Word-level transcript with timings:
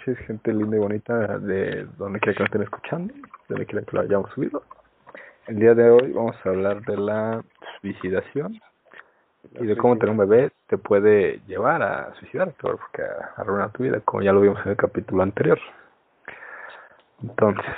noches, 0.00 0.18
gente 0.26 0.52
linda 0.52 0.76
y 0.76 0.80
bonita 0.80 1.38
de 1.38 1.86
donde 1.98 2.20
quiera 2.20 2.34
que 2.34 2.40
nos 2.40 2.48
estén 2.48 2.62
escuchando, 2.62 3.14
de 3.14 3.20
donde 3.48 3.66
quiera 3.66 3.84
que 3.84 3.96
lo 3.96 4.02
hayamos 4.02 4.30
subido. 4.30 4.62
El 5.46 5.56
día 5.56 5.74
de 5.74 5.90
hoy 5.90 6.12
vamos 6.12 6.36
a 6.44 6.48
hablar 6.48 6.82
de 6.82 6.96
la 6.96 7.42
suicidación 7.80 8.58
y 9.58 9.66
de 9.66 9.76
cómo 9.76 9.96
tener 9.96 10.10
un 10.10 10.18
bebé 10.18 10.52
te 10.68 10.78
puede 10.78 11.40
llevar 11.46 11.82
a 11.82 12.14
suicidarte, 12.14 12.54
porque 12.60 13.02
arruinar 13.36 13.72
tu 13.72 13.82
vida, 13.82 14.00
como 14.00 14.22
ya 14.22 14.32
lo 14.32 14.40
vimos 14.40 14.60
en 14.64 14.70
el 14.70 14.76
capítulo 14.76 15.22
anterior. 15.22 15.58
Entonces, 17.22 17.74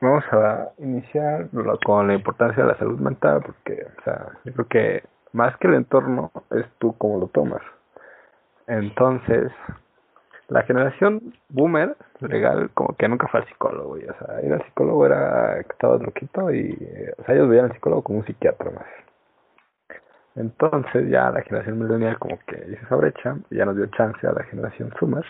vamos 0.00 0.24
a 0.32 0.68
iniciar 0.78 1.48
con 1.84 2.08
la 2.08 2.14
importancia 2.14 2.62
de 2.62 2.72
la 2.72 2.78
salud 2.78 2.98
mental, 2.98 3.42
porque, 3.44 3.86
o 3.98 4.02
sea, 4.02 4.28
yo 4.44 4.52
creo 4.52 4.68
que 4.68 5.04
más 5.32 5.56
que 5.58 5.68
el 5.68 5.74
entorno 5.74 6.30
es 6.50 6.66
tú 6.78 6.94
cómo 6.98 7.18
lo 7.18 7.28
tomas. 7.28 7.62
Entonces, 8.66 9.50
la 10.52 10.62
generación 10.64 11.34
boomer 11.48 11.96
legal 12.20 12.70
como 12.74 12.94
que 12.96 13.08
nunca 13.08 13.26
fue 13.28 13.40
al 13.40 13.46
psicólogo, 13.46 13.98
y, 13.98 14.04
o 14.04 14.14
sea, 14.14 14.42
ir 14.42 14.52
al 14.52 14.62
psicólogo 14.64 15.06
era 15.06 15.62
que 15.64 15.72
estabas 15.72 16.02
loquito 16.02 16.52
y, 16.52 16.76
o 17.18 17.24
sea, 17.24 17.34
ellos 17.34 17.48
veían 17.48 17.66
al 17.66 17.72
psicólogo 17.72 18.02
como 18.02 18.18
un 18.18 18.26
psiquiatra 18.26 18.70
más. 18.70 18.86
Entonces 20.34 21.10
ya 21.10 21.30
la 21.30 21.42
generación 21.42 21.78
millennial 21.78 22.18
como 22.18 22.38
que 22.46 22.56
hizo 22.70 22.84
esa 22.86 22.96
brecha 22.96 23.36
y 23.50 23.56
ya 23.56 23.64
nos 23.64 23.76
dio 23.76 23.86
chance 23.86 24.26
a 24.26 24.32
la 24.32 24.44
generación 24.44 24.90
Zoomer. 24.98 25.24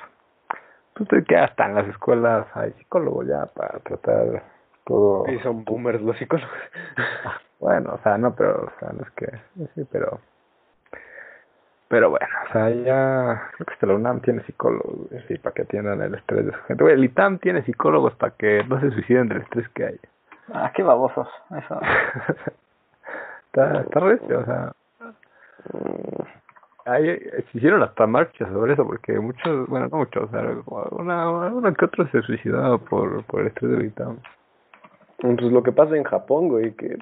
Pues 0.95 1.25
que 1.27 1.36
hasta 1.36 1.66
en 1.66 1.75
las 1.75 1.89
escuelas 1.89 2.47
hay 2.55 2.73
psicólogos 2.73 3.27
ya 3.27 3.47
para 3.47 3.78
tratar 3.80 4.45
todo. 4.84 5.25
Y 5.28 5.39
son 5.41 5.64
boomers 5.64 6.02
los 6.02 6.16
psicólogos. 6.19 6.52
bueno, 7.61 7.95
o 7.95 7.98
sea, 8.02 8.19
no, 8.19 8.34
pero, 8.34 8.66
o 8.66 8.78
sea, 8.78 8.92
no 8.92 9.02
es 9.02 9.11
que, 9.12 9.27
sí, 9.75 9.86
pero 9.91 10.20
pero 11.92 12.09
bueno, 12.09 12.27
o 12.48 12.52
sea, 12.55 12.70
ya 12.70 13.51
creo 13.52 13.66
que 13.66 13.74
hasta 13.74 13.87
la 13.87 13.95
UNAM 13.96 14.23
tiene 14.23 14.42
psicólogos, 14.45 15.10
sí, 15.28 15.37
para 15.37 15.52
que 15.52 15.60
atiendan 15.60 16.00
el 16.00 16.14
estrés 16.14 16.46
de 16.46 16.52
su 16.52 16.59
gente. 16.60 16.84
Güey, 16.84 16.95
el 16.95 17.05
ITAM 17.05 17.38
tiene 17.38 17.62
psicólogos 17.64 18.14
para 18.14 18.33
que 18.34 18.64
no 18.64 18.80
se 18.80 18.92
suiciden 18.92 19.28
del 19.28 19.42
estrés 19.42 19.69
que 19.74 19.84
hay. 19.84 20.00
Ah, 20.55 20.72
qué 20.75 20.83
babosos, 20.83 21.28
eso. 21.50 21.80
está, 23.44 23.83
está 23.83 24.00
recio, 24.00 24.41
o 24.41 24.44
sea. 24.47 24.72
Hay, 26.86 27.19
se 27.19 27.58
hicieron 27.58 27.83
hasta 27.83 28.06
marchas 28.06 28.48
sobre 28.50 28.72
eso, 28.72 28.86
porque 28.86 29.20
muchos, 29.20 29.69
bueno, 29.69 29.89
no 29.92 29.98
muchos, 29.98 30.24
o 30.24 30.28
sea, 30.28 30.48
una, 30.92 31.28
uno 31.28 31.74
que 31.74 31.84
otro 31.84 32.08
se 32.08 32.22
suicidaba 32.22 32.78
por, 32.78 33.22
por 33.24 33.42
el 33.42 33.48
estrés 33.48 33.70
del 33.70 33.84
ITAM. 33.84 34.17
Pues 35.19 35.42
lo 35.42 35.62
que 35.62 35.72
pasa 35.72 35.95
en 35.95 36.05
Japón, 36.05 36.48
güey, 36.48 36.72
que 36.72 36.97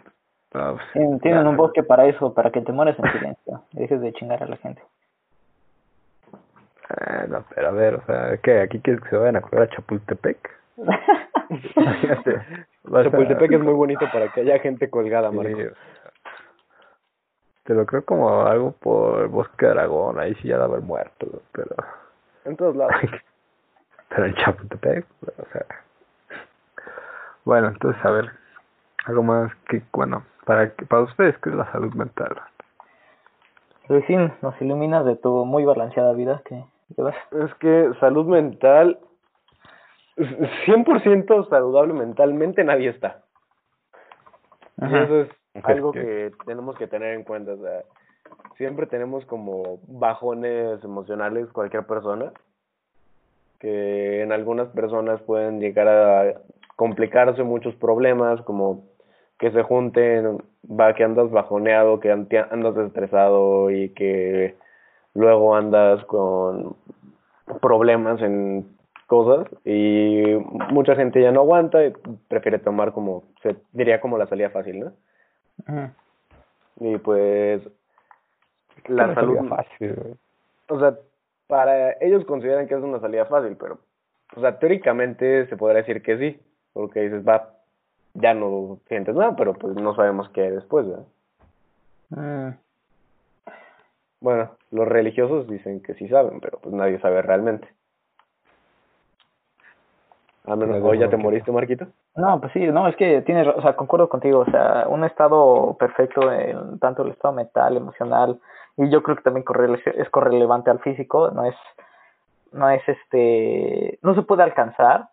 Ah, 0.53 0.75
tienen 1.23 1.47
un 1.47 1.57
bosque 1.57 1.83
para 1.83 2.07
eso, 2.07 2.35
para 2.35 2.51
que 2.51 2.61
te 2.61 2.73
mueres 2.73 2.99
en 2.99 3.13
silencio 3.13 3.63
y 3.73 3.81
dejes 3.81 4.01
de 4.01 4.13
chingar 4.13 4.43
a 4.43 4.47
la 4.47 4.57
gente. 4.57 4.83
Eh, 6.91 7.27
no, 7.29 7.45
pero 7.55 7.69
a 7.69 7.71
ver, 7.71 7.95
o 7.95 8.03
sea, 8.05 8.37
¿qué? 8.39 8.61
¿Aquí 8.61 8.81
quieres 8.81 9.01
que 9.03 9.11
se 9.11 9.17
vayan 9.17 9.37
a 9.37 9.43
correr 9.43 9.63
a 9.63 9.69
Chapultepec? 9.69 10.51
Chapultepec 12.91 13.53
es 13.53 13.61
muy 13.61 13.75
bonito 13.75 14.07
para 14.13 14.33
que 14.33 14.41
haya 14.41 14.59
gente 14.59 14.91
colgada, 14.91 15.31
Marco. 15.31 15.57
te 17.63 17.75
lo 17.75 17.87
creo 17.87 18.05
como 18.05 18.43
algo 18.43 18.73
por 18.73 19.29
Bosque 19.29 19.67
de 19.67 19.73
Aragón, 19.73 20.19
ahí 20.19 20.35
sí 20.37 20.49
ya 20.49 20.59
de 20.59 20.65
haber 20.65 20.81
muerto, 20.81 21.43
pero... 21.53 21.77
En 22.45 22.57
todos 22.57 22.75
lados. 22.75 22.97
pero 24.09 24.27
en 24.27 24.35
Chapultepec, 24.35 25.07
o 25.23 25.47
sea... 25.53 25.65
Bueno, 27.45 27.69
entonces, 27.69 28.05
a 28.05 28.11
ver, 28.11 28.31
algo 29.07 29.23
más 29.23 29.55
que, 29.69 29.83
bueno, 29.93 30.25
para, 30.51 30.75
para 30.89 31.03
ustedes, 31.03 31.39
¿qué 31.39 31.51
es 31.51 31.55
la 31.55 31.71
salud 31.71 31.95
mental? 31.95 32.37
Recién 33.89 34.33
nos 34.43 34.61
iluminas 34.61 35.05
de 35.05 35.15
tu 35.15 35.45
muy 35.45 35.65
balanceada 35.65 36.13
vida 36.13 36.43
que 36.45 36.65
llevas. 36.97 37.15
Es 37.31 37.55
que 37.61 37.93
salud 38.01 38.27
mental, 38.27 38.99
100% 40.17 41.49
saludable 41.49 41.93
mentalmente 41.93 42.65
nadie 42.65 42.89
está. 42.89 43.23
Y 44.79 44.87
eso 44.87 45.21
es 45.21 45.29
algo 45.63 45.93
que 45.93 46.33
tenemos 46.45 46.77
que 46.77 46.89
tener 46.89 47.15
en 47.15 47.23
cuenta. 47.23 47.53
O 47.53 47.59
sea, 47.59 47.85
siempre 48.57 48.87
tenemos 48.87 49.25
como 49.27 49.79
bajones 49.87 50.83
emocionales 50.83 51.49
cualquier 51.53 51.87
persona, 51.87 52.33
que 53.61 54.23
en 54.23 54.33
algunas 54.33 54.67
personas 54.71 55.23
pueden 55.23 55.61
llegar 55.61 55.87
a 55.87 56.41
complicarse 56.75 57.45
muchos 57.45 57.77
problemas, 57.77 58.43
como 58.43 58.90
que 59.41 59.51
se 59.51 59.63
junten, 59.63 60.39
va 60.69 60.95
que 60.95 61.03
andas 61.03 61.31
bajoneado, 61.31 61.99
que 61.99 62.13
andas 62.13 62.77
estresado 62.77 63.71
y 63.71 63.89
que 63.91 64.55
luego 65.15 65.57
andas 65.57 66.05
con 66.05 66.77
problemas 67.61 68.21
en 68.21 68.67
cosas 69.07 69.49
y 69.65 70.23
mucha 70.71 70.95
gente 70.95 71.21
ya 71.21 71.33
no 71.33 71.41
aguanta 71.41 71.85
y 71.85 71.93
prefiere 72.29 72.59
tomar 72.59 72.93
como 72.93 73.25
se 73.43 73.57
diría 73.73 74.01
como 74.01 74.19
la 74.19 74.27
salida 74.27 74.51
fácil, 74.51 74.81
¿no? 74.81 75.91
Y 76.79 76.99
pues 76.99 77.63
la 78.87 79.15
salud 79.15 79.49
fácil, 79.49 80.17
o 80.69 80.79
sea, 80.79 80.97
para 81.47 81.93
ellos 82.01 82.25
consideran 82.27 82.69
que 82.69 82.75
es 82.75 82.83
una 82.83 83.01
salida 83.01 83.25
fácil, 83.25 83.57
pero 83.59 83.79
o 84.37 84.41
sea, 84.41 84.59
teóricamente 84.59 85.47
se 85.49 85.57
podría 85.57 85.79
decir 85.79 86.03
que 86.03 86.19
sí, 86.19 86.41
porque 86.73 87.01
dices, 87.01 87.27
va, 87.27 87.55
ya 88.15 88.35
no 88.35 88.79
sientes 88.89 89.15
nada, 89.15 89.37
pero 89.37 89.55
pues 89.55 89.75
no 89.75 89.95
sabemos 89.95 90.29
qué 90.31 90.43
hay 90.43 90.51
después, 90.51 90.87
¿verdad? 90.87 91.07
Mm. 92.11 92.57
Bueno, 94.21 94.51
los 94.71 94.87
religiosos 94.87 95.49
dicen 95.49 95.83
que 95.83 95.95
sí 95.95 96.09
saben, 96.09 96.41
pero 96.41 96.59
pues 96.59 96.75
nadie 96.75 97.01
sabe 97.01 97.23
realmente. 97.23 97.69
A 100.47 100.57
menos 100.57 100.83
hoy 100.83 100.99
ya 100.99 101.09
te 101.09 101.17
moriste, 101.17 101.53
Marquito. 101.53 101.87
No, 102.17 102.41
pues 102.41 102.53
sí, 102.53 102.67
no, 102.67 102.89
es 102.89 102.97
que 102.97 103.23
tienes, 103.23 103.47
o 103.47 103.63
sea, 103.63 103.77
concuerdo 103.77 104.09
contigo, 104.09 104.41
o 104.41 104.51
sea, 104.51 104.87
un 104.89 105.05
estado 105.05 105.77
perfecto 105.79 106.33
en 106.33 106.79
tanto 106.79 107.03
el 107.03 107.11
estado 107.11 107.35
mental, 107.35 107.77
emocional, 107.77 108.41
y 108.77 108.91
yo 108.91 109.03
creo 109.03 109.17
que 109.17 109.23
también 109.23 109.45
es 109.95 110.11
correlevante 110.11 110.71
al 110.71 110.81
físico, 110.81 111.31
no 111.31 111.45
es, 111.45 111.55
no 112.53 112.69
es 112.69 112.83
este, 112.89 113.99
no 114.03 114.15
se 114.15 114.23
puede 114.23 114.43
alcanzar, 114.43 115.09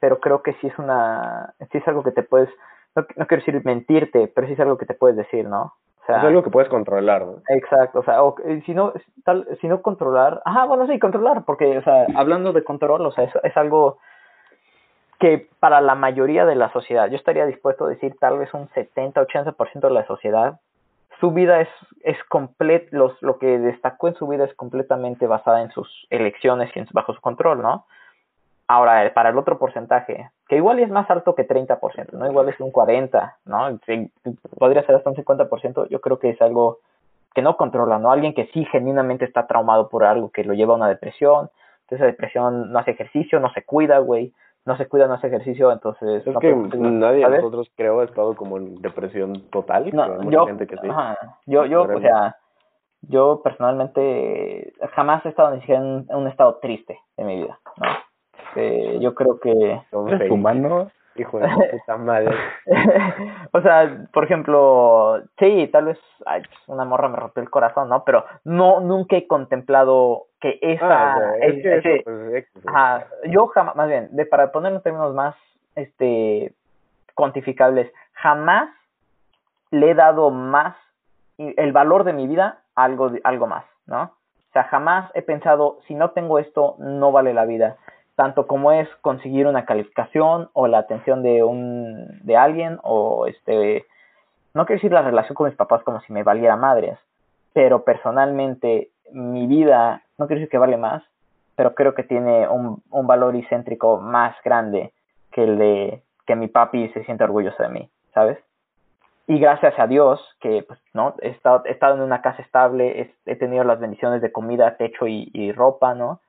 pero 0.00 0.20
creo 0.20 0.42
que 0.42 0.54
sí 0.54 0.66
es 0.66 0.78
una, 0.78 1.54
sí 1.72 1.78
es 1.78 1.88
algo 1.88 2.02
que 2.02 2.12
te 2.12 2.22
puedes, 2.22 2.48
no, 2.94 3.06
no 3.16 3.26
quiero 3.26 3.44
decir 3.44 3.64
mentirte, 3.64 4.30
pero 4.34 4.46
sí 4.46 4.54
es 4.54 4.60
algo 4.60 4.78
que 4.78 4.86
te 4.86 4.94
puedes 4.94 5.16
decir, 5.16 5.46
¿no? 5.48 5.74
O 6.02 6.06
sea, 6.06 6.18
es 6.18 6.24
algo 6.24 6.44
que 6.44 6.50
puedes 6.50 6.68
controlar, 6.68 7.26
¿no? 7.26 7.42
Exacto, 7.48 7.98
o 7.98 8.04
sea, 8.04 8.22
o, 8.22 8.36
eh, 8.44 8.62
si 8.64 8.74
no, 8.74 8.92
tal, 9.24 9.46
si 9.60 9.66
no 9.66 9.82
controlar, 9.82 10.40
ajá, 10.44 10.64
bueno, 10.64 10.86
sí, 10.86 10.98
controlar, 11.00 11.44
porque, 11.44 11.78
o 11.78 11.82
sea, 11.82 12.06
hablando 12.14 12.52
de 12.52 12.62
control, 12.62 13.04
o 13.04 13.10
sea, 13.10 13.24
es, 13.24 13.32
es 13.42 13.56
algo 13.56 13.98
que 15.18 15.48
para 15.58 15.80
la 15.80 15.94
mayoría 15.94 16.44
de 16.44 16.54
la 16.54 16.70
sociedad, 16.72 17.08
yo 17.08 17.16
estaría 17.16 17.46
dispuesto 17.46 17.86
a 17.86 17.88
decir 17.88 18.16
tal 18.20 18.38
vez 18.38 18.52
un 18.54 18.68
70-80% 18.68 19.80
de 19.80 19.90
la 19.90 20.06
sociedad, 20.06 20.60
su 21.20 21.30
vida 21.30 21.60
es, 21.60 21.68
es 22.02 22.16
complet, 22.28 22.88
los, 22.92 23.20
lo 23.22 23.38
que 23.38 23.58
destacó 23.58 24.08
en 24.08 24.14
su 24.14 24.26
vida 24.26 24.44
es 24.44 24.54
completamente 24.54 25.26
basada 25.26 25.62
en 25.62 25.70
sus 25.70 26.06
elecciones 26.10 26.70
y 26.74 26.80
en, 26.80 26.86
bajo 26.92 27.14
su 27.14 27.20
control, 27.20 27.62
¿no? 27.62 27.86
Ahora, 28.68 29.12
para 29.14 29.30
el 29.30 29.38
otro 29.38 29.58
porcentaje, 29.58 30.30
que 30.48 30.56
igual 30.56 30.80
es 30.80 30.90
más 30.90 31.08
alto 31.08 31.34
que 31.34 31.46
30%, 31.46 32.12
¿no? 32.12 32.26
Igual 32.26 32.48
es 32.48 32.58
un 32.60 32.72
40%, 32.72 33.34
¿no? 33.44 33.78
podría 34.58 34.84
ser 34.84 34.96
hasta 34.96 35.10
un 35.10 35.16
50%, 35.16 35.88
yo 35.88 36.00
creo 36.00 36.18
que 36.18 36.30
es 36.30 36.42
algo 36.42 36.78
que 37.32 37.42
no 37.42 37.56
controla, 37.56 37.98
¿no? 37.98 38.10
Alguien 38.10 38.34
que 38.34 38.46
sí 38.46 38.64
genuinamente 38.64 39.24
está 39.24 39.46
traumado 39.46 39.88
por 39.88 40.04
algo 40.04 40.30
que 40.30 40.42
lo 40.42 40.54
lleva 40.54 40.72
a 40.72 40.76
una 40.76 40.88
depresión, 40.88 41.50
esa 41.90 42.06
depresión 42.06 42.72
no 42.72 42.78
hace 42.78 42.92
ejercicio, 42.92 43.38
no 43.38 43.52
se 43.52 43.62
cuida, 43.62 43.98
güey, 43.98 44.32
no 44.64 44.76
se 44.76 44.88
cuida, 44.88 45.06
no 45.06 45.14
hace 45.14 45.28
ejercicio, 45.28 45.70
entonces... 45.70 46.26
Es 46.26 46.36
que 46.38 46.52
nadie 46.54 47.28
de 47.28 47.36
nosotros 47.36 47.70
creo 47.76 48.00
ha 48.00 48.04
estado 48.04 48.34
como 48.34 48.56
en 48.56 48.74
depresión 48.82 49.42
total, 49.50 49.88
no, 49.92 50.28
yo, 50.28 50.46
gente 50.46 50.66
que 50.66 50.76
sí. 50.78 50.88
yo, 51.46 51.66
yo, 51.66 51.82
o 51.82 52.00
sea, 52.00 52.36
yo 53.02 53.42
personalmente 53.44 54.72
jamás 54.94 55.24
he 55.24 55.28
estado 55.28 55.52
ni 55.52 55.60
siquiera 55.60 55.80
en 55.82 56.06
un 56.10 56.26
estado 56.26 56.56
triste 56.56 56.98
de 57.16 57.24
mi 57.24 57.36
vida, 57.36 57.60
¿no? 57.76 57.86
Este, 58.56 58.98
yo 59.00 59.14
creo 59.14 59.38
que... 59.38 59.80
¿Eres 60.08 60.30
humano? 60.30 60.90
Hijo 61.14 61.38
de 61.38 61.48
puta 61.48 61.96
madre. 61.96 62.34
o 63.52 63.60
sea, 63.62 64.06
por 64.12 64.24
ejemplo, 64.24 65.22
sí, 65.38 65.68
tal 65.72 65.86
vez 65.86 65.98
ay, 66.26 66.42
una 66.66 66.84
morra 66.84 67.08
me 67.08 67.16
rompió 67.16 67.42
el 67.42 67.48
corazón, 67.48 67.88
¿no? 67.88 68.04
Pero 68.04 68.24
no, 68.44 68.80
nunca 68.80 69.16
he 69.16 69.26
contemplado 69.26 70.24
que 70.40 70.58
esa... 70.60 71.14
Ah, 71.14 71.36
es, 71.40 71.82
que 71.82 72.02
pues, 72.04 72.44
yo 73.30 73.46
jamás, 73.46 73.76
más 73.76 73.88
bien, 73.88 74.08
de, 74.12 74.26
para 74.26 74.52
ponerlo 74.52 74.78
en 74.78 74.82
términos 74.82 75.14
más 75.14 75.34
este 75.74 76.52
cuantificables, 77.14 77.90
jamás 78.12 78.68
le 79.70 79.90
he 79.90 79.94
dado 79.94 80.30
más 80.30 80.76
el 81.38 81.72
valor 81.72 82.04
de 82.04 82.12
mi 82.12 82.26
vida 82.26 82.60
a 82.74 82.84
algo, 82.84 83.10
algo 83.24 83.46
más, 83.46 83.64
¿no? 83.86 84.02
O 84.02 84.52
sea, 84.52 84.64
jamás 84.64 85.10
he 85.14 85.22
pensado, 85.22 85.78
si 85.86 85.94
no 85.94 86.10
tengo 86.10 86.38
esto, 86.38 86.76
no 86.78 87.10
vale 87.10 87.32
la 87.32 87.46
vida 87.46 87.76
tanto 88.16 88.46
como 88.46 88.72
es 88.72 88.88
conseguir 89.02 89.46
una 89.46 89.64
calificación 89.64 90.50
o 90.52 90.66
la 90.66 90.78
atención 90.78 91.22
de 91.22 91.44
un 91.44 92.20
de 92.22 92.36
alguien 92.36 92.78
o 92.82 93.26
este 93.26 93.86
no 94.54 94.66
quiero 94.66 94.78
decir 94.78 94.92
la 94.92 95.02
relación 95.02 95.34
con 95.34 95.46
mis 95.46 95.56
papás 95.56 95.82
como 95.84 96.00
si 96.00 96.12
me 96.12 96.22
valiera 96.22 96.56
madres 96.56 96.98
pero 97.52 97.84
personalmente 97.84 98.90
mi 99.12 99.46
vida 99.46 100.02
no 100.18 100.26
quiero 100.26 100.40
decir 100.40 100.50
que 100.50 100.58
vale 100.58 100.76
más 100.76 101.02
pero 101.56 101.74
creo 101.74 101.94
que 101.94 102.02
tiene 102.02 102.48
un, 102.48 102.82
un 102.90 103.06
valor 103.06 103.36
excéntrico 103.36 103.98
más 103.98 104.34
grande 104.44 104.92
que 105.32 105.44
el 105.44 105.58
de 105.58 106.02
que 106.26 106.36
mi 106.36 106.48
papi 106.48 106.88
se 106.88 107.04
siente 107.04 107.24
orgulloso 107.24 107.62
de 107.62 107.68
mí, 107.68 107.90
¿sabes? 108.12 108.38
Y 109.28 109.38
gracias 109.38 109.78
a 109.78 109.86
Dios 109.86 110.20
que, 110.40 110.64
pues, 110.66 110.78
¿no? 110.92 111.14
He 111.20 111.30
estado, 111.30 111.62
he 111.64 111.70
estado 111.70 111.96
en 111.96 112.02
una 112.02 112.20
casa 112.20 112.42
estable, 112.42 113.12
he, 113.24 113.36
tenido 113.36 113.64
las 113.64 113.80
bendiciones 113.80 114.22
de 114.22 114.30
comida, 114.30 114.76
techo 114.76 115.06
y, 115.06 115.52
ropa, 115.52 115.94
¿no? 115.94 116.20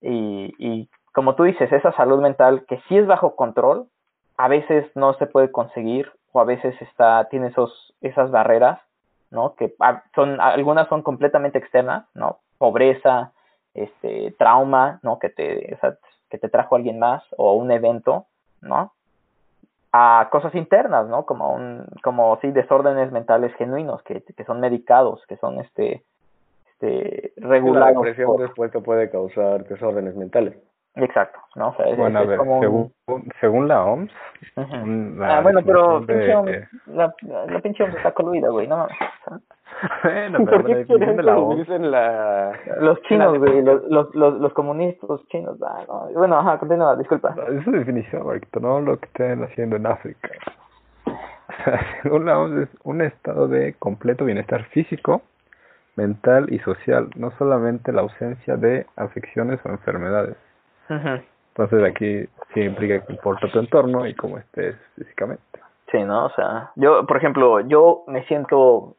Y 0.00 0.88
como 1.18 1.34
tú 1.34 1.42
dices, 1.42 1.72
esa 1.72 1.90
salud 1.94 2.20
mental 2.20 2.64
que 2.68 2.80
sí 2.86 2.96
es 2.96 3.04
bajo 3.04 3.34
control, 3.34 3.88
a 4.36 4.46
veces 4.46 4.86
no 4.94 5.14
se 5.14 5.26
puede 5.26 5.50
conseguir 5.50 6.12
o 6.30 6.38
a 6.38 6.44
veces 6.44 6.80
está, 6.80 7.24
tiene 7.24 7.48
esos, 7.48 7.92
esas 8.00 8.30
barreras, 8.30 8.78
¿no? 9.32 9.56
Que 9.56 9.74
son, 10.14 10.40
algunas 10.40 10.86
son 10.86 11.02
completamente 11.02 11.58
externas, 11.58 12.06
¿no? 12.14 12.38
Pobreza, 12.56 13.32
este, 13.74 14.32
trauma, 14.38 15.00
¿no? 15.02 15.18
Que 15.18 15.28
te, 15.28 15.76
que 16.30 16.38
te 16.38 16.48
trajo 16.48 16.76
alguien 16.76 17.00
más 17.00 17.24
o 17.36 17.54
un 17.54 17.72
evento, 17.72 18.26
¿no? 18.60 18.92
A 19.90 20.28
cosas 20.30 20.54
internas, 20.54 21.08
¿no? 21.08 21.26
Como 21.26 21.52
un, 21.52 21.84
como 22.04 22.38
sí, 22.42 22.52
desórdenes 22.52 23.10
mentales 23.10 23.52
genuinos 23.56 24.04
que, 24.04 24.22
que 24.22 24.44
son 24.44 24.60
medicados, 24.60 25.26
que 25.26 25.36
son 25.38 25.58
este, 25.58 26.04
este, 26.70 27.32
regulados. 27.38 27.92
La 27.92 28.00
depresión 28.02 28.36
después 28.36 28.70
te 28.70 28.78
puede 28.78 29.10
causar 29.10 29.66
desórdenes 29.66 30.14
mentales. 30.14 30.56
Exacto, 31.00 31.38
¿no? 31.54 31.74
bueno, 31.96 32.18
a 32.18 32.24
ver, 32.24 32.38
según, 32.60 32.92
según 33.40 33.68
la 33.68 33.84
OMS. 33.84 34.10
ah, 34.56 35.40
bueno, 35.42 35.60
pero 35.64 36.04
pinche 36.04 36.34
OMS, 36.34 36.86
la, 36.86 37.14
la 37.48 37.60
pinche 37.60 37.84
OMS 37.84 37.96
está 37.96 38.12
coludida, 38.12 38.48
güey, 38.48 38.66
no 38.66 38.78
mames. 38.78 38.96
bueno, 40.02 40.38
pero 40.44 40.62
¿Por 40.62 40.86
qué 40.86 40.96
la, 40.98 41.22
la 41.22 41.38
OMS 41.38 41.68
en 41.68 41.90
la... 41.90 42.52
Los 42.80 43.00
chinos, 43.02 43.38
güey, 43.38 43.62
los, 43.62 43.84
los, 43.88 44.14
los, 44.14 44.40
los 44.40 44.52
comunistas 44.54 45.08
chinos, 45.28 45.56
ah, 45.62 45.84
no. 45.86 46.08
bueno, 46.14 46.38
ajá, 46.38 46.58
continúa, 46.58 46.96
disculpa. 46.96 47.34
Es 47.48 47.64
su 47.64 47.70
definición, 47.70 48.22
correcto, 48.22 48.58
no 48.58 48.80
lo 48.80 48.98
que 48.98 49.06
estén 49.06 49.44
haciendo 49.44 49.76
en 49.76 49.86
África. 49.86 50.30
O 51.06 51.64
sea, 51.64 51.80
según 52.02 52.26
la 52.26 52.40
OMS 52.40 52.62
es 52.62 52.68
un 52.82 53.02
estado 53.02 53.46
de 53.46 53.74
completo 53.74 54.24
bienestar 54.24 54.64
físico, 54.64 55.22
mental 55.94 56.52
y 56.52 56.58
social, 56.60 57.10
no 57.16 57.30
solamente 57.38 57.92
la 57.92 58.02
ausencia 58.02 58.56
de 58.56 58.86
afecciones 58.96 59.60
o 59.64 59.68
enfermedades. 59.68 60.36
Entonces 60.88 61.84
aquí 61.84 62.24
sí 62.54 62.60
implica 62.60 63.04
que 63.04 63.12
importa 63.12 63.50
tu 63.50 63.58
entorno 63.58 64.06
y 64.06 64.14
cómo 64.14 64.38
estés 64.38 64.76
físicamente. 64.96 65.42
Sí, 65.90 65.98
¿no? 65.98 66.26
O 66.26 66.30
sea, 66.30 66.70
yo, 66.76 67.06
por 67.06 67.16
ejemplo, 67.16 67.60
yo 67.60 68.04
me 68.06 68.24
siento, 68.26 68.94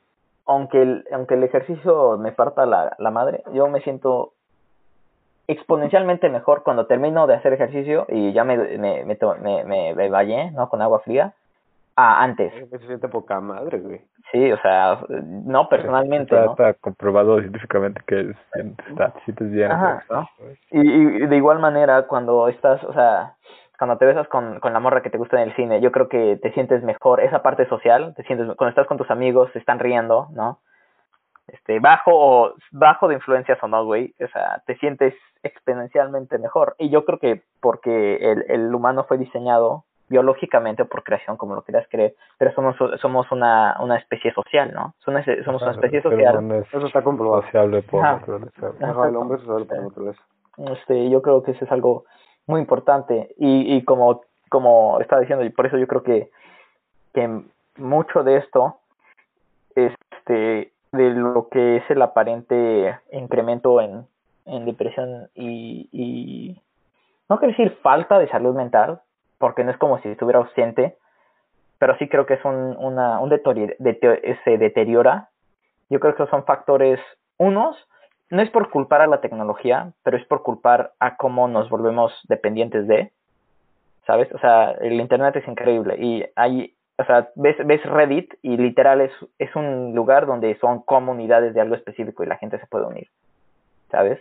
aunque 0.46 0.82
el, 0.82 1.06
aunque 1.12 1.36
el 1.36 1.44
ejercicio 1.44 2.18
me 2.18 2.32
parta 2.32 2.66
la, 2.66 2.96
la 2.98 3.12
madre, 3.12 3.44
yo 3.54 3.68
me 3.68 3.82
siento 3.82 4.34
exponencialmente 5.50 6.30
mejor 6.30 6.62
cuando 6.62 6.86
termino 6.86 7.26
de 7.26 7.34
hacer 7.34 7.54
ejercicio 7.54 8.06
y 8.08 8.34
ya 8.34 8.44
me, 8.44 8.56
me, 8.78 9.04
me, 9.04 9.18
me, 9.66 9.96
me, 9.96 10.10
bañé, 10.10 10.52
¿no? 10.52 10.70
Con 10.70 10.82
agua 10.82 11.00
fría, 11.00 11.34
a 12.00 12.24
antes. 12.24 12.54
Se 12.69 12.80
siente 12.80 13.07
poca 13.10 13.40
madre, 13.42 13.80
güey. 13.80 14.01
Sí, 14.31 14.51
o 14.51 14.57
sea, 14.62 15.00
no 15.10 15.68
personalmente. 15.68 16.36
Está, 16.36 16.46
¿no? 16.46 16.51
está 16.51 16.74
comprobado 16.75 17.40
científicamente 17.40 18.01
que 18.07 18.34
está, 18.90 19.13
sientes 19.25 19.51
bien. 19.51 19.72
Ajá, 19.72 20.04
y, 20.72 20.80
y 20.80 21.28
de 21.28 21.36
igual 21.36 21.60
manera, 21.60 22.07
cuando 22.07 22.48
estás, 22.48 22.84
o 22.84 22.94
sea, 22.94 23.36
cuando 23.78 23.98
te 23.98 24.06
besas 24.06 24.28
con, 24.28 24.60
con 24.60 24.74
la 24.74 24.80
morra 24.80 25.01
que 25.01 25.10
te 25.10 25.18
gusta 25.18 25.42
en 25.42 25.50
el 25.50 25.56
cine, 25.56 25.81
yo 25.81 25.92
creo 25.92 26.07
que 26.07 26.38
te 26.42 26.54
sientes 26.54 26.84
mejor. 26.84 27.22
Esa 27.22 27.42
parte 27.42 27.68
social, 27.68 28.13
te 28.16 28.24
sientes, 28.24 28.45
cuando 28.56 28.69
estás 28.69 28.88
con 28.88 28.98
tus 28.98 29.10
amigos, 29.10 29.50
se 29.54 29.60
están 29.60 29.80
riendo, 29.80 30.28
¿no? 30.31 30.60
Este, 31.48 31.80
bajo 31.80 32.12
o 32.13 32.54
bajo 32.72 33.07
de 33.07 33.16
influencias 33.16 33.57
o 33.63 33.68
no, 33.68 33.84
güey, 33.84 34.13
o 34.24 34.28
sea, 34.28 34.62
te 34.68 34.78
sientes 34.78 35.16
exponencialmente 35.44 36.38
mejor. 36.38 36.75
Y 36.78 36.90
yo 36.90 37.04
creo 37.06 37.19
que 37.19 37.42
porque 37.62 38.18
el, 38.18 38.45
el 38.50 38.75
humano 38.75 39.06
fue 39.06 39.18
diseñado 39.18 39.86
biológicamente 40.10 40.82
o 40.84 40.88
por 40.88 41.04
creación, 41.04 41.38
como 41.38 41.56
lo 41.56 41.62
quieras 41.62 41.88
creer, 41.90 42.16
pero 42.38 42.52
somos 42.54 42.76
somos 43.00 43.32
una, 43.32 43.78
una 43.80 43.98
especie 43.98 44.34
social, 44.34 44.72
¿no? 44.74 44.96
Somos, 45.00 45.24
somos 45.46 45.62
una 45.62 45.72
especie 45.72 46.02
social. 46.02 46.66
Eso 46.72 46.86
está 46.86 47.04
comprobado. 47.04 47.44
por 47.84 48.02
naturaleza. 48.02 48.74
el 49.08 49.16
hombre 49.16 49.38
es 49.38 49.44
por 49.44 49.82
naturaleza. 49.82 50.22
Este, 50.58 51.10
yo 51.10 51.22
creo 51.22 51.44
que 51.44 51.52
eso 51.52 51.64
es 51.64 51.72
algo 51.72 52.04
muy 52.48 52.60
importante 52.60 53.34
y, 53.38 53.76
y 53.76 53.84
como, 53.86 54.22
como 54.50 55.00
estaba 55.00 55.22
diciendo, 55.22 55.46
y 55.46 55.50
por 55.50 55.68
eso 55.68 55.78
yo 55.78 55.88
creo 55.88 56.04
que, 56.04 56.32
que 57.14 57.44
mucho 57.78 58.24
de 58.24 58.38
esto, 58.38 58.78
este, 59.76 60.74
de 60.92 61.10
lo 61.12 61.48
que 61.50 61.78
es 61.78 61.90
el 61.90 62.02
aparente 62.02 63.00
incremento 63.12 63.80
en, 63.80 64.06
en 64.46 64.66
depresión 64.66 65.30
y, 65.36 65.88
y 65.92 66.62
no 67.30 67.38
quiero 67.38 67.56
decir 67.56 67.78
falta 67.82 68.18
de 68.18 68.28
salud 68.30 68.56
mental, 68.56 69.02
porque 69.40 69.64
no 69.64 69.72
es 69.72 69.78
como 69.78 70.00
si 70.00 70.10
estuviera 70.10 70.40
ausente, 70.40 70.96
pero 71.80 71.98
sí 71.98 72.08
creo 72.08 72.26
que 72.26 72.36
es 72.36 72.46
un, 72.46 72.76
una, 72.78 73.20
un 73.20 73.30
se 74.44 74.58
deteriora. 74.58 75.30
Yo 75.90 76.00
creo 76.00 76.16
que 76.16 76.28
son 76.28 76.44
factores, 76.44 77.00
unos, 77.38 77.76
no 78.30 78.42
es 78.44 78.50
por 78.52 78.70
culpar 78.70 79.02
a 79.02 79.08
la 79.08 79.22
tecnología, 79.22 79.94
pero 80.04 80.18
es 80.18 80.26
por 80.26 80.44
culpar 80.44 80.92
a 81.00 81.16
cómo 81.16 81.48
nos 81.48 81.70
volvemos 81.70 82.14
dependientes 82.28 82.88
de, 82.88 83.12
¿sabes? 84.06 84.32
O 84.34 84.40
sea, 84.40 84.72
el 84.82 85.00
Internet 85.00 85.38
es 85.38 85.48
increíble 85.48 85.96
y 85.98 86.26
hay, 86.36 86.76
o 86.98 87.06
sea, 87.06 87.30
ves, 87.36 87.56
ves 87.66 87.84
Reddit 87.84 88.34
y 88.44 88.58
literal 88.58 89.02
es, 89.02 89.12
es 89.40 89.56
un 89.56 89.96
lugar 89.96 90.28
donde 90.28 90.56
son 90.60 90.82
comunidades 90.82 91.54
de 91.54 91.62
algo 91.62 91.76
específico 91.76 92.24
y 92.24 92.28
la 92.28 92.38
gente 92.38 92.60
se 92.60 92.68
puede 92.68 92.86
unir, 92.86 93.08
¿sabes? 93.90 94.20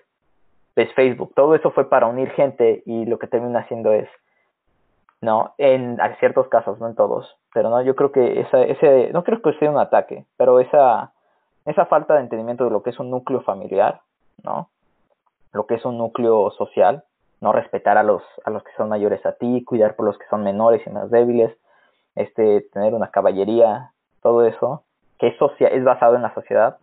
Ves 0.75 0.93
Facebook, 0.95 1.33
todo 1.35 1.55
eso 1.55 1.73
fue 1.73 1.91
para 1.91 2.07
unir 2.07 2.31
gente 2.31 2.83
y 2.87 3.05
lo 3.05 3.19
que 3.19 3.27
termina 3.27 3.61
haciendo 3.61 3.93
es 3.93 4.09
¿no? 5.21 5.55
En 5.59 5.99
ciertos 6.21 6.49
casos, 6.49 6.79
no 6.79 6.89
en 6.89 6.95
todos, 6.95 7.37
pero 7.53 7.71
no, 7.71 7.83
yo 7.83 7.97
creo 7.97 8.13
que 8.13 8.41
esa, 8.41 8.63
ese, 8.63 9.11
no 9.13 9.25
creo 9.25 9.43
que 9.43 9.53
sea 9.55 9.71
un 9.71 9.79
ataque, 9.79 10.25
pero 10.37 10.61
esa, 10.61 11.13
esa 11.65 11.87
falta 11.87 12.15
de 12.15 12.21
entendimiento 12.21 12.65
de 12.65 12.71
lo 12.71 12.83
que 12.83 12.91
es 12.91 12.99
un 12.99 13.11
núcleo 13.11 13.41
familiar, 13.43 14.01
¿no? 14.45 14.69
Lo 15.53 15.67
que 15.67 15.75
es 15.75 15.85
un 15.85 15.99
núcleo 15.99 16.51
social, 16.53 17.05
no 17.41 17.53
respetar 17.53 17.99
a 17.99 18.03
los, 18.03 18.23
a 18.45 18.51
los 18.51 18.63
que 18.63 18.73
son 18.77 18.89
mayores 18.89 19.25
a 19.27 19.33
ti, 19.33 19.65
cuidar 19.65 19.97
por 19.97 20.07
los 20.07 20.19
que 20.19 20.27
son 20.31 20.45
menores 20.45 20.87
y 20.87 20.91
más 20.91 21.11
débiles, 21.11 21.57
este, 22.15 22.63
tener 22.73 22.95
una 22.95 23.11
caballería, 23.11 23.93
todo 24.23 24.45
eso, 24.45 24.83
que 25.19 25.29
es, 25.29 25.37
es 25.59 25.85
basado 25.85 26.17
en 26.17 26.23
la 26.23 26.35
sociedad, 26.35 26.79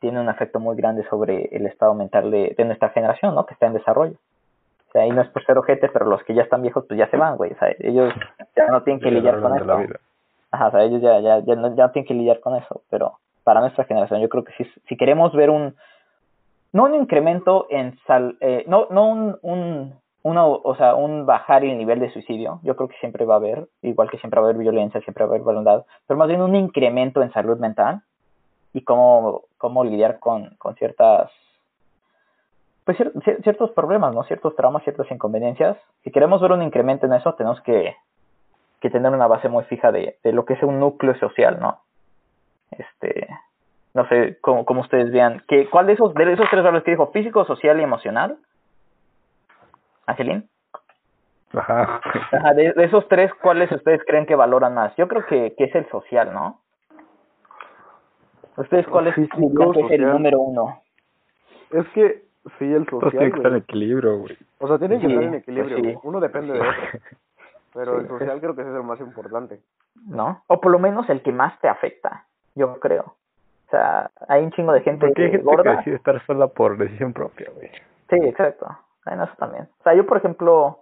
tiene 0.00 0.20
un 0.20 0.28
efecto 0.28 0.60
muy 0.60 0.76
grande 0.76 1.06
sobre 1.08 1.48
el 1.52 1.66
estado 1.66 1.94
mental 1.94 2.30
de, 2.30 2.54
de 2.56 2.64
nuestra 2.64 2.90
generación, 2.90 3.34
¿no? 3.34 3.46
Que 3.46 3.54
está 3.54 3.66
en 3.66 3.74
desarrollo. 3.74 4.16
O 4.90 4.92
sea, 4.92 5.02
ahí 5.02 5.10
no 5.10 5.22
es 5.22 5.28
por 5.28 5.44
ser 5.44 5.56
ojete, 5.56 5.88
pero 5.88 6.06
los 6.06 6.20
que 6.24 6.34
ya 6.34 6.42
están 6.42 6.62
viejos, 6.62 6.84
pues 6.88 6.98
ya 6.98 7.08
se 7.10 7.16
van, 7.16 7.36
güey. 7.36 7.52
O 7.52 7.58
sea, 7.58 7.68
ellos 7.78 8.12
ya 8.56 8.66
no 8.66 8.82
tienen 8.82 9.00
que 9.00 9.12
lidiar 9.12 9.40
con 9.40 9.56
eso. 9.56 9.96
Ajá, 10.50 10.66
o 10.66 10.70
sea, 10.72 10.82
ellos 10.82 11.00
ya, 11.00 11.20
ya, 11.20 11.38
ya, 11.38 11.54
no, 11.54 11.76
ya 11.76 11.92
tienen 11.92 12.08
que 12.08 12.14
lidiar 12.14 12.40
con 12.40 12.56
eso. 12.56 12.82
Pero 12.90 13.18
para 13.44 13.60
nuestra 13.60 13.84
generación, 13.84 14.20
yo 14.20 14.28
creo 14.28 14.42
que 14.42 14.52
si, 14.54 14.64
si 14.88 14.96
queremos 14.96 15.32
ver 15.32 15.48
un, 15.48 15.76
no 16.72 16.84
un 16.86 16.96
incremento 16.96 17.68
en 17.70 17.96
sal, 18.04 18.36
eh, 18.40 18.64
no, 18.66 18.88
no 18.90 19.06
un, 19.06 19.38
un, 19.42 19.94
una, 20.22 20.44
o 20.44 20.74
sea, 20.74 20.96
un 20.96 21.24
bajar 21.24 21.64
el 21.64 21.78
nivel 21.78 22.00
de 22.00 22.12
suicidio, 22.12 22.58
yo 22.64 22.74
creo 22.74 22.88
que 22.88 22.96
siempre 22.98 23.24
va 23.24 23.34
a 23.34 23.38
haber, 23.38 23.68
igual 23.82 24.10
que 24.10 24.18
siempre 24.18 24.40
va 24.40 24.48
a 24.48 24.50
haber 24.50 24.60
violencia, 24.60 25.00
siempre 25.02 25.24
va 25.24 25.30
a 25.30 25.34
haber 25.34 25.44
voluntad, 25.44 25.84
pero 26.08 26.18
más 26.18 26.26
bien 26.26 26.42
un 26.42 26.56
incremento 26.56 27.22
en 27.22 27.32
salud 27.32 27.58
mental 27.58 28.02
y 28.72 28.82
cómo, 28.82 29.42
cómo 29.56 29.84
lidiar 29.84 30.18
con, 30.18 30.56
con 30.58 30.74
ciertas 30.74 31.30
pues 32.96 33.42
ciertos 33.42 33.70
problemas, 33.72 34.14
¿no? 34.14 34.24
Ciertos 34.24 34.56
traumas, 34.56 34.82
ciertas 34.82 35.10
inconveniencias. 35.10 35.76
Si 36.02 36.10
queremos 36.10 36.40
ver 36.40 36.52
un 36.52 36.62
incremento 36.62 37.06
en 37.06 37.12
eso, 37.12 37.34
tenemos 37.34 37.60
que, 37.62 37.94
que 38.80 38.90
tener 38.90 39.12
una 39.12 39.26
base 39.26 39.48
muy 39.48 39.64
fija 39.64 39.92
de, 39.92 40.18
de 40.22 40.32
lo 40.32 40.44
que 40.44 40.54
es 40.54 40.62
un 40.62 40.80
núcleo 40.80 41.14
social, 41.16 41.58
¿no? 41.60 41.80
Este, 42.70 43.28
no 43.94 44.08
sé 44.08 44.38
cómo, 44.40 44.64
cómo 44.64 44.80
ustedes 44.80 45.12
vean, 45.12 45.42
que, 45.46 45.68
¿cuál 45.68 45.86
de 45.86 45.94
esos, 45.94 46.14
de 46.14 46.32
esos 46.32 46.48
tres 46.50 46.64
valores 46.64 46.84
que 46.84 46.92
dijo? 46.92 47.10
Físico, 47.12 47.44
social 47.44 47.78
y 47.78 47.82
emocional. 47.82 48.38
Angelín. 50.06 50.48
Ajá. 51.52 52.00
Ajá 52.32 52.54
de, 52.54 52.72
esos 52.76 53.06
tres, 53.08 53.32
¿cuáles 53.34 53.70
ustedes 53.72 54.00
creen 54.06 54.26
que 54.26 54.34
valoran 54.36 54.74
más? 54.74 54.94
Yo 54.96 55.08
creo 55.08 55.26
que, 55.26 55.54
que 55.56 55.64
es 55.64 55.74
el 55.74 55.88
social, 55.90 56.32
¿no? 56.32 56.60
¿Ustedes 58.56 58.86
cuáles 58.88 59.14
creen 59.14 59.28
que 59.28 59.80
es 59.80 59.90
el 59.92 60.06
número 60.06 60.40
uno? 60.40 60.82
Es 61.70 61.86
que 61.88 62.29
Sí, 62.58 62.72
el 62.72 62.88
social. 62.88 63.10
tiene 63.10 63.30
que 63.30 63.36
estar 63.36 63.52
en 63.52 63.58
equilibrio, 63.58 64.18
güey. 64.18 64.36
O 64.58 64.68
sea, 64.68 64.78
tiene 64.78 64.98
que 64.98 65.06
estar 65.06 65.22
en 65.22 65.34
equilibrio. 65.34 66.00
Uno 66.04 66.20
depende 66.20 66.54
de 66.54 66.60
otro. 66.60 66.72
Pero 67.74 68.00
el 68.00 68.08
social 68.08 68.40
creo 68.40 68.54
que 68.54 68.62
ese 68.62 68.70
es 68.70 68.76
el 68.76 68.82
más 68.82 69.00
importante. 69.00 69.60
¿No? 70.06 70.42
O 70.46 70.60
por 70.60 70.72
lo 70.72 70.78
menos 70.78 71.08
el 71.08 71.22
que 71.22 71.32
más 71.32 71.58
te 71.60 71.68
afecta, 71.68 72.24
yo 72.54 72.80
creo. 72.80 73.14
O 73.66 73.70
sea, 73.70 74.10
hay 74.28 74.42
un 74.42 74.50
chingo 74.50 74.72
de 74.72 74.80
gente 74.80 75.06
Porque 75.06 75.24
hay 75.24 75.30
gente 75.30 75.44
gorda. 75.44 75.62
que 75.62 75.76
decide 75.76 75.94
estar 75.96 76.26
sola 76.26 76.48
por 76.48 76.76
decisión 76.76 77.12
propia, 77.12 77.48
güey. 77.54 77.70
Sí, 78.08 78.16
exacto. 78.16 78.66
Bueno, 79.04 79.24
eso 79.24 79.34
también. 79.38 79.68
O 79.78 79.82
sea, 79.84 79.94
yo, 79.94 80.04
por 80.06 80.16
ejemplo, 80.16 80.80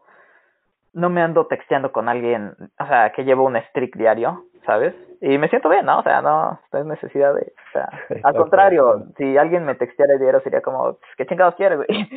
no 0.98 1.10
me 1.10 1.22
ando 1.22 1.46
texteando 1.46 1.92
con 1.92 2.08
alguien, 2.08 2.54
o 2.78 2.86
sea, 2.86 3.12
que 3.12 3.24
llevo 3.24 3.44
un 3.44 3.56
streak 3.56 3.96
diario, 3.96 4.44
¿sabes? 4.66 4.94
Y 5.20 5.38
me 5.38 5.48
siento 5.48 5.68
bien, 5.68 5.86
¿no? 5.86 6.00
O 6.00 6.02
sea, 6.02 6.20
no, 6.20 6.58
no 6.72 6.78
es 6.78 6.86
necesidad 6.86 7.34
de, 7.34 7.52
o 7.68 7.72
sea, 7.72 7.88
al 8.24 8.34
contrario, 8.34 9.04
si 9.16 9.38
alguien 9.38 9.64
me 9.64 9.76
texteara 9.76 10.18
diario 10.18 10.40
sería 10.40 10.60
como, 10.60 10.94
pues, 10.94 11.10
¿qué 11.16 11.26
chingados 11.26 11.54
quieres, 11.54 11.78
güey? 11.78 12.08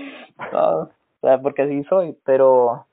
o 0.53 0.89
sea, 1.21 1.37
porque 1.39 1.61
así 1.61 1.83
soy, 1.83 2.17
pero 2.25 2.85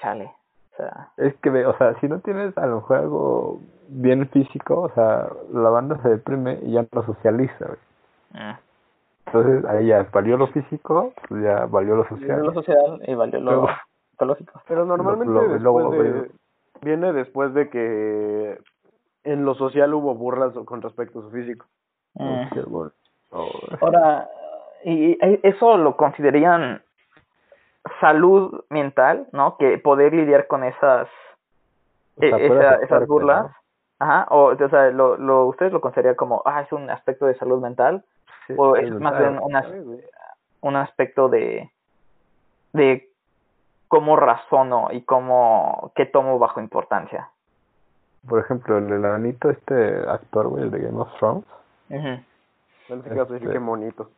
chale, 0.00 0.30
o 0.74 0.76
sea, 0.76 1.08
Es 1.16 1.34
que, 1.36 1.48
o 1.64 1.76
sea, 1.78 1.98
si 2.00 2.08
no 2.08 2.20
tienes 2.20 2.56
a 2.58 2.66
lo 2.66 2.76
mejor 2.76 2.98
algo 2.98 3.60
bien 3.88 4.28
físico, 4.28 4.82
o 4.82 4.90
sea, 4.90 5.26
la 5.52 5.70
banda 5.70 5.98
se 6.02 6.10
deprime 6.10 6.58
y 6.62 6.72
ya 6.72 6.84
no 6.92 7.02
socializa, 7.02 7.64
güey. 7.64 7.78
eh, 8.34 8.56
Entonces, 9.26 9.64
ahí 9.66 9.86
ya 9.86 10.06
valió 10.12 10.36
lo 10.36 10.46
físico, 10.48 11.12
ya 11.30 11.66
valió 11.66 11.96
lo 11.96 12.04
valió 12.04 12.04
social. 12.18 12.42
lo 12.42 12.52
social 12.54 13.02
y 13.06 13.14
valió 13.14 13.40
lo 13.40 13.68
psicológico. 14.12 14.60
Pero 14.68 14.84
normalmente 14.84 15.32
Lo- 15.32 15.42
lo- 15.42 15.48
después 15.48 15.62
luego, 15.62 15.90
de, 15.90 16.10
güey. 16.12 16.30
viene 16.82 17.12
después 17.12 17.52
de 17.54 17.68
que 17.68 18.58
en 19.24 19.44
lo 19.44 19.54
social 19.54 19.92
hubo 19.94 20.14
burlas 20.14 20.54
con 20.64 20.80
respecto 20.80 21.18
a 21.18 21.22
su 21.22 21.30
físico. 21.30 21.66
Eh. 22.20 22.48
Oh, 23.30 23.50
Ahora, 23.80 24.28
y 24.84 25.12
y 25.12 25.40
eso 25.42 25.76
lo 25.76 25.96
considerarían 25.96 26.80
salud 28.00 28.64
mental, 28.70 29.26
¿no? 29.32 29.56
Que 29.58 29.78
poder 29.78 30.12
lidiar 30.14 30.46
con 30.46 30.64
esas 30.64 31.08
o 32.16 32.20
sea, 32.20 32.38
e- 32.38 32.46
esa- 32.46 32.74
esas 32.76 33.06
burlas, 33.06 33.44
¿no? 33.44 33.50
ajá, 33.98 34.26
o, 34.30 34.52
o 34.52 34.68
sea, 34.68 34.90
lo, 34.90 35.16
lo, 35.16 35.46
ustedes 35.46 35.72
lo 35.72 35.80
considerarían 35.80 36.16
como, 36.16 36.42
ah, 36.46 36.62
es 36.62 36.72
un 36.72 36.88
aspecto 36.90 37.26
de 37.26 37.34
salud 37.36 37.60
mental, 37.60 38.04
Sí, 38.46 38.54
o 38.56 38.76
es 38.76 38.90
más 38.92 39.18
bien 39.18 39.38
una, 39.42 39.64
un 40.60 40.76
aspecto 40.76 41.28
de, 41.28 41.70
de 42.72 43.08
cómo 43.88 44.16
razono 44.16 44.88
y 44.92 45.02
cómo, 45.02 45.92
qué 45.94 46.06
tomo 46.06 46.38
bajo 46.38 46.60
importancia. 46.60 47.28
Por 48.28 48.40
ejemplo, 48.40 48.78
el 48.78 48.92
enanito, 48.92 49.50
este 49.50 49.98
actor, 50.08 50.48
güey, 50.48 50.64
el 50.64 50.70
de 50.70 50.80
Game 50.80 50.98
of 51.00 51.12
Thrones, 51.18 51.44
Ujú. 51.88 52.20
Pensé 52.88 53.08
que 53.08 53.14
ibas 53.14 53.30
a 53.30 53.32
decir 53.34 53.48
Este- 53.48 53.52
que 53.52 53.60
monito. 53.60 54.10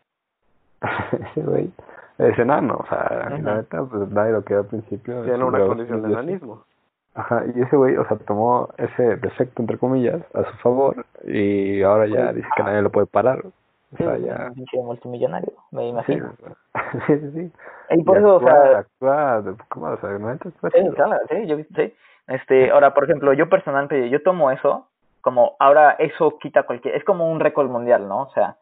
ese 1.13 1.43
güey 1.43 1.71
es 2.19 2.39
enano, 2.39 2.77
o 2.79 2.87
sea, 2.87 3.29
Ujú. 3.35 3.43
la 3.43 3.55
neta, 3.57 3.83
pues 3.85 4.09
nadie 4.11 4.33
lo 4.33 4.43
quedó 4.45 4.61
al 4.61 4.67
principio. 4.67 5.23
Tiene 5.23 5.45
una 5.45 5.59
condición 5.67 6.03
de 6.03 6.09
enanismo. 6.09 6.65
Ajá, 7.15 7.45
y 7.55 7.61
ese 7.61 7.77
güey, 7.77 7.97
o 7.97 8.07
sea, 8.07 8.17
tomó 8.19 8.69
ese 8.77 9.17
defecto, 9.17 9.61
entre 9.63 9.77
comillas, 9.79 10.23
a 10.35 10.45
su 10.45 10.57
favor, 10.59 11.05
y 11.25 11.83
ahora 11.83 12.07
ya 12.07 12.33
dice 12.33 12.49
que 12.57 12.63
nadie 12.63 12.81
lo 12.83 12.91
puede 12.91 13.07
parar. 13.07 13.43
O 13.93 13.97
Sí, 13.97 14.05
sea, 14.05 14.15
es 14.17 14.25
ya... 14.25 14.53
multimillonario, 14.83 15.53
me 15.71 15.89
imagino. 15.89 16.31
sí, 16.37 16.51
sí, 17.07 17.31
sí. 17.35 17.53
Y 17.91 18.03
por 18.03 18.17
Y 18.17 18.21
eso, 18.21 18.37
o 18.37 18.41
sea, 18.41 18.85
más, 19.01 19.45
o 19.47 19.97
sea, 20.01 20.11
neta 20.19 20.49
actúa 20.49 20.71
Sí, 20.71 20.89
claro, 20.95 21.17
sí, 21.31 21.47
yo 21.47 21.57
sí. 21.57 21.95
Este, 22.27 22.71
ahora, 22.71 22.93
por 22.93 23.05
ejemplo, 23.05 23.33
yo 23.33 23.49
personalmente, 23.49 24.11
yo 24.11 24.23
tomo 24.23 24.51
eso 24.51 24.89
como, 25.23 25.57
ahora 25.59 25.93
eso 25.99 26.39
quita 26.39 26.65
cualquier, 26.65 26.95
es 26.97 27.05
como 27.05 27.31
un 27.31 27.41
récord 27.41 27.71
mundial, 27.71 28.07
¿no? 28.09 28.23
O 28.25 28.31
sea, 28.33 28.57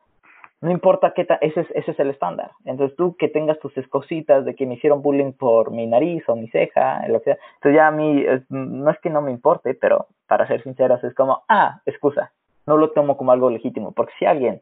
no 0.61 0.71
importa 0.71 1.13
qué, 1.15 1.25
ta, 1.25 1.35
ese 1.41 1.61
es, 1.63 1.71
ese 1.75 1.91
es 1.91 1.99
el 2.01 2.11
estándar. 2.11 2.53
Entonces 2.65 2.97
tú 2.97 3.17
que 3.17 3.29
tengas 3.29 3.59
tus 3.59 3.77
escositas 3.77 4.45
de 4.45 4.55
que 4.55 4.67
me 4.67 4.75
hicieron 4.75 5.03
bullying 5.03 5.33
por 5.33 5.71
mi 5.73 5.87
nariz 5.87 6.23
o 6.29 6.37
mi 6.37 6.49
ceja, 6.49 7.07
lo 7.09 7.19
que 7.21 7.25
sea, 7.33 7.39
entonces 7.57 7.77
ya 7.77 7.89
a 7.89 7.91
mí, 7.91 8.23
es- 8.25 8.49
no 8.51 8.91
es 8.91 8.99
que 9.01 9.11
no 9.11 9.21
me 9.21 9.33
importe, 9.33 9.75
pero 9.75 10.07
para 10.29 10.47
ser 10.47 10.63
sinceros 10.63 11.03
es 11.05 11.15
como, 11.15 11.43
ah, 11.49 11.81
excusa, 11.85 12.33
no 12.67 12.77
lo 12.77 12.91
tomo 12.93 13.17
como 13.17 13.33
algo 13.33 13.51
legítimo, 13.51 13.93
porque 13.93 14.13
si 14.19 14.25
alguien, 14.27 14.61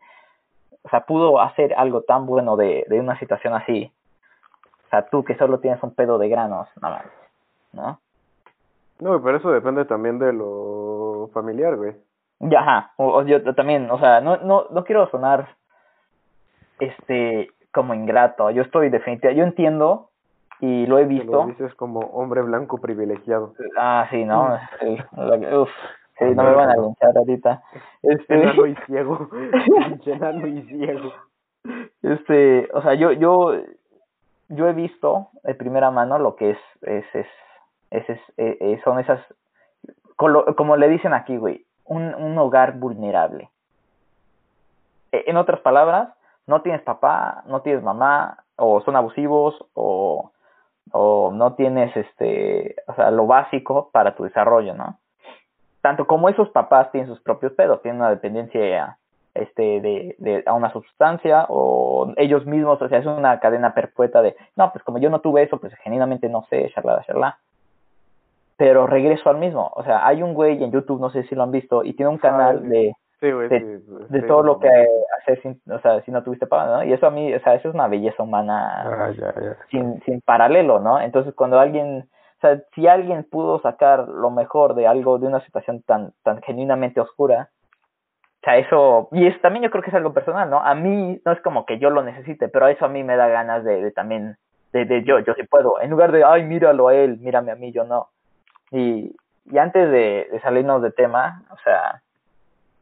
o 0.84 0.88
sea, 0.90 1.00
pudo 1.06 1.40
hacer 1.40 1.74
algo 1.74 2.02
tan 2.02 2.26
bueno 2.26 2.56
de, 2.56 2.84
de 2.88 3.00
una 3.00 3.18
situación 3.18 3.54
así, 3.54 3.90
o 4.86 4.88
sea, 4.90 5.06
tú 5.08 5.24
que 5.24 5.36
solo 5.36 5.58
tienes 5.58 5.82
un 5.82 5.94
pedo 5.94 6.18
de 6.18 6.28
granos, 6.28 6.68
nada 6.80 6.96
más, 6.96 7.06
¿no? 7.72 8.00
No, 9.00 9.20
pero 9.22 9.38
eso 9.38 9.50
depende 9.50 9.84
también 9.86 10.18
de 10.18 10.32
lo 10.32 11.28
familiar, 11.34 11.76
güey. 11.76 11.94
Ya, 12.40 12.60
ajá, 12.60 12.92
o, 12.96 13.06
o 13.18 13.22
yo 13.22 13.42
también, 13.54 13.90
o 13.90 13.98
sea, 13.98 14.20
no, 14.20 14.36
no, 14.36 14.66
no 14.70 14.84
quiero 14.84 15.08
sonar, 15.10 15.56
este, 16.78 17.50
como 17.72 17.94
ingrato, 17.94 18.50
yo 18.50 18.62
estoy 18.62 18.90
definitivamente, 18.90 19.38
yo 19.38 19.44
entiendo 19.44 20.10
y 20.60 20.86
lo 20.86 20.98
he 20.98 21.02
Te 21.06 21.14
lo 21.14 21.20
visto, 21.20 21.46
dices 21.46 21.74
como 21.74 22.00
hombre 22.00 22.42
blanco 22.42 22.78
privilegiado. 22.78 23.54
ah, 23.78 24.06
sí, 24.10 24.24
no, 24.24 24.58
sí, 24.80 24.96
la- 25.16 25.58
uf, 25.58 25.70
sí, 26.18 26.24
no 26.34 26.42
me 26.44 26.52
van 26.54 26.70
a 26.70 26.76
linchar 26.76 27.16
ahorita, 27.16 27.62
este, 28.02 28.34
Enano 28.34 28.66
y 28.66 28.74
ciego. 28.86 29.28
Enano 30.06 30.46
y 30.46 30.62
ciego. 30.62 31.12
este, 32.02 32.68
o 32.72 32.82
sea, 32.82 32.94
yo, 32.94 33.12
yo, 33.12 33.52
yo 34.48 34.68
he 34.68 34.72
visto 34.72 35.28
de 35.42 35.54
primera 35.54 35.90
mano 35.90 36.18
lo 36.18 36.36
que 36.36 36.50
es, 36.50 36.58
es, 36.82 37.04
es, 37.14 37.26
es, 37.90 38.10
es- 38.10 38.32
eh, 38.38 38.56
eh, 38.60 38.80
son 38.84 38.98
esas, 39.00 39.20
como 40.16 40.76
le 40.76 40.88
dicen 40.88 41.12
aquí, 41.14 41.36
güey, 41.36 41.64
un, 41.84 42.14
un 42.14 42.38
hogar 42.38 42.74
vulnerable. 42.78 43.50
Eh, 45.12 45.24
En 45.26 45.36
otras 45.36 45.60
palabras, 45.60 46.08
no 46.46 46.62
tienes 46.62 46.82
papá, 46.82 47.42
no 47.46 47.62
tienes 47.62 47.82
mamá, 47.82 48.38
o 48.56 48.80
son 48.82 48.96
abusivos, 48.96 49.56
o, 49.74 50.30
o 50.92 51.32
no 51.32 51.54
tienes 51.54 51.96
este, 51.96 52.76
o 52.86 52.94
sea, 52.94 53.10
lo 53.10 53.26
básico 53.26 53.90
para 53.92 54.14
tu 54.14 54.24
desarrollo, 54.24 54.74
¿no? 54.74 54.98
Tanto 55.84 56.06
como 56.06 56.30
esos 56.30 56.48
papás 56.48 56.90
tienen 56.92 57.10
sus 57.10 57.20
propios 57.20 57.52
pedos, 57.52 57.82
tienen 57.82 58.00
una 58.00 58.08
dependencia 58.08 58.96
este 59.34 59.82
de, 59.82 60.16
de 60.16 60.42
a 60.46 60.54
una 60.54 60.72
sustancia 60.72 61.44
o 61.50 62.10
ellos 62.16 62.46
mismos, 62.46 62.80
o 62.80 62.88
sea, 62.88 63.00
es 63.00 63.04
una 63.04 63.38
cadena 63.38 63.74
perpetua 63.74 64.22
de, 64.22 64.34
no, 64.56 64.72
pues 64.72 64.82
como 64.82 64.96
yo 64.96 65.10
no 65.10 65.20
tuve 65.20 65.42
eso, 65.42 65.58
pues 65.58 65.74
genuinamente 65.82 66.30
no 66.30 66.46
sé, 66.48 66.70
charla, 66.74 67.04
charla. 67.06 67.38
Pero 68.56 68.86
regreso 68.86 69.28
al 69.28 69.36
mismo, 69.36 69.72
o 69.74 69.84
sea, 69.84 70.06
hay 70.06 70.22
un 70.22 70.32
güey 70.32 70.64
en 70.64 70.72
YouTube, 70.72 71.02
no 71.02 71.10
sé 71.10 71.24
si 71.24 71.34
lo 71.34 71.42
han 71.42 71.50
visto, 71.50 71.84
y 71.84 71.92
tiene 71.92 72.08
un 72.08 72.16
canal 72.18 72.66
de, 72.66 72.94
Sí, 73.20 73.30
güey, 73.30 73.50
de, 73.50 73.60
sí, 73.60 73.84
sí, 73.86 74.04
de 74.08 74.20
sí, 74.22 74.26
todo 74.26 74.42
lo 74.42 74.58
que 74.60 74.70
hacer 75.20 75.42
sin, 75.42 75.60
o 75.70 75.78
sea, 75.80 76.00
si 76.00 76.12
no 76.12 76.22
tuviste 76.22 76.46
paga, 76.46 76.78
¿no? 76.78 76.84
Y 76.84 76.94
eso 76.94 77.06
a 77.06 77.10
mí, 77.10 77.34
o 77.34 77.40
sea, 77.40 77.56
eso 77.56 77.68
es 77.68 77.74
una 77.74 77.88
belleza 77.88 78.22
humana 78.22 78.84
Ah, 78.86 79.10
ya, 79.10 79.34
ya. 79.38 79.56
sin, 79.70 80.00
sin 80.04 80.22
paralelo, 80.22 80.80
¿no? 80.80 80.98
Entonces 80.98 81.34
cuando 81.34 81.60
alguien, 81.60 82.08
sea, 82.44 82.62
si 82.74 82.86
alguien 82.86 83.24
pudo 83.24 83.60
sacar 83.60 84.08
lo 84.08 84.30
mejor 84.30 84.74
de 84.74 84.86
algo, 84.86 85.18
de 85.18 85.26
una 85.26 85.40
situación 85.40 85.82
tan, 85.82 86.12
tan 86.22 86.42
genuinamente 86.42 87.00
oscura, 87.00 87.48
o 88.40 88.44
sea, 88.44 88.58
eso, 88.58 89.08
y 89.12 89.26
es 89.26 89.40
también 89.40 89.62
yo 89.62 89.70
creo 89.70 89.82
que 89.82 89.88
es 89.88 89.96
algo 89.96 90.12
personal, 90.12 90.50
¿no? 90.50 90.60
A 90.60 90.74
mí 90.74 91.18
no 91.24 91.32
es 91.32 91.40
como 91.40 91.64
que 91.64 91.78
yo 91.78 91.88
lo 91.88 92.02
necesite, 92.02 92.48
pero 92.48 92.68
eso 92.68 92.84
a 92.84 92.88
mí 92.88 93.02
me 93.02 93.16
da 93.16 93.28
ganas 93.28 93.64
de, 93.64 93.82
de 93.82 93.90
también, 93.90 94.36
de, 94.72 94.84
de 94.84 95.02
yo, 95.04 95.18
yo 95.20 95.32
sí 95.34 95.44
puedo, 95.44 95.80
en 95.80 95.90
lugar 95.90 96.12
de, 96.12 96.24
ay, 96.24 96.42
míralo 96.42 96.88
a 96.88 96.94
él, 96.94 97.18
mírame 97.20 97.52
a 97.52 97.56
mí, 97.56 97.72
yo 97.72 97.84
no. 97.84 98.08
Y, 98.70 99.16
y 99.46 99.58
antes 99.58 99.90
de, 99.90 100.28
de 100.30 100.40
salirnos 100.42 100.82
de 100.82 100.90
tema, 100.90 101.42
o 101.50 101.56
sea, 101.64 102.02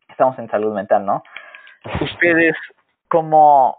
estamos 0.09 0.37
en 0.39 0.51
salud 0.51 0.75
mental, 0.75 1.07
¿no? 1.07 1.23
Ustedes, 2.01 2.57
como 3.09 3.79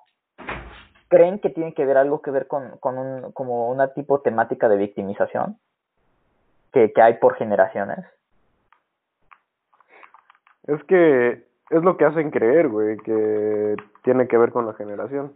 creen 1.09 1.39
que 1.39 1.49
tiene 1.49 1.73
que 1.73 1.85
ver 1.85 1.97
algo 1.97 2.21
que 2.21 2.31
ver 2.31 2.47
con, 2.47 2.77
con 2.79 2.97
un, 2.97 3.33
como 3.33 3.69
una 3.69 3.89
tipo 3.89 4.21
temática 4.21 4.69
de 4.69 4.77
victimización 4.77 5.57
que, 6.73 6.91
que 6.91 7.01
hay 7.01 7.13
por 7.15 7.35
generaciones. 7.35 7.99
Es 10.67 10.83
que 10.85 11.45
es 11.69 11.83
lo 11.83 11.97
que 11.97 12.05
hacen 12.05 12.31
creer, 12.31 12.67
güey, 12.67 12.97
que 12.97 13.75
tiene 14.03 14.27
que 14.27 14.37
ver 14.37 14.51
con 14.51 14.65
la 14.65 14.73
generación. 14.73 15.33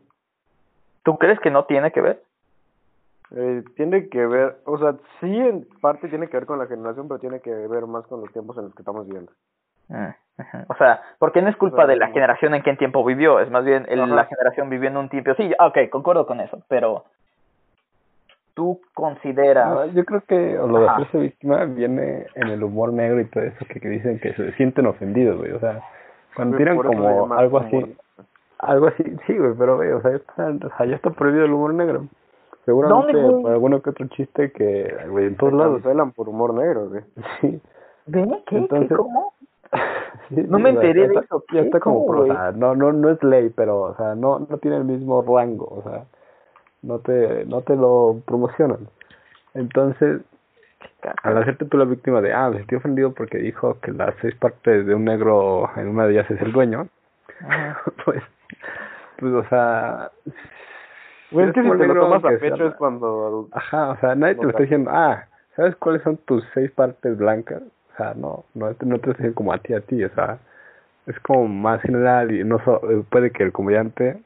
¿Tú 1.04 1.18
crees 1.18 1.40
que 1.40 1.52
no 1.52 1.66
tiene 1.66 1.92
que 1.92 2.02
ver? 2.02 2.24
Eh, 3.32 3.64
tiene 3.76 4.08
que 4.10 4.26
ver, 4.26 4.58
o 4.66 4.78
sea, 4.78 4.96
sí 5.20 5.38
en 5.38 5.68
parte 5.82 6.08
tiene 6.08 6.28
que 6.28 6.38
ver 6.38 6.46
con 6.46 6.60
la 6.60 6.68
generación, 6.68 7.08
pero 7.08 7.20
tiene 7.20 7.42
que 7.42 7.52
ver 7.52 7.86
más 7.86 8.06
con 8.08 8.22
los 8.22 8.32
tiempos 8.32 8.58
en 8.58 8.66
los 8.66 8.76
que 8.76 8.82
estamos 8.82 9.06
viviendo. 9.06 9.32
Ujú. 9.90 10.58
O 10.70 10.76
sea, 10.76 11.02
porque 11.20 11.42
no 11.42 11.50
es 11.50 11.58
culpa 11.58 11.78
sea, 11.78 11.88
de 11.88 11.96
la 11.98 12.08
generación 12.08 12.54
en 12.54 12.64
qué 12.64 12.76
tiempo 12.76 13.04
vivió, 13.04 13.40
es 13.40 13.50
más 13.50 13.66
bien 13.66 13.86
el- 13.90 14.16
la 14.16 14.26
generación 14.26 14.70
vivió 14.70 14.90
en 14.90 14.98
un 14.98 15.10
tiempo. 15.10 15.34
Sí, 15.36 15.52
ah, 15.60 15.68
ok, 15.68 15.90
concuerdo 15.90 16.26
con 16.26 16.40
eso, 16.40 16.64
pero 16.70 17.06
tú 18.58 18.82
consideras. 18.96 19.70
No, 19.70 19.86
yo 19.86 20.04
creo 20.04 20.22
que 20.28 20.56
lo 20.56 20.80
de 20.80 20.90
hacerse 20.90 21.20
víctima 21.20 21.64
viene 21.66 22.26
en 22.34 22.48
el 22.48 22.64
humor 22.64 22.92
negro 22.92 23.22
y 23.22 23.26
todo 23.26 23.44
eso 23.44 23.64
que, 23.70 23.80
que 23.80 23.88
dicen 23.88 24.20
que 24.20 24.34
se 24.34 24.52
sienten 24.54 24.88
ofendidos, 24.88 25.38
güey. 25.38 25.52
O 25.52 25.60
sea, 25.60 25.80
cuando 26.36 26.58
tiran 26.58 26.76
como 26.78 27.08
algo 27.36 27.58
humor. 27.60 27.66
así, 27.68 27.96
algo 28.58 28.88
así, 28.88 29.04
sí, 29.28 29.38
güey, 29.38 29.54
pero 29.58 29.76
güey, 29.78 29.92
o 29.92 30.02
sea, 30.02 30.10
ya 30.12 30.18
está, 30.18 30.48
o 30.50 30.78
sea, 30.78 30.86
ya 30.88 30.96
está 30.96 31.12
prohibido 31.12 31.46
el 31.46 31.54
humor 31.54 31.74
negro. 31.76 32.08
Seguramente 32.66 33.14
por 33.14 33.52
alguno 33.52 33.82
que 33.82 33.92
otro 33.92 34.08
chiste 34.08 34.52
que, 34.52 34.94
güey, 35.10 35.28
en 35.28 35.38
todos 35.38 35.54
Se 35.54 35.58
lados. 35.60 35.82
cancelan 35.84 36.12
por 36.14 36.28
humor 36.28 36.54
negro, 36.56 36.90
güey. 36.90 37.04
Sí. 37.40 37.62
¿Ven? 38.08 38.40
¿Qué? 38.48 38.58
Entonces- 38.58 38.90
¿Qué? 38.90 38.96
¿Cómo? 38.96 39.34
Sí, 40.30 40.44
No 40.50 40.58
sí, 40.58 40.64
me 40.64 40.70
enteré 40.72 41.02
ya 41.04 41.08
de 41.08 41.14
está- 41.14 41.20
eso. 41.26 41.44
Ya 41.54 41.62
está 41.62 41.80
como, 41.80 42.26
no, 42.56 42.76
no, 42.76 42.92
no 42.92 43.10
es 43.10 43.24
ley, 43.24 43.50
pero, 43.56 43.80
o 43.84 43.96
sea, 43.96 44.14
no, 44.16 44.40
no 44.40 44.58
tiene 44.58 44.76
el 44.78 44.84
mismo 44.84 45.22
rango, 45.22 45.66
o 45.66 45.84
sea, 45.84 46.04
no 46.88 47.00
te, 47.00 47.46
no 47.46 47.62
te 47.62 47.76
lo 47.76 48.22
promocionan. 48.26 48.88
Entonces, 49.54 50.22
al 51.24 51.38
hacerte 51.38 51.66
tú 51.66 51.78
la 51.78 51.86
víctima 51.86 52.22
de, 52.22 52.34
ah, 52.34 52.50
me 52.50 52.58
sentí 52.58 52.76
ofendido 52.76 53.14
porque 53.14 53.38
dijo 53.40 53.80
que 53.82 53.92
las 53.92 54.14
seis 54.22 54.36
partes 54.36 54.86
de 54.86 54.96
un 54.96 55.06
negro 55.06 55.70
en 55.76 55.88
una 55.90 56.06
de 56.06 56.14
ellas 56.14 56.30
es 56.32 56.42
el 56.42 56.52
dueño, 56.52 56.88
pues, 58.06 58.22
pues, 59.20 59.34
o 59.34 59.44
sea, 59.50 60.12
Güey, 61.32 61.48
es 61.48 61.54
que 61.54 61.62
si 61.62 61.70
te 61.78 61.88
lo 61.88 61.94
tomas 62.02 62.24
a 62.24 62.30
pecho 62.40 62.56
sea- 62.58 62.68
es 62.68 62.76
cuando... 62.76 63.48
Ajá, 63.52 63.90
o 63.90 63.98
sea, 64.00 64.16
nadie 64.16 64.36
te 64.36 64.44
lo 64.44 64.50
está 64.50 64.64
diciendo, 64.64 64.92
ah, 64.94 65.26
¿sabes 65.56 65.76
cuáles 65.76 66.02
son 66.04 66.18
tus 66.18 66.44
seis 66.54 66.72
partes 66.72 67.18
blancas? 67.18 67.62
O 67.94 67.98
sea, 67.98 68.14
no, 68.16 68.46
no, 68.54 68.74
te- 68.76 68.86
no 68.86 69.00
te 69.00 69.08
lo 69.08 69.14
dicen 69.14 69.34
como 69.34 69.52
a 69.52 69.58
ti, 69.58 69.74
a 69.74 69.82
ti, 69.82 70.04
o 70.04 70.10
sea, 70.12 70.38
es 71.06 71.20
como 71.22 71.48
más 71.48 71.82
general 71.82 72.32
y 72.32 72.44
no 72.44 72.60
so- 72.64 72.82
puede 73.10 73.32
que 73.32 73.44
el 73.44 73.52
comediante 73.52 74.22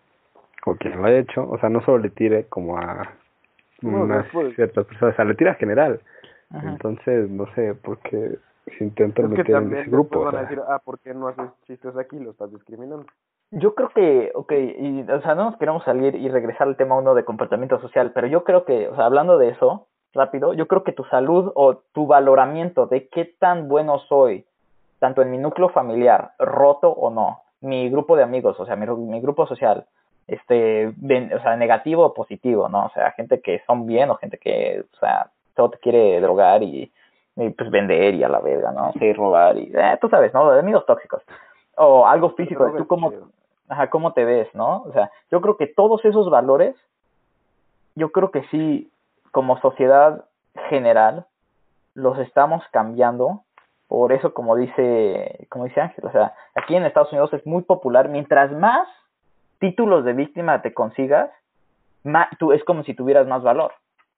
o 0.66 0.76
quien 0.76 0.98
lo 0.98 1.06
ha 1.06 1.12
hecho, 1.12 1.48
o 1.50 1.58
sea, 1.60 1.70
no 1.70 1.82
solo 1.82 2.00
le 2.00 2.10
tire 2.10 2.46
como 2.46 2.78
a 2.78 3.14
unas 3.82 4.28
ciertas 4.56 4.86
personas, 4.86 5.14
o 5.14 5.16
sea, 5.16 5.26
le 5.26 5.36
tira 5.36 5.56
general. 5.56 6.00
Entonces, 6.52 7.30
no 7.30 7.46
sé, 7.56 7.76
porque 7.76 8.38
se 8.78 8.84
intentan 8.84 9.30
meter 9.30 9.56
en 9.56 9.74
ese 9.76 9.90
grupo. 9.90 10.26
van 10.26 10.36
a 10.36 10.42
decir, 10.42 10.62
ah, 10.68 10.80
¿por 10.84 11.00
qué 11.00 11.14
no 11.14 11.28
haces 11.28 11.50
chistes 11.66 11.96
aquí? 11.98 12.20
Lo 12.20 12.32
estás 12.32 12.52
discriminando. 12.52 13.06
Yo 13.52 13.76
creo 13.76 13.90
que, 13.90 14.32
ok, 14.34 14.52
y, 14.52 15.02
o 15.10 15.22
sea, 15.22 15.36
no 15.36 15.46
nos 15.46 15.58
queremos 15.58 15.84
salir 15.84 16.16
y 16.16 16.30
regresar 16.30 16.68
al 16.68 16.78
tema 16.78 16.98
uno 16.98 17.16
de 17.16 17.26
comportamiento 17.26 17.80
social, 17.82 18.12
pero 18.14 18.28
yo 18.28 18.44
creo 18.44 18.64
que, 18.66 18.88
o 18.88 18.96
sea, 18.96 19.06
hablando 19.06 19.38
de 19.38 19.50
eso, 19.50 19.88
rápido, 20.14 20.54
yo 20.54 20.68
creo 20.68 20.84
que 20.84 20.94
tu 20.94 21.04
salud 21.06 21.52
o 21.56 21.76
tu 21.94 22.08
valoramiento 22.08 22.86
de 22.86 23.08
qué 23.10 23.26
tan 23.26 23.68
bueno 23.68 24.00
soy, 24.00 24.46
tanto 25.00 25.22
en 25.22 25.32
mi 25.32 25.38
núcleo 25.38 25.70
familiar, 25.70 26.32
roto 26.40 26.92
o 26.92 27.10
no, 27.10 27.42
mi 27.60 27.90
grupo 27.90 28.16
de 28.16 28.24
amigos, 28.24 28.58
o 28.60 28.66
sea, 28.66 28.76
mi, 28.78 28.88
mi 28.88 29.20
grupo 29.20 29.46
social, 29.48 29.86
este, 30.32 30.88
o 30.88 31.42
sea, 31.42 31.58
negativo 31.58 32.06
o 32.06 32.14
positivo, 32.14 32.70
¿no? 32.70 32.86
O 32.86 32.90
sea, 32.92 33.12
gente 33.12 33.42
que 33.42 33.62
son 33.68 33.86
bien 33.86 34.10
o 34.10 34.16
gente 34.16 34.38
que, 34.38 34.86
o 34.94 34.98
sea, 34.98 35.30
todo 35.56 35.72
te 35.72 35.78
quiere 35.80 36.22
drogar 36.22 36.64
y, 36.64 36.92
pues 37.36 37.70
vender 37.70 38.16
y 38.16 38.24
a 38.24 38.30
la 38.30 38.40
verga, 38.40 38.72
¿no? 38.72 38.94
Sí, 38.94 39.12
robar 39.12 39.58
y, 39.58 39.72
eh, 39.76 39.98
tú 40.00 40.08
sabes, 40.08 40.34
¿no? 40.34 40.50
De 40.50 40.60
amigos 40.60 40.86
tóxicos. 40.86 41.22
O 41.76 42.08
algo 42.08 42.32
físico, 42.32 42.72
tú 42.78 42.88
cómo, 42.88 43.12
ajá, 43.68 43.90
cómo 43.90 44.14
te 44.14 44.24
ves, 44.24 44.48
¿no? 44.54 44.84
O 44.84 44.94
sea, 44.94 45.12
yo 45.32 45.42
creo 45.42 45.58
que 45.58 45.68
todos 45.68 46.04
esos 46.06 46.30
valores, 46.30 46.76
yo 47.96 48.12
creo 48.14 48.32
que 48.32 48.44
sí, 48.52 48.90
como 49.32 49.60
sociedad 49.60 50.24
general, 50.70 51.26
los 51.94 52.18
estamos 52.20 52.64
cambiando. 52.72 53.42
Por 53.90 54.14
eso, 54.14 54.34
como 54.34 54.56
dice, 54.56 55.48
como 55.50 55.66
dice 55.66 55.82
Ángel, 55.82 56.06
o 56.06 56.12
sea, 56.12 56.34
aquí 56.56 56.74
en 56.74 56.86
Estados 56.86 57.12
Unidos 57.12 57.34
es 57.34 57.46
muy 57.46 57.64
popular. 57.64 58.08
Mientras 58.08 58.50
más 58.54 58.88
títulos 59.62 60.04
de 60.04 60.14
víctima 60.14 60.62
te 60.62 60.74
consigas, 60.74 61.30
tú, 62.40 62.52
es 62.52 62.64
como 62.66 62.84
si 62.84 62.94
tuvieras 62.94 63.28
más 63.28 63.44
valor. 63.44 63.72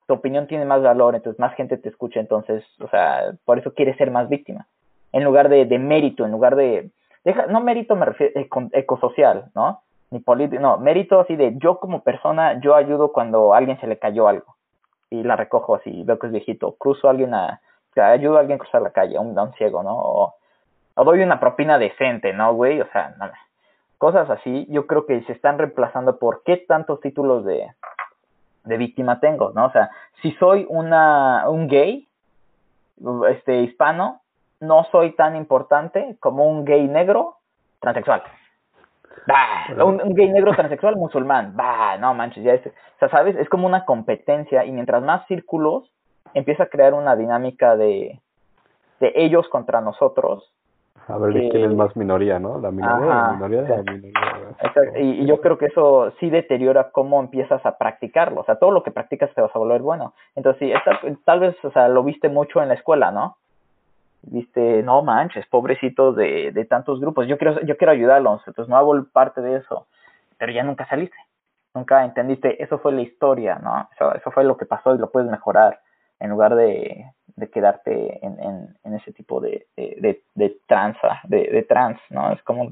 Tu 0.07 0.13
opinión 0.13 0.47
tiene 0.47 0.65
más 0.65 0.81
valor, 0.81 1.15
entonces 1.15 1.39
más 1.39 1.53
gente 1.55 1.77
te 1.77 1.89
escucha, 1.89 2.19
entonces, 2.19 2.63
o 2.79 2.87
sea, 2.87 3.33
por 3.45 3.59
eso 3.59 3.73
quieres 3.73 3.97
ser 3.97 4.09
más 4.09 4.29
víctima. 4.29 4.65
En 5.11 5.23
lugar 5.23 5.49
de, 5.49 5.65
de 5.65 5.77
mérito, 5.77 6.25
en 6.25 6.31
lugar 6.31 6.55
de, 6.55 6.89
deja, 7.23 7.45
no 7.47 7.59
mérito 7.59 7.95
me 7.95 8.05
refiero 8.05 8.41
ecosocial, 8.71 9.51
¿no? 9.53 9.81
Ni 10.11 10.19
político, 10.19 10.61
no, 10.61 10.77
mérito 10.77 11.19
así 11.19 11.35
de 11.35 11.57
yo 11.57 11.79
como 11.79 12.03
persona, 12.03 12.59
yo 12.61 12.75
ayudo 12.75 13.11
cuando 13.11 13.53
a 13.53 13.57
alguien 13.57 13.79
se 13.79 13.87
le 13.87 13.99
cayó 13.99 14.27
algo 14.27 14.55
y 15.09 15.23
la 15.23 15.35
recojo 15.35 15.75
así, 15.75 16.03
veo 16.03 16.17
que 16.19 16.27
es 16.27 16.33
viejito, 16.33 16.75
cruzo 16.77 17.07
a 17.07 17.11
alguien 17.11 17.33
a, 17.33 17.61
o 17.91 17.93
sea, 17.93 18.07
ayudo 18.07 18.37
a 18.37 18.39
alguien 18.39 18.55
a 18.55 18.59
cruzar 18.59 18.81
la 18.81 18.91
calle, 18.91 19.17
a 19.17 19.21
un, 19.21 19.37
a 19.37 19.51
ciego, 19.53 19.83
¿no? 19.83 19.95
O, 19.95 20.33
o, 20.95 21.03
doy 21.03 21.21
una 21.21 21.39
propina 21.39 21.77
decente, 21.77 22.33
¿no, 22.33 22.53
güey? 22.53 22.81
O 22.81 22.87
sea, 22.91 23.15
nada. 23.19 23.37
Cosas 24.03 24.29
así, 24.29 24.67
yo 24.69 24.85
creo 24.85 25.05
que 25.05 25.21
se 25.21 25.31
están 25.31 25.57
reemplazando 25.57 26.19
por 26.19 26.43
qué 26.43 26.57
tantos 26.57 26.99
títulos 26.99 27.45
de, 27.45 27.71
de 28.65 28.77
víctima 28.77 29.21
tengo, 29.21 29.53
¿no? 29.55 29.67
O 29.67 29.71
sea, 29.71 29.91
si 30.21 30.33
soy 30.33 30.65
una, 30.67 31.47
un 31.47 31.69
gay, 31.69 32.05
este, 33.29 33.61
hispano, 33.61 34.19
no 34.59 34.85
soy 34.91 35.13
tan 35.13 35.37
importante 35.37 36.17
como 36.19 36.49
un 36.49 36.65
gay 36.65 36.85
negro 36.85 37.37
transexual. 37.79 38.23
Bah, 39.25 39.85
un, 39.85 40.13
gay 40.13 40.27
negro 40.27 40.51
transexual 40.51 40.97
musulmán. 40.97 41.55
Bah, 41.55 41.95
no 41.97 42.13
manches, 42.13 42.43
ya 42.43 42.55
es, 42.55 42.67
o 42.67 42.99
sea, 42.99 43.07
sabes, 43.07 43.37
es 43.37 43.47
como 43.47 43.67
una 43.67 43.85
competencia 43.85 44.65
y 44.65 44.73
mientras 44.73 45.01
más 45.01 45.25
círculos 45.27 45.89
empieza 46.33 46.63
a 46.63 46.67
crear 46.67 46.93
una 46.93 47.15
dinámica 47.15 47.77
de, 47.77 48.19
de 48.99 49.13
ellos 49.15 49.47
contra 49.47 49.79
nosotros. 49.79 50.51
A 51.07 51.17
ver 51.17 51.33
quién 51.49 51.71
es 51.71 51.75
más 51.75 51.95
minoría, 51.95 52.39
¿no? 52.39 52.59
La 52.59 52.71
minoría, 52.71 53.05
la 53.05 53.33
minoría 53.33 53.61
de 53.63 53.69
la 53.69 53.83
minoría. 53.83 54.11
Y, 54.95 55.23
y, 55.23 55.25
yo 55.25 55.41
creo 55.41 55.57
que 55.57 55.65
eso 55.65 56.11
sí 56.19 56.29
deteriora 56.29 56.91
cómo 56.91 57.19
empiezas 57.19 57.65
a 57.65 57.77
practicarlo. 57.77 58.41
O 58.41 58.45
sea, 58.45 58.55
todo 58.55 58.71
lo 58.71 58.83
que 58.83 58.91
practicas 58.91 59.33
te 59.33 59.41
vas 59.41 59.53
a 59.53 59.59
volver 59.59 59.81
bueno. 59.81 60.13
Entonces, 60.35 60.73
sí, 60.73 61.17
tal 61.25 61.39
vez, 61.41 61.55
o 61.63 61.71
sea, 61.71 61.89
lo 61.89 62.03
viste 62.03 62.29
mucho 62.29 62.61
en 62.61 62.69
la 62.69 62.75
escuela, 62.75 63.11
¿no? 63.11 63.37
viste, 64.23 64.83
no 64.83 65.01
manches, 65.01 65.45
pobrecitos 65.47 66.15
de, 66.15 66.51
de 66.51 66.65
tantos 66.65 66.99
grupos, 66.99 67.27
yo 67.27 67.37
quiero, 67.37 67.61
yo 67.61 67.77
quiero 67.77 67.91
ayudarlos, 67.91 68.41
entonces 68.47 68.69
no 68.69 68.77
hago 68.77 69.03
parte 69.11 69.41
de 69.41 69.57
eso, 69.57 69.87
pero 70.37 70.51
ya 70.51 70.63
nunca 70.63 70.87
saliste, 70.87 71.17
nunca 71.73 72.03
entendiste, 72.05 72.61
eso 72.63 72.79
fue 72.79 72.93
la 72.93 73.01
historia, 73.01 73.59
¿no? 73.61 73.87
Eso, 73.93 74.15
eso 74.15 74.31
fue 74.31 74.43
lo 74.43 74.57
que 74.57 74.65
pasó 74.65 74.95
y 74.95 74.97
lo 74.97 75.11
puedes 75.11 75.29
mejorar 75.29 75.79
en 76.19 76.29
lugar 76.29 76.55
de, 76.55 77.05
de 77.35 77.49
quedarte 77.49 78.25
en, 78.25 78.39
en, 78.39 78.77
en 78.83 78.93
ese 78.95 79.11
tipo 79.11 79.39
de, 79.41 79.65
de, 79.75 80.21
de, 80.35 80.57
tranza, 80.67 81.19
de, 81.23 81.49
de 81.51 81.63
trans, 81.63 81.99
¿no? 82.09 82.31
Es 82.31 82.41
como... 82.43 82.71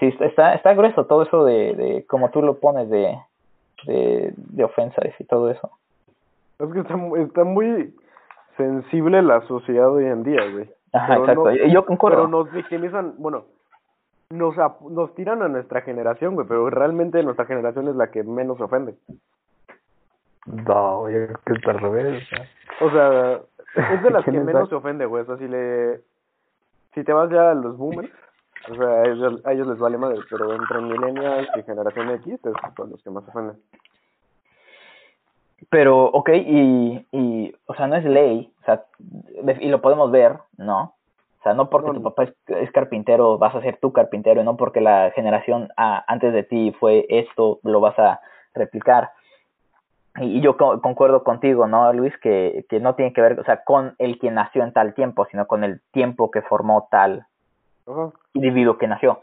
sí, 0.00 0.14
está, 0.20 0.54
está 0.54 0.74
grueso 0.74 1.06
todo 1.06 1.22
eso 1.22 1.44
de, 1.44 1.74
de 1.74 2.06
como 2.06 2.30
tú 2.30 2.42
lo 2.42 2.58
pones 2.58 2.90
de, 2.90 3.16
de, 3.86 4.32
de 4.36 4.64
ofensas 4.64 5.04
y 5.18 5.24
todo 5.24 5.50
eso. 5.50 5.70
Es 6.58 6.72
que 6.72 6.80
está, 6.80 6.94
está 7.18 7.44
muy 7.44 7.94
sensible 8.56 9.22
la 9.22 9.40
sociedad 9.42 9.90
hoy 9.90 10.06
en 10.06 10.22
día, 10.22 10.40
güey. 10.52 10.70
Ajá, 10.92 11.16
exacto. 11.16 11.50
Yo 11.52 11.86
concuerdo. 11.86 12.18
Pero 12.18 12.28
nos 12.28 12.52
victimizan, 12.52 13.14
bueno, 13.18 13.44
nos, 14.30 14.54
nos 14.90 15.14
tiran 15.14 15.42
a 15.42 15.48
nuestra 15.48 15.80
generación, 15.80 16.34
güey, 16.34 16.46
pero 16.46 16.68
realmente 16.68 17.22
nuestra 17.22 17.46
generación 17.46 17.88
es 17.88 17.96
la 17.96 18.10
que 18.10 18.22
menos 18.22 18.60
ofende. 18.60 18.94
No, 20.46 21.08
yo 21.08 21.26
creo 21.26 21.40
que 21.44 21.52
es 21.52 21.66
al 21.66 21.80
revés. 21.80 22.28
O 22.80 22.90
sea, 22.90 23.40
es 23.74 24.02
de 24.02 24.10
las 24.10 24.24
que 24.24 24.32
menos 24.32 24.68
se 24.68 24.74
ofende, 24.74 25.06
güey. 25.06 25.22
O 25.22 25.26
sea, 25.26 25.36
si 25.36 25.48
le... 25.48 26.00
Si 26.94 27.04
te 27.04 27.12
vas 27.12 27.30
ya 27.30 27.52
a 27.52 27.54
los 27.54 27.78
boomers, 27.78 28.12
o 28.70 28.74
sea, 28.74 28.86
a 28.86 29.04
ellos, 29.08 29.40
a 29.44 29.52
ellos 29.52 29.66
les 29.66 29.78
vale 29.78 29.96
madre, 29.96 30.18
pero 30.28 30.52
entre 30.52 30.80
millennials 30.80 31.48
y 31.56 31.62
generación 31.62 32.10
X, 32.10 32.38
son 32.76 32.90
los 32.90 33.02
que 33.02 33.10
más 33.10 33.26
ofenden. 33.28 33.56
Pero, 35.70 36.04
ok, 36.04 36.30
y, 36.34 37.06
y, 37.12 37.54
o 37.64 37.74
sea, 37.74 37.86
no 37.86 37.96
es 37.96 38.04
ley, 38.04 38.52
o 38.60 38.64
sea, 38.64 38.84
y 39.58 39.68
lo 39.68 39.80
podemos 39.80 40.10
ver, 40.10 40.36
¿no? 40.58 40.94
O 41.40 41.42
sea, 41.42 41.54
no 41.54 41.70
porque 41.70 41.92
tu 41.92 42.02
papá 42.02 42.24
es, 42.46 42.70
carpintero 42.70 43.36
vas 43.36 43.54
a 43.54 43.60
ser 43.62 43.78
tú 43.78 43.92
carpintero, 43.92 44.44
no 44.44 44.56
porque 44.56 44.80
la 44.80 45.10
generación 45.10 45.70
antes 45.76 46.32
de 46.32 46.44
ti 46.44 46.72
fue 46.78 47.04
esto, 47.08 47.58
lo 47.64 47.80
vas 47.80 47.98
a 47.98 48.20
replicar. 48.54 49.10
Y, 50.16 50.40
yo 50.40 50.56
concuerdo 50.56 51.24
contigo, 51.24 51.66
¿no, 51.66 51.92
Luis? 51.92 52.16
Que, 52.18 52.66
que 52.68 52.80
no 52.80 52.94
tiene 52.94 53.12
que 53.12 53.22
ver, 53.22 53.40
o 53.40 53.44
sea, 53.44 53.64
con 53.64 53.94
el 53.98 54.18
que 54.18 54.30
nació 54.30 54.62
en 54.64 54.72
tal 54.72 54.94
tiempo, 54.94 55.26
sino 55.30 55.46
con 55.46 55.64
el 55.64 55.80
tiempo 55.92 56.30
que 56.30 56.42
formó 56.42 56.88
tal 56.90 57.26
individuo 58.34 58.78
que 58.78 58.86
nació. 58.86 59.22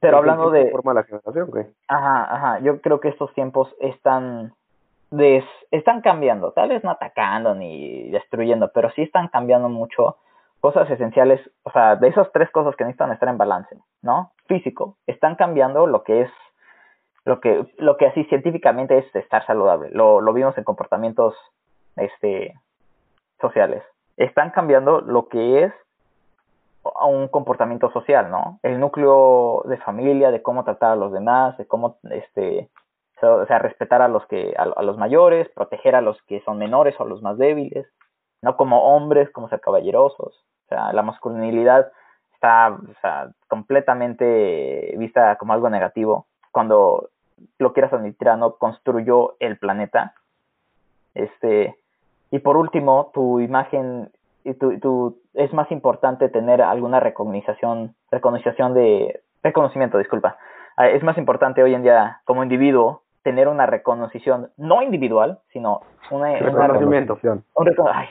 Pero 0.00 0.18
hablando 0.18 0.50
de... 0.50 0.70
Forma 0.70 0.94
la 0.94 1.04
generación, 1.04 1.50
güey. 1.50 1.66
Ajá, 1.88 2.34
ajá. 2.34 2.58
Yo 2.60 2.80
creo 2.80 3.00
que 3.00 3.08
estos 3.08 3.32
tiempos 3.34 3.74
están 3.80 4.54
des, 5.12 5.44
están 5.70 6.00
cambiando, 6.00 6.52
tal 6.52 6.70
vez 6.70 6.82
no 6.82 6.90
atacando 6.90 7.54
ni 7.54 8.10
destruyendo, 8.10 8.70
pero 8.72 8.90
sí 8.92 9.02
están 9.02 9.28
cambiando 9.28 9.68
mucho 9.68 10.16
cosas 10.60 10.88
esenciales, 10.90 11.40
o 11.64 11.70
sea, 11.70 11.96
de 11.96 12.08
esas 12.08 12.30
tres 12.32 12.50
cosas 12.50 12.74
que 12.76 12.84
necesitan 12.84 13.12
estar 13.12 13.28
en 13.28 13.38
balance, 13.38 13.76
¿no? 14.00 14.32
Físico, 14.46 14.96
están 15.06 15.34
cambiando 15.36 15.86
lo 15.86 16.02
que 16.02 16.22
es, 16.22 16.30
lo 17.24 17.40
que, 17.40 17.66
lo 17.78 17.96
que 17.96 18.06
así 18.06 18.24
científicamente 18.24 18.98
es 18.98 19.14
estar 19.14 19.46
saludable, 19.46 19.90
lo, 19.90 20.20
lo 20.20 20.32
vimos 20.32 20.56
en 20.58 20.64
comportamientos, 20.64 21.34
este, 21.96 22.54
sociales, 23.40 23.82
están 24.16 24.50
cambiando 24.50 25.00
lo 25.00 25.28
que 25.28 25.64
es 25.64 25.72
un 27.04 27.28
comportamiento 27.28 27.90
social, 27.92 28.30
¿no? 28.30 28.58
El 28.62 28.80
núcleo 28.80 29.62
de 29.66 29.76
familia, 29.78 30.30
de 30.30 30.42
cómo 30.42 30.64
tratar 30.64 30.92
a 30.92 30.96
los 30.96 31.12
demás, 31.12 31.56
de 31.58 31.66
cómo, 31.66 31.98
este, 32.10 32.68
o 33.20 33.46
sea, 33.46 33.58
respetar 33.58 34.02
a 34.02 34.08
los 34.08 34.26
que 34.26 34.54
a, 34.56 34.82
los 34.82 34.98
mayores, 34.98 35.48
proteger 35.54 35.94
a 35.94 36.00
los 36.00 36.20
que 36.22 36.40
son 36.40 36.58
menores 36.58 36.98
o 36.98 37.04
a 37.04 37.06
los 37.06 37.22
más 37.22 37.38
débiles, 37.38 37.86
no 38.42 38.56
como 38.56 38.94
hombres, 38.96 39.30
como 39.30 39.48
ser 39.48 39.60
caballerosos. 39.60 40.44
O 40.64 40.68
sea, 40.68 40.92
la 40.92 41.02
masculinidad 41.02 41.92
está 42.34 42.76
completamente 43.48 44.94
vista 44.98 45.36
como 45.36 45.52
algo 45.52 45.70
negativo 45.70 46.26
cuando 46.52 47.08
lo 47.58 47.72
quieras 47.72 47.92
admitir, 47.92 48.28
no 48.36 48.54
construyó 48.56 49.34
el 49.40 49.58
planeta. 49.58 50.14
Este, 51.14 51.76
y 52.30 52.38
por 52.38 52.56
último, 52.56 53.10
tu 53.12 53.40
imagen 53.40 54.10
y 54.44 54.54
tu, 54.54 54.78
tu, 54.78 55.18
es 55.34 55.52
más 55.52 55.70
importante 55.70 56.28
tener 56.28 56.62
alguna 56.62 57.00
recognización, 57.00 57.94
reconocimiento 58.10 58.74
de 58.74 59.20
reconocimiento, 59.42 59.98
disculpa. 59.98 60.36
Ah, 60.76 60.88
es 60.88 61.02
más 61.02 61.18
importante 61.18 61.62
hoy 61.62 61.74
en 61.74 61.82
día 61.82 62.20
como 62.24 62.42
individuo 62.42 63.02
tener 63.22 63.48
una 63.48 63.66
reconocimiento 63.66 64.50
no 64.56 64.82
individual, 64.82 65.40
sino 65.52 65.82
una, 66.10 66.38
reconocimiento. 66.38 67.18
Un 67.54 67.74
ay, 67.92 68.08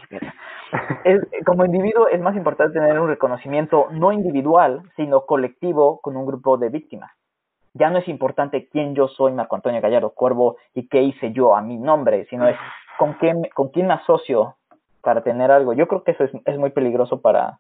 es, 1.04 1.22
como 1.46 1.66
individuo 1.66 2.08
es 2.08 2.22
más 2.22 2.36
importante 2.36 2.80
tener 2.80 3.00
un 3.00 3.10
reconocimiento 3.10 3.88
no 3.92 4.12
individual, 4.12 4.84
sino 4.96 5.26
colectivo 5.26 6.00
con 6.02 6.16
un 6.16 6.26
grupo 6.26 6.58
de 6.58 6.70
víctimas. 6.70 7.12
Ya 7.74 7.90
no 7.90 8.00
es 8.00 8.08
importante 8.08 8.68
quién 8.68 8.96
yo 8.96 9.08
soy, 9.08 9.32
Marco 9.32 9.56
Antonio 9.56 9.82
Gallardo 9.82 10.12
Cuervo, 10.12 10.58
y 10.74 10.88
qué 10.88 11.02
hice 11.02 11.32
yo 11.32 11.56
a 11.56 11.62
mi 11.62 11.78
nombre, 11.78 12.26
sino 12.30 12.48
es 12.48 12.58
con 12.98 13.14
quién, 13.14 13.48
con 13.54 13.70
quién 13.70 13.88
me 13.88 13.94
asocio 13.94 14.56
para 15.02 15.22
tener 15.22 15.52
algo. 15.52 15.74
Yo 15.74 15.88
creo 15.88 16.04
que 16.04 16.12
eso 16.12 16.24
es, 16.24 16.32
es 16.46 16.58
muy 16.58 16.72
peligroso 16.72 17.22
para, 17.22 17.60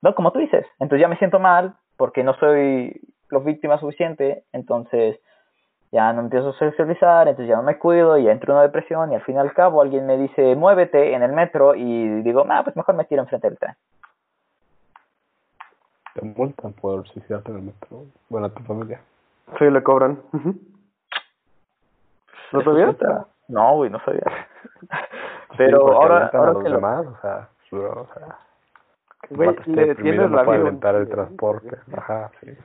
no, 0.00 0.14
como 0.14 0.32
tú 0.32 0.38
dices, 0.38 0.66
entonces 0.78 1.00
ya 1.00 1.08
me 1.08 1.18
siento 1.18 1.38
mal 1.40 1.74
porque 1.96 2.22
no 2.22 2.34
soy 2.34 3.00
lo 3.28 3.40
víctima 3.40 3.78
suficiente, 3.78 4.44
entonces 4.52 5.20
ya 5.90 6.12
no 6.12 6.20
empiezo 6.20 6.50
a 6.50 6.58
socializar, 6.58 7.28
entonces 7.28 7.48
ya 7.48 7.56
no 7.56 7.62
me 7.62 7.78
cuido 7.78 8.18
y 8.18 8.28
entro 8.28 8.52
en 8.52 8.56
una 8.56 8.66
depresión 8.66 9.12
y 9.12 9.14
al 9.14 9.22
fin 9.22 9.36
y 9.36 9.38
al 9.38 9.52
cabo 9.54 9.80
alguien 9.80 10.06
me 10.06 10.16
dice 10.16 10.54
muévete 10.54 11.14
en 11.14 11.22
el 11.22 11.32
metro 11.32 11.74
y 11.74 12.22
digo, 12.22 12.44
ah, 12.48 12.62
pues 12.62 12.76
mejor 12.76 12.94
me 12.94 13.04
tiro 13.04 13.22
enfrente 13.22 13.48
del 13.48 13.58
tren. 13.58 13.74
Te 16.14 16.22
multan 16.24 16.72
por 16.72 17.06
suicidarte 17.08 17.50
en 17.50 17.58
el 17.58 17.62
metro. 17.64 18.04
Bueno, 18.28 18.50
tu 18.50 18.62
familia. 18.64 19.00
Sí, 19.58 19.64
le 19.70 19.82
cobran. 19.82 20.20
¿No 22.52 22.62
sabías? 22.62 22.96
No, 23.48 23.74
güey, 23.76 23.90
no 23.90 23.98
sabía. 24.04 24.22
Pero 25.56 25.92
ahora, 25.92 26.30
ahora 26.32 26.52
los 26.52 26.62
que 26.64 26.70
demás, 26.70 27.06
o 27.06 27.16
sea, 27.20 27.48
o 27.72 28.06
sea, 28.14 28.38
Güey, 29.30 29.56
le 29.66 29.94
tienes 29.96 30.30
no 30.30 30.36
puede 30.44 30.44
radio. 30.58 30.60
aventar 30.62 30.94
el 30.94 31.08
transporte. 31.08 31.76
Ajá, 31.96 32.30
sí. 32.40 32.56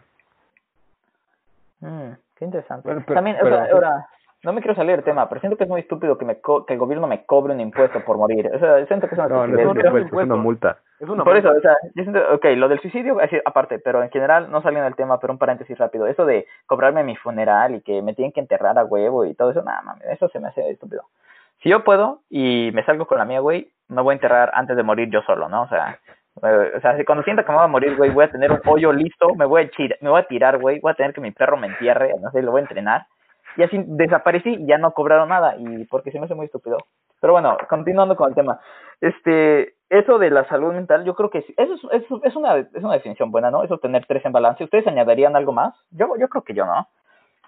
Mm, 1.82 2.12
qué 2.36 2.46
interesante. 2.46 2.88
Bueno, 2.88 3.04
pero- 3.06 3.16
También, 3.16 3.36
o 3.38 3.40
pero- 3.44 3.56
sea, 3.56 3.74
ahora, 3.74 4.08
no 4.44 4.54
me 4.54 4.62
quiero 4.62 4.76
salir 4.76 4.96
del 4.98 5.06
tema, 5.06 5.28
pero 5.30 5.40
siento 5.42 5.58
que 5.58 5.64
es 5.64 5.70
muy 5.70 5.82
estúpido 5.82 6.18
que 6.18 6.26
me 6.26 6.40
co- 6.42 6.66
que 6.66 6.74
el 6.74 6.80
gobierno 6.80 7.08
me 7.08 7.26
cobre 7.26 7.54
un 7.54 7.62
impuesto 7.62 8.02
por 8.06 8.18
morir. 8.18 8.50
O 8.54 8.60
sea, 8.60 8.86
siento 8.88 9.08
que 9.08 9.16
es 9.16 9.20
una 9.20 9.28
No, 9.30 9.36
no 9.36 9.44
estupidez. 9.46 9.66
es 9.66 9.68
un 9.72 9.74
no 9.76 9.80
es 9.82 10.04
impuesto, 10.04 10.20
es 10.20 10.26
una 10.26 10.36
multa. 10.36 10.78
Es 11.00 11.10
una 11.10 11.24
Por 11.24 11.38
eso, 11.38 11.50
o 11.50 11.60
sea, 11.62 11.76
yo 11.96 12.04
siento, 12.04 12.20
ok, 12.34 12.46
lo 12.58 12.68
del 12.68 12.80
suicidio, 12.82 13.20
así, 13.20 13.38
aparte, 13.46 13.80
pero 13.80 14.04
en 14.04 14.10
general 14.10 14.52
no 14.52 14.62
saliendo 14.62 14.86
del 14.86 14.96
tema, 14.96 15.20
pero 15.20 15.34
un 15.34 15.40
paréntesis 15.40 15.78
rápido. 15.78 16.08
Eso 16.08 16.26
de 16.26 16.46
cobrarme 16.66 17.04
mi 17.04 17.16
funeral 17.16 17.76
y 17.76 17.82
que 17.82 18.02
me 18.02 18.14
tienen 18.14 18.32
que 18.34 18.40
enterrar 18.42 18.78
a 18.78 18.86
huevo 18.86 19.26
y 19.26 19.34
todo 19.34 19.52
eso, 19.52 19.64
nada, 19.64 19.82
mames, 19.82 20.04
eso 20.10 20.28
se 20.30 20.40
me 20.40 20.50
hace 20.50 20.70
estúpido. 20.70 21.04
Si 21.62 21.70
yo 21.70 21.84
puedo 21.86 22.20
y 22.30 22.72
me 22.74 22.84
salgo 22.84 23.06
con 23.08 23.18
la 23.20 23.26
mía, 23.26 23.40
güey, 23.40 23.70
me 23.88 24.02
voy 24.02 24.12
a 24.14 24.16
enterrar 24.16 24.52
antes 24.54 24.76
de 24.76 24.84
morir 24.84 25.10
yo 25.10 25.22
solo, 25.22 25.48
¿no? 25.48 25.62
O 25.64 25.68
sea, 25.70 26.00
eh, 26.42 26.72
o 26.76 26.82
sea, 26.82 26.98
si 26.98 27.06
cuando 27.06 27.24
sienta 27.24 27.44
que 27.44 27.52
me 27.52 27.58
voy 27.58 27.64
a 27.66 27.68
morir, 27.68 27.96
güey, 27.96 28.10
voy 28.10 28.26
a 28.26 28.32
tener 28.32 28.52
un 28.52 28.60
hoyo 28.66 28.92
listo, 28.92 29.34
me 29.36 29.46
voy 29.46 29.64
a 29.64 29.70
me 30.02 30.10
voy 30.10 30.20
a 30.20 30.28
tirar, 30.28 30.58
güey, 30.60 30.80
voy 30.82 30.92
a 30.92 30.96
tener 30.96 31.14
que 31.14 31.22
mi 31.22 31.32
perro 31.32 31.56
me 31.56 31.68
entierre, 31.68 32.12
no 32.22 32.30
sé, 32.32 32.42
lo 32.42 32.52
voy 32.52 32.60
a 32.60 32.64
entrenar. 32.64 33.06
Y 33.58 33.64
así 33.64 33.84
desaparecí 33.86 34.50
y 34.56 34.66
ya 34.66 34.78
no 34.78 34.94
cobraron 34.94 35.30
nada, 35.30 35.56
y 35.58 35.86
porque 35.86 36.12
se 36.12 36.20
me 36.20 36.26
hace 36.26 36.36
muy 36.36 36.46
estúpido. 36.48 36.78
Pero 37.22 37.34
bueno, 37.34 37.58
continuando 37.70 38.16
con 38.16 38.30
el 38.30 38.36
tema. 38.36 38.60
Este, 39.00 39.76
eso 39.90 40.18
de 40.18 40.30
la 40.30 40.46
salud 40.48 40.74
mental, 40.74 41.06
yo 41.06 41.16
creo 41.16 41.30
que 41.30 41.42
sí, 41.44 41.54
eso 41.58 41.74
es, 41.74 42.04
eso 42.04 42.20
es 42.24 42.36
una 42.36 42.58
es 42.58 42.84
una 42.84 42.94
definición 42.94 43.32
buena, 43.32 43.52
¿no? 43.52 43.64
Eso 43.64 43.78
tener 43.78 44.06
tres 44.08 44.26
en 44.26 44.32
balance. 44.32 44.64
¿Ustedes 44.64 44.88
añadirían 44.88 45.36
algo 45.36 45.52
más? 45.54 45.74
Yo 45.92 46.08
yo 46.20 46.28
creo 46.30 46.44
que 46.44 46.54
yo 46.54 46.66
no. 46.66 46.88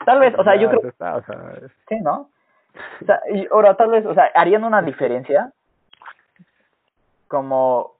Tal 0.05 0.19
vez, 0.19 0.33
o 0.37 0.43
sea, 0.43 0.55
yo 0.55 0.69
creo 0.69 0.87
está, 0.87 1.15
o 1.17 1.23
sea, 1.23 1.35
es- 1.65 1.71
Sí, 1.89 1.99
¿no? 2.01 2.29
O 3.01 3.05
sea, 3.05 3.21
y 3.33 3.47
ahora 3.51 3.75
tal 3.75 3.89
vez, 3.89 4.05
o 4.05 4.13
sea, 4.13 4.29
harían 4.35 4.63
una 4.63 4.81
diferencia 4.81 5.51
como 7.27 7.93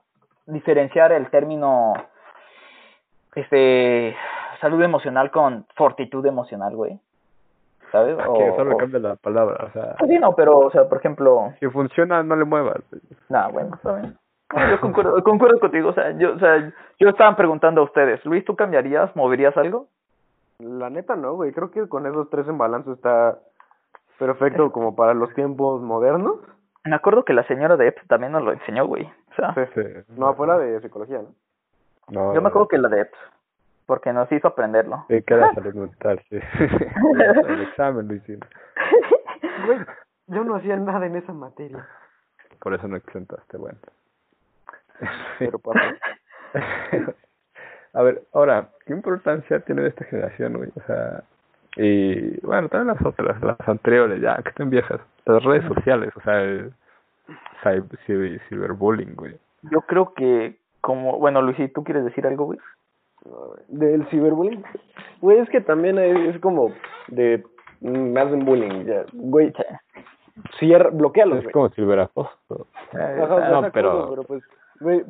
diferenciar 0.46 1.12
el 1.12 1.30
término 1.30 1.94
este 3.36 4.16
salud 4.62 4.82
emocional 4.82 5.32
con 5.32 5.66
fortitud 5.76 6.26
emocional, 6.26 6.76
güey. 6.76 7.00
¿Sabes? 7.96 8.18
O, 8.28 8.34
que 8.38 8.56
solo 8.56 8.76
o- 8.76 8.78
cambia 8.78 9.00
la 9.00 9.16
palabra, 9.16 9.66
o 9.66 9.72
sea, 9.72 9.96
Pues 10.00 10.10
sí, 10.12 10.20
no, 10.20 10.34
pero, 10.36 10.58
o 10.60 10.72
sea, 10.72 10.88
por 10.90 10.98
ejemplo, 11.00 11.54
si 11.60 11.68
funciona, 11.70 12.24
no 12.24 12.36
le 12.36 12.46
muevas. 12.46 12.78
nada, 13.30 13.48
bueno, 13.50 13.76
está 13.76 13.96
bien. 13.96 14.18
No, 14.56 14.70
yo 14.70 14.80
concuerdo, 14.82 15.24
concuerdo 15.24 15.60
contigo, 15.60 15.90
o 15.90 15.94
sea, 15.94 16.12
yo, 16.18 16.34
o 16.34 16.40
sea, 16.40 16.72
yo 17.00 17.10
estaba 17.10 17.36
preguntando 17.36 17.82
a 17.82 17.84
ustedes, 17.86 18.24
Luis, 18.26 18.44
¿tú 18.46 18.56
cambiarías, 18.56 19.16
moverías 19.16 19.56
algo? 19.58 19.88
La 20.60 20.90
neta 20.90 21.16
no, 21.16 21.34
güey. 21.34 21.52
Creo 21.52 21.70
que 21.72 21.88
con 21.90 22.06
esos 22.06 22.30
tres 22.30 22.48
en 22.48 22.58
balance 22.58 22.90
está 22.92 23.38
perfecto 24.18 24.72
como 24.72 24.96
para 24.96 25.14
los 25.14 25.34
tiempos 25.34 25.82
modernos. 25.82 26.36
Me 26.86 26.96
acuerdo 26.96 27.26
que 27.26 27.34
la 27.34 27.44
señora 27.48 27.76
de 27.76 27.88
EPS 27.88 28.08
también 28.08 28.32
nos 28.32 28.44
lo 28.44 28.54
enseñó, 28.54 28.86
güey. 28.86 29.04
O 29.32 29.36
sea, 29.36 29.54
Sí. 29.74 29.82
No, 30.16 30.34
fuera 30.36 30.58
de 30.58 30.80
psicología, 30.82 31.20
¿no? 31.22 31.30
No, 32.08 32.34
yo 32.36 32.42
me 32.42 32.48
acuerdo 32.50 32.68
que 32.68 32.78
la 32.78 32.88
de 32.88 33.02
EPS, 33.02 33.18
porque 33.86 34.12
nos 34.14 34.32
hizo 34.32 34.48
aprenderlo. 34.50 35.06
Que 35.08 35.24
era 35.28 35.54
salud 35.56 35.74
mental, 35.76 36.22
sí. 36.30 36.38
El 37.48 37.62
examen 37.62 38.08
lo 38.08 38.16
hicimos. 38.16 38.48
Güey, 39.66 39.80
yo 40.28 40.44
no 40.44 40.56
hacía 40.56 40.76
nada 40.78 41.06
en 41.06 41.16
esa 41.16 41.34
materia. 41.34 41.88
Por 42.60 42.74
eso 42.74 42.88
no 42.88 42.96
exentaste, 42.98 43.58
bueno. 43.58 43.78
Pero 45.40 45.60
papá. 45.60 45.82
A 47.94 48.02
ver, 48.02 48.24
ahora, 48.34 48.70
¿qué 48.86 48.94
importancia 48.94 49.60
tiene 49.62 49.88
esta 49.88 50.04
generación, 50.06 50.54
güey? 50.58 50.70
O 50.76 50.82
sea, 50.86 51.24
y 51.78 52.40
bueno, 52.46 52.68
también 52.68 52.94
las 52.96 53.06
otras, 53.06 53.42
las 53.42 53.58
anteriores, 53.70 54.20
ya, 54.22 54.36
que 54.44 54.50
estén 54.50 54.70
viejas. 54.70 55.00
Las 55.26 55.42
redes 55.44 55.64
sociales, 55.66 56.12
o 56.16 56.22
sea, 56.22 56.42
el 56.42 56.74
cyber- 57.64 57.98
ciber- 58.06 58.42
ciberbullying, 58.50 59.16
güey. 59.16 59.38
Yo 59.64 59.82
creo 59.82 60.14
que 60.14 60.58
como, 60.82 61.18
bueno, 61.20 61.42
Luis, 61.42 61.58
¿tú 61.74 61.84
quieres 61.86 62.04
decir 62.04 62.28
algo, 62.28 62.46
güey? 62.46 62.60
No, 63.26 63.48
güey. 63.48 63.60
Del 63.68 64.08
ciberbullying. 64.08 64.64
Güey, 65.22 65.40
es 65.40 65.50
que 65.50 65.62
también 65.62 65.98
es, 65.98 66.36
es 66.36 66.42
como 66.42 66.72
de 67.08 67.44
mm, 67.82 68.14
más 68.14 68.32
en 68.32 68.46
bullying, 68.46 68.86
ya. 68.86 69.06
Güey, 69.14 69.54
cierra, 70.60 70.90
bloquealos, 70.90 71.40
Es 71.40 71.44
güey. 71.46 71.54
como 71.54 71.70
ciberacoso. 71.70 72.30
No, 72.50 72.66
pero... 72.92 73.28
cosa, 73.28 73.72
pero 73.72 74.24
pues, 74.24 74.44
güey, 74.80 75.04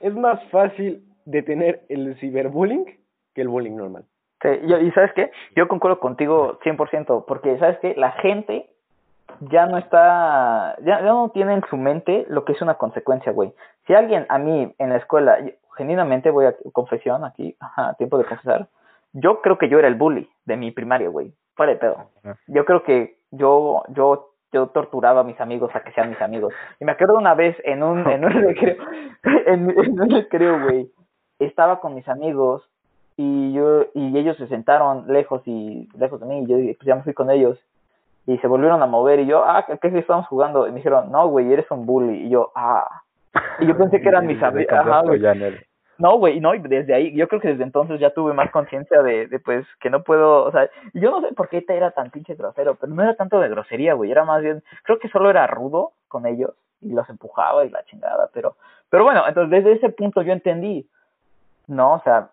es 0.00 0.14
más 0.14 0.42
fácil 0.50 1.02
detener 1.24 1.82
el 1.88 2.16
ciberbullying 2.16 2.84
que 3.34 3.42
el 3.42 3.48
bullying 3.48 3.76
normal. 3.76 4.04
Sí, 4.42 4.48
yo, 4.66 4.78
y 4.78 4.90
¿sabes 4.92 5.12
qué? 5.14 5.30
Yo 5.56 5.66
concuerdo 5.66 5.98
contigo 5.98 6.58
100%, 6.62 7.24
porque 7.26 7.58
¿sabes 7.58 7.78
qué? 7.80 7.94
La 7.96 8.12
gente 8.12 8.70
ya 9.40 9.66
no 9.66 9.78
está, 9.78 10.76
ya, 10.82 11.00
ya 11.00 11.06
no 11.06 11.30
tiene 11.30 11.54
en 11.54 11.64
su 11.68 11.76
mente 11.76 12.26
lo 12.28 12.44
que 12.44 12.52
es 12.52 12.62
una 12.62 12.74
consecuencia, 12.74 13.32
güey. 13.32 13.52
Si 13.86 13.94
alguien 13.94 14.26
a 14.28 14.38
mí 14.38 14.74
en 14.78 14.90
la 14.90 14.96
escuela, 14.96 15.38
genuinamente 15.76 16.30
voy 16.30 16.46
a 16.46 16.56
confesión 16.72 17.24
aquí, 17.24 17.56
ajá, 17.60 17.94
tiempo 17.94 18.18
de 18.18 18.24
confesar, 18.24 18.68
yo 19.12 19.40
creo 19.40 19.58
que 19.58 19.68
yo 19.68 19.78
era 19.78 19.88
el 19.88 19.94
bully 19.94 20.28
de 20.44 20.56
mi 20.56 20.70
primaria, 20.70 21.08
güey, 21.08 21.32
fuera 21.54 21.72
de 21.72 21.78
pedo. 21.78 22.10
Yo 22.46 22.64
creo 22.64 22.82
que 22.82 23.18
yo, 23.30 23.82
yo, 23.88 24.30
yo 24.52 24.68
torturaba 24.68 25.20
a 25.20 25.24
mis 25.24 25.40
amigos 25.40 25.74
a 25.74 25.80
que 25.80 25.92
sean 25.92 26.10
mis 26.10 26.20
amigos. 26.20 26.52
Y 26.80 26.84
me 26.84 26.92
acuerdo 26.92 27.16
una 27.16 27.34
vez 27.34 27.56
en 27.64 27.82
un, 27.82 28.06
en 28.08 28.24
un 28.24 28.32
recreo, 28.32 28.76
en, 29.46 29.70
en 29.70 30.00
un 30.00 30.10
recreo, 30.10 30.62
güey, 30.62 30.90
estaba 31.38 31.80
con 31.80 31.94
mis 31.94 32.08
amigos 32.08 32.68
y 33.16 33.52
yo 33.52 33.86
y 33.94 34.16
ellos 34.18 34.36
se 34.36 34.46
sentaron 34.48 35.06
lejos 35.08 35.42
y 35.46 35.88
lejos 35.96 36.20
de 36.20 36.26
mí 36.26 36.40
y 36.40 36.46
yo 36.46 36.56
pues 36.76 36.86
ya 36.86 36.94
me 36.96 37.02
fui 37.02 37.14
con 37.14 37.30
ellos 37.30 37.58
y 38.26 38.36
se 38.38 38.46
volvieron 38.46 38.82
a 38.82 38.86
mover 38.86 39.20
y 39.20 39.26
yo 39.26 39.42
ah 39.44 39.64
¿qué, 39.66 39.78
qué 39.78 39.98
estamos 39.98 40.26
jugando? 40.26 40.66
y 40.66 40.70
me 40.70 40.76
dijeron 40.76 41.10
no 41.10 41.28
güey 41.28 41.50
eres 41.50 41.70
un 41.70 41.86
bully 41.86 42.26
y 42.26 42.28
yo 42.28 42.52
ah 42.54 43.02
y 43.60 43.66
yo 43.66 43.76
pensé 43.76 44.00
que 44.00 44.08
eran 44.08 44.26
mis 44.26 44.42
amigos 44.42 44.72
ajá 44.72 45.02
güey 45.02 45.20
no 45.98 46.18
güey 46.18 46.40
no 46.40 46.54
y 46.54 46.58
desde 46.60 46.94
ahí 46.94 47.16
yo 47.16 47.28
creo 47.28 47.40
que 47.40 47.48
desde 47.48 47.64
entonces 47.64 47.98
ya 48.00 48.10
tuve 48.10 48.34
más 48.34 48.50
conciencia 48.50 49.02
de, 49.02 49.26
de 49.28 49.38
pues 49.38 49.66
que 49.80 49.90
no 49.90 50.02
puedo 50.02 50.44
o 50.44 50.52
sea 50.52 50.68
yo 50.94 51.10
no 51.10 51.20
sé 51.20 51.34
por 51.34 51.48
qué 51.48 51.64
era 51.68 51.90
tan 51.92 52.10
pinche 52.10 52.34
grosero 52.34 52.76
pero 52.80 52.92
no 52.92 53.02
era 53.02 53.14
tanto 53.14 53.40
de 53.40 53.48
grosería 53.48 53.94
güey 53.94 54.10
era 54.10 54.24
más 54.24 54.42
bien 54.42 54.62
creo 54.82 54.98
que 54.98 55.08
solo 55.08 55.30
era 55.30 55.46
rudo 55.46 55.92
con 56.08 56.26
ellos 56.26 56.50
y 56.80 56.92
los 56.92 57.08
empujaba 57.08 57.64
y 57.64 57.70
la 57.70 57.84
chingada 57.84 58.28
pero 58.34 58.56
pero 58.90 59.04
bueno 59.04 59.26
entonces 59.26 59.64
desde 59.64 59.78
ese 59.78 59.88
punto 59.88 60.22
yo 60.22 60.32
entendí 60.32 60.86
no, 61.66 61.94
o 61.94 62.02
sea, 62.02 62.30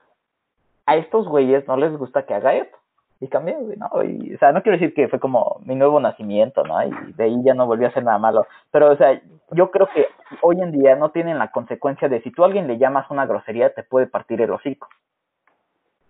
a 0.85 0.95
estos 0.95 1.27
güeyes 1.27 1.67
no 1.67 1.77
les 1.77 1.95
gusta 1.97 2.25
que 2.25 2.33
haga 2.33 2.55
esto. 2.55 2.77
Y 3.23 3.29
cambié, 3.29 3.55
güey, 3.55 3.77
¿no? 3.77 3.89
Y, 4.03 4.35
o 4.35 4.37
sea, 4.37 4.51
no 4.51 4.61
quiero 4.61 4.77
decir 4.77 4.93
que 4.93 5.07
fue 5.07 5.17
como 5.17 5.61
mi 5.63 5.75
nuevo 5.75 5.97
nacimiento, 6.01 6.63
¿no? 6.65 6.83
Y 6.83 7.13
de 7.13 7.23
ahí 7.23 7.41
ya 7.43 7.53
no 7.53 7.65
volví 7.65 7.85
a 7.85 7.87
hacer 7.87 8.03
nada 8.03 8.17
malo. 8.17 8.45
Pero, 8.69 8.91
o 8.91 8.97
sea, 8.97 9.21
yo 9.51 9.71
creo 9.71 9.87
que 9.93 10.07
hoy 10.41 10.59
en 10.61 10.73
día 10.73 10.95
no 10.97 11.11
tienen 11.11 11.39
la 11.39 11.49
consecuencia 11.49 12.09
de 12.09 12.21
si 12.21 12.31
tú 12.31 12.43
a 12.43 12.47
alguien 12.47 12.67
le 12.67 12.77
llamas 12.77 13.09
una 13.09 13.25
grosería, 13.25 13.73
te 13.73 13.83
puede 13.83 14.07
partir 14.07 14.41
el 14.41 14.51
hocico. 14.51 14.89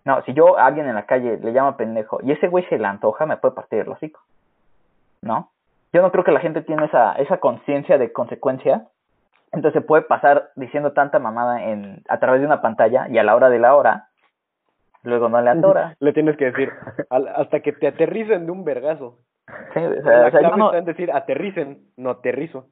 No, 0.06 0.23
si 0.23 0.34
yo 0.34 0.58
a 0.58 0.65
alguien 0.65 0.88
en 0.88 0.95
la 0.95 1.06
calle 1.06 1.38
le 1.38 1.52
llamo 1.52 1.78
pendejo 1.78 2.19
y 2.23 2.32
ese 2.32 2.47
güey 2.47 2.65
se 2.65 2.80
le 2.80 2.88
antoja, 2.88 3.28
me 3.28 3.38
puede 3.38 3.54
partir 3.54 3.80
el 3.82 3.89
hocico. 3.89 4.19
¿No? 5.21 5.49
Yo 5.93 6.02
no 6.02 6.12
creo 6.12 6.23
que 6.23 6.32
la 6.32 6.39
gente 6.39 6.63
tiene 6.63 6.86
esa, 6.86 7.13
esa 7.13 7.38
conciencia 7.38 7.99
de 7.99 8.12
consecuencia 8.12 8.88
entonces 9.54 9.86
puede 9.86 10.02
pasar 10.02 10.49
diciendo 10.56 10.93
tanta 10.93 11.19
mamada 11.19 11.63
en 11.63 12.02
a 12.10 12.19
través 12.19 12.41
de 12.41 12.47
una 12.47 12.62
pantalla 12.62 13.08
y 13.08 13.19
a 13.19 13.23
la 13.23 13.36
hora 13.36 13.52
de 13.52 13.60
la 13.60 13.76
hora, 13.76 14.08
luego 15.04 15.30
no 15.30 15.42
le 15.42 15.50
atora. 15.50 15.96
Le 16.00 16.13
tienes 16.13 16.36
que 16.38 16.46
decir, 16.46 16.72
al- 17.10 17.28
hasta 17.28 17.60
que 17.62 17.74
te 17.74 17.88
aterricen 17.88 18.46
de 18.46 18.52
un 18.52 18.63
vergazo. 18.63 19.20
Sí, 19.74 19.80
o 19.80 20.02
sea, 20.04 20.18
La 20.22 20.28
o 20.28 20.32
sea, 20.32 20.42
yo 20.42 20.48
clave 20.48 20.58
no- 20.58 20.66
está 20.68 20.78
en 20.80 20.86
decir 20.86 21.12
aterricen, 21.12 21.82
no 21.98 22.10
aterrizo. 22.12 22.66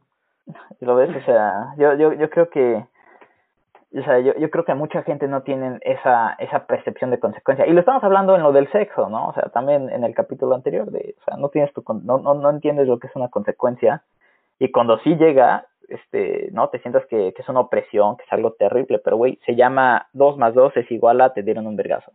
lo 0.80 0.96
ves, 0.96 1.15
o 1.15 1.22
sea, 1.26 1.74
yo, 1.78 1.94
yo, 1.96 2.13
yo 2.13 2.30
creo 2.30 2.50
que, 2.50 2.84
o 3.94 4.04
sea, 4.04 4.20
yo, 4.20 4.34
yo 4.36 4.50
creo 4.50 4.63
que 4.63 4.74
mucha 4.74 5.04
gente 5.04 5.28
no 5.28 5.41
tienen 5.44 5.80
esa, 5.82 6.34
esa 6.39 6.65
percepción 6.65 7.12
de 7.12 7.20
consecuencia. 7.20 7.67
Y 7.67 7.74
lo 7.74 7.82
estamos 7.82 8.04
hablando 8.04 8.36
en 8.36 8.41
lo 8.44 8.52
del 8.54 8.72
sexo, 8.72 9.10
¿no? 9.10 9.28
O 9.28 9.34
sea, 9.34 9.44
también 9.50 9.89
en 9.89 10.04
el 10.06 10.15
capítulo 10.15 10.56
anterior 10.56 10.89
de, 10.91 11.15
o 11.20 11.24
sea, 11.26 11.38
no 11.38 11.50
tienes 11.50 11.74
tu, 11.74 11.84
no, 12.04 12.17
no, 12.20 12.34
no 12.34 12.50
entiendes 12.50 12.88
lo 12.88 13.00
que 13.00 13.08
es 13.08 13.15
una 13.15 13.28
consecuencia. 13.28 14.02
Y 14.60 14.72
cuando 14.72 14.98
sí 15.00 15.15
llega, 15.15 15.65
este, 15.93 16.49
no, 16.51 16.69
te 16.69 16.80
sientas 16.80 17.06
que, 17.08 17.34
que 17.34 17.41
es 17.41 17.49
una 17.49 17.60
opresión, 17.62 18.17
que 18.17 18.23
es 18.23 18.34
algo 18.34 18.51
terrible, 18.54 18.99
pero 18.99 19.17
güey, 19.17 19.38
se 19.45 19.56
llama 19.56 20.08
2 20.13 20.38
más 20.38 20.54
2 20.54 20.75
es 20.77 20.89
igual 20.91 21.21
a 21.21 21.34
te 21.34 21.43
dieron 21.43 21.67
un 21.67 21.75
vergazo. 21.75 22.12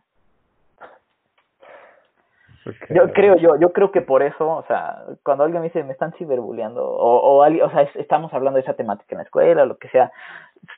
Yo 2.89 3.13
creo, 3.13 3.37
yo, 3.37 3.55
yo 3.57 3.71
creo 3.71 3.91
que 3.91 4.01
por 4.01 4.21
eso, 4.23 4.45
o 4.45 4.63
sea, 4.67 5.03
cuando 5.23 5.45
alguien 5.45 5.61
me 5.61 5.69
dice 5.69 5.83
me 5.83 5.93
están 5.93 6.11
ciberbulleando, 6.13 6.83
o, 6.85 7.37
o 7.37 7.43
alguien, 7.43 7.63
o 7.63 7.69
sea, 7.71 7.83
es- 7.83 7.95
estamos 7.95 8.33
hablando 8.33 8.57
de 8.57 8.63
esa 8.63 8.73
temática 8.73 9.15
en 9.15 9.19
la 9.19 9.23
escuela, 9.23 9.65
lo 9.65 9.77
que 9.77 9.87
sea, 9.89 10.11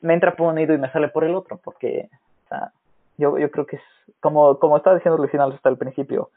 me 0.01 0.13
entra 0.13 0.35
por 0.35 0.47
un 0.47 0.57
oído 0.57 0.75
y 0.75 0.77
me 0.77 0.91
sale 0.91 1.07
por 1.07 1.23
el 1.23 1.33
otro, 1.33 1.59
porque, 1.63 2.09
o 2.45 2.47
sea, 2.49 2.71
Yo, 3.17 3.37
yo 3.39 3.49
creo 3.49 3.65
que 3.65 3.77
es, 3.77 3.81
como, 4.19 4.59
como 4.59 4.77
estaba 4.77 4.95
diciendo 4.97 5.17
Luis 5.17 5.33
hasta 5.33 5.69
el 5.69 5.77
principio, 5.77 6.29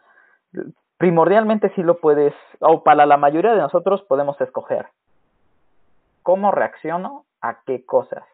primordialmente 0.96 1.70
sí 1.74 1.82
lo 1.82 1.98
puedes, 1.98 2.32
o 2.60 2.82
para 2.82 3.04
la 3.06 3.16
mayoría 3.18 3.52
de 3.52 3.60
nosotros 3.60 4.02
podemos 4.08 4.40
escoger 4.40 4.86
cómo 6.22 6.50
reacciono 6.50 7.24
a 7.40 7.62
qué 7.64 7.84
cosas. 7.84 8.24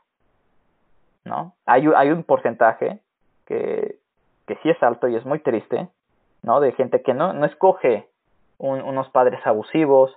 ¿No? 1.25 1.55
Hay, 1.67 1.87
un 1.87 2.25
porcentaje 2.25 3.01
que, 3.47 3.99
que 4.47 4.57
sí 4.63 4.71
es 4.71 4.83
alto 4.83 5.09
y 5.09 5.17
es 5.17 5.27
muy 5.27 5.41
triste, 5.41 5.89
¿no? 6.43 6.61
De 6.61 6.73
gente 6.73 7.03
que 7.03 7.13
no, 7.13 7.35
no 7.35 7.45
escoge 7.45 8.09
unos 8.57 9.09
padres 9.11 9.47
abusivos 9.47 10.17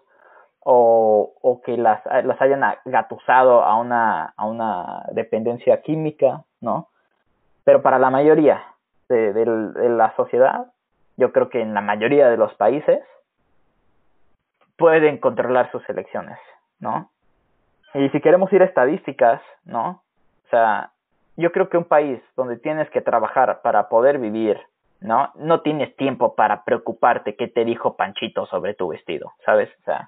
o, 0.62 1.34
o 1.42 1.62
que 1.62 1.76
las, 1.76 2.02
las 2.06 2.42
hayan 2.42 2.64
gatusado 2.86 3.64
a 3.64 3.76
una, 3.76 4.34
a 4.38 4.46
una 4.46 5.06
dependencia 5.12 5.82
química, 5.82 6.44
¿no? 6.62 6.88
Pero 7.66 7.82
para 7.82 8.00
la 8.00 8.10
mayoría 8.10 8.64
de, 9.10 9.34
de 9.34 9.90
la 9.90 10.16
sociedad, 10.16 10.72
yo 11.18 11.34
creo 11.34 11.50
que 11.50 11.62
en 11.62 11.74
la 11.74 11.82
mayoría 11.82 12.30
de 12.30 12.38
los 12.38 12.54
países, 12.56 13.04
pueden 14.82 15.20
controlar 15.20 15.72
sus 15.72 15.88
elecciones, 15.90 16.40
¿no? 16.80 17.12
Y 17.93 18.10
si 18.10 18.21
queremos 18.21 18.51
ir 18.54 18.62
a 18.62 18.65
estadísticas, 18.65 19.41
¿no? 19.65 20.01
O 20.45 20.49
sea, 20.49 20.91
yo 21.38 21.51
creo 21.51 21.69
que 21.69 21.77
un 21.77 21.86
país 21.86 22.21
donde 22.36 22.58
tienes 22.58 22.89
que 22.89 23.01
trabajar 23.01 23.62
para 23.62 23.89
poder 23.89 24.17
vivir, 24.19 24.60
¿no? 25.01 25.32
No 25.36 25.62
tienes 25.62 25.95
tiempo 25.95 26.36
para 26.36 26.63
preocuparte 26.63 27.36
qué 27.36 27.47
te 27.47 27.65
dijo 27.65 27.95
Panchito 27.95 28.45
sobre 28.45 28.73
tu 28.73 28.89
vestido, 28.89 29.34
¿sabes? 29.45 29.69
O 29.82 29.84
sea, 29.84 30.08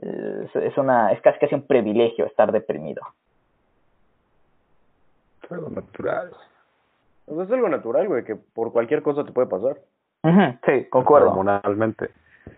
es, 0.00 0.78
una, 0.78 1.12
es 1.12 1.20
casi 1.22 1.38
casi 1.38 1.54
un 1.54 1.66
privilegio 1.66 2.26
estar 2.26 2.52
deprimido. 2.52 3.02
Es 5.42 5.52
algo 5.52 5.70
natural. 5.70 6.30
Pues 7.26 7.48
es 7.48 7.52
algo 7.52 7.68
natural, 7.68 8.08
güey, 8.08 8.24
que 8.24 8.36
por 8.36 8.72
cualquier 8.72 9.02
cosa 9.02 9.24
te 9.24 9.32
puede 9.32 9.48
pasar. 9.48 9.78
sí, 10.66 10.86
concuerdo. 10.90 11.30
Hormonalmente. 11.30 12.10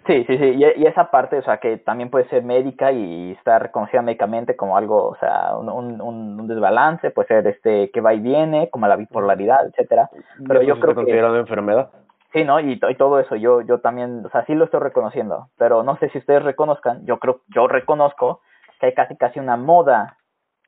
Sí, 0.07 0.25
sí, 0.25 0.39
sí, 0.39 0.45
y, 0.45 0.83
y, 0.83 0.87
esa 0.87 1.11
parte, 1.11 1.39
o 1.39 1.43
sea, 1.43 1.59
que 1.59 1.77
también 1.79 2.11
puede 2.11 2.29
ser 2.29 2.43
médica 2.43 2.93
y 2.93 3.33
estar 3.33 3.63
reconocida 3.63 4.03
médicamente 4.03 4.57
como 4.57 4.77
algo, 4.77 5.09
o 5.09 5.17
sea, 5.17 5.57
un, 5.57 5.69
un, 5.69 6.01
un 6.01 6.47
desbalance, 6.49 7.11
puede 7.11 7.29
ser 7.29 7.47
este 7.47 7.91
que 7.91 8.01
va 8.01 8.15
y 8.15 8.21
viene, 8.21 8.71
como 8.71 8.87
la 8.87 8.97
bipolaridad, 8.97 9.67
etcétera. 9.67 10.11
Pero 10.47 10.63
yo 10.63 10.79
creo 10.81 10.95
que 10.95 11.19
enfermedad. 11.19 11.91
Sí, 12.33 12.45
¿no? 12.45 12.61
Y, 12.61 12.81
y 12.81 12.95
todo 12.95 13.19
eso, 13.19 13.37
yo 13.37 13.61
yo 13.63 13.81
también, 13.81 14.25
o 14.25 14.31
sea, 14.31 14.45
sí 14.47 14.55
lo 14.55 14.65
estoy 14.65 14.81
reconociendo, 14.81 15.49
pero 15.59 15.83
no 15.83 15.97
sé 15.99 16.11
si 16.11 16.19
ustedes 16.19 16.43
reconozcan, 16.43 17.05
yo 17.05 17.19
creo, 17.19 17.41
yo 17.49 17.67
reconozco 17.67 18.41
que 18.79 18.87
hay 18.87 18.95
casi 18.95 19.17
casi 19.17 19.41
una 19.41 19.57
moda. 19.57 20.17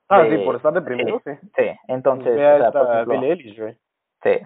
Ah, 0.08 0.24
sí, 0.28 0.36
por 0.44 0.56
estar 0.56 0.72
deprimido, 0.72 1.20
sí. 1.24 1.30
Sí, 1.56 1.70
entonces, 1.88 2.32
o 2.32 2.36
sea, 2.36 2.72
por 2.72 2.94
ejemplo, 2.94 3.72
Sí, 4.22 4.38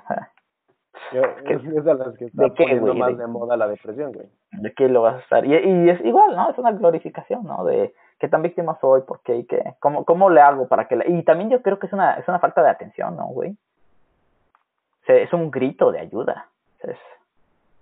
es 1.12 1.84
de 1.84 1.94
las 1.94 2.16
que 2.16 2.26
está 2.26 2.42
¿de 2.42 2.50
poniendo 2.50 2.94
más 2.94 3.16
de, 3.16 3.26
moda 3.26 3.56
la 3.56 3.68
depresión, 3.68 4.12
güey. 4.12 4.28
¿De 4.52 4.72
qué 4.74 4.88
lo 4.88 5.02
vas 5.02 5.16
a 5.16 5.18
estar? 5.20 5.44
Y, 5.44 5.54
y 5.54 5.90
es 5.90 6.00
igual, 6.04 6.34
¿no? 6.34 6.50
Es 6.50 6.58
una 6.58 6.72
glorificación, 6.72 7.44
¿no? 7.44 7.64
De 7.64 7.94
qué 8.18 8.28
tan 8.28 8.42
víctima 8.42 8.78
soy, 8.80 9.02
por 9.02 9.20
qué 9.20 9.36
y 9.36 9.44
qué. 9.44 9.74
¿Cómo, 9.80 10.04
cómo 10.04 10.30
le 10.30 10.40
hago 10.40 10.68
para 10.68 10.88
que... 10.88 10.96
La... 10.96 11.06
Y 11.06 11.22
también 11.22 11.50
yo 11.50 11.62
creo 11.62 11.78
que 11.78 11.86
es 11.86 11.92
una, 11.92 12.14
es 12.14 12.26
una 12.28 12.38
falta 12.38 12.62
de 12.62 12.70
atención, 12.70 13.16
¿no, 13.16 13.26
güey? 13.26 13.50
O 13.50 15.06
sea, 15.06 15.16
es 15.16 15.32
un 15.32 15.50
grito 15.50 15.92
de 15.92 16.00
ayuda. 16.00 16.48
Es, 16.80 16.98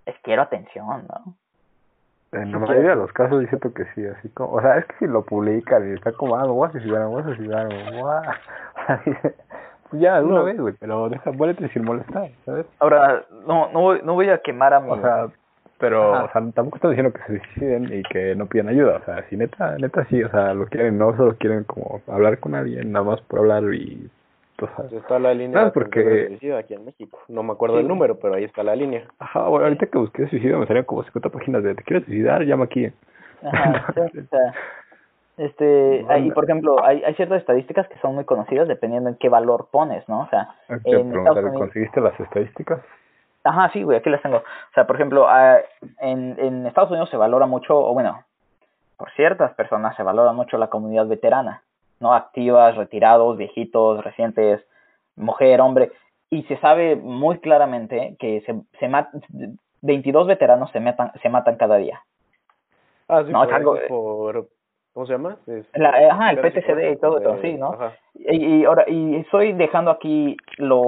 es 0.05 0.15
quiero 0.21 0.43
atención, 0.43 1.07
¿no? 1.07 1.35
En 2.31 2.51
la 2.51 2.59
mayoría 2.59 2.89
de 2.91 2.95
los 2.97 3.13
casos 3.13 3.41
yo 3.41 3.47
siento 3.47 3.73
que 3.73 3.85
sí, 3.93 4.05
así 4.05 4.27
como, 4.29 4.55
o 4.55 4.61
sea, 4.61 4.77
es 4.77 4.85
que 4.87 4.95
si 4.97 5.07
lo 5.07 5.23
publican 5.23 5.89
y 5.89 5.93
está 5.93 6.11
como, 6.11 6.35
ah, 6.35 6.41
me 6.41 6.51
voy 6.51 6.67
a 6.67 6.71
suicidar, 6.71 6.99
me 7.01 7.07
voy 7.07 7.21
a 7.21 7.25
suicidar, 7.25 7.67
me 7.67 8.01
voy 8.01 8.11
a... 8.11 8.41
Ya, 9.91 10.21
una 10.21 10.41
vez, 10.41 10.59
güey, 10.59 10.73
pero 10.79 11.09
deja, 11.09 11.31
vuélvete 11.31 11.69
sin 11.69 11.85
molestar, 11.85 12.29
¿sabes? 12.45 12.65
Ahora, 12.79 13.25
no, 13.47 13.71
no, 13.71 13.81
voy, 13.81 14.01
no 14.03 14.13
voy 14.13 14.29
a 14.29 14.39
quemar 14.39 14.73
a 14.73 14.79
mi... 14.79 14.89
O 14.89 15.01
sea, 15.01 15.27
pero, 15.77 16.11
o 16.11 16.31
sea, 16.31 16.41
tampoco 16.53 16.77
estoy 16.77 16.91
diciendo 16.91 17.13
que 17.13 17.19
se 17.21 17.39
suiciden 17.39 17.93
y 17.93 18.01
que 18.03 18.33
no 18.35 18.47
pidan 18.47 18.69
ayuda, 18.69 18.97
o 19.01 19.05
sea, 19.05 19.27
si 19.29 19.35
neta, 19.35 19.77
neta 19.77 20.05
sí, 20.05 20.23
o 20.23 20.29
sea, 20.29 20.53
lo 20.53 20.67
quieren, 20.67 20.97
no 20.97 21.15
solo 21.17 21.35
quieren 21.37 21.65
como 21.65 22.01
hablar 22.07 22.39
con 22.39 22.55
alguien, 22.55 22.91
nada 22.91 23.05
más 23.05 23.21
por 23.21 23.39
hablar 23.39 23.63
y... 23.73 24.09
Pues, 24.57 24.71
está 24.93 25.19
la 25.19 25.33
línea 25.33 25.65
de 25.65 25.71
porque... 25.71 26.27
suicidio 26.27 26.57
aquí 26.57 26.73
en 26.73 26.85
México. 26.85 27.19
No 27.27 27.43
me 27.43 27.51
acuerdo 27.51 27.75
del 27.75 27.89
número, 27.89 28.17
pero 28.17 28.35
ahí 28.35 28.45
está 28.45 28.63
la 28.63 28.73
línea. 28.73 29.03
Ajá, 29.19 29.49
bueno, 29.49 29.65
ahorita 29.65 29.87
que 29.87 29.97
busqué 29.97 30.29
suicidio 30.29 30.59
me 30.59 30.65
salían 30.65 30.85
como 30.85 31.03
50 31.03 31.29
páginas 31.29 31.61
de 31.61 31.75
¿te 31.75 31.83
quieres 31.83 32.05
suicidar? 32.05 32.41
Llama 32.43 32.63
aquí. 32.63 32.89
Ajá, 33.43 33.85
o 33.97 34.29
sea, 34.29 34.53
este, 35.37 36.05
hay, 36.09 36.31
por 36.31 36.45
ejemplo, 36.45 36.83
hay, 36.83 37.03
hay 37.03 37.13
ciertas 37.15 37.39
estadísticas 37.39 37.87
que 37.87 37.99
son 37.99 38.15
muy 38.15 38.25
conocidas 38.25 38.67
dependiendo 38.67 39.09
en 39.09 39.15
qué 39.15 39.29
valor 39.29 39.67
pones, 39.71 40.07
¿no? 40.07 40.21
O 40.21 40.27
sea, 40.29 40.55
en 40.85 41.11
¿conseguiste 41.53 42.01
las 42.01 42.19
estadísticas? 42.19 42.81
Ajá, 43.43 43.69
sí, 43.73 43.83
güey, 43.83 43.97
aquí 43.97 44.09
las 44.09 44.21
tengo. 44.21 44.37
O 44.37 44.73
sea, 44.73 44.87
por 44.87 44.95
ejemplo, 44.95 45.27
en, 45.99 46.35
en 46.39 46.65
Estados 46.65 46.89
Unidos 46.89 47.09
se 47.09 47.17
valora 47.17 47.45
mucho, 47.45 47.77
o 47.77 47.93
bueno, 47.93 48.23
por 48.97 49.11
ciertas 49.11 49.53
personas 49.53 49.95
se 49.95 50.03
valora 50.03 50.31
mucho 50.31 50.57
la 50.57 50.69
comunidad 50.69 51.07
veterana, 51.07 51.61
¿no? 51.99 52.13
Activas, 52.13 52.75
retirados, 52.75 53.37
viejitos, 53.37 54.03
recientes, 54.03 54.65
mujer, 55.15 55.61
hombre, 55.61 55.91
y 56.29 56.43
se 56.43 56.57
sabe 56.57 56.95
muy 56.95 57.39
claramente 57.39 58.15
que 58.19 58.41
se, 58.41 58.55
se 58.79 58.87
mat 58.87 59.09
22 59.81 60.27
veteranos 60.27 60.71
se, 60.71 60.79
matan, 60.79 61.11
se 61.21 61.29
matan 61.29 61.57
cada 61.57 61.77
día. 61.77 62.01
Ah, 63.07 63.23
sí, 63.23 63.31
no, 63.31 63.43
es 63.43 63.53
algo, 63.53 63.77
por, 63.87 64.47
¿Cómo 64.95 65.05
se 65.07 65.11
llama? 65.11 65.35
la, 65.73 66.01
eh, 66.01 66.09
ajá, 66.09 66.31
el 66.31 66.39
PTCD 66.39 66.93
y 66.93 66.95
todo 66.95 67.17
eso, 67.19 67.37
sí, 67.41 67.55
¿no? 67.55 67.77
Y, 68.13 68.61
y, 68.61 68.63
ahora, 68.63 68.85
y 68.87 69.17
estoy 69.17 69.51
dejando 69.51 69.91
aquí 69.91 70.37
lo, 70.57 70.79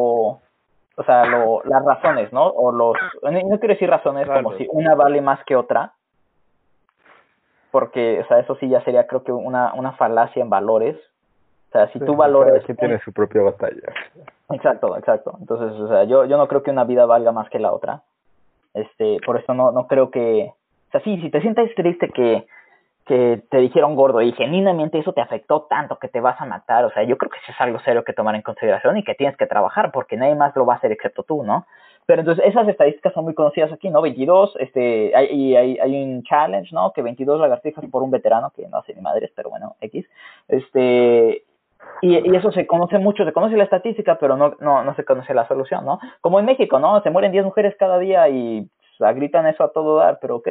o 0.95 1.03
sea, 1.05 1.25
lo, 1.25 1.61
las 1.65 1.83
razones, 1.83 2.31
¿no? 2.31 2.47
O 2.47 2.71
los, 2.71 2.95
no 3.21 3.59
quiero 3.59 3.73
decir 3.73 3.89
razones 3.89 4.25
como 4.25 4.53
si 4.53 4.65
una 4.71 4.95
vale 4.95 5.19
más 5.19 5.43
que 5.43 5.57
otra, 5.57 5.91
porque, 7.69 8.21
o 8.21 8.27
sea, 8.27 8.39
eso 8.39 8.55
sí 8.55 8.69
ya 8.69 8.81
sería 8.85 9.07
creo 9.07 9.25
que 9.25 9.33
una, 9.33 9.73
una 9.73 9.91
falacia 9.91 10.41
en 10.41 10.49
valores. 10.49 10.95
O 11.67 11.71
sea, 11.73 11.91
si 11.91 11.99
tú 11.99 12.15
valores... 12.15 12.63
Cada 12.65 12.79
tiene 12.79 12.99
su 12.99 13.11
propia 13.11 13.41
batalla. 13.41 13.91
Exacto, 14.51 14.97
exacto. 14.97 15.35
Entonces, 15.41 15.77
o 15.81 15.89
sea, 15.89 16.05
yo, 16.05 16.23
yo 16.23 16.37
no 16.37 16.47
creo 16.47 16.63
que 16.63 16.71
una 16.71 16.85
vida 16.85 17.05
valga 17.05 17.33
más 17.33 17.49
que 17.49 17.59
la 17.59 17.73
otra. 17.73 18.03
Este, 18.73 19.17
por 19.25 19.37
eso 19.37 19.53
no, 19.53 19.73
no 19.73 19.85
creo 19.85 20.11
que... 20.11 20.53
O 20.87 20.91
sea, 20.91 21.01
sí, 21.01 21.19
si 21.19 21.29
te 21.29 21.41
sientes 21.41 21.75
triste 21.75 22.07
que 22.07 22.47
que 23.07 23.41
te 23.49 23.57
dijeron 23.57 23.95
gordo 23.95 24.21
y 24.21 24.33
genuinamente 24.33 24.99
eso 24.99 25.13
te 25.13 25.21
afectó 25.21 25.61
tanto 25.63 25.97
que 25.97 26.09
te 26.09 26.19
vas 26.19 26.39
a 26.41 26.45
matar, 26.45 26.85
o 26.85 26.91
sea, 26.91 27.03
yo 27.03 27.17
creo 27.17 27.31
que 27.31 27.37
eso 27.37 27.51
es 27.51 27.61
algo 27.61 27.79
serio 27.79 28.03
que 28.03 28.13
tomar 28.13 28.35
en 28.35 28.41
consideración 28.41 28.97
y 28.97 29.03
que 29.03 29.15
tienes 29.15 29.37
que 29.37 29.47
trabajar 29.47 29.91
porque 29.91 30.17
nadie 30.17 30.35
más 30.35 30.55
lo 30.55 30.65
va 30.65 30.73
a 30.73 30.77
hacer 30.77 30.91
excepto 30.91 31.23
tú, 31.23 31.43
¿no? 31.43 31.65
Pero 32.05 32.21
entonces 32.21 32.45
esas 32.45 32.67
estadísticas 32.67 33.13
son 33.13 33.25
muy 33.25 33.33
conocidas 33.33 33.71
aquí, 33.71 33.89
¿no? 33.89 34.01
22, 34.01 34.57
este, 34.59 35.13
hay, 35.15 35.55
hay, 35.55 35.77
hay 35.77 36.03
un 36.03 36.23
challenge, 36.23 36.73
¿no? 36.73 36.91
Que 36.93 37.01
22 37.01 37.39
lagartijas 37.39 37.83
por 37.91 38.03
un 38.03 38.11
veterano, 38.11 38.51
que 38.55 38.67
no 38.67 38.81
sé 38.83 38.93
ni 38.93 39.01
madres, 39.01 39.31
pero 39.35 39.49
bueno, 39.49 39.75
X, 39.81 40.05
este, 40.47 41.43
y, 42.01 42.31
y 42.31 42.35
eso 42.35 42.51
se 42.51 42.67
conoce 42.67 42.97
mucho, 42.97 43.25
se 43.25 43.33
conoce 43.33 43.57
la 43.57 43.63
estadística, 43.63 44.17
pero 44.19 44.37
no, 44.37 44.55
no, 44.59 44.83
no 44.83 44.95
se 44.95 45.05
conoce 45.05 45.33
la 45.33 45.47
solución, 45.47 45.85
¿no? 45.85 45.99
Como 46.21 46.39
en 46.39 46.45
México, 46.45 46.79
¿no? 46.79 47.01
Se 47.01 47.09
mueren 47.09 47.31
10 47.31 47.45
mujeres 47.45 47.75
cada 47.77 47.99
día 47.99 48.27
y 48.29 48.69
gritan 48.99 49.47
eso 49.47 49.63
a 49.63 49.71
todo 49.71 49.97
dar, 49.97 50.19
pero 50.21 50.37
ok, 50.37 50.47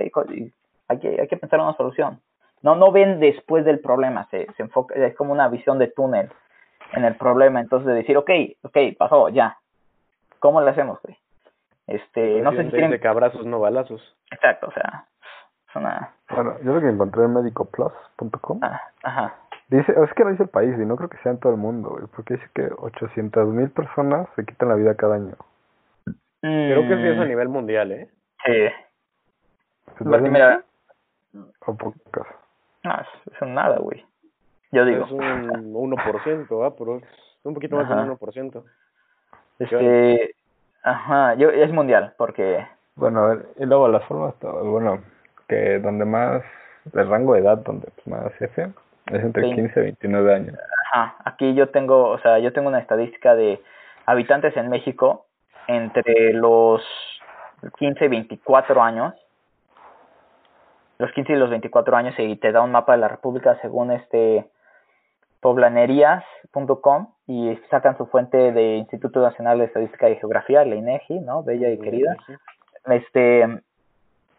hay 0.88 0.98
que, 0.98 1.20
hay 1.20 1.28
que 1.28 1.36
pensar 1.36 1.58
en 1.58 1.66
una 1.66 1.76
solución. 1.76 2.20
No, 2.62 2.74
no 2.74 2.90
ven 2.90 3.20
después 3.20 3.64
del 3.64 3.80
problema, 3.80 4.26
se, 4.30 4.46
se 4.56 4.62
enfoca, 4.62 4.94
es 4.94 5.14
como 5.16 5.32
una 5.32 5.48
visión 5.48 5.78
de 5.78 5.88
túnel 5.88 6.30
en 6.92 7.04
el 7.04 7.16
problema, 7.16 7.60
entonces 7.60 7.86
de 7.86 7.94
decir, 7.94 8.16
ok, 8.16 8.30
ok, 8.62 8.76
pasó, 8.98 9.28
ya, 9.28 9.58
¿cómo 10.38 10.60
le 10.60 10.70
hacemos, 10.70 11.00
güey? 11.02 11.16
Este, 11.86 12.40
no 12.40 12.52
sé 12.52 12.64
si 12.64 12.70
quieren... 12.70 12.90
De 12.90 13.00
que 13.00 13.08
abrazos, 13.08 13.44
no 13.46 13.60
balazos. 13.60 14.16
Exacto, 14.30 14.68
o 14.68 14.72
sea, 14.72 15.04
es 15.68 15.76
una... 15.76 16.14
Bueno, 16.30 16.56
yo 16.64 16.74
lo 16.74 16.80
que 16.80 16.88
encontré 16.88 17.24
en 17.24 17.34
medicoplus.com 17.34 18.60
ah, 18.62 18.80
ajá. 19.02 19.34
Dice, 19.68 19.92
es 19.92 20.12
que 20.14 20.24
no 20.24 20.30
dice 20.30 20.44
el 20.44 20.48
país 20.48 20.74
y 20.76 20.86
no 20.86 20.96
creo 20.96 21.08
que 21.08 21.18
sea 21.18 21.32
en 21.32 21.40
todo 21.40 21.52
el 21.52 21.58
mundo, 21.58 21.90
güey, 21.90 22.04
porque 22.14 22.34
dice 22.34 22.48
que 22.54 22.68
800 22.78 23.48
mil 23.48 23.70
personas 23.70 24.28
se 24.36 24.44
quitan 24.44 24.68
la 24.68 24.76
vida 24.76 24.94
cada 24.94 25.16
año. 25.16 25.34
Creo 26.40 26.82
que 26.82 26.96
sí 26.96 27.08
es 27.08 27.18
a 27.18 27.24
mm. 27.24 27.28
nivel 27.28 27.48
mundial, 27.48 27.92
¿eh? 27.92 28.08
Sí. 28.44 30.04
Mira, 30.04 30.62
o 31.66 31.76
pocas. 31.76 32.26
Ah, 32.86 33.04
eso 33.26 33.44
es 33.44 33.50
nada, 33.50 33.78
güey. 33.78 34.04
Yo 34.72 34.84
digo. 34.84 35.04
Es 35.04 35.10
un 35.10 35.74
1%, 35.74 36.66
¿ah? 36.66 36.74
Pero 36.78 36.98
es 36.98 37.04
un 37.44 37.54
poquito 37.54 37.76
más 37.76 37.88
del 37.88 37.98
1%. 37.98 38.62
Este, 39.58 40.34
ajá, 40.82 41.34
yo, 41.34 41.50
es 41.50 41.72
mundial, 41.72 42.14
porque... 42.18 42.66
Bueno, 42.94 43.20
a 43.20 43.28
ver, 43.28 43.46
y 43.58 43.64
luego 43.66 43.88
las 43.88 44.04
formas, 44.04 44.34
bueno, 44.40 45.02
que 45.48 45.78
donde 45.78 46.04
más, 46.04 46.42
el 46.92 47.08
rango 47.08 47.34
de 47.34 47.40
edad 47.40 47.58
donde 47.58 47.88
pues, 47.94 48.06
más 48.06 48.26
hace, 48.26 48.44
es 48.44 49.22
entre 49.22 49.42
15 49.42 49.80
y 49.80 49.82
29 49.82 50.34
años. 50.34 50.58
Ajá, 50.92 51.16
aquí 51.24 51.54
yo 51.54 51.70
tengo, 51.70 52.10
o 52.10 52.18
sea, 52.18 52.38
yo 52.38 52.52
tengo 52.52 52.68
una 52.68 52.78
estadística 52.78 53.34
de 53.34 53.60
habitantes 54.06 54.56
en 54.56 54.68
México 54.68 55.26
entre 55.66 56.32
los 56.32 56.82
15 57.78 58.04
y 58.04 58.08
24 58.08 58.82
años 58.82 59.14
los 60.98 61.12
15 61.12 61.32
y 61.32 61.36
los 61.36 61.50
24 61.50 61.96
años 61.96 62.14
y 62.18 62.36
te 62.36 62.52
da 62.52 62.62
un 62.62 62.72
mapa 62.72 62.92
de 62.92 62.98
la 62.98 63.08
República 63.08 63.58
según 63.60 63.92
este 63.92 64.46
poblanerías.com 65.40 67.08
y 67.26 67.56
sacan 67.70 67.96
su 67.98 68.06
fuente 68.06 68.52
de 68.52 68.76
Instituto 68.76 69.20
Nacional 69.20 69.58
de 69.58 69.66
Estadística 69.66 70.08
y 70.08 70.16
Geografía, 70.16 70.64
la 70.64 70.74
INEGI, 70.74 71.20
¿no? 71.20 71.42
Bella 71.42 71.70
y 71.70 71.78
querida. 71.78 72.16
Este, 72.86 73.46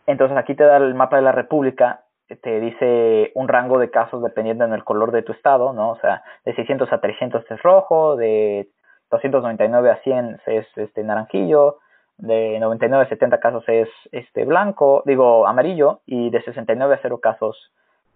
entonces 0.06 0.38
aquí 0.38 0.56
te 0.56 0.64
da 0.64 0.78
el 0.78 0.96
mapa 0.96 1.18
de 1.18 1.22
la 1.22 1.32
República, 1.32 2.02
te 2.42 2.60
dice 2.60 3.32
un 3.36 3.48
rango 3.48 3.80
de 3.80 3.90
casos 3.90 4.24
dependiendo 4.24 4.66
en 4.66 4.74
el 4.74 4.84
color 4.84 5.12
de 5.12 5.22
tu 5.22 5.32
estado, 5.32 5.72
¿no? 5.74 5.92
O 5.92 6.00
sea, 6.00 6.24
de 6.46 6.56
600 6.56 6.92
a 6.92 7.00
300 7.00 7.46
es 7.50 7.64
rojo, 7.64 8.16
de 8.16 8.68
299 9.12 9.92
a 9.92 9.98
100 9.98 10.42
es 10.46 10.68
este 10.76 11.04
naranjillo, 11.04 11.78
de 12.18 12.60
99 12.60 13.06
a 13.06 13.10
70 13.10 13.40
casos 13.40 13.64
es 13.68 13.90
este 14.12 14.46
blanco, 14.46 15.04
digo 15.06 15.48
amarillo, 15.48 16.02
y 16.06 16.30
de 16.30 16.42
69 16.42 16.96
a 16.96 17.00
0 17.02 17.20
casos 17.20 17.72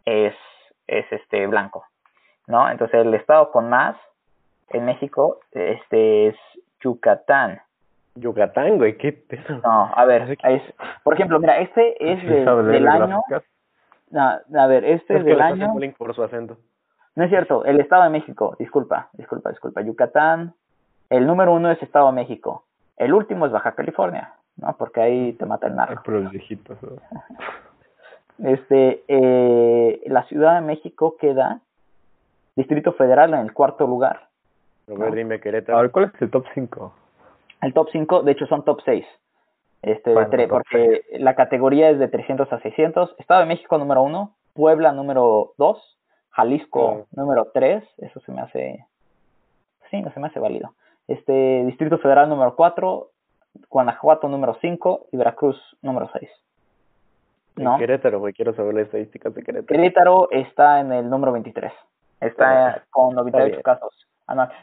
es, 0.06 0.34
es 0.88 1.06
este 1.12 1.46
blanco, 1.48 1.86
¿no? 2.48 2.70
Entonces 2.70 3.02
el 3.06 3.14
estado 3.14 3.52
con 3.52 3.70
más 3.70 3.96
en 4.70 4.86
México 4.86 5.40
este 5.52 6.28
es 6.28 6.36
Yucatán. 6.82 7.62
Yucatán, 8.16 8.78
güey, 8.78 8.98
qué 8.98 9.24
No, 9.64 9.92
a 9.96 10.06
ver, 10.06 10.38
es, 10.44 10.62
por 11.04 11.14
ejemplo, 11.14 11.40
mira, 11.40 11.60
este 11.60 12.14
es 12.14 12.22
del 12.28 12.88
año... 12.88 13.22
a 14.14 14.68
ver, 14.68 14.84
este 14.84 15.18
es 15.18 15.26
del 15.26 15.40
año... 15.40 15.74
Por 15.98 16.14
su 16.14 16.24
acento. 16.24 16.58
No 17.16 17.24
es 17.24 17.30
cierto, 17.30 17.66
el 17.66 17.80
Estado 17.80 18.04
de 18.04 18.10
México, 18.10 18.56
disculpa, 18.58 19.10
disculpa, 19.14 19.50
disculpa. 19.50 19.82
Yucatán, 19.82 20.54
el 21.10 21.28
número 21.28 21.54
uno 21.54 21.70
es 21.72 21.82
Estado 21.84 22.08
de 22.08 22.14
México. 22.14 22.64
El 22.98 23.14
último 23.14 23.46
es 23.46 23.52
Baja 23.52 23.74
California, 23.74 24.34
¿no? 24.58 24.76
Porque 24.78 25.02
ahí 25.02 25.34
te 25.34 25.46
mata 25.46 25.68
el 25.68 25.76
narco. 25.76 26.02
Pero 26.06 26.20
los 26.22 26.32
viejitos. 26.32 26.78
Este, 28.44 29.04
eh, 29.08 30.02
la 30.08 30.24
Ciudad 30.24 30.56
de 30.56 30.66
México 30.66 31.16
queda 31.20 31.62
Distrito 32.56 32.94
Federal 32.94 33.36
en 33.36 33.42
el 33.42 33.54
cuarto 33.54 33.86
lugar. 33.86 34.30
A 34.88 35.00
ver, 35.00 35.14
dime 35.14 35.40
Querétaro. 35.40 35.78
A 35.78 35.82
ver, 35.84 35.92
¿cuál 35.92 36.06
es 36.06 36.22
el 36.24 36.32
top 36.32 36.46
5? 36.56 36.92
El 37.62 37.74
top 37.76 37.90
5, 37.92 38.24
de 38.24 38.32
hecho, 38.32 38.48
son 38.48 38.66
top 38.66 38.82
6. 38.84 39.06
Este, 39.84 40.14
porque 40.48 41.04
la 41.14 41.36
categoría 41.36 41.90
es 41.90 42.00
de 42.00 42.08
300 42.08 42.52
a 42.52 42.60
600. 42.60 43.16
Estado 43.18 43.42
de 43.42 43.48
México 43.48 43.78
número 43.78 44.04
1, 44.04 44.34
Puebla 44.54 44.92
número 44.92 45.54
2, 45.58 45.98
Jalisco 46.32 47.08
número 47.12 47.50
3, 47.54 47.84
eso 47.98 48.20
se 48.22 48.32
me 48.32 48.42
hace, 48.42 48.86
sí, 49.90 50.02
no 50.02 50.12
se 50.14 50.20
me 50.20 50.28
hace 50.28 50.40
válido. 50.40 50.74
Este, 51.12 51.66
Distrito 51.66 51.98
Federal 51.98 52.30
número 52.30 52.56
4, 52.56 53.10
Guanajuato 53.70 54.30
número 54.30 54.58
5 54.62 55.08
y 55.12 55.18
Veracruz 55.18 55.58
número 55.82 56.10
6. 56.14 56.30
¿No? 57.58 57.78
Querétaro, 57.78 58.20
güey, 58.20 58.34
quiero 58.34 58.54
saber 58.56 58.76
las 58.76 58.86
estadísticas 58.86 59.36
de 59.36 59.44
Querétaro. 59.44 59.68
Querétaro 59.68 60.32
está 60.32 60.80
en 60.80 60.94
el 60.94 61.10
número 61.10 61.34
23. 61.34 61.74
Está 62.22 62.84
con 62.92 63.14
98 63.16 63.62
casos. 63.62 64.08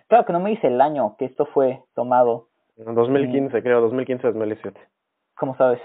Claro 0.07 0.25
que 0.25 0.33
no 0.33 0.41
me 0.41 0.51
dice 0.51 0.69
el 0.69 0.81
año 0.81 1.17
que 1.19 1.27
esto 1.27 1.45
fue 1.47 1.83
tomado. 1.95 2.47
En 2.79 2.95
2015, 2.95 3.63
creo, 3.63 3.87
2015-2017. 3.91 4.75
¿Cómo 5.37 5.55
sabes? 5.57 5.81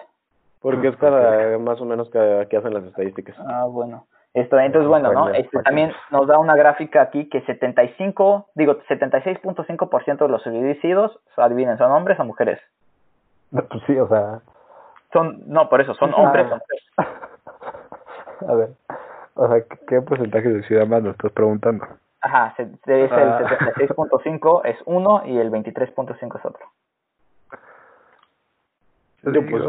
Porque 0.62 0.88
es 0.88 0.96
cada, 0.96 1.58
más 1.60 1.82
o 1.82 1.86
menos 1.86 2.10
cada 2.10 2.46
que 2.46 2.56
hacen 2.56 2.74
las 2.74 2.86
estadísticas. 2.86 3.36
Ah, 3.40 3.66
bueno. 3.66 4.08
Esto, 4.34 4.60
entonces, 4.60 4.90
bueno, 4.90 5.14
¿no? 5.14 5.30
Este, 5.30 5.62
también 5.62 5.94
nos 6.10 6.26
da 6.26 6.40
una 6.40 6.56
gráfica 6.56 7.02
aquí 7.04 7.30
que 7.30 7.42
75, 7.42 8.48
digo, 8.56 8.80
76.5% 8.90 10.18
de 10.18 10.28
los 10.28 10.42
suicidios, 10.42 11.20
adivinen, 11.38 11.78
¿son 11.78 11.92
hombres 11.92 12.20
o 12.20 12.26
mujeres? 12.26 12.60
Pues 13.52 13.84
sí, 13.86 13.98
o 13.98 14.08
sea... 14.08 14.40
Son, 15.12 15.44
no, 15.46 15.70
por 15.70 15.82
eso, 15.82 15.94
son 15.94 16.12
hombres 16.16 16.48
o 16.52 16.56
mujeres. 16.56 16.84
A 18.48 18.54
ver, 18.56 18.70
o 19.36 19.48
sea, 19.48 19.64
¿qué 19.88 20.02
porcentaje 20.02 20.50
de 20.50 20.64
ciudad 20.64 20.88
más 20.88 21.04
nos 21.04 21.14
estás 21.14 21.32
preguntando? 21.32 21.86
Ajá, 22.22 22.54
es 22.58 22.68
el 22.88 23.10
76.5 23.10 24.62
ah. 24.64 24.68
es 24.68 24.78
uno 24.86 25.22
y 25.26 25.38
el 25.38 25.52
23.5 25.52 26.40
es 26.40 26.46
otro. 26.46 26.66
Yo, 29.24 29.46
pues, 29.46 29.64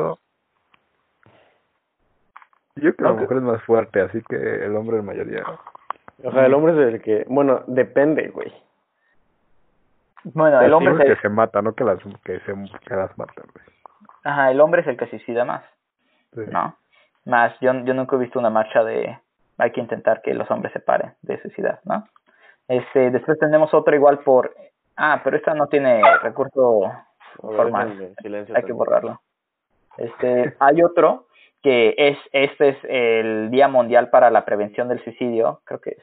yo 2.76 2.94
creo 2.94 2.96
que 2.96 3.02
la 3.02 3.12
mujer 3.12 3.36
es 3.38 3.42
más 3.42 3.62
fuerte, 3.62 4.00
así 4.00 4.22
que 4.28 4.36
el 4.36 4.76
hombre 4.76 4.98
es 4.98 5.04
mayoría. 5.04 5.44
O 6.22 6.32
sea, 6.32 6.46
el 6.46 6.54
hombre 6.54 6.72
es 6.72 6.94
el 6.94 7.02
que, 7.02 7.24
bueno, 7.28 7.62
depende, 7.66 8.28
güey. 8.28 8.52
Bueno, 10.24 10.60
el 10.60 10.72
hombre 10.72 10.94
es 10.94 11.00
el 11.00 11.16
que 11.16 11.22
se 11.22 11.28
mata, 11.28 11.60
no 11.60 11.74
que 11.74 11.84
las 11.84 11.98
que 12.24 12.40
se 12.40 12.54
que 12.86 12.96
las 12.96 13.16
matan, 13.18 13.44
güey. 13.52 13.64
Ajá, 14.24 14.50
el 14.50 14.60
hombre 14.60 14.80
es 14.80 14.86
el 14.86 14.96
que 14.96 15.06
suicida 15.06 15.44
más. 15.44 15.62
¿No? 16.32 16.76
Más, 17.26 17.52
yo, 17.60 17.72
yo 17.84 17.94
nunca 17.94 18.16
he 18.16 18.18
visto 18.18 18.38
una 18.38 18.50
marcha 18.50 18.82
de 18.82 19.18
hay 19.58 19.70
que 19.70 19.80
intentar 19.80 20.20
que 20.22 20.34
los 20.34 20.50
hombres 20.50 20.72
se 20.72 20.80
paren 20.80 21.14
de 21.22 21.40
suicidar, 21.40 21.80
¿no? 21.84 22.08
Este, 22.66 23.10
después 23.10 23.38
tenemos 23.38 23.72
otro 23.72 23.94
igual 23.94 24.20
por 24.20 24.54
ah, 24.96 25.20
pero 25.22 25.36
esta 25.36 25.54
no 25.54 25.68
tiene 25.68 26.02
recurso 26.22 26.90
formal. 27.40 28.14
Hay 28.54 28.62
que 28.62 28.72
borrarlo. 28.72 29.20
Este, 29.96 30.56
hay 30.58 30.82
otro 30.82 31.26
que 31.64 31.94
es 31.96 32.18
este 32.32 32.68
es 32.68 32.76
el 32.86 33.50
Día 33.50 33.68
Mundial 33.68 34.10
para 34.10 34.30
la 34.30 34.44
Prevención 34.44 34.86
del 34.86 35.02
Suicidio, 35.02 35.62
creo 35.64 35.80
que 35.80 35.90
es 35.92 36.02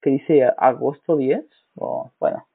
que 0.00 0.08
dice 0.08 0.50
agosto 0.56 1.16
10 1.16 1.44
o 1.76 2.10
bueno, 2.18 2.46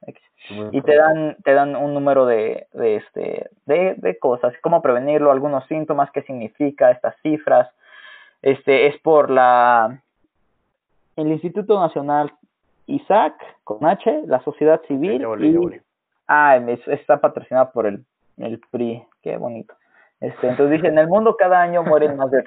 y 0.72 0.82
te 0.82 0.96
dan 0.96 1.36
te 1.44 1.54
dan 1.54 1.76
un 1.76 1.94
número 1.94 2.26
de, 2.26 2.66
de 2.72 2.96
este 2.96 3.48
de, 3.66 3.94
de 3.96 4.18
cosas, 4.18 4.52
cómo 4.60 4.82
prevenirlo, 4.82 5.30
algunos 5.30 5.64
síntomas, 5.68 6.10
qué 6.10 6.22
significa 6.22 6.90
estas 6.90 7.14
cifras. 7.22 7.70
Este 8.42 8.88
es 8.88 8.98
por 9.02 9.30
la 9.30 10.02
el 11.14 11.28
Instituto 11.28 11.78
Nacional 11.78 12.32
Isaac 12.86 13.34
con 13.62 13.86
H, 13.86 14.24
la 14.26 14.42
sociedad 14.42 14.82
civil 14.88 15.22
y 15.38 15.80
ah, 16.26 16.56
está 16.88 17.20
patrocinada 17.20 17.70
por 17.70 17.86
el 17.86 18.04
el 18.38 18.60
PRI, 18.72 19.04
qué 19.22 19.36
bonito. 19.36 19.74
Este, 20.22 20.46
entonces 20.46 20.76
dice, 20.76 20.86
en 20.86 20.98
el 20.98 21.08
mundo 21.08 21.36
cada 21.36 21.60
año 21.60 21.82
mueren 21.82 22.16
más 22.16 22.30
de 22.30 22.38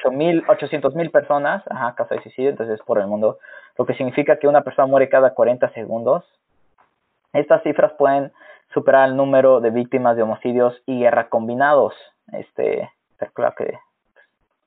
800 0.47 0.95
mil 0.95 1.11
personas, 1.11 1.61
ajá, 1.69 1.93
causa 1.95 2.15
de 2.15 2.21
suicidio, 2.21 2.49
entonces 2.49 2.79
por 2.85 2.99
el 2.99 3.07
mundo, 3.07 3.38
lo 3.77 3.85
que 3.85 3.93
significa 3.95 4.38
que 4.39 4.47
una 4.47 4.61
persona 4.61 4.88
muere 4.88 5.09
cada 5.09 5.33
40 5.33 5.69
segundos. 5.73 6.23
Estas 7.33 7.61
cifras 7.63 7.91
pueden 7.97 8.31
superar 8.73 9.09
el 9.09 9.17
número 9.17 9.59
de 9.59 9.71
víctimas 9.71 10.15
de 10.15 10.23
homicidios 10.23 10.81
y 10.85 11.01
guerra 11.01 11.27
combinados. 11.27 11.93
Este, 12.31 12.89
claro 13.33 13.53
que 13.57 13.77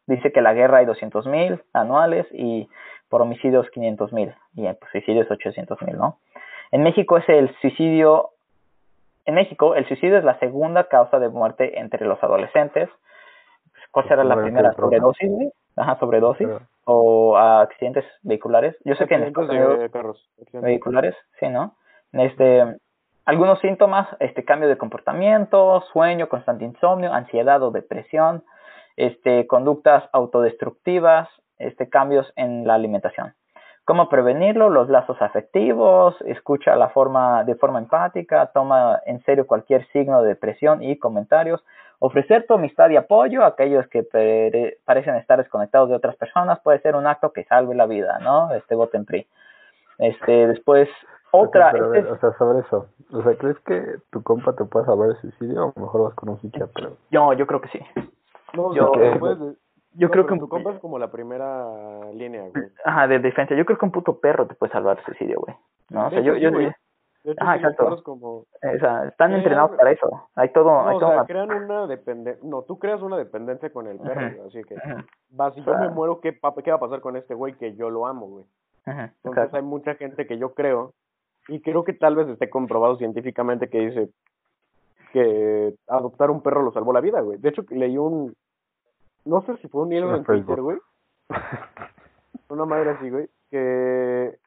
dice 0.06 0.30
que 0.30 0.42
la 0.42 0.52
guerra 0.52 0.78
hay 0.78 0.84
200 0.84 1.26
mil 1.28 1.62
anuales 1.72 2.26
y 2.30 2.68
por 3.08 3.22
homicidios 3.22 3.70
500 3.70 4.12
mil 4.12 4.34
y 4.54 4.70
por 4.74 4.90
suicidios 4.90 5.30
800 5.30 5.80
mil, 5.80 5.96
¿no? 5.96 6.18
En 6.72 6.82
México 6.82 7.16
es 7.16 7.26
el 7.30 7.56
suicidio 7.62 8.32
en 9.28 9.34
México, 9.34 9.74
el 9.74 9.86
suicidio 9.86 10.16
es 10.16 10.24
la 10.24 10.38
segunda 10.38 10.84
causa 10.84 11.18
de 11.18 11.28
muerte 11.28 11.78
entre 11.78 12.06
los 12.06 12.20
adolescentes. 12.24 12.88
¿Cuál 13.90 14.08
será 14.08 14.24
la 14.24 14.36
primera? 14.36 14.72
¿Sobredosis? 14.72 15.30
Ajá, 15.76 15.98
sobredosis. 15.98 16.48
¿O 16.86 17.36
accidentes 17.36 18.06
vehiculares? 18.22 18.74
Yo 18.86 18.94
sé 18.94 19.06
que 19.06 19.16
en 19.16 19.24
Estados 19.24 19.50
Unidos... 19.50 19.90
¿Vehiculares? 20.54 21.14
Sí, 21.38 21.46
¿no? 21.48 21.76
Este, 22.12 22.64
algunos 23.26 23.60
síntomas, 23.60 24.08
este 24.18 24.46
cambio 24.46 24.66
de 24.66 24.78
comportamiento, 24.78 25.82
sueño, 25.92 26.30
constante 26.30 26.64
insomnio, 26.64 27.12
ansiedad 27.12 27.62
o 27.62 27.70
depresión, 27.70 28.44
este, 28.96 29.46
conductas 29.46 30.08
autodestructivas, 30.14 31.28
este, 31.58 31.90
cambios 31.90 32.32
en 32.36 32.66
la 32.66 32.76
alimentación. 32.76 33.34
¿Cómo 33.88 34.10
prevenirlo? 34.10 34.68
Los 34.68 34.90
lazos 34.90 35.16
afectivos, 35.22 36.14
escucha 36.26 36.76
la 36.76 36.90
forma, 36.90 37.42
de 37.44 37.54
forma 37.54 37.78
empática, 37.78 38.50
toma 38.52 39.00
en 39.06 39.22
serio 39.22 39.46
cualquier 39.46 39.86
signo 39.92 40.20
de 40.20 40.28
depresión 40.28 40.82
y 40.82 40.98
comentarios, 40.98 41.64
ofrecer 41.98 42.44
tu 42.46 42.52
amistad 42.52 42.90
y 42.90 42.96
apoyo 42.96 43.42
a 43.42 43.46
aquellos 43.46 43.86
que 43.88 44.02
parecen 44.84 45.14
estar 45.14 45.38
desconectados 45.38 45.88
de 45.88 45.94
otras 45.94 46.16
personas 46.16 46.60
puede 46.60 46.80
ser 46.80 46.96
un 46.96 47.06
acto 47.06 47.32
que 47.32 47.44
salve 47.44 47.74
la 47.74 47.86
vida, 47.86 48.18
¿no? 48.18 48.52
Este 48.52 48.74
voto 48.74 48.98
en 48.98 49.06
PRI. 49.06 49.26
Este, 49.96 50.48
después, 50.48 50.90
otra... 51.30 51.70
Este 51.70 52.12
o 52.12 52.18
sea, 52.18 52.32
sobre 52.32 52.58
eso, 52.58 52.88
o 53.10 53.22
sea, 53.22 53.38
¿crees 53.38 53.58
que 53.60 54.00
tu 54.10 54.22
compa 54.22 54.52
te 54.52 54.66
puede 54.66 54.84
salvar 54.84 55.08
el 55.08 55.16
suicidio 55.16 55.72
o 55.74 55.80
mejor 55.80 56.02
vas 56.02 56.14
con 56.14 56.28
un 56.28 56.38
psiquiatra? 56.42 56.90
Yo, 57.10 57.32
yo 57.32 57.46
creo 57.46 57.62
que 57.62 57.70
sí. 57.70 57.80
No, 58.52 58.74
yo, 58.74 58.92
yo 59.92 60.10
creo 60.10 60.26
que 60.26 60.34
un... 60.34 60.40
tu 60.40 60.48
compa 60.48 60.72
es 60.72 60.80
como 60.80 60.98
la 60.98 61.10
primera 61.10 62.10
línea, 62.12 62.42
güey. 62.48 62.64
Ajá, 62.84 63.06
de 63.06 63.18
defensa. 63.18 63.54
Yo 63.54 63.64
creo 63.64 63.78
que 63.78 63.84
un 63.84 63.92
puto 63.92 64.20
perro 64.20 64.46
te 64.46 64.54
puede 64.54 64.72
salvar 64.72 65.02
suicidio, 65.04 65.40
güey. 65.40 65.56
No, 65.90 66.06
o 66.06 66.10
sea, 66.10 66.20
yo, 66.20 66.36
yo, 66.36 66.50
Ajá, 67.38 67.56
exacto. 67.56 68.02
Como... 68.04 68.28
O 68.38 68.46
sea, 68.80 69.04
están 69.04 69.32
entrenados 69.32 69.76
para 69.76 69.90
eso. 69.90 70.28
Hay 70.34 70.50
todo. 70.50 70.64
No, 70.64 70.88
hay 70.88 70.96
o 70.96 71.00
todo 71.00 71.10
sea, 71.10 71.24
crean 71.24 71.50
una 71.50 71.86
dependencia. 71.86 72.42
No, 72.48 72.62
tú 72.62 72.78
creas 72.78 73.02
una 73.02 73.16
dependencia 73.16 73.70
con 73.70 73.86
el 73.86 73.98
perro, 73.98 74.46
así 74.46 74.62
que. 74.64 74.76
Si 74.76 75.62
yo 75.62 75.78
me 75.78 75.88
muero, 75.90 76.20
¿qué, 76.20 76.38
¿qué 76.64 76.70
va 76.70 76.76
a 76.76 76.80
pasar 76.80 77.00
con 77.00 77.16
este 77.16 77.34
güey 77.34 77.54
que 77.54 77.74
yo 77.74 77.90
lo 77.90 78.06
amo, 78.06 78.26
güey? 78.26 78.44
Ajá, 78.86 79.12
Entonces 79.24 79.52
hay 79.52 79.62
mucha 79.62 79.94
gente 79.96 80.26
que 80.26 80.38
yo 80.38 80.54
creo, 80.54 80.94
y 81.48 81.60
creo 81.60 81.84
que 81.84 81.92
tal 81.92 82.16
vez 82.16 82.28
esté 82.28 82.48
comprobado 82.48 82.96
científicamente 82.96 83.68
que 83.68 83.80
dice 83.80 84.08
que 85.12 85.74
adoptar 85.86 86.30
un 86.30 86.42
perro 86.42 86.62
lo 86.62 86.72
salvó 86.72 86.92
la 86.92 87.00
vida, 87.00 87.20
güey. 87.20 87.38
De 87.38 87.50
hecho, 87.50 87.64
leí 87.70 87.98
un, 87.98 88.34
no 89.28 89.42
sé 89.42 89.56
si 89.58 89.68
fue 89.68 89.82
un 89.82 89.92
hilo 89.92 90.14
en 90.14 90.24
Twitter, 90.24 90.60
güey. 90.60 90.78
Una 92.48 92.64
madre 92.64 92.90
así, 92.90 93.10
güey, 93.10 93.28
que 93.50 94.38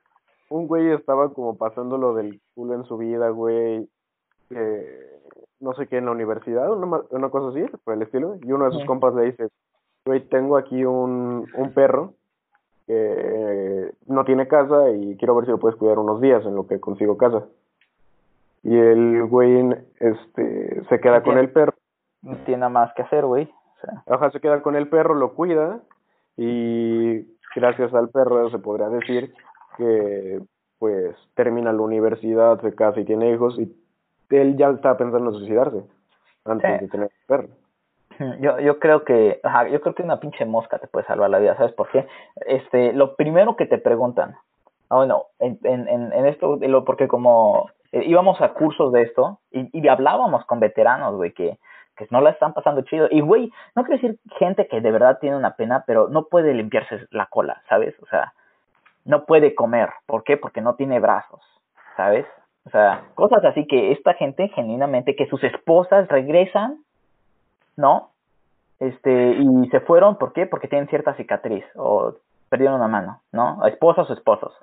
un 0.50 0.68
güey 0.68 0.92
estaba 0.92 1.32
como 1.34 1.56
pasando 1.56 1.98
lo 1.98 2.16
del 2.16 2.42
culo 2.56 2.74
en 2.74 2.84
su 2.86 2.98
vida, 2.98 3.30
güey, 3.30 3.88
eh, 4.50 5.22
no 5.60 5.74
sé 5.74 5.86
qué, 5.86 5.98
en 5.98 6.06
la 6.06 6.12
universidad, 6.12 6.72
una, 6.72 7.02
una 7.12 7.30
cosa 7.30 7.50
así, 7.50 7.64
por 7.84 7.94
el 7.94 8.02
estilo, 8.02 8.38
y 8.42 8.52
uno 8.52 8.66
de 8.66 8.72
sus 8.72 8.86
compas 8.86 9.14
le 9.14 9.26
dice, 9.26 9.50
güey, 10.04 10.22
tengo 10.28 10.58
aquí 10.58 10.84
un, 10.84 11.48
un 11.56 11.74
perro 11.74 12.16
que 12.88 13.92
no 14.08 14.26
tiene 14.26 14.48
casa 14.48 14.90
y 14.90 15.16
quiero 15.18 15.36
ver 15.36 15.46
si 15.46 15.52
lo 15.52 15.60
puedes 15.60 15.78
cuidar 15.78 16.00
unos 16.00 16.20
días 16.20 16.44
en 16.46 16.56
lo 16.56 16.66
que 16.66 16.80
consigo 16.80 17.18
casa. 17.18 17.46
Y 18.64 18.76
el 18.76 19.26
güey 19.26 19.70
este, 20.00 20.84
se 20.90 21.00
queda 21.00 21.22
con 21.22 21.38
el 21.38 21.52
perro. 21.52 21.74
No 22.24 22.36
tiene 22.38 22.62
nada 22.62 22.70
más 22.70 22.94
que 22.96 23.04
hacer, 23.04 23.26
güey. 23.26 23.52
Sea. 23.82 24.30
se 24.32 24.40
queda 24.40 24.62
con 24.62 24.76
el 24.76 24.88
perro, 24.88 25.14
lo 25.16 25.34
cuida 25.34 25.80
y 26.38 27.22
gracias 27.56 27.94
al 27.94 28.10
perro 28.10 28.50
se 28.50 28.60
podría 28.60 28.90
decir 28.90 29.34
que 29.78 30.42
pues 30.80 31.16
termina 31.36 31.72
la 31.72 31.82
universidad, 31.82 32.60
se 32.62 32.74
casa 32.74 33.00
y 33.00 33.06
tiene 33.06 33.32
hijos 33.32 33.58
y 33.60 33.72
él 34.30 34.58
ya 34.58 34.70
está 34.70 34.98
pensando 34.98 35.30
en 35.30 35.38
suicidarse 35.38 35.84
antes 36.46 36.82
de 36.82 36.88
tener 36.88 37.12
el 37.12 37.28
perro. 37.28 37.48
Yo, 38.40 38.60
yo 38.60 38.78
creo 38.80 39.04
que, 39.04 39.40
ajá, 39.44 39.68
yo 39.68 39.82
creo 39.82 39.96
que 39.96 40.04
una 40.04 40.20
pinche 40.20 40.46
mosca 40.46 40.78
te 40.78 40.88
puede 40.88 41.06
salvar 41.08 41.30
la 41.30 41.40
vida, 41.40 41.56
¿sabes 41.58 41.74
por 41.74 41.90
qué? 41.90 42.08
Este, 42.46 42.94
lo 42.94 43.16
primero 43.16 43.56
que 43.56 43.66
te 43.66 43.80
preguntan, 43.80 44.36
ah, 44.90 44.98
bueno, 44.98 45.26
en, 45.40 45.58
en, 45.64 45.88
en 45.88 46.26
esto, 46.28 46.60
porque 46.86 47.08
como 47.08 47.70
eh, 47.92 48.04
íbamos 48.06 48.40
a 48.42 48.54
cursos 48.54 48.92
de 48.92 49.04
esto 49.04 49.40
y, 49.50 49.70
y 49.74 49.88
hablábamos 49.88 50.46
con 50.46 50.60
veteranos, 50.60 51.16
güey, 51.16 51.32
que, 51.34 51.58
que 51.96 52.08
no 52.10 52.22
la 52.22 52.32
están 52.32 52.54
pasando 52.54 52.82
chido. 52.82 53.08
Y, 53.12 53.22
güey, 53.22 53.52
no 53.76 53.84
quiero 53.84 54.02
decir 54.02 54.20
gente 54.38 54.68
que 54.68 54.82
de 54.82 54.92
verdad 54.92 55.20
tiene 55.20 55.36
una 55.36 55.56
pena, 55.56 55.84
pero 55.86 56.08
no 56.10 56.24
puede 56.26 56.54
limpiarse 56.54 57.08
la 57.12 57.28
cola, 57.28 57.62
¿sabes? 57.70 57.96
O 58.02 58.06
sea, 58.08 58.34
no 59.06 59.26
puede 59.26 59.56
comer. 59.56 59.90
¿Por 60.06 60.24
qué? 60.24 60.38
Porque 60.38 60.62
no 60.62 60.76
tiene 60.76 61.00
brazos, 61.00 61.42
¿sabes? 61.98 62.26
O 62.66 62.70
sea, 62.70 63.06
cosas 63.16 63.44
así 63.44 63.66
que 63.68 63.92
esta 63.92 64.14
gente 64.14 64.50
genuinamente, 64.50 65.16
que 65.16 65.28
sus 65.28 65.44
esposas 65.44 66.08
regresan, 66.08 66.78
¿no? 67.76 68.10
Este, 68.80 69.38
y 69.40 69.70
se 69.70 69.80
fueron, 69.82 70.18
¿por 70.18 70.34
qué? 70.34 70.46
Porque 70.46 70.68
tienen 70.68 70.88
cierta 70.88 71.14
cicatriz 71.16 71.64
o 71.76 72.16
perdieron 72.50 72.76
una 72.76 72.88
mano, 72.88 73.22
¿no? 73.32 73.66
Esposas 73.66 74.10
o 74.10 74.14
esposos. 74.14 74.54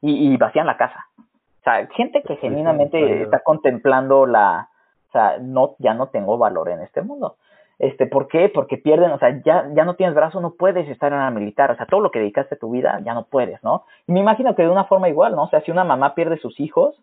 Y, 0.00 0.32
y 0.32 0.36
vacían 0.36 0.66
la 0.66 0.76
casa. 0.76 1.06
O 1.18 1.62
sea, 1.62 1.86
gente 1.88 2.22
que 2.22 2.36
genuinamente 2.36 3.22
está 3.22 3.40
contemplando 3.40 4.24
la, 4.24 4.69
o 5.10 5.12
sea, 5.12 5.38
no, 5.40 5.74
ya 5.78 5.92
no 5.92 6.06
tengo 6.06 6.38
valor 6.38 6.68
en 6.68 6.80
este 6.80 7.02
mundo. 7.02 7.34
Este, 7.80 8.06
¿por 8.06 8.28
qué? 8.28 8.48
Porque 8.48 8.76
pierden, 8.76 9.10
o 9.10 9.18
sea, 9.18 9.40
ya, 9.42 9.68
ya 9.74 9.84
no 9.84 9.94
tienes 9.94 10.14
brazo, 10.14 10.40
no 10.40 10.52
puedes 10.52 10.88
estar 10.88 11.12
en 11.12 11.18
la 11.18 11.30
militar, 11.30 11.70
o 11.70 11.76
sea, 11.76 11.86
todo 11.86 12.00
lo 12.00 12.10
que 12.10 12.18
dedicaste 12.18 12.54
a 12.54 12.58
tu 12.58 12.70
vida, 12.70 13.00
ya 13.04 13.14
no 13.14 13.24
puedes, 13.24 13.62
¿no? 13.64 13.84
Y 14.06 14.12
me 14.12 14.20
imagino 14.20 14.54
que 14.54 14.62
de 14.62 14.68
una 14.68 14.84
forma 14.84 15.08
igual, 15.08 15.34
¿no? 15.34 15.44
O 15.44 15.48
sea, 15.48 15.62
si 15.62 15.70
una 15.70 15.82
mamá 15.82 16.14
pierde 16.14 16.36
sus 16.36 16.60
hijos, 16.60 16.94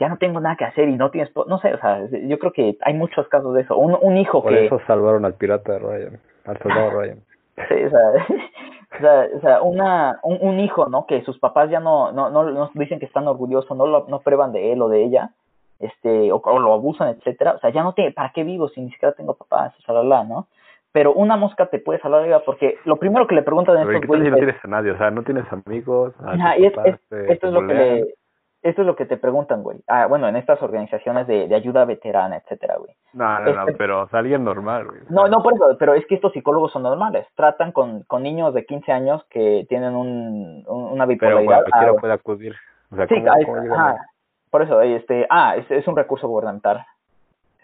ya 0.00 0.08
no 0.08 0.16
tengo 0.16 0.40
nada 0.40 0.56
que 0.56 0.64
hacer 0.64 0.88
y 0.88 0.96
no 0.96 1.10
tienes, 1.10 1.30
no 1.46 1.58
sé, 1.58 1.74
o 1.74 1.78
sea, 1.78 2.00
yo 2.10 2.38
creo 2.38 2.52
que 2.52 2.76
hay 2.80 2.94
muchos 2.94 3.28
casos 3.28 3.54
de 3.54 3.62
eso. 3.62 3.76
Un, 3.76 3.96
un 4.00 4.16
hijo 4.16 4.42
que... 4.42 4.48
Por 4.48 4.58
eso 4.58 4.80
salvaron 4.86 5.24
al 5.24 5.34
pirata 5.34 5.74
de 5.74 5.78
Ryan, 5.78 6.20
al 6.46 6.58
soldado 6.58 6.90
Ryan. 6.98 7.18
Sí, 7.68 7.84
o 7.84 7.90
sea, 7.90 8.00
o 8.96 9.00
sea, 9.00 9.28
o 9.36 9.40
sea 9.40 9.62
una, 9.62 10.20
un, 10.22 10.38
un, 10.40 10.58
hijo, 10.58 10.88
¿no? 10.88 11.06
Que 11.06 11.22
sus 11.22 11.38
papás 11.38 11.70
ya 11.70 11.80
no, 11.80 12.12
no, 12.12 12.30
no, 12.30 12.50
no 12.50 12.70
dicen 12.74 12.98
que 12.98 13.06
están 13.06 13.28
orgullosos, 13.28 13.76
no, 13.76 13.86
lo, 13.86 14.06
no 14.08 14.20
prueban 14.20 14.52
de 14.52 14.72
él 14.72 14.80
o 14.80 14.88
de 14.88 15.04
ella, 15.04 15.30
este, 15.84 16.32
o, 16.32 16.36
o, 16.36 16.58
lo 16.58 16.72
abusan, 16.72 17.08
etcétera. 17.08 17.52
O 17.52 17.58
sea, 17.58 17.70
ya 17.70 17.82
no 17.82 17.94
tiene, 17.94 18.12
¿para 18.12 18.32
qué 18.32 18.44
vivo 18.44 18.68
si 18.68 18.80
ni 18.80 18.90
siquiera 18.90 19.14
tengo 19.14 19.34
papás? 19.34 19.74
O 19.78 19.82
sea, 19.82 20.02
la, 20.02 20.24
¿no? 20.24 20.48
Pero 20.92 21.12
una 21.12 21.36
mosca 21.36 21.66
te 21.66 21.80
puede 21.80 22.00
salvar 22.00 22.20
la 22.20 22.26
vida 22.26 22.42
porque 22.44 22.78
lo 22.84 22.96
primero 22.96 23.26
que 23.26 23.34
le 23.34 23.42
preguntan 23.42 23.76
a 23.76 23.82
estos 23.82 24.06
güeyes. 24.06 24.30
no 24.30 24.36
tienes 24.36 24.64
a 24.64 24.68
nadie, 24.68 24.92
o 24.92 24.98
sea, 24.98 25.10
no 25.10 25.22
tienes 25.24 25.44
amigos. 25.52 26.14
Es, 26.56 26.72
es, 26.84 27.00
esto 27.30 27.48
es 27.48 27.52
lo 27.52 27.66
que 27.66 27.74
le, 27.74 28.14
esto 28.64 28.80
es 28.80 28.86
lo 28.86 28.96
que 28.96 29.04
te 29.04 29.18
preguntan, 29.18 29.62
güey. 29.62 29.78
Ah, 29.86 30.06
bueno, 30.06 30.26
en 30.26 30.36
estas 30.36 30.62
organizaciones 30.62 31.26
de, 31.26 31.48
de 31.48 31.54
ayuda 31.54 31.84
veterana, 31.84 32.38
etcétera, 32.38 32.76
güey. 32.78 32.92
No, 33.12 33.40
no, 33.40 33.52
no, 33.52 33.60
este 33.60 33.74
pero 33.74 34.08
alguien 34.10 34.42
normal, 34.42 34.86
güey. 34.86 35.00
No, 35.10 35.28
no, 35.28 35.42
por 35.42 35.52
eso, 35.52 35.76
pero 35.78 35.92
es 35.92 36.06
que 36.06 36.14
estos 36.14 36.32
psicólogos 36.32 36.72
son 36.72 36.82
normales. 36.82 37.26
Tratan 37.34 37.72
con, 37.72 38.04
con 38.04 38.22
niños 38.22 38.54
de 38.54 38.64
15 38.64 38.90
años 38.90 39.22
que 39.28 39.66
tienen 39.68 39.94
un, 39.94 40.64
una 40.66 41.04
bipolaridad. 41.04 41.58
Pero 41.58 41.70
cualquiera 41.70 41.92
ah, 41.92 42.00
puede 42.00 42.12
acudir. 42.14 42.54
O 42.90 42.96
sea, 42.96 43.06
sí, 43.06 43.16
¿cómo, 43.16 43.60
cómo 43.60 43.74
ajá, 43.74 43.96
por 44.54 44.62
eso, 44.62 44.80
este, 44.82 45.26
ah, 45.30 45.56
es, 45.56 45.68
es 45.68 45.84
un 45.88 45.96
recurso 45.96 46.28
gubernamental. 46.28 46.86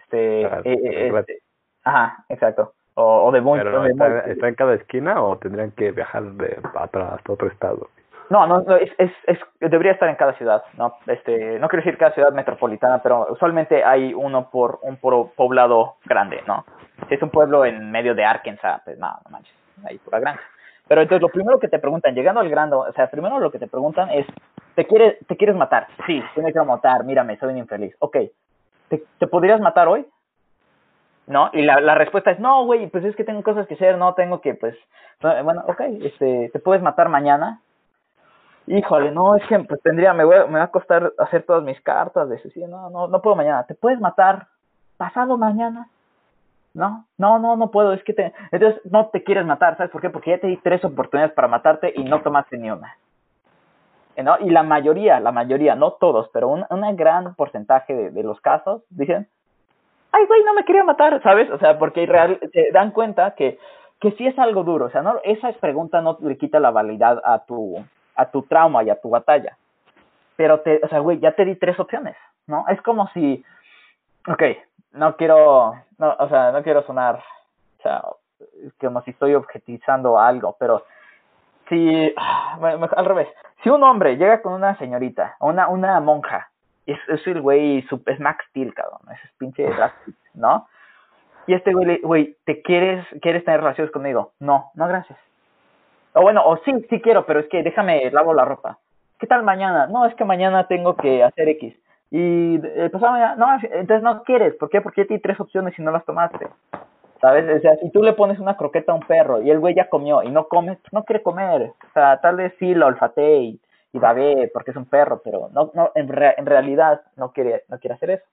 Este, 0.03 0.45
ah, 0.45 0.61
eh, 0.65 0.77
eh, 0.83 1.13
este 1.17 1.39
ajá, 1.85 2.25
exacto. 2.29 2.73
O, 2.95 3.29
o 3.29 3.31
de 3.31 3.41
muy, 3.41 3.61
pero 3.61 3.85
de 3.85 3.91
está, 3.93 4.09
muy, 4.09 4.33
¿Está 4.33 4.49
en 4.49 4.55
cada 4.57 4.75
esquina 4.75 5.23
o 5.23 5.39
tendrían 5.39 5.71
que 5.71 5.93
viajar 5.93 6.25
de 6.25 6.59
atrás 6.75 7.13
hasta 7.13 7.33
otro 7.33 7.47
estado? 7.47 7.87
No, 8.29 8.45
no, 8.49 8.63
no 8.63 8.75
es, 8.75 8.91
es, 8.99 9.13
es, 9.29 9.39
debería 9.61 9.93
estar 9.93 10.09
en 10.09 10.17
cada 10.17 10.33
ciudad, 10.33 10.65
¿no? 10.77 10.97
Este, 11.07 11.61
no 11.61 11.69
quiero 11.69 11.85
decir 11.85 11.97
cada 11.97 12.11
ciudad 12.11 12.33
metropolitana, 12.33 13.01
pero 13.01 13.29
usualmente 13.31 13.85
hay 13.85 14.13
uno 14.13 14.51
por 14.51 14.81
un 14.83 14.97
por 14.97 15.31
poblado 15.37 15.95
grande, 16.07 16.43
¿no? 16.49 16.65
Si 17.09 17.15
es 17.15 17.23
un 17.23 17.31
pueblo 17.31 17.65
en 17.65 17.93
medio 17.93 18.17
de 18.17 18.25
Arkansas, 18.25 18.83
pues 18.85 18.99
no, 18.99 19.07
no 19.07 19.31
manches, 19.31 19.55
hay 19.85 19.99
pura 19.99 20.19
granja. 20.19 20.43
Pero 20.89 21.03
entonces 21.03 21.23
lo 21.23 21.29
primero 21.29 21.61
que 21.61 21.69
te 21.69 21.79
preguntan, 21.79 22.17
llegando 22.17 22.41
al 22.41 22.51
grano, 22.51 22.81
o 22.81 22.93
sea, 22.95 23.09
primero 23.09 23.39
lo 23.39 23.53
que 23.53 23.61
te 23.61 23.69
preguntan 23.69 24.11
es, 24.11 24.27
¿te 24.81 24.87
quieres, 24.87 25.19
te 25.27 25.37
quieres 25.37 25.57
matar? 25.57 25.89
Sí, 26.07 26.23
tienes 26.33 26.55
que 26.55 26.61
matar, 26.63 27.05
mírame, 27.05 27.37
soy 27.37 27.51
un 27.51 27.59
infeliz. 27.59 27.95
Ok, 27.99 28.17
¿te, 28.89 29.05
te 29.19 29.27
podrías 29.27 29.61
matar 29.61 29.89
hoy? 29.89 30.07
¿no? 31.27 31.51
Y 31.53 31.61
la, 31.61 31.83
la 31.83 31.95
respuesta 31.95 32.31
es, 32.31 32.41
no, 32.41 32.65
güey, 32.65 32.87
pues 32.87 33.05
es 33.05 33.15
que 33.15 33.23
tengo 33.23 33.43
cosas 33.43 33.67
que 33.67 33.75
hacer, 33.75 33.99
no 33.99 34.15
tengo 34.15 34.41
que, 34.41 34.55
pues, 34.55 34.75
bueno, 35.21 35.65
ok, 35.67 35.83
este, 36.01 36.49
¿te 36.51 36.59
puedes 36.61 36.83
matar 36.83 37.11
mañana? 37.11 37.61
híjole, 38.67 39.11
no, 39.11 39.37
es 39.37 39.47
que 39.49 39.59
pues 39.59 39.83
tendría, 39.83 40.15
me, 40.15 40.25
voy, 40.25 40.37
me 40.49 40.61
va 40.61 40.65
a 40.65 40.71
costar 40.71 41.13
hacer 41.19 41.43
todas 41.43 41.63
mis 41.63 41.81
cartas 41.83 42.29
de 42.31 42.41
no, 42.69 42.89
no, 42.89 43.07
no 43.09 43.21
puedo 43.21 43.37
mañana, 43.37 43.65
¿te 43.65 43.75
puedes 43.75 44.01
matar 44.01 44.47
pasado 44.97 45.37
mañana? 45.37 45.89
No, 46.73 47.05
no, 47.19 47.39
no, 47.39 47.57
no 47.57 47.71
puedo, 47.71 47.93
es 47.93 48.03
que 48.05 48.15
te, 48.15 48.33
entonces 48.51 48.81
no 48.91 49.09
te 49.09 49.25
quieres 49.25 49.45
matar, 49.45 49.77
¿sabes 49.77 49.93
por 49.93 50.01
qué? 50.01 50.09
Porque 50.09 50.31
ya 50.31 50.39
te 50.39 50.47
di 50.47 50.57
tres 50.57 50.83
oportunidades 50.85 51.35
para 51.35 51.49
matarte 51.49 51.93
y 51.95 52.05
no 52.05 52.23
tomaste 52.23 52.57
ni 52.57 52.71
una. 52.71 52.97
Y 54.41 54.51
la 54.51 54.63
mayoría, 54.63 55.21
la 55.21 55.33
mayoría, 55.33 55.75
no 55.75 55.93
todos, 55.93 56.29
pero 56.33 56.49
un, 56.49 56.65
un 56.69 56.97
gran 56.97 57.35
porcentaje 57.35 57.95
de, 57.95 58.11
de 58.11 58.23
los 58.23 58.41
casos 58.41 58.83
dicen, 58.91 59.29
ay, 60.13 60.27
güey, 60.27 60.43
no 60.45 60.55
me 60.55 60.65
quería 60.65 60.85
matar, 60.85 61.23
¿sabes? 61.23 61.51
O 61.51 61.59
sea, 61.59 61.79
porque 61.79 62.07
real, 62.07 62.39
se 62.53 62.71
dan 62.73 62.91
cuenta 62.91 63.35
que, 63.35 63.59
que 64.01 64.13
sí 64.13 64.27
es 64.27 64.39
algo 64.39 64.65
duro, 64.65 64.87
o 64.87 64.91
sea, 64.91 65.03
no, 65.03 65.21
esa 65.25 65.53
pregunta 65.53 66.01
no 66.01 66.19
le 66.21 66.37
quita 66.37 66.61
la 66.61 66.71
validad 66.71 67.21
a 67.25 67.45
tu, 67.45 67.77
a 68.17 68.31
tu 68.31 68.43
trauma 68.43 68.83
y 68.83 68.91
a 68.91 69.01
tu 69.01 69.11
batalla. 69.11 69.57
Pero 70.37 70.61
te, 70.61 70.81
o 70.83 70.89
sea, 70.89 71.01
güey, 71.01 71.19
ya 71.21 71.33
te 71.33 71.45
di 71.45 71.55
tres 71.57 71.79
opciones, 71.79 72.17
¿no? 72.47 72.65
Es 72.69 72.81
como 72.83 73.09
si, 73.09 73.45
ok, 74.27 74.43
no 74.93 75.17
quiero, 75.17 75.75
no, 75.99 76.17
o 76.19 76.29
sea, 76.29 76.51
no 76.53 76.63
quiero 76.63 76.83
sonar, 76.85 77.23
o 77.79 77.83
sea, 77.83 78.03
como 78.81 79.03
si 79.03 79.11
estoy 79.11 79.35
objetizando 79.35 80.19
algo, 80.19 80.57
pero 80.59 80.83
si, 81.71 82.15
al 82.97 83.05
revés, 83.07 83.29
si 83.63 83.71
un 83.71 83.83
hombre 83.83 84.17
llega 84.17 84.43
con 84.43 84.53
una 84.53 84.77
señorita, 84.77 85.37
una, 85.41 85.69
una 85.69 85.99
monja, 86.01 86.51
es, 86.85 86.99
es 87.09 87.27
el 87.27 87.41
güey, 87.41 87.87
es 88.07 88.21
Max 88.21 88.45
Steel, 88.51 88.75
cabrón, 88.75 89.01
es 89.11 89.31
pinche 89.39 89.67
¿no? 90.35 90.67
Y 91.47 91.55
este 91.55 91.73
güey, 91.73 92.01
güey, 92.03 92.37
¿te 92.45 92.61
quieres, 92.61 93.07
quieres 93.23 93.45
tener 93.45 93.61
relaciones 93.61 93.93
conmigo? 93.93 94.33
No, 94.39 94.71
no, 94.75 94.87
gracias. 94.89 95.19
O 96.13 96.23
bueno, 96.23 96.43
o 96.45 96.59
sí, 96.59 96.73
sí 96.91 97.01
quiero, 97.01 97.25
pero 97.25 97.41
es 97.41 97.49
que 97.49 97.63
déjame 97.63 98.11
lavo 98.11 98.35
la 98.35 98.45
ropa. 98.45 98.79
¿Qué 99.19 99.27
tal 99.27 99.43
mañana? 99.43 99.87
No, 99.87 100.07
es 100.07 100.15
que 100.15 100.25
mañana 100.25 100.67
tengo 100.67 100.97
que 100.97 101.23
hacer 101.23 101.49
X. 101.49 101.75
Y 102.11 102.55
el 102.55 102.91
pasado 102.91 103.13
mañana, 103.13 103.37
no, 103.37 103.47
entonces 103.63 104.03
no 104.03 104.23
quieres. 104.25 104.55
¿Por 104.57 104.71
qué? 104.71 104.81
Porque 104.81 105.03
ya 105.03 105.07
tienes 105.07 105.23
tres 105.23 105.39
opciones 105.39 105.79
y 105.79 105.83
no 105.83 105.93
las 105.93 106.05
tomaste. 106.05 106.49
¿Sabes? 107.21 107.59
O 107.59 107.61
sea, 107.61 107.77
si 107.77 107.91
tú 107.91 108.03
le 108.03 108.15
pones 108.15 108.39
una 108.39 108.57
croqueta 108.57 108.93
a 108.93 108.95
un 108.95 109.03
perro 109.03 109.43
y 109.43 109.51
el 109.51 109.59
güey 109.59 109.75
ya 109.75 109.89
comió 109.89 110.23
y 110.23 110.31
no 110.31 110.49
come, 110.49 110.77
pues 110.77 110.93
no 110.93 111.05
quiere 111.05 111.23
comer. 111.23 111.63
O 111.63 111.93
sea, 111.93 112.21
tal 112.21 112.37
vez 112.37 112.55
sí 112.59 112.75
lo 112.75 112.87
olfatee 112.87 113.41
y, 113.41 113.61
y 113.93 113.99
ver 113.99 114.51
porque 114.55 114.71
es 114.71 114.77
un 114.77 114.87
perro, 114.87 115.21
pero 115.23 115.51
no, 115.53 115.71
no 115.75 115.93
en, 115.95 116.11
en 116.11 116.47
realidad 116.47 117.03
no 117.17 117.33
quiere, 117.33 117.65
no 117.69 117.79
quiere 117.79 117.95
hacer 117.95 118.11
eso. 118.11 118.25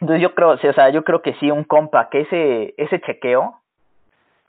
Entonces 0.00 0.22
yo 0.22 0.34
creo, 0.34 0.50
o 0.50 0.58
sea, 0.58 0.88
yo 0.90 1.04
creo 1.04 1.20
que 1.20 1.34
sí 1.34 1.50
un 1.50 1.64
compa 1.64 2.08
que 2.08 2.20
ese, 2.20 2.74
ese 2.78 3.00
chequeo 3.00 3.60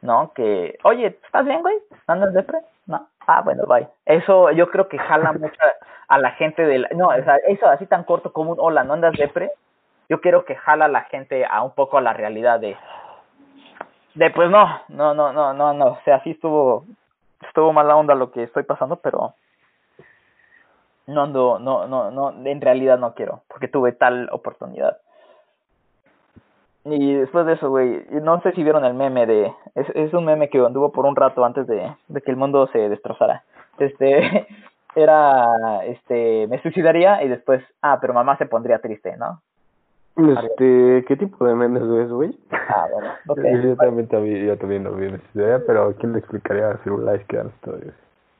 ¿no? 0.01 0.31
Que, 0.33 0.77
oye, 0.83 1.19
¿estás 1.23 1.45
bien, 1.45 1.61
güey? 1.61 1.75
¿Andas 2.07 2.33
depre? 2.33 2.59
No. 2.87 3.07
Ah, 3.27 3.41
bueno, 3.41 3.63
bye. 3.67 3.87
Eso 4.05 4.51
yo 4.51 4.69
creo 4.69 4.87
que 4.87 4.97
jala 4.97 5.31
mucho 5.33 5.61
a 6.07 6.17
la 6.17 6.31
gente 6.31 6.65
del... 6.65 6.87
No, 6.95 7.07
o 7.09 7.23
sea, 7.23 7.37
eso 7.47 7.67
así 7.67 7.85
tan 7.85 8.03
corto 8.03 8.33
como 8.33 8.51
un 8.51 8.59
hola, 8.59 8.83
¿no 8.83 8.93
andas 8.93 9.13
depre? 9.17 9.51
Yo 10.11 10.19
creo 10.19 10.43
que 10.43 10.57
jala 10.57 10.85
a 10.85 10.89
la 10.89 11.03
gente 11.03 11.45
a 11.49 11.63
un 11.63 11.71
poco 11.71 11.97
a 11.97 12.01
la 12.01 12.11
realidad 12.11 12.59
de... 12.59 12.75
De 14.13 14.29
pues 14.31 14.49
no, 14.49 14.67
no, 14.89 15.13
no, 15.13 15.31
no, 15.31 15.53
no, 15.53 15.73
no. 15.73 15.85
O 15.85 15.99
sea, 16.03 16.21
sí 16.23 16.31
estuvo... 16.31 16.83
Estuvo 17.47 17.71
mala 17.71 17.95
onda 17.95 18.13
lo 18.13 18.29
que 18.29 18.43
estoy 18.43 18.63
pasando, 18.63 18.97
pero... 18.97 19.35
No 21.07 21.23
ando, 21.23 21.59
no, 21.59 21.87
no, 21.87 22.11
no, 22.11 22.45
en 22.45 22.59
realidad 22.59 22.99
no 22.99 23.13
quiero, 23.13 23.43
porque 23.47 23.69
tuve 23.69 23.93
tal 23.93 24.27
oportunidad. 24.33 24.97
Y 26.83 27.13
después 27.13 27.45
de 27.45 27.53
eso, 27.53 27.69
güey, 27.69 28.05
no 28.09 28.41
sé 28.41 28.51
si 28.51 28.63
vieron 28.63 28.83
el 28.83 28.93
meme 28.93 29.25
de... 29.25 29.53
Es, 29.75 29.87
es 29.95 30.13
un 30.13 30.25
meme 30.25 30.49
que 30.49 30.59
anduvo 30.59 30.91
por 30.91 31.05
un 31.05 31.15
rato 31.15 31.45
antes 31.45 31.67
de, 31.67 31.89
de 32.09 32.21
que 32.21 32.31
el 32.31 32.37
mundo 32.37 32.67
se 32.73 32.89
destrozara. 32.89 33.45
Este, 33.79 34.45
era, 34.95 35.85
este, 35.85 36.47
me 36.47 36.61
suicidaría 36.61 37.23
y 37.23 37.29
después, 37.29 37.63
ah, 37.81 37.99
pero 38.01 38.13
mamá 38.13 38.37
se 38.37 38.45
pondría 38.45 38.79
triste, 38.79 39.15
¿no? 39.15 39.41
Este, 40.17 41.05
¿qué 41.07 41.15
tipo 41.17 41.45
de 41.45 41.55
memes 41.55 41.87
ves, 41.87 42.09
güey? 42.09 42.37
Ah, 42.51 42.87
bueno. 42.91 43.13
Yo 43.63 43.75
también, 43.77 44.07
también, 44.07 44.45
yo 44.45 44.57
también 44.57 44.83
lo 44.83 44.93
vi 44.93 45.07
en 45.07 45.15
esa 45.15 45.61
pero 45.65 45.95
¿quién 45.99 46.13
le 46.13 46.19
explicaría 46.19 46.69
a 46.69 46.77
Firulais 46.79 47.25
que 47.27 47.37
eran 47.37 47.47
historias? 47.49 47.93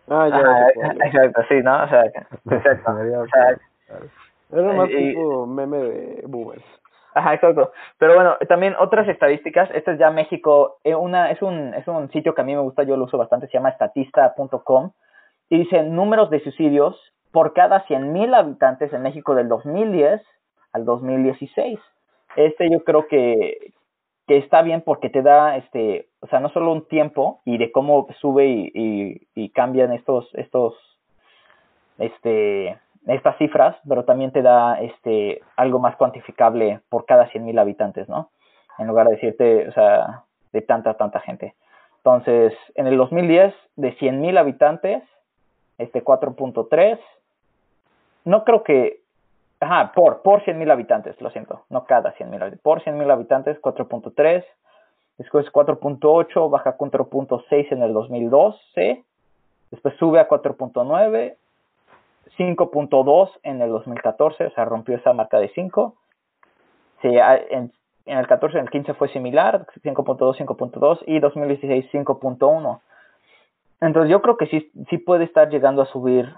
Ah, 0.09 0.28
ya. 0.28 0.67
Es. 0.69 0.95
exacto, 1.05 1.41
sí, 1.47 1.55
¿no? 1.63 1.84
O 1.84 1.88
sea, 1.88 2.03
exacto. 2.51 2.91
O 2.91 3.28
sea, 3.28 3.57
Era 4.51 4.74
más 4.74 4.89
y- 4.89 4.97
tipo 5.13 5.45
meme 5.47 5.78
de 5.78 6.24
boomers. 6.28 6.63
Ajá, 7.13 7.34
exacto. 7.34 7.72
Pero 7.97 8.15
bueno, 8.15 8.38
también 8.47 8.76
otras 8.80 9.07
estadísticas. 9.07 9.69
Este 9.74 9.93
es 9.93 9.99
ya 9.99 10.11
México. 10.11 10.78
eh, 10.84 10.95
una 10.95 11.32
es 11.32 11.41
un 11.41 11.74
es 11.74 11.86
un 11.88 12.09
sitio 12.11 12.34
que 12.34 12.41
a 12.41 12.45
mí 12.45 12.55
me 12.55 12.61
gusta, 12.61 12.84
yo 12.84 12.95
lo 12.95 13.05
uso 13.05 13.17
bastante. 13.17 13.47
Se 13.47 13.53
llama 13.53 13.69
estatista.com 13.69 14.91
y 15.49 15.59
dice 15.59 15.84
números 15.84 16.30
de 16.30 16.39
suicidios 16.41 16.95
por 17.34 17.53
cada 17.53 17.86
100.000 17.86 18.34
habitantes 18.34 18.93
en 18.93 19.01
México 19.01 19.36
del 19.36 19.49
2010 19.49 20.22
al 20.74 20.86
2016. 20.86 21.80
Este 22.36 22.69
yo 22.69 22.84
creo 22.84 23.07
que 23.07 23.74
que 24.28 24.38
está 24.38 24.61
bien 24.61 24.82
porque 24.82 25.09
te 25.09 25.22
da 25.22 25.57
este, 25.57 26.07
o 26.22 26.28
sea, 26.28 26.39
no 26.39 26.49
solo 26.49 26.72
un 26.72 26.88
tiempo 26.88 27.41
y 27.43 27.57
de 27.57 27.72
cómo 27.72 28.07
sube 28.19 28.47
y, 28.47 29.28
y, 29.36 29.49
cambian 29.49 29.91
estos 29.91 30.30
estos 30.36 30.76
este 31.97 32.78
estas 33.07 33.38
cifras, 33.38 33.76
pero 33.88 34.05
también 34.05 34.32
te 34.32 34.41
da 34.41 34.80
este 34.80 35.41
algo 35.55 35.80
más 35.80 35.95
cuantificable 35.95 36.80
por 36.89 37.05
cada 37.05 37.30
100.000 37.30 37.59
habitantes, 37.59 38.07
¿no? 38.07 38.30
En 38.78 38.88
lugar 38.88 39.07
de 39.07 39.15
decirte, 39.15 39.67
o 39.67 39.74
sea, 39.74 40.24
de 40.53 40.61
tanta, 40.61 40.93
tanta 40.93 41.19
gente. 41.19 41.55
Entonces, 41.97 42.53
en 42.76 42.88
el 42.88 42.97
2010, 42.97 43.53
de 43.76 43.97
100.000 43.97 44.38
habitantes, 44.39 45.03
este 45.78 46.03
4.3, 46.03 46.99
no 48.26 48.43
creo 48.43 48.63
que, 48.63 49.01
ajá, 49.62 49.91
por, 49.93 50.22
por 50.22 50.43
100.000 50.43 50.70
habitantes, 50.72 51.20
lo 51.22 51.30
siento, 51.32 51.64
no 51.70 51.86
cada 51.86 52.14
100.000 52.16 52.34
habitantes, 52.41 52.59
por 52.62 52.82
100.000 52.84 53.09
habitantes, 53.12 53.62
4.3, 53.62 54.43
después 55.18 55.45
4.8, 55.51 56.49
baja 56.49 56.78
4.6 56.78 57.68
en 57.72 57.84
el 57.84 57.93
2012, 57.93 59.03
después 59.72 59.95
sube 59.97 60.20
a 60.20 60.28
4.9, 60.28 61.36
5.2 62.38 63.30
en 63.43 63.62
el 63.62 63.70
2014, 63.70 64.45
o 64.45 64.51
sea, 64.51 64.66
rompió 64.66 64.95
esa 64.95 65.14
marca 65.14 65.39
de 65.39 65.49
5. 65.49 65.95
Sí, 67.01 67.18
a- 67.18 67.38
en, 67.38 67.72
en 68.05 68.18
el 68.18 68.28
14, 68.28 68.57
en 68.57 68.64
el 68.66 68.70
15 68.72 68.93
fue 68.93 69.09
similar, 69.09 69.66
5.2, 69.84 70.38
5.2 70.38 70.99
y 71.07 71.20
2016 71.20 71.89
5.1. 71.91 72.80
Entonces 73.82 74.12
yo 74.12 74.22
creo 74.22 74.38
que 74.38 74.45
sí, 74.47 74.72
sí 74.89 74.97
puede 74.99 75.24
estar 75.26 75.49
llegando 75.49 75.82
a 75.82 75.86
subir, 75.88 76.34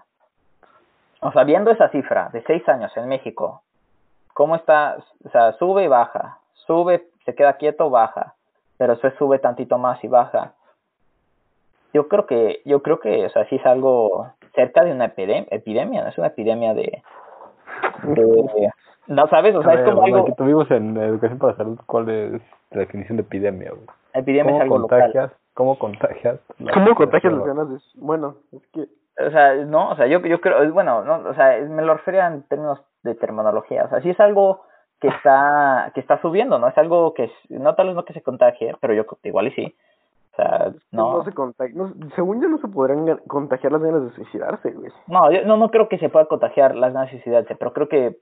o 1.24 1.32
sea, 1.32 1.44
viendo 1.44 1.72
esa 1.72 1.90
cifra 1.90 2.30
de 2.34 2.42
6 2.44 2.68
años 2.70 2.96
en 2.98 3.08
México, 3.08 3.62
¿cómo 4.34 4.56
está? 4.56 4.98
O 5.26 5.30
sea, 5.30 5.54
sube 5.54 5.84
y 5.84 5.88
baja, 5.88 6.40
sube, 6.54 7.08
se 7.26 7.36
queda 7.36 7.54
quieto, 7.54 7.90
baja, 7.90 8.36
pero 8.78 8.94
después 8.94 9.14
sube 9.18 9.40
tantito 9.40 9.78
más 9.78 10.04
y 10.04 10.08
baja. 10.08 10.54
Yo 11.94 12.08
creo 12.08 12.26
que, 12.26 12.62
yo 12.66 12.82
creo 12.82 13.00
que, 13.00 13.26
o 13.26 13.30
sea, 13.30 13.46
sí 13.46 13.56
es 13.58 13.66
algo 13.66 14.28
cerca 14.56 14.84
de 14.84 14.92
una 14.92 15.14
epidem- 15.14 15.48
epidemia, 15.52 16.04
no 16.04 16.10
es 16.10 16.18
una 16.18 16.28
epidemia 16.28 16.74
de, 16.74 17.04
de- 18.04 18.70
no 19.08 19.28
sabes, 19.28 19.54
o 19.56 19.62
sea, 19.62 19.72
A 19.72 19.74
es 19.76 19.80
ver, 19.82 19.90
como 19.90 20.02
bueno, 20.02 20.16
algo, 20.18 20.28
aquí 20.28 20.36
tuvimos 20.38 20.72
en 20.72 20.98
Educación 20.98 21.38
para 21.40 21.52
la 21.52 21.58
Salud 21.58 21.80
cuál 21.86 22.10
es 22.10 22.42
la 22.72 22.80
definición 22.80 23.18
de 23.18 23.24
epidemia. 23.24 23.72
güey? 23.72 23.86
epidemia 24.14 24.52
es 24.54 24.60
¿Cómo 24.60 24.62
algo 24.64 24.78
local. 24.80 25.02
contagias? 25.02 25.32
¿Cómo 25.54 25.78
contagias? 25.78 26.40
¿Cómo 26.74 26.96
contagias 26.96 27.34
las 27.34 27.46
ganas? 27.46 27.68
Bueno, 27.96 28.36
es 28.54 28.66
que... 28.68 28.86
O 29.20 29.30
sea, 29.30 29.54
no, 29.56 29.92
o 29.92 29.96
sea, 29.96 30.08
yo, 30.08 30.20
yo 30.22 30.42
creo, 30.42 30.72
bueno, 30.74 31.04
no, 31.04 31.30
o 31.30 31.34
sea, 31.36 31.60
me 31.62 31.84
lo 31.84 31.94
refería 31.94 32.28
en 32.28 32.44
términos 32.44 32.80
de 33.04 33.14
terminología, 33.16 33.86
o 33.86 33.90
sea, 33.90 34.02
sí 34.02 34.10
es 34.10 34.20
algo 34.20 34.62
que 35.00 35.08
está, 35.10 35.92
que 35.94 36.00
está 36.00 36.20
subiendo, 36.22 36.58
¿no? 36.58 36.68
Es 36.68 36.78
algo 36.78 37.14
que, 37.14 37.30
no 37.50 37.76
tal 37.76 37.88
vez 37.88 37.96
no 37.96 38.06
que 38.06 38.14
se 38.14 38.22
contagie, 38.24 38.76
pero 38.82 38.94
yo 38.94 39.06
igual 39.24 39.48
y 39.48 39.52
sí. 39.52 39.76
O 40.32 40.36
sea, 40.36 40.72
No, 40.92 41.18
no, 41.18 41.24
se 41.26 41.32
contagia. 41.34 41.76
No, 41.76 41.94
según 42.16 42.42
yo 42.42 42.48
no 42.50 42.58
se 42.58 42.68
podrán 42.68 43.06
ga- 43.06 43.22
contagiar 43.28 43.72
las 43.74 43.82
ganas 43.84 44.04
de 44.06 44.12
suicidarse, 44.16 44.72
güey. 44.72 44.92
no, 45.08 45.30
yo 45.32 45.46
no, 45.46 45.58
no 45.58 45.70
creo 45.70 45.90
que 45.90 46.00
se 46.00 46.10
pueda 46.10 46.26
contagiar 46.26 46.74
las 46.76 46.92
ganas 46.94 47.12
de 47.12 47.18
suicidarse, 47.18 47.56
pero 47.56 47.72
creo 47.74 47.88
que 47.90 48.18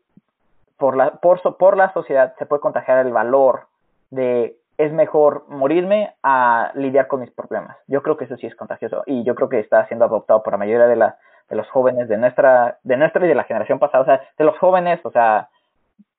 por 0.77 0.97
la, 0.97 1.11
por, 1.11 1.39
so- 1.41 1.55
por 1.57 1.77
la 1.77 1.93
sociedad 1.93 2.33
se 2.37 2.45
puede 2.45 2.59
contagiar 2.61 3.05
el 3.05 3.13
valor 3.13 3.67
de 4.09 4.57
es 4.85 4.91
mejor 4.91 5.45
morirme 5.47 6.13
a 6.23 6.71
lidiar 6.75 7.07
con 7.07 7.21
mis 7.21 7.31
problemas. 7.31 7.77
Yo 7.87 8.01
creo 8.01 8.17
que 8.17 8.25
eso 8.25 8.37
sí 8.37 8.47
es 8.47 8.55
contagioso 8.55 9.03
y 9.05 9.23
yo 9.23 9.35
creo 9.35 9.49
que 9.49 9.59
está 9.59 9.85
siendo 9.87 10.05
adoptado 10.05 10.43
por 10.43 10.53
la 10.53 10.57
mayoría 10.57 10.87
de 10.87 10.95
la 10.95 11.17
de 11.49 11.55
los 11.55 11.69
jóvenes 11.69 12.07
de 12.07 12.17
nuestra 12.17 12.77
de 12.83 12.97
nuestra 12.97 13.25
y 13.25 13.29
de 13.29 13.35
la 13.35 13.43
generación 13.43 13.77
pasada, 13.77 14.03
o 14.03 14.05
sea, 14.05 14.21
de 14.37 14.43
los 14.45 14.57
jóvenes, 14.57 14.99
o 15.03 15.11
sea, 15.11 15.49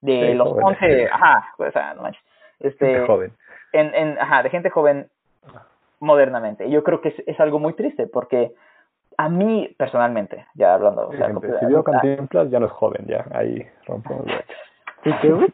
de 0.01 0.29
Sí, 0.29 0.35
los 0.35 0.49
jóvenes. 0.49 0.79
11, 0.83 1.09
ajá, 1.11 1.49
o 1.59 1.71
sea, 1.71 1.95
no 1.95 2.03
manches. 2.03 2.23
Este 2.61 2.87
Gente 2.87 3.07
joven. 3.07 3.33
en, 3.73 3.95
en 3.95 4.19
ajá, 4.21 4.43
de 4.43 4.51
gente 4.51 4.71
joven 4.71 5.09
modernamente. 6.01 6.69
Yo 6.71 6.85
creo 6.85 7.01
que 7.01 7.09
es, 7.09 7.23
es 7.27 7.41
algo 7.41 7.59
muy 7.59 7.73
triste 7.73 8.07
porque 8.07 8.53
a 9.17 9.29
mí 9.29 9.75
personalmente, 9.79 10.47
ya 10.55 10.75
hablando, 10.75 11.09
o 11.09 11.13
sea, 11.13 11.29
si 11.29 11.83
Cantinflas 11.83 12.51
ya 12.51 12.61
no 12.61 12.67
es 12.67 12.73
joven, 12.73 13.07
ya. 13.07 13.25
Ahí 13.33 13.67
rompemos. 13.87 14.27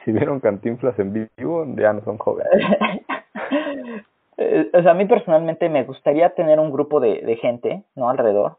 Si 0.04 0.12
vieron 0.12 0.40
Cantinflas 0.40 0.98
en 0.98 1.28
vivo, 1.36 1.66
ya 1.76 1.92
no 1.92 2.02
son 2.02 2.18
jóvenes. 2.18 2.50
Eh, 4.42 4.70
o 4.72 4.80
sea, 4.80 4.92
a 4.92 4.94
mí 4.94 5.04
personalmente 5.04 5.68
me 5.68 5.84
gustaría 5.84 6.30
tener 6.30 6.58
un 6.58 6.72
grupo 6.72 6.98
de, 6.98 7.20
de 7.20 7.36
gente, 7.36 7.82
¿no? 7.94 8.08
Alrededor, 8.08 8.56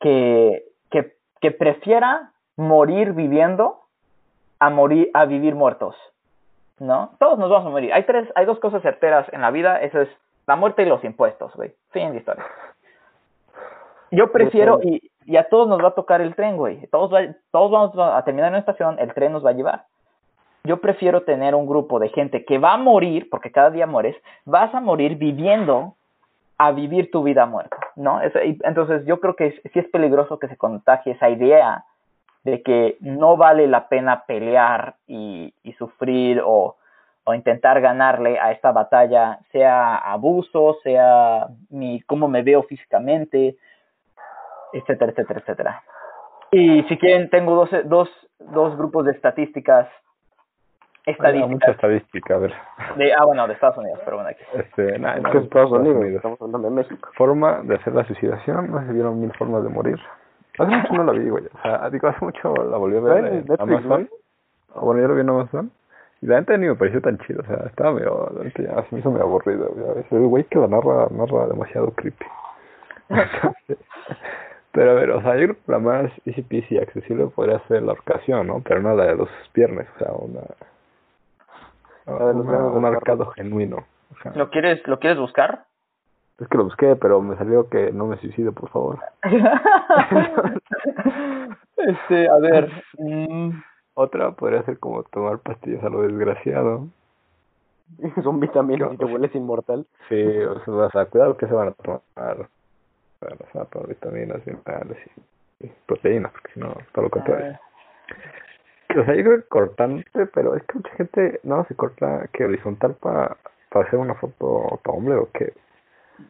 que, 0.00 0.64
que, 0.90 1.12
que 1.42 1.50
prefiera 1.50 2.32
morir 2.56 3.12
viviendo 3.12 3.80
a 4.60 4.70
morir, 4.70 5.10
a 5.12 5.26
vivir 5.26 5.54
muertos, 5.54 5.94
¿no? 6.78 7.10
Todos 7.18 7.38
nos 7.38 7.50
vamos 7.50 7.66
a 7.66 7.70
morir. 7.70 7.92
Hay 7.92 8.04
tres, 8.04 8.26
hay 8.34 8.46
dos 8.46 8.58
cosas 8.60 8.80
certeras 8.80 9.30
en 9.30 9.42
la 9.42 9.50
vida, 9.50 9.82
eso 9.82 10.00
es 10.00 10.08
la 10.46 10.56
muerte 10.56 10.84
y 10.84 10.86
los 10.86 11.04
impuestos, 11.04 11.54
güey. 11.54 11.74
Fin 11.90 12.12
de 12.12 12.18
historia. 12.18 12.46
Yo 14.10 14.32
prefiero, 14.32 14.80
y, 14.82 15.10
y 15.26 15.36
a 15.36 15.48
todos 15.48 15.68
nos 15.68 15.82
va 15.82 15.88
a 15.88 15.94
tocar 15.94 16.20
el 16.20 16.34
tren, 16.34 16.56
güey. 16.56 16.86
Todos, 16.88 17.12
va- 17.12 17.34
todos 17.50 17.70
vamos 17.70 17.98
a 17.98 18.22
terminar 18.24 18.48
en 18.48 18.54
una 18.54 18.60
estación, 18.60 18.98
el 18.98 19.12
tren 19.14 19.32
nos 19.32 19.44
va 19.44 19.50
a 19.50 19.54
llevar 19.54 19.84
yo 20.64 20.80
prefiero 20.80 21.22
tener 21.22 21.54
un 21.54 21.66
grupo 21.66 21.98
de 21.98 22.08
gente 22.08 22.44
que 22.44 22.58
va 22.58 22.72
a 22.72 22.78
morir, 22.78 23.28
porque 23.30 23.52
cada 23.52 23.70
día 23.70 23.86
mueres, 23.86 24.16
vas 24.46 24.74
a 24.74 24.80
morir 24.80 25.16
viviendo 25.16 25.94
a 26.56 26.72
vivir 26.72 27.10
tu 27.10 27.22
vida 27.22 27.44
muerta, 27.44 27.76
¿no? 27.96 28.20
Entonces 28.22 29.04
yo 29.04 29.20
creo 29.20 29.36
que 29.36 29.60
sí 29.72 29.78
es 29.78 29.88
peligroso 29.88 30.38
que 30.38 30.48
se 30.48 30.56
contagie 30.56 31.12
esa 31.12 31.28
idea 31.28 31.84
de 32.44 32.62
que 32.62 32.96
no 33.00 33.36
vale 33.36 33.66
la 33.66 33.88
pena 33.88 34.24
pelear 34.24 34.94
y, 35.06 35.52
sufrir 35.78 36.40
o, 36.44 36.76
intentar 37.34 37.80
ganarle 37.80 38.38
a 38.38 38.52
esta 38.52 38.70
batalla, 38.70 39.40
sea 39.50 39.96
abuso, 39.96 40.78
sea 40.82 41.48
cómo 42.06 42.28
me 42.28 42.42
veo 42.42 42.62
físicamente, 42.62 43.56
etcétera, 44.74 45.12
etcétera, 45.12 45.40
etcétera. 45.40 45.82
Y 46.50 46.82
si 46.84 46.98
quieren, 46.98 47.30
tengo 47.30 47.54
dos, 47.56 47.70
dos, 47.86 48.08
dos 48.38 48.76
grupos 48.76 49.06
de 49.06 49.12
estadísticas 49.12 49.88
estadísticas 51.06 51.50
mucha 51.50 51.70
estadística, 51.70 52.34
a 52.34 52.38
ver. 52.38 52.54
de 52.96 53.12
ah 53.12 53.24
bueno 53.26 53.46
de 53.46 53.52
Estados 53.52 53.76
Unidos 53.76 54.00
pero 54.06 54.16
bueno 54.16 54.30
aquí 54.30 54.42
Este, 54.54 54.98
nah, 54.98 55.16
Es 55.16 55.22
no, 55.22 55.30
que 55.32 55.38
es 55.38 55.44
Estados 55.44 55.72
Unidos, 55.72 55.96
Unidos. 55.98 56.16
estamos 56.16 56.40
hablando 56.40 56.70
de 56.70 56.74
México. 56.76 57.10
Forma 57.14 57.60
de 57.62 57.74
hacer 57.74 57.94
la 57.94 58.04
suicidación, 58.06 58.70
no 58.70 58.80
si 58.86 58.92
vieron 58.92 59.20
mil 59.20 59.30
formas 59.34 59.62
de 59.64 59.68
morir. 59.68 60.00
Hace 60.58 60.70
mucho 60.76 60.92
no 60.94 61.04
la 61.04 61.12
vi, 61.12 61.28
güey. 61.28 61.44
O 61.46 61.62
sea, 61.62 61.90
digo, 61.90 62.08
hace 62.08 62.24
mucho 62.24 62.54
la 62.54 62.76
volví 62.78 62.96
a 62.96 63.00
ver 63.00 63.16
¿Está 63.24 63.28
en 63.28 63.34
Netflix, 63.46 63.60
Amazon. 63.60 64.08
Bueno, 64.76 65.00
yo 65.02 65.08
lo 65.08 65.14
vi 65.14 65.20
en 65.20 65.28
Amazon. 65.30 65.70
Y 66.22 66.26
la 66.26 66.40
neta 66.40 66.56
ni 66.56 66.68
me 66.68 66.74
pareció 66.76 67.02
tan 67.02 67.18
chido. 67.18 67.42
O 67.42 67.46
sea, 67.46 67.66
estaba 67.66 67.92
medio, 67.92 68.30
la 68.38 68.44
neta 68.44 68.62
ya 68.62 68.82
se 68.84 68.94
me 68.94 69.00
hizo 69.00 69.10
medio 69.10 69.24
aburrido. 69.26 69.68
güey. 69.74 70.04
El 70.10 70.26
güey 70.28 70.44
que 70.44 70.58
la 70.58 70.68
narra, 70.68 71.08
narra 71.10 71.48
demasiado 71.48 71.90
creepy. 71.90 72.24
Pero 74.74 74.90
a 74.90 74.94
ver, 74.94 75.10
o 75.12 75.22
sea, 75.22 75.36
yo 75.36 75.44
creo 75.44 75.54
que 75.54 75.72
la 75.72 75.78
más 75.78 76.10
easy 76.26 76.42
peasy 76.42 76.78
accesible 76.78 77.26
podría 77.28 77.60
ser 77.68 77.82
la 77.82 77.92
orcación, 77.92 78.48
¿no? 78.48 78.60
Pero 78.60 78.82
no 78.82 78.94
la 78.94 79.06
de 79.06 79.16
los 79.16 79.28
viernes, 79.54 79.86
o 79.94 79.98
sea, 79.98 80.12
una... 80.12 80.40
La 82.06 82.26
de 82.26 82.34
los 82.34 82.44
una- 82.44 82.50
viernes 82.52 82.72
un 82.76 82.82
del 82.82 82.94
arcado 82.96 83.26
genuino. 83.30 83.76
O 84.12 84.22
sea, 84.22 84.32
lo 84.34 84.50
quieres 84.50 84.86
lo 84.86 84.98
quieres 84.98 85.18
buscar 85.18 85.64
es 86.38 86.48
que 86.48 86.58
lo 86.58 86.64
busqué, 86.64 86.96
pero 86.96 87.20
me 87.20 87.36
salió 87.36 87.68
que 87.68 87.92
no 87.92 88.06
me 88.06 88.16
suicide, 88.18 88.50
por 88.50 88.68
favor. 88.70 88.98
este 91.76 92.28
a 92.28 92.36
ver 92.38 92.70
mm, 92.98 93.50
Otra 93.94 94.32
podría 94.32 94.64
ser 94.64 94.78
como 94.78 95.04
tomar 95.04 95.38
pastillas 95.38 95.84
a 95.84 95.88
lo 95.88 96.02
desgraciado. 96.02 96.88
Son 98.24 98.40
vitaminas 98.40 98.92
y 98.92 98.96
te 98.96 99.04
vuelves 99.04 99.34
inmortal. 99.34 99.86
Sí, 100.08 100.22
o 100.24 100.90
sea, 100.90 101.06
cuidado 101.06 101.36
que 101.36 101.46
se 101.46 101.54
van 101.54 101.68
a 101.68 101.72
tomar. 101.72 102.48
Bueno, 103.28 103.44
se 103.50 103.58
van 103.58 103.66
a 103.66 103.70
tomar 103.70 103.88
vitaminas, 103.88 104.46
minerales 104.46 104.98
y, 105.60 105.66
y 105.66 105.72
proteínas, 105.86 106.32
porque 106.32 106.52
si 106.52 106.60
no, 106.60 106.74
todo 106.92 107.04
lo 107.04 107.10
contrario. 107.10 107.44
ver. 107.46 108.98
O 108.98 109.04
sea, 109.04 109.14
yo 109.14 109.24
creo 109.24 109.36
que 109.38 109.48
cortante, 109.48 110.26
pero 110.26 110.54
es 110.54 110.62
que 110.64 110.74
mucha 110.74 110.90
gente 110.90 111.40
no 111.42 111.64
se 111.64 111.74
corta 111.74 112.28
que 112.32 112.44
horizontal 112.44 112.94
para 112.94 113.36
para 113.74 113.86
hacer 113.86 113.98
una 113.98 114.14
foto 114.14 114.80
Tumblr 114.84 115.18
o 115.18 115.28
qué. 115.32 115.52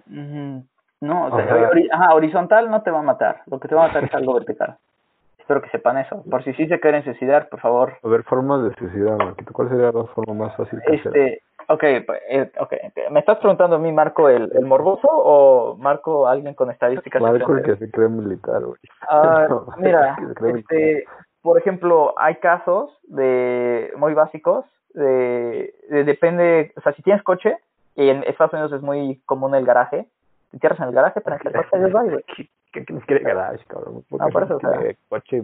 No, 0.07 1.27
o 1.27 1.37
sea, 1.37 1.71
ajá, 1.93 2.15
horizontal 2.15 2.71
no 2.71 2.83
te 2.83 2.91
va 2.91 3.01
a 3.01 3.03
matar. 3.03 3.43
Lo 3.47 3.61
que 3.61 3.69
te 3.69 3.75
va 3.75 3.85
a 3.85 3.89
matar 3.89 4.05
es 4.05 4.15
algo 4.15 4.35
vertical. 4.35 4.79
Espero 5.39 5.61
que 5.61 5.69
sepan 5.69 5.99
eso. 5.99 6.25
Por 6.31 6.43
si 6.43 6.55
sí 6.55 6.67
se 6.67 6.81
quieren 6.81 7.05
suicidar, 7.05 7.51
por 7.51 7.61
favor. 7.61 7.99
A 8.03 8.09
ver, 8.09 8.23
formas 8.23 8.65
de 8.65 8.75
suicidar, 8.77 9.19
Marquito. 9.19 9.53
¿Cuál 9.53 9.69
sería 9.69 9.93
la 9.93 10.05
forma 10.05 10.33
más 10.47 10.57
fácil 10.57 10.81
que 10.87 10.95
este, 10.95 11.09
okay, 11.11 11.39
pues, 11.67 12.23
eh, 12.29 12.51
okay. 12.59 12.79
¿Me 13.11 13.21
estás 13.21 13.39
preguntando 13.39 13.77
a 13.77 13.79
mí, 13.79 13.93
Marco, 13.93 14.29
el, 14.29 14.51
el 14.55 14.65
morboso 14.65 15.09
o 15.11 15.77
Marco, 15.77 16.27
alguien 16.27 16.55
con 16.55 16.71
estadísticas? 16.71 17.23
Marco, 17.23 17.55
el 17.57 17.63
que 17.63 17.77
se 17.77 17.91
cree 17.91 18.09
militar, 18.09 18.63
güey. 18.63 18.79
Ah, 19.09 19.47
mira, 19.79 20.17
este, 20.57 21.05
por 21.43 21.59
ejemplo, 21.59 22.15
hay 22.17 22.37
casos 22.37 22.91
de 23.05 23.93
muy 23.97 24.15
básicos 24.15 24.65
de, 24.95 25.75
depende, 25.91 26.73
o 26.77 26.81
sea, 26.81 26.93
si 26.95 27.03
tienes 27.03 27.23
coche, 27.23 27.59
y 27.97 28.09
en 28.09 28.23
Estados 28.25 28.53
Unidos 28.53 28.73
es 28.73 28.83
muy 28.83 29.21
común 29.27 29.55
el 29.55 29.67
garaje, 29.67 30.09
te 30.51 30.59
cierras 30.59 30.79
en 30.81 30.87
el 30.87 30.95
garaje 30.95 31.21
para 31.21 31.39
que 31.39 31.49
el 31.49 31.55
coche 31.55 31.91
güey. 31.91 32.25
¿Qué, 32.75 32.85
quiere 32.85 33.23
garage, 33.23 33.65
cabrón? 33.69 34.03
Ah, 34.19 34.27
por 34.33 34.43
eso, 34.43 34.57
o 34.57 34.61
sea, 34.61 34.73
coche 35.09 35.43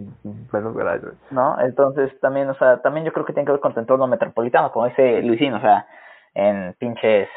menos 0.51 0.75
garage, 0.75 1.07
No, 1.29 1.57
entonces 1.61 2.11
también, 2.19 2.49
o 2.49 2.53
sea, 2.55 2.81
también 2.81 3.05
yo 3.05 3.13
creo 3.13 3.25
que 3.25 3.31
tiene 3.31 3.45
que 3.45 3.53
ver 3.53 3.61
con 3.61 3.73
tu 3.73 3.79
entorno 3.79 4.05
metropolitano, 4.05 4.69
como 4.73 4.87
dice 4.87 5.21
Luisín, 5.21 5.53
o 5.53 5.61
sea, 5.61 5.87
en 6.33 6.73
pinches... 6.79 7.29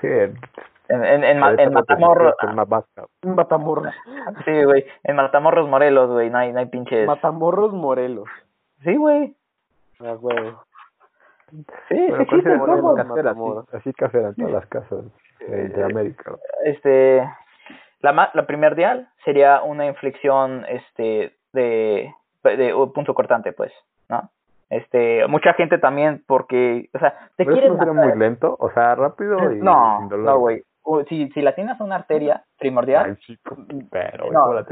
Sí, 0.00 0.08
en, 0.08 1.04
en, 1.04 1.24
en, 1.24 1.60
en 1.60 1.72
Matamoros. 1.72 2.34
En 3.22 3.34
Matamoros. 3.34 3.94
Sí, 4.44 4.64
güey. 4.64 4.84
En 5.04 5.16
Matamoros, 5.16 5.68
Morelos, 5.68 6.10
güey. 6.10 6.30
No 6.30 6.38
hay, 6.38 6.52
no 6.52 6.60
hay 6.60 6.66
pinches. 6.66 7.06
Matamoros, 7.06 7.72
Morelos. 7.72 8.28
Sí, 8.82 8.96
güey. 8.96 9.36
Ah, 10.00 10.14
güey. 10.14 10.54
Sí, 11.50 12.06
sí, 12.06 12.24
sí, 12.30 12.48
así, 12.48 13.66
así 13.72 13.92
café 13.94 14.18
en 14.18 14.34
todas 14.36 14.52
las 14.52 14.66
casas 14.66 15.04
de 15.40 15.84
América. 15.84 16.36
Este, 16.64 17.28
la, 18.00 18.30
la 18.32 18.46
primordial 18.46 19.08
sería 19.24 19.60
una 19.62 19.86
inflexión 19.86 20.64
este, 20.68 21.36
de, 21.52 22.14
de 22.44 22.72
un 22.72 22.92
punto 22.92 23.14
cortante, 23.14 23.52
pues, 23.52 23.72
¿no? 24.08 24.30
Este, 24.70 25.26
mucha 25.26 25.52
gente 25.54 25.78
también 25.78 26.22
porque, 26.26 26.88
o 26.94 26.98
sea, 26.98 27.14
te 27.36 27.44
quieres 27.44 27.72
no 27.72 27.94
muy 27.94 28.16
lento, 28.16 28.56
o 28.58 28.70
sea, 28.70 28.94
rápido 28.94 29.52
y 29.52 29.56
no, 29.56 30.08
No, 30.08 30.38
güey. 30.38 30.62
Si, 31.08 31.28
si 31.30 31.42
la 31.42 31.54
tienes 31.54 31.78
una 31.80 31.96
arteria 31.96 32.44
primordial, 32.58 33.18
pero 33.90 34.32
no, 34.32 34.64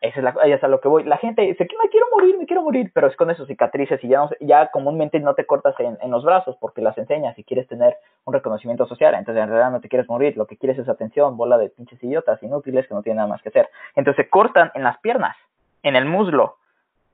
esa 0.00 0.18
es, 0.18 0.24
la, 0.24 0.30
es 0.46 0.64
a 0.64 0.68
lo 0.68 0.80
que 0.80 0.88
voy. 0.88 1.04
La 1.04 1.18
gente 1.18 1.42
dice 1.42 1.66
que 1.66 1.76
me 1.76 1.90
quiero 1.90 2.06
morir, 2.10 2.38
me 2.38 2.46
quiero 2.46 2.62
morir, 2.62 2.90
pero 2.94 3.06
es 3.06 3.16
con 3.16 3.30
esos 3.30 3.46
cicatrices 3.46 4.02
y 4.02 4.08
ya, 4.08 4.20
no, 4.20 4.30
ya 4.40 4.68
comúnmente 4.68 5.20
no 5.20 5.34
te 5.34 5.44
cortas 5.44 5.74
en, 5.78 5.98
en 6.00 6.10
los 6.10 6.24
brazos 6.24 6.56
porque 6.58 6.80
las 6.80 6.96
enseñas 6.96 7.38
y 7.38 7.44
quieres 7.44 7.68
tener 7.68 7.96
un 8.24 8.32
reconocimiento 8.32 8.86
social. 8.86 9.14
Entonces 9.14 9.42
en 9.42 9.50
realidad 9.50 9.70
no 9.70 9.80
te 9.80 9.90
quieres 9.90 10.08
morir, 10.08 10.36
lo 10.38 10.46
que 10.46 10.56
quieres 10.56 10.78
es 10.78 10.88
atención, 10.88 11.36
bola 11.36 11.58
de 11.58 11.68
pinches 11.68 12.02
idiotas 12.02 12.42
inútiles 12.42 12.88
que 12.88 12.94
no 12.94 13.02
tienen 13.02 13.18
nada 13.18 13.28
más 13.28 13.42
que 13.42 13.50
hacer. 13.50 13.68
Entonces 13.94 14.24
se 14.24 14.30
cortan 14.30 14.70
en 14.74 14.84
las 14.84 14.98
piernas, 15.00 15.36
en 15.82 15.96
el 15.96 16.06
muslo. 16.06 16.56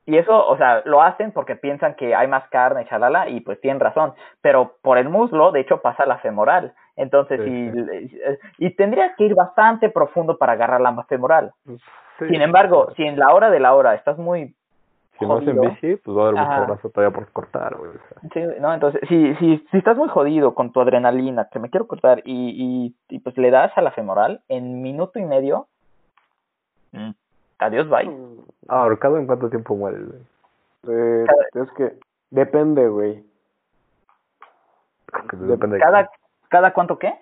Y 0.07 0.17
eso, 0.17 0.47
o 0.47 0.55
sea, 0.55 0.81
lo 0.85 1.01
hacen 1.01 1.33
porque 1.33 1.57
piensan 1.57 1.95
que 1.95 2.15
hay 2.15 2.29
más 2.29 2.47
carne, 2.47 2.87
chalala, 2.87 3.27
y 3.27 3.41
pues 3.41 3.59
tienen 3.59 3.81
razón. 3.81 4.13
Pero 4.41 4.77
por 4.81 4.97
el 4.97 5.09
muslo, 5.09 5.51
de 5.51 5.59
hecho, 5.59 5.81
pasa 5.81 6.05
la 6.05 6.17
femoral. 6.19 6.73
Entonces, 6.95 7.41
y, 7.45 8.65
y 8.65 8.69
tendrías 8.75 9.15
que 9.17 9.25
ir 9.25 9.35
bastante 9.35 9.89
profundo 9.89 10.37
para 10.37 10.53
agarrar 10.53 10.79
la 10.79 11.03
femoral. 11.03 11.51
Sin 12.19 12.41
embargo, 12.41 12.87
si 12.95 13.03
en 13.03 13.19
la 13.19 13.33
hora 13.33 13.51
de 13.51 13.59
la 13.59 13.75
hora 13.75 13.95
estás 13.95 14.17
muy 14.17 14.55
si 15.19 15.25
no 15.25 15.39
es 15.39 15.47
en 15.47 15.59
bici, 15.59 15.95
pues 15.97 16.17
va 16.17 16.25
a 16.25 16.27
haber 16.29 16.41
mucho 16.41 16.65
brazo 16.67 16.89
todavía 16.89 17.13
por 17.13 17.31
cortar, 17.31 17.75
güey. 17.75 17.91
Sí, 18.33 18.39
no, 18.61 18.73
entonces, 18.73 19.01
si, 19.09 19.35
si, 19.35 19.57
si 19.71 19.77
estás 19.77 19.97
muy 19.97 20.09
jodido 20.09 20.53
con 20.53 20.71
tu 20.71 20.79
adrenalina, 20.79 21.49
que 21.51 21.59
me 21.59 21.69
quiero 21.69 21.87
cortar, 21.87 22.21
y, 22.23 22.93
y, 23.09 23.15
y 23.15 23.19
pues 23.19 23.37
le 23.37 23.49
das 23.49 23.75
a 23.75 23.81
la 23.81 23.91
femoral, 23.91 24.41
en 24.47 24.81
minuto 24.81 25.19
y 25.19 25.25
medio, 25.25 25.67
mm, 26.91 27.09
adiós, 27.59 27.89
bye. 27.89 28.09
Ah, 28.67 28.83
ahorcado 28.83 29.17
en 29.17 29.27
cuánto 29.27 29.49
tiempo 29.49 29.75
muere, 29.75 29.99
güey. 29.99 30.21
Eh, 30.89 31.25
es 31.53 31.71
que 31.71 31.97
depende, 32.31 32.87
güey. 32.87 33.23
Depende 35.33 35.79
¿Cada, 35.79 36.09
¿Cada 36.49 36.73
cuánto 36.73 36.99
qué? 36.99 37.13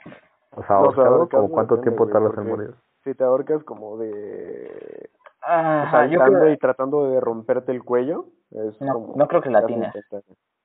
O 0.55 0.63
sea, 0.63 0.77
ahorcado, 0.77 1.29
como 1.29 1.49
cuánto 1.49 1.79
tiempo 1.81 2.07
tardas 2.07 2.37
en 2.37 2.47
morir 2.47 2.75
si 3.05 3.13
te 3.13 3.23
ahorcas 3.23 3.63
como 3.63 3.97
de 3.97 5.09
Ajá, 5.41 6.07
y 6.07 6.57
tratando 6.57 7.11
de 7.11 7.21
romperte 7.21 7.71
el 7.71 7.83
cuello 7.83 8.25
es 8.49 8.81
no, 8.81 9.13
no 9.15 9.27
creo 9.27 9.41
que 9.41 9.51
la 9.51 9.65
tienes 9.65 9.93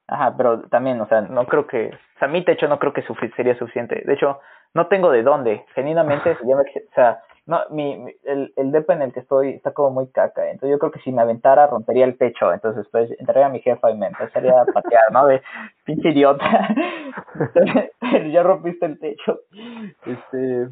ajá 0.08 0.34
pero 0.36 0.62
también 0.62 0.98
o 1.02 1.06
sea 1.06 1.20
no 1.20 1.44
creo 1.46 1.66
que 1.66 1.88
o 1.88 2.18
sea 2.18 2.28
mi 2.28 2.42
techo 2.44 2.66
no 2.66 2.78
creo 2.78 2.94
que 2.94 3.04
sería 3.36 3.56
suficiente 3.58 4.02
de 4.04 4.14
hecho 4.14 4.40
no 4.72 4.88
tengo 4.88 5.10
de 5.10 5.22
dónde 5.22 5.66
genuinamente 5.74 6.32
o 6.42 6.94
sea 6.94 7.22
no, 7.46 7.60
mi, 7.70 8.06
el, 8.24 8.52
el 8.56 8.72
depa 8.72 8.94
en 8.94 9.02
el 9.02 9.12
que 9.12 9.20
estoy 9.20 9.50
está 9.50 9.72
como 9.72 9.90
muy 9.90 10.08
caca, 10.08 10.50
entonces 10.50 10.70
yo 10.70 10.78
creo 10.78 10.92
que 10.92 11.00
si 11.00 11.12
me 11.12 11.22
aventara 11.22 11.66
rompería 11.66 12.04
el 12.04 12.16
techo, 12.18 12.52
entonces 12.52 12.86
pues 12.92 13.10
entraría 13.18 13.46
a 13.46 13.50
mi 13.50 13.60
jefa 13.60 13.90
y 13.90 13.96
me 13.96 14.06
empezaría 14.06 14.60
a 14.60 14.64
patear, 14.64 15.10
¿no? 15.12 15.26
De 15.26 15.42
pinche 15.84 16.10
idiota, 16.10 16.46
ya 18.30 18.42
rompiste 18.42 18.86
el 18.86 18.98
techo. 18.98 19.40
Este, 20.06 20.68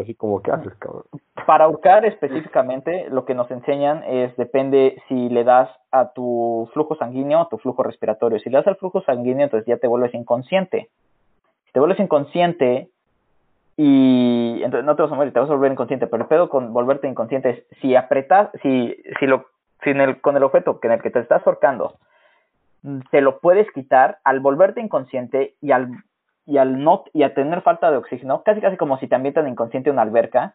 así 0.00 0.14
como, 0.14 0.40
¿qué 0.42 0.52
haces, 0.52 0.74
cabrón? 0.78 1.04
Para 1.46 1.64
ahorcar 1.64 2.04
específicamente, 2.04 3.08
lo 3.10 3.24
que 3.24 3.34
nos 3.34 3.50
enseñan 3.50 4.02
es, 4.04 4.36
depende 4.36 4.96
si 5.08 5.28
le 5.28 5.44
das 5.44 5.68
a 5.90 6.12
tu 6.12 6.68
flujo 6.72 6.96
sanguíneo 6.96 7.38
o 7.38 7.42
a 7.42 7.48
tu 7.48 7.58
flujo 7.58 7.82
respiratorio. 7.82 8.38
Si 8.40 8.50
le 8.50 8.58
das 8.58 8.66
al 8.66 8.76
flujo 8.76 9.02
sanguíneo, 9.02 9.44
entonces 9.44 9.66
ya 9.66 9.76
te 9.76 9.86
vuelves 9.86 10.14
inconsciente. 10.14 10.88
Si 11.66 11.72
te 11.72 11.80
vuelves 11.80 12.00
inconsciente, 12.00 12.90
y 13.76 14.62
entonces 14.62 14.84
no 14.84 14.96
te 14.96 15.02
vas 15.02 15.12
a 15.12 15.16
morir, 15.16 15.32
te 15.32 15.40
vas 15.40 15.50
a 15.50 15.54
volver 15.54 15.72
inconsciente, 15.72 16.06
pero 16.06 16.22
el 16.22 16.28
pedo 16.28 16.48
con 16.48 16.72
volverte 16.72 17.08
inconsciente 17.08 17.50
es 17.50 17.78
si 17.80 17.94
apretas, 17.94 18.48
si, 18.62 18.96
si 19.18 19.26
lo, 19.26 19.46
el, 19.82 20.20
con 20.20 20.36
el 20.36 20.42
objeto 20.42 20.78
en 20.82 20.92
el 20.92 21.02
que 21.02 21.10
te 21.10 21.20
estás 21.20 21.46
ahorcando, 21.46 21.98
te 23.10 23.20
lo 23.20 23.40
puedes 23.40 23.70
quitar 23.72 24.18
al 24.24 24.40
volverte 24.40 24.80
inconsciente 24.80 25.54
y 25.60 25.72
al 25.72 25.90
y 26.46 26.58
al 26.58 26.82
no 26.82 27.04
y 27.12 27.24
a 27.24 27.34
tener 27.34 27.60
falta 27.62 27.90
de 27.90 27.96
oxígeno, 27.96 28.42
casi 28.44 28.60
casi 28.60 28.76
como 28.76 28.98
si 28.98 29.08
te 29.08 29.16
ambientan 29.16 29.48
inconsciente 29.48 29.90
en 29.90 29.94
una 29.94 30.02
alberca, 30.02 30.54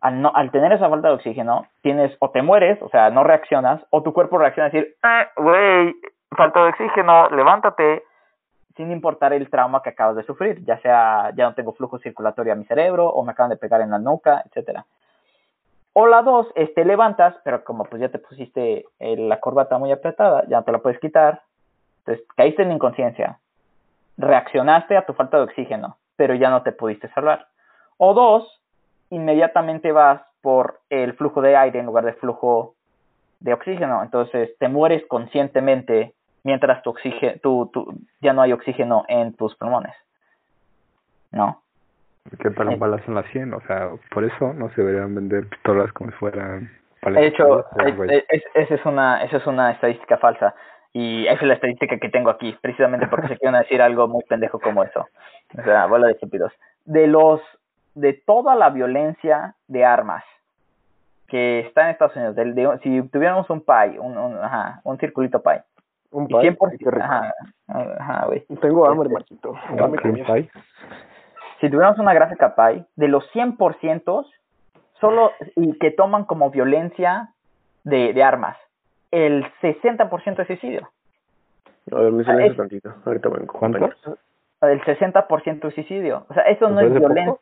al 0.00 0.20
no 0.20 0.30
al 0.34 0.50
tener 0.50 0.72
esa 0.72 0.90
falta 0.90 1.08
de 1.08 1.14
oxígeno, 1.14 1.66
tienes 1.80 2.14
o 2.20 2.30
te 2.30 2.42
mueres, 2.42 2.80
o 2.82 2.90
sea, 2.90 3.10
no 3.10 3.24
reaccionas, 3.24 3.82
o 3.90 4.02
tu 4.02 4.12
cuerpo 4.12 4.38
reacciona 4.38 4.66
a 4.66 4.70
decir, 4.70 4.94
ah, 5.02 5.26
güey, 5.36 5.94
falta 6.36 6.62
de 6.62 6.68
oxígeno, 6.68 7.30
levántate, 7.30 8.02
sin 8.76 8.90
importar 8.90 9.32
el 9.32 9.50
trauma 9.50 9.82
que 9.82 9.90
acabas 9.90 10.16
de 10.16 10.24
sufrir, 10.24 10.64
ya 10.64 10.80
sea 10.80 11.32
ya 11.34 11.44
no 11.44 11.54
tengo 11.54 11.72
flujo 11.72 11.98
circulatorio 11.98 12.52
a 12.52 12.56
mi 12.56 12.64
cerebro 12.64 13.08
o 13.08 13.24
me 13.24 13.32
acaban 13.32 13.50
de 13.50 13.56
pegar 13.56 13.80
en 13.80 13.90
la 13.90 13.98
nuca, 13.98 14.42
etcétera. 14.46 14.86
O 15.94 16.06
la 16.06 16.22
dos 16.22 16.46
es 16.54 16.72
te 16.74 16.84
levantas, 16.84 17.34
pero 17.44 17.64
como 17.64 17.84
pues 17.84 18.00
ya 18.00 18.08
te 18.08 18.18
pusiste 18.18 18.86
eh, 18.98 19.16
la 19.16 19.40
corbata 19.40 19.78
muy 19.78 19.92
apretada, 19.92 20.44
ya 20.48 20.58
no 20.58 20.64
te 20.64 20.72
la 20.72 20.78
puedes 20.78 20.98
quitar, 21.00 21.42
entonces 21.98 22.26
caíste 22.34 22.62
en 22.62 22.72
inconsciencia, 22.72 23.38
reaccionaste 24.16 24.96
a 24.96 25.04
tu 25.04 25.12
falta 25.12 25.36
de 25.36 25.44
oxígeno, 25.44 25.98
pero 26.16 26.34
ya 26.34 26.48
no 26.48 26.62
te 26.62 26.72
pudiste 26.72 27.08
salvar. 27.10 27.48
O 27.98 28.14
dos, 28.14 28.60
inmediatamente 29.10 29.92
vas 29.92 30.22
por 30.40 30.80
el 30.88 31.12
flujo 31.14 31.42
de 31.42 31.56
aire 31.56 31.78
en 31.78 31.86
lugar 31.86 32.04
de 32.04 32.14
flujo 32.14 32.74
de 33.40 33.52
oxígeno, 33.52 34.02
entonces 34.02 34.56
te 34.58 34.68
mueres 34.68 35.04
conscientemente 35.06 36.14
mientras 36.44 36.82
tu 36.82 36.90
oxígeno, 36.90 37.38
tu, 37.42 37.70
tu, 37.72 37.94
ya 38.20 38.32
no 38.32 38.42
hay 38.42 38.52
oxígeno 38.52 39.04
en 39.08 39.34
tus 39.34 39.54
pulmones. 39.56 39.94
¿No? 41.30 41.62
¿Qué 42.38 42.50
tal 42.50 42.68
un 42.68 42.78
balazo 42.78 43.04
en 43.08 43.14
la 43.14 43.22
100? 43.24 43.54
O 43.54 43.60
sea, 43.62 43.90
por 44.10 44.24
eso 44.24 44.52
no 44.52 44.68
se 44.70 44.82
deberían 44.82 45.14
vender 45.14 45.48
pistolas 45.48 45.92
como 45.92 46.10
si 46.10 46.16
fueran... 46.18 46.70
De 47.02 47.26
hecho, 47.26 47.64
esa 48.54 48.74
es, 48.74 48.84
una, 48.84 49.24
esa 49.24 49.38
es 49.38 49.46
una 49.46 49.72
estadística 49.72 50.18
falsa. 50.18 50.54
Y 50.92 51.26
esa 51.26 51.40
es 51.40 51.48
la 51.48 51.54
estadística 51.54 51.98
que 51.98 52.10
tengo 52.10 52.30
aquí, 52.30 52.56
precisamente 52.60 53.08
porque 53.08 53.28
se 53.28 53.38
quieren 53.38 53.58
decir 53.58 53.82
algo 53.82 54.06
muy 54.06 54.22
pendejo 54.24 54.60
como 54.60 54.84
eso. 54.84 55.08
O 55.58 55.62
sea, 55.62 55.86
bola 55.86 56.06
de 56.06 56.12
estúpidos. 56.12 56.52
De 56.84 57.08
los, 57.08 57.40
de 57.94 58.12
toda 58.12 58.54
la 58.54 58.70
violencia 58.70 59.56
de 59.66 59.84
armas 59.84 60.22
que 61.26 61.60
está 61.60 61.84
en 61.84 61.88
Estados 61.88 62.14
Unidos, 62.14 62.36
de, 62.36 62.78
si 62.82 63.08
tuviéramos 63.08 63.48
un 63.50 63.62
pie, 63.62 63.98
un, 63.98 64.16
un, 64.16 64.36
ajá, 64.36 64.80
un 64.84 64.98
circulito 64.98 65.42
pie, 65.42 65.62
un 66.12 66.28
pie. 66.28 66.56
Ajá, 67.00 67.34
ajá, 67.66 68.26
güey. 68.26 68.44
Tengo 68.60 68.86
hambre, 68.86 69.08
este, 69.08 69.14
Marquito. 69.14 69.54
Si 71.60 71.68
tuviéramos 71.68 71.98
una 71.98 72.14
gráfica 72.14 72.54
pie, 72.54 72.84
de 72.96 73.08
los 73.08 73.24
100%, 73.32 74.26
solo 75.00 75.32
y 75.56 75.78
que 75.78 75.90
toman 75.90 76.24
como 76.24 76.50
violencia 76.50 77.30
de, 77.84 78.12
de 78.12 78.22
armas, 78.22 78.56
el 79.10 79.44
60% 79.62 80.40
es 80.40 80.46
suicidio. 80.46 80.88
A 81.90 81.96
ver, 81.96 82.12
me 82.12 82.24
silencio 82.24 82.56
tantito. 82.56 82.94
Ahorita 83.04 83.28
vengo. 83.28 83.52
¿Cuánto? 83.52 83.90
El 84.62 84.80
60% 84.82 85.68
es 85.68 85.74
suicidio. 85.74 86.26
O 86.28 86.34
sea, 86.34 86.44
eso 86.44 86.68
no 86.68 86.80
es 86.80 86.92
violencia. 86.92 87.34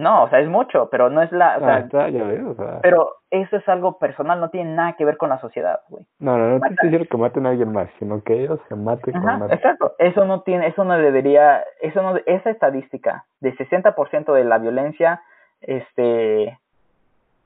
No, 0.00 0.24
o 0.24 0.30
sea, 0.30 0.40
es 0.40 0.48
mucho, 0.48 0.88
pero 0.90 1.10
no 1.10 1.20
es 1.20 1.30
la... 1.30 1.58
O 1.58 1.64
ah, 1.66 2.08
ya 2.08 2.24
veo, 2.24 2.52
o 2.52 2.54
sea. 2.54 2.80
Pero 2.80 3.16
eso 3.30 3.58
es 3.58 3.68
algo 3.68 3.98
personal, 3.98 4.40
no 4.40 4.48
tiene 4.48 4.74
nada 4.74 4.94
que 4.94 5.04
ver 5.04 5.18
con 5.18 5.28
la 5.28 5.38
sociedad, 5.40 5.80
güey. 5.90 6.06
No, 6.18 6.38
no, 6.38 6.58
no 6.58 6.60
te 6.60 6.70
diciendo 6.82 7.06
que 7.10 7.18
maten 7.18 7.44
a 7.44 7.50
alguien 7.50 7.70
más, 7.70 7.90
sino 7.98 8.22
que 8.22 8.44
ellos 8.44 8.58
se 8.70 8.76
maten 8.76 9.14
Ajá, 9.14 9.38
con 9.38 9.52
Exacto, 9.52 9.92
eso 9.98 10.24
no 10.24 10.40
tiene, 10.40 10.68
eso 10.68 10.84
no 10.84 10.96
debería, 10.96 11.62
eso 11.82 12.02
no, 12.02 12.16
esa 12.24 12.48
estadística 12.48 13.26
de 13.40 13.54
60% 13.54 14.32
de 14.32 14.44
la 14.44 14.56
violencia 14.56 15.20
este, 15.60 16.58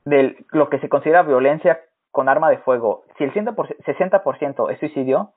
de 0.05 0.37
lo 0.51 0.69
que 0.69 0.79
se 0.79 0.87
considera 0.87 1.23
violencia 1.23 1.81
con 2.11 2.29
arma 2.29 2.49
de 2.49 2.59
fuego, 2.59 3.03
si 3.17 3.25
el 3.25 3.33
60% 3.33 4.71
es 4.71 4.79
suicidio, 4.79 5.31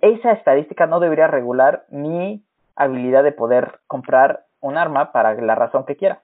esa 0.00 0.30
estadística 0.30 0.86
no 0.86 1.00
debería 1.00 1.26
regular 1.26 1.82
mi 1.90 2.44
habilidad 2.76 3.24
de 3.24 3.32
poder 3.32 3.80
comprar 3.88 4.44
un 4.60 4.78
arma 4.78 5.10
para 5.10 5.34
la 5.34 5.56
razón 5.56 5.84
que 5.84 5.96
quiera. 5.96 6.20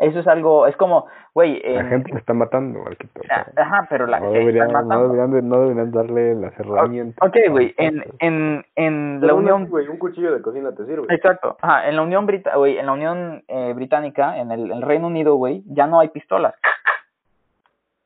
Eso 0.00 0.18
es 0.18 0.26
algo, 0.26 0.66
es 0.66 0.76
como, 0.76 1.06
güey... 1.34 1.62
la 1.62 1.84
gente 1.84 2.12
me 2.12 2.18
está 2.18 2.32
matando, 2.34 2.80
Marquito. 2.80 3.20
Ah, 3.30 3.46
ajá, 3.54 3.86
pero 3.88 4.06
la 4.06 4.18
no 4.18 4.32
deberían, 4.32 4.72
no 4.72 5.02
deberían, 5.02 5.48
no 5.48 5.60
deberían 5.60 5.92
darle 5.92 6.34
las 6.34 6.58
herramientas. 6.58 7.18
Ok, 7.28 7.36
güey, 7.50 7.74
en, 7.76 8.02
en, 8.18 8.64
en 8.76 9.20
la 9.20 9.34
Unión... 9.34 9.68
Güey, 9.68 9.88
un 9.88 9.98
cuchillo 9.98 10.32
de 10.32 10.42
cocina 10.42 10.74
te 10.74 10.86
sirve. 10.86 11.06
Exacto, 11.14 11.56
ajá, 11.60 11.88
en 11.88 11.96
la 11.96 12.02
Unión, 12.02 12.26
Brita 12.26 12.56
güey, 12.56 12.78
en 12.78 12.86
la 12.86 12.92
Unión 12.92 13.44
eh, 13.46 13.72
Británica, 13.74 14.38
en 14.38 14.50
el, 14.50 14.72
el 14.72 14.82
Reino 14.82 15.06
Unido, 15.06 15.36
güey, 15.36 15.62
ya 15.66 15.86
no 15.86 16.00
hay 16.00 16.08
pistolas 16.08 16.54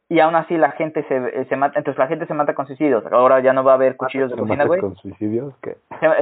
y 0.08 0.20
aún 0.20 0.34
así 0.34 0.56
la 0.56 0.72
gente 0.72 1.02
se, 1.08 1.16
eh, 1.16 1.46
se 1.48 1.56
mata, 1.56 1.78
entonces 1.78 1.98
la 1.98 2.06
gente 2.06 2.26
se 2.26 2.34
mata 2.34 2.54
con 2.54 2.66
suicidios. 2.66 3.04
Ahora 3.10 3.40
ya 3.40 3.52
no 3.52 3.64
va 3.64 3.72
a 3.72 3.74
haber 3.74 3.96
cuchillos 3.96 4.30
de 4.30 4.36
cocina, 4.36 4.64
güey. 4.64 4.80
con 4.80 4.96
suicidios? 4.96 5.54
¿Qué? 5.62 5.76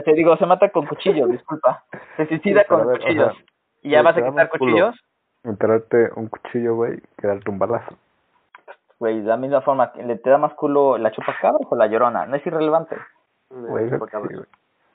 te 0.04 0.12
digo, 0.14 0.36
se 0.36 0.46
mata 0.46 0.70
con 0.70 0.86
cuchillos, 0.86 1.30
disculpa. 1.30 1.84
Se 2.16 2.26
suicida 2.26 2.64
con 2.64 2.84
cuchillos. 2.84 3.34
¿Y 3.82 3.90
ya 3.90 4.02
vas 4.02 4.16
a 4.16 4.22
quitar 4.22 4.48
cuchillos? 4.48 4.94
Enterrarte 5.44 6.10
un 6.16 6.28
cuchillo, 6.28 6.76
güey, 6.76 7.00
que 7.18 7.26
darte 7.26 7.50
un 7.50 7.58
balazo. 7.58 7.96
Güey, 8.98 9.20
de 9.20 9.28
la 9.28 9.36
misma 9.36 9.60
forma, 9.62 9.92
¿le 9.96 10.16
te 10.16 10.30
da 10.30 10.38
más 10.38 10.54
culo 10.54 10.96
la 10.98 11.10
chupacabra 11.10 11.66
o 11.68 11.76
la 11.76 11.88
llorona? 11.88 12.26
No 12.26 12.36
es 12.36 12.46
irrelevante. 12.46 12.96
Güey, 13.50 13.90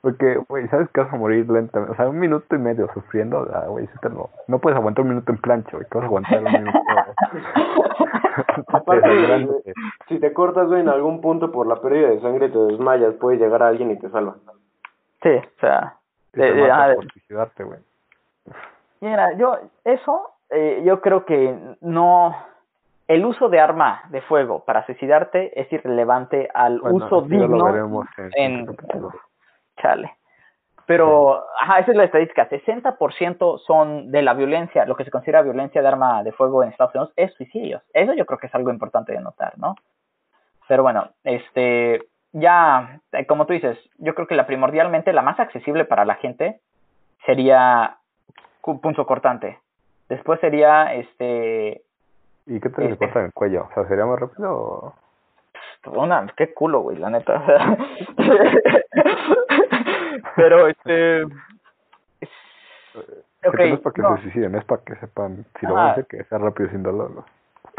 porque, 0.02 0.38
güey, 0.48 0.68
¿sabes 0.70 0.90
que 0.92 1.02
vas 1.02 1.12
a 1.12 1.18
morir 1.18 1.50
lentamente? 1.50 1.92
O 1.92 1.96
sea, 1.96 2.08
un 2.08 2.20
minuto 2.20 2.56
y 2.56 2.60
medio 2.60 2.88
sufriendo, 2.94 3.46
güey, 3.68 3.90
no, 4.10 4.30
no 4.48 4.60
puedes 4.60 4.78
aguantar 4.78 5.04
un 5.04 5.10
minuto 5.10 5.32
en 5.32 5.38
plancha, 5.40 5.72
güey, 5.72 5.86
que 5.90 5.98
vas 5.98 6.04
a 6.04 6.08
aguantar 6.08 6.44
un 6.44 6.52
minuto. 6.52 6.80
Aparte, 8.68 9.48
si 10.08 10.20
te 10.20 10.32
cortas, 10.32 10.68
güey, 10.68 10.82
en 10.82 10.90
algún 10.90 11.20
punto 11.20 11.52
por 11.52 11.68
la 11.68 11.82
pérdida 11.82 12.10
de 12.10 12.22
sangre 12.22 12.50
te 12.50 12.58
desmayas, 12.58 13.16
puede 13.16 13.38
llegar 13.38 13.64
a 13.64 13.68
alguien 13.68 13.92
y 13.92 14.00
te 14.00 14.10
salva. 14.10 14.36
Sí, 15.24 15.30
o 15.30 15.60
sea... 15.60 15.96
de, 16.34 16.72
ah, 16.72 16.96
suicidarte, 17.14 17.64
güey. 17.64 17.80
Mira, 19.02 19.34
yo, 19.34 19.58
eso, 19.84 20.30
eh, 20.50 20.82
yo 20.86 21.02
creo 21.02 21.26
que 21.26 21.76
no... 21.82 22.36
El 23.08 23.26
uso 23.26 23.48
de 23.48 23.60
arma 23.60 24.04
de 24.10 24.22
fuego 24.22 24.66
para 24.66 24.86
suicidarte 24.86 25.60
es 25.60 25.72
irrelevante 25.72 26.50
al 26.54 26.82
uso 26.82 27.22
digno 27.22 27.96
en... 28.36 28.68
en 28.68 28.68
chale. 29.78 30.18
Pero, 30.88 31.44
ajá, 31.62 31.80
esa 31.80 31.92
es 31.92 31.98
la 31.98 32.06
estadística. 32.06 32.50
60% 32.50 33.60
son 33.60 34.10
de 34.10 34.22
la 34.22 34.34
violencia, 34.34 34.86
lo 34.86 34.96
que 34.96 35.04
se 35.04 35.12
considera 35.12 35.42
violencia 35.42 35.82
de 35.82 35.88
arma 35.88 36.24
de 36.24 36.32
fuego 36.32 36.64
en 36.64 36.70
Estados 36.70 36.96
Unidos, 36.96 37.14
es 37.18 37.34
suicidios. 37.34 37.84
Eso 37.94 38.14
yo 38.14 38.26
creo 38.26 38.40
que 38.40 38.48
es 38.48 38.56
algo 38.56 38.72
importante 38.72 39.12
de 39.12 39.20
notar, 39.20 39.58
¿no? 39.58 39.76
Pero 40.66 40.84
bueno, 40.84 41.10
este, 41.26 42.08
ya, 42.32 43.02
eh, 43.12 43.26
como 43.26 43.46
tú 43.46 43.52
dices, 43.54 43.78
yo 43.98 44.16
creo 44.16 44.28
que 44.28 44.36
la 44.36 44.48
primordialmente, 44.48 45.12
la 45.12 45.22
más 45.22 45.40
accesible 45.42 45.84
para 45.84 46.06
la 46.06 46.16
gente 46.16 46.62
sería 47.26 47.98
punto 48.62 49.06
cortante. 49.06 49.60
Después 50.10 50.40
sería, 50.40 50.94
este... 50.94 51.82
¿Y 52.46 52.60
qué 52.60 52.70
te 52.70 52.86
este, 52.86 52.98
corta 52.98 53.20
en 53.20 53.26
el 53.26 53.34
cuello? 53.34 53.68
O 53.70 53.74
sea, 53.74 53.88
¿sería 53.88 54.06
más 54.06 54.20
rápido 54.20 54.52
o...? 54.52 54.94
Una, 55.86 56.28
qué 56.36 56.54
culo, 56.54 56.82
güey, 56.82 56.98
la 56.98 57.10
neta. 57.10 57.44
Pero 60.36 60.68
este. 60.68 61.24
Okay, 63.46 63.70
no 63.70 63.76
es 63.76 63.82
para 63.82 63.94
que 63.94 64.02
se 64.02 64.22
suiciden, 64.24 64.56
es 64.56 64.66
para 64.66 64.82
que 64.84 64.96
sepan 64.96 65.46
si 65.60 65.66
lo 65.66 65.76
van 65.76 65.88
a 65.88 65.92
hacer 65.92 66.06
que 66.08 66.24
sea 66.26 66.40
rápido 66.40 66.70
sin 66.70 66.84
dolor. 66.84 67.12
¿no? 67.12 67.26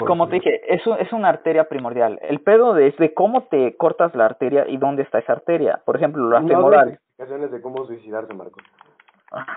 Como 0.06 0.28
te 0.28 0.36
dije, 0.36 0.74
eso 0.74 0.96
es 0.96 1.12
una 1.12 1.28
arteria 1.28 1.68
primordial. 1.68 2.18
El 2.22 2.40
pedo 2.40 2.72
de, 2.72 2.86
es 2.88 2.96
de 2.98 3.12
cómo 3.14 3.44
te 3.44 3.76
cortas 3.76 4.14
la 4.14 4.26
arteria 4.26 4.66
y 4.68 4.76
dónde 4.76 5.02
está 5.02 5.18
esa 5.18 5.32
arteria. 5.32 5.80
Por 5.84 5.96
ejemplo, 5.96 6.28
la 6.28 6.42
femoral. 6.42 6.90
explicaciones 6.90 7.50
de 7.50 7.60
cómo 7.60 7.84
suicidarse, 7.84 8.32
Marcos. 8.32 8.62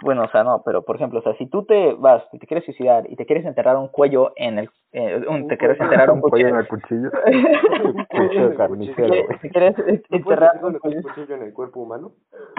Bueno, 0.01 0.23
o 0.23 0.29
sea, 0.29 0.43
no, 0.43 0.61
pero 0.65 0.83
por 0.83 0.97
ejemplo, 0.97 1.19
o 1.19 1.21
sea, 1.21 1.33
si 1.35 1.45
tú 1.45 1.63
te 1.63 1.93
vas, 1.93 2.29
te 2.31 2.45
quieres 2.45 2.65
suicidar 2.65 3.09
y 3.09 3.15
te 3.15 3.25
quieres 3.25 3.45
enterrar 3.45 3.77
un 3.77 3.87
cuello 3.87 4.33
en 4.35 4.59
el, 4.59 4.69
eh, 4.91 5.23
un, 5.29 5.47
te 5.47 5.57
quieres 5.57 5.79
enterrar 5.79 6.11
un 6.11 6.19
cuello 6.19 6.49
en 6.49 6.55
el 6.57 6.67
cuchillo, 6.67 7.09
Si 9.41 9.49
quieres 9.49 9.75
enterrar 10.09 10.59
un 10.61 10.77
cuchillo 10.77 11.35
en 11.35 11.43
el 11.43 11.53
cuerpo 11.53 11.79
humano, 11.79 12.11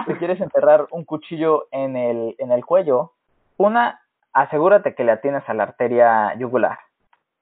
si 0.07 0.13
quieres 0.15 0.41
enterrar 0.41 0.87
un 0.89 1.05
cuchillo 1.05 1.67
en 1.71 1.95
el, 1.95 2.35
en 2.39 2.51
el 2.51 2.65
cuello, 2.65 3.11
una, 3.57 3.99
asegúrate 4.33 4.95
que 4.95 5.03
le 5.03 5.11
atienes 5.11 5.47
a 5.47 5.53
la 5.53 5.63
arteria 5.63 6.33
yugular, 6.39 6.79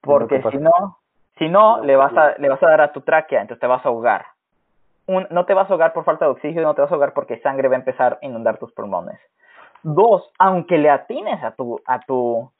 porque 0.02 0.42
si 0.50 0.58
no, 0.58 0.98
si 1.38 1.48
no, 1.48 1.82
le 1.82 1.96
vas 1.96 2.14
a, 2.14 2.34
le 2.36 2.50
vas 2.50 2.62
a 2.62 2.68
dar 2.68 2.82
a 2.82 2.92
tu 2.92 3.00
tráquea, 3.00 3.40
entonces 3.40 3.60
te 3.60 3.66
vas 3.66 3.84
a 3.86 3.88
ahogar. 3.88 4.26
Un, 5.06 5.26
no 5.30 5.46
te 5.46 5.54
vas 5.54 5.68
a 5.68 5.72
ahogar 5.72 5.94
por 5.94 6.04
falta 6.04 6.26
de 6.26 6.32
oxígeno, 6.32 6.68
no 6.68 6.74
te 6.74 6.82
vas 6.82 6.90
a 6.90 6.94
ahogar 6.94 7.14
porque 7.14 7.40
sangre 7.40 7.68
va 7.68 7.76
a 7.76 7.78
empezar 7.78 8.18
a 8.20 8.26
inundar 8.26 8.58
tus 8.58 8.70
pulmones. 8.72 9.18
Dos, 9.82 10.30
aunque 10.38 10.78
le 10.78 10.90
atines 10.90 11.42
a 11.42 11.52
tu, 11.52 11.80
a 11.86 12.00
tu, 12.00 12.50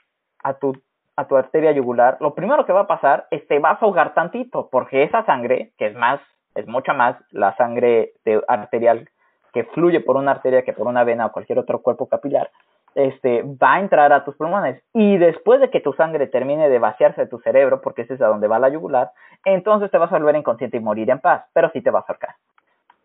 a 0.43 0.55
tu, 0.55 0.73
a 1.17 1.27
tu 1.27 1.37
arteria 1.37 1.73
yugular, 1.73 2.17
lo 2.21 2.35
primero 2.35 2.67
que 2.67 2.73
va 2.73 2.81
a 2.81 2.87
pasar 2.87 3.27
es 3.31 3.47
te 3.47 3.59
vas 3.59 3.81
a 3.81 3.85
ahogar 3.85 4.15
tantito, 4.15 4.69
porque 4.71 5.05
esa 5.05 5.25
sangre, 5.25 5.73
que 5.79 5.87
es 5.87 5.95
más, 5.95 6.21
es 6.55 6.67
mucha 6.67 6.93
más 6.93 7.17
la 7.31 7.57
sangre 7.57 8.13
arterial 8.49 9.09
que 9.53 9.65
fluye 9.65 10.01
por 10.01 10.17
una 10.17 10.33
arteria 10.33 10.63
que 10.63 10.73
por 10.73 10.87
una 10.87 11.05
vena 11.05 11.27
o 11.27 11.33
cualquier 11.33 11.59
otro 11.59 11.81
cuerpo 11.83 12.09
capilar, 12.09 12.51
este, 12.95 13.43
va 13.43 13.75
a 13.75 13.81
entrar 13.81 14.13
a 14.13 14.25
tus 14.25 14.37
pulmones. 14.37 14.83
Y 14.93 15.17
después 15.19 15.61
de 15.61 15.71
que 15.71 15.81
tu 15.81 15.93
sangre 15.93 16.27
termine 16.27 16.69
de 16.69 16.79
vaciarse 16.79 17.23
de 17.23 17.27
tu 17.27 17.39
cerebro, 17.39 17.81
porque 17.81 18.03
ese 18.03 18.15
es 18.15 18.21
a 18.21 18.27
donde 18.27 18.49
va 18.49 18.59
la 18.59 18.69
yugular, 18.69 19.13
entonces 19.45 19.91
te 19.91 19.99
vas 19.99 20.13
a 20.13 20.19
volver 20.19 20.37
inconsciente 20.37 20.77
y 20.77 20.81
morir 20.81 21.11
en 21.11 21.21
paz, 21.21 21.45
pero 21.53 21.71
sí 21.73 21.81
te 21.81 21.91
vas 21.91 22.05
a 22.09 22.13
ahorcar. 22.13 22.35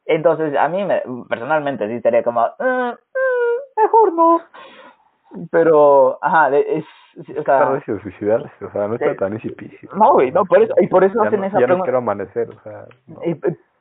Entonces, 0.05 0.55
a 0.55 0.69
mí 0.69 0.83
me, 0.85 1.03
personalmente 1.27 1.87
sí 1.89 1.99
sería 1.99 2.23
como, 2.23 2.41
uh, 2.41 2.95
mejor 3.77 4.13
no. 4.13 4.41
Pero, 5.51 6.19
ajá, 6.21 6.55
es, 6.57 6.85
o 7.37 7.43
sea... 7.43 7.81
suicidarse, 8.01 8.65
o 8.65 8.71
sea, 8.71 8.87
no 8.87 8.95
está 8.95 9.15
tan 9.15 9.33
difícil. 9.33 9.89
No, 9.93 10.13
güey, 10.13 10.31
no, 10.31 10.45
por 10.45 10.61
eso, 10.61 10.73
y 10.79 10.87
por 10.87 11.03
eso 11.03 11.21
hacen 11.21 11.43
esa 11.43 11.59
ya 11.59 11.65
pregunta. 11.65 11.77
no 11.77 11.83
quiero 11.83 11.97
amanecer, 11.97 12.49
o 12.49 12.59
sea... 12.63 12.85
Y, 13.25 13.35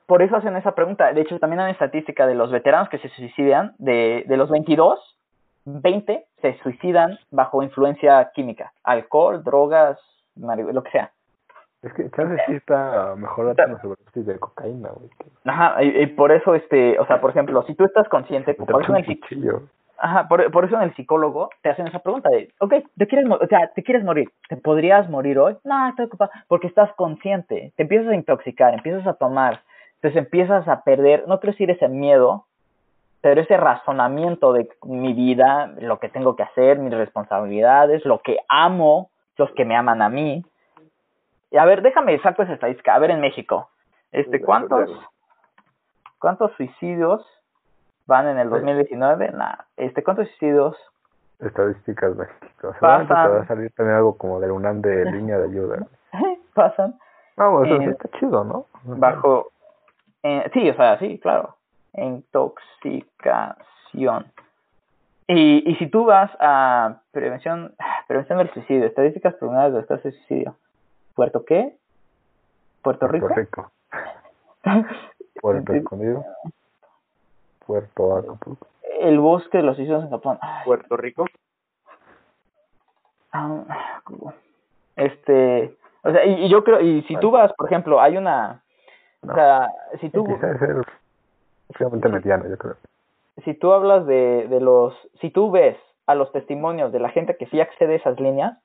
por 0.05 0.21
eso 0.21 0.37
hacen 0.37 0.55
esa 0.55 0.73
pregunta. 0.73 1.11
De 1.11 1.21
hecho, 1.21 1.37
también 1.37 1.59
hay 1.59 1.73
estadística 1.73 2.25
de 2.25 2.35
los 2.35 2.49
veteranos 2.49 2.87
que 2.89 2.97
se 2.97 3.09
suicidan, 3.09 3.75
de, 3.77 4.23
de 4.25 4.37
los 4.37 4.49
22, 4.49 5.17
20 5.65 6.25
se 6.41 6.57
suicidan 6.59 7.19
bajo 7.29 7.61
influencia 7.61 8.31
química, 8.33 8.71
alcohol, 8.83 9.43
drogas, 9.43 9.99
lo 10.37 10.83
que 10.83 10.91
sea. 10.91 11.11
Es 11.83 11.93
que 11.93 12.09
chance 12.11 12.41
sí 12.47 12.53
está 12.53 13.15
mejor 13.15 13.45
la 13.55 13.81
sobredosis 13.81 14.25
de 14.25 14.39
cocaína, 14.39 14.89
güey. 14.89 15.09
Ajá, 15.45 15.83
y, 15.83 16.07
por 16.07 16.31
eso, 16.31 16.55
este, 16.55 16.97
o 16.99 17.05
sea, 17.05 17.21
por 17.21 17.31
ejemplo, 17.31 17.63
si 17.63 17.75
tú 17.75 17.83
estás 17.85 18.07
consciente, 18.09 18.55
en 18.57 18.95
el 18.95 19.05
Ajá, 19.99 20.27
por, 20.27 20.51
por, 20.51 20.65
eso 20.65 20.75
en 20.75 20.83
el 20.83 20.95
psicólogo 20.95 21.49
te 21.61 21.69
hacen 21.69 21.87
esa 21.87 21.99
pregunta 21.99 22.29
de, 22.29 22.53
ok, 22.59 22.73
¿te 22.97 23.07
quieres, 23.07 23.29
o 23.29 23.47
sea, 23.47 23.71
¿te 23.73 23.83
quieres 23.83 24.03
morir? 24.03 24.29
¿Te 24.47 24.55
podrías 24.57 25.09
morir 25.09 25.39
hoy? 25.39 25.57
No, 25.63 25.89
estoy 25.89 26.05
ocupado, 26.05 26.31
porque 26.47 26.67
estás 26.67 26.91
consciente, 26.93 27.73
te 27.75 27.83
empiezas 27.83 28.09
a 28.09 28.15
intoxicar, 28.15 28.73
empiezas 28.73 29.07
a 29.07 29.15
tomar, 29.15 29.61
entonces 29.95 30.17
empiezas 30.17 30.67
a 30.67 30.83
perder, 30.83 31.27
no 31.27 31.39
quiero 31.39 31.53
decir 31.53 31.71
ese 31.71 31.87
miedo, 31.87 32.45
pero 33.21 33.41
ese 33.41 33.57
razonamiento 33.57 34.53
de 34.53 34.69
mi 34.83 35.13
vida, 35.13 35.73
lo 35.79 35.99
que 35.99 36.09
tengo 36.09 36.35
que 36.35 36.43
hacer, 36.43 36.77
mis 36.77 36.93
responsabilidades, 36.93 38.05
lo 38.05 38.19
que 38.19 38.37
amo, 38.47 39.09
los 39.37 39.51
que 39.51 39.65
me 39.65 39.75
aman 39.75 40.01
a 40.01 40.09
mí, 40.09 40.45
a 41.57 41.65
ver, 41.65 41.81
déjame 41.81 42.19
saco 42.19 42.43
esa 42.43 42.53
estadística. 42.53 42.93
A 42.93 42.99
ver, 42.99 43.11
en 43.11 43.21
México, 43.21 43.69
este, 44.11 44.41
¿cuántos, 44.41 44.89
cuántos 46.19 46.51
suicidios 46.53 47.25
van 48.07 48.27
en 48.27 48.39
el 48.39 48.49
2019? 48.49 49.31
Nah, 49.31 49.53
este, 49.77 50.03
¿cuántos 50.03 50.27
suicidios? 50.29 50.75
Estadísticas 51.39 52.15
México. 52.15 52.73
Seguramente 52.73 53.13
te 53.13 53.27
va 53.27 53.41
a 53.41 53.47
salir 53.47 53.69
también 53.71 53.97
algo 53.97 54.17
como 54.17 54.39
de 54.39 54.51
UNAM 54.51 54.81
de 54.81 55.05
línea 55.11 55.37
de 55.37 55.45
ayuda. 55.45 55.85
pasan. 56.55 56.95
Vamos, 57.35 57.67
eso 57.67 57.77
sí 57.77 57.85
está 57.85 58.09
chido, 58.17 58.43
¿no? 58.43 58.65
Bajo, 58.83 59.51
eh, 60.23 60.49
sí, 60.53 60.67
o 60.69 60.75
sea, 60.75 60.97
sí, 60.97 61.19
claro. 61.19 61.55
Intoxicación. 61.93 64.25
Y, 65.27 65.69
y 65.69 65.75
si 65.75 65.85
tú 65.87 66.05
vas 66.05 66.31
a 66.39 67.01
prevención, 67.11 67.75
prevención 68.07 68.39
del 68.39 68.51
suicidio, 68.53 68.87
estadísticas 68.87 69.35
preliminares 69.35 69.75
de 69.75 69.81
este 69.81 69.99
suicidio, 70.01 70.55
¿Puerto 71.17 71.43
qué? 71.45 71.75
¿Puerto 72.83 73.07
Rico? 73.07 73.27
Puerto 73.27 73.41
Rico. 73.41 73.71
Puerto 75.41 75.73
Escondido. 75.73 76.23
Puerto 77.67 78.17
Acapulco. 78.17 78.67
El 79.01 79.19
bosque 79.19 79.57
de 79.57 79.63
los 79.63 79.77
islas 79.77 80.03
en 80.03 80.09
Japón. 80.09 80.39
Puerto 80.65 80.97
Rico. 80.97 81.25
Ah, 83.31 83.63
este, 84.95 85.75
o 86.01 86.11
sea, 86.11 86.25
y, 86.25 86.49
yo 86.49 86.63
creo, 86.63 86.79
y 86.81 87.03
si 87.03 87.15
tú 87.17 87.29
vas, 87.29 87.51
por 87.53 87.67
ejemplo, 87.67 88.01
hay 88.01 88.17
una, 88.17 88.63
o 89.21 89.33
sea, 89.33 89.69
si 89.99 90.09
tú... 90.09 90.25
mediano, 92.09 92.47
yo 92.49 92.57
creo. 92.57 92.75
Si 93.43 93.53
tú 93.53 93.73
hablas 93.73 94.07
de, 94.07 94.47
de 94.47 94.59
los, 94.59 94.95
si 95.19 95.29
tú 95.29 95.51
ves 95.51 95.77
a 96.07 96.15
los 96.15 96.31
testimonios 96.31 96.91
de 96.91 96.99
la 96.99 97.09
gente 97.09 97.35
que 97.37 97.45
sí 97.47 97.59
accede 97.59 97.93
a 97.93 97.97
esas 97.97 98.19
líneas, 98.19 98.57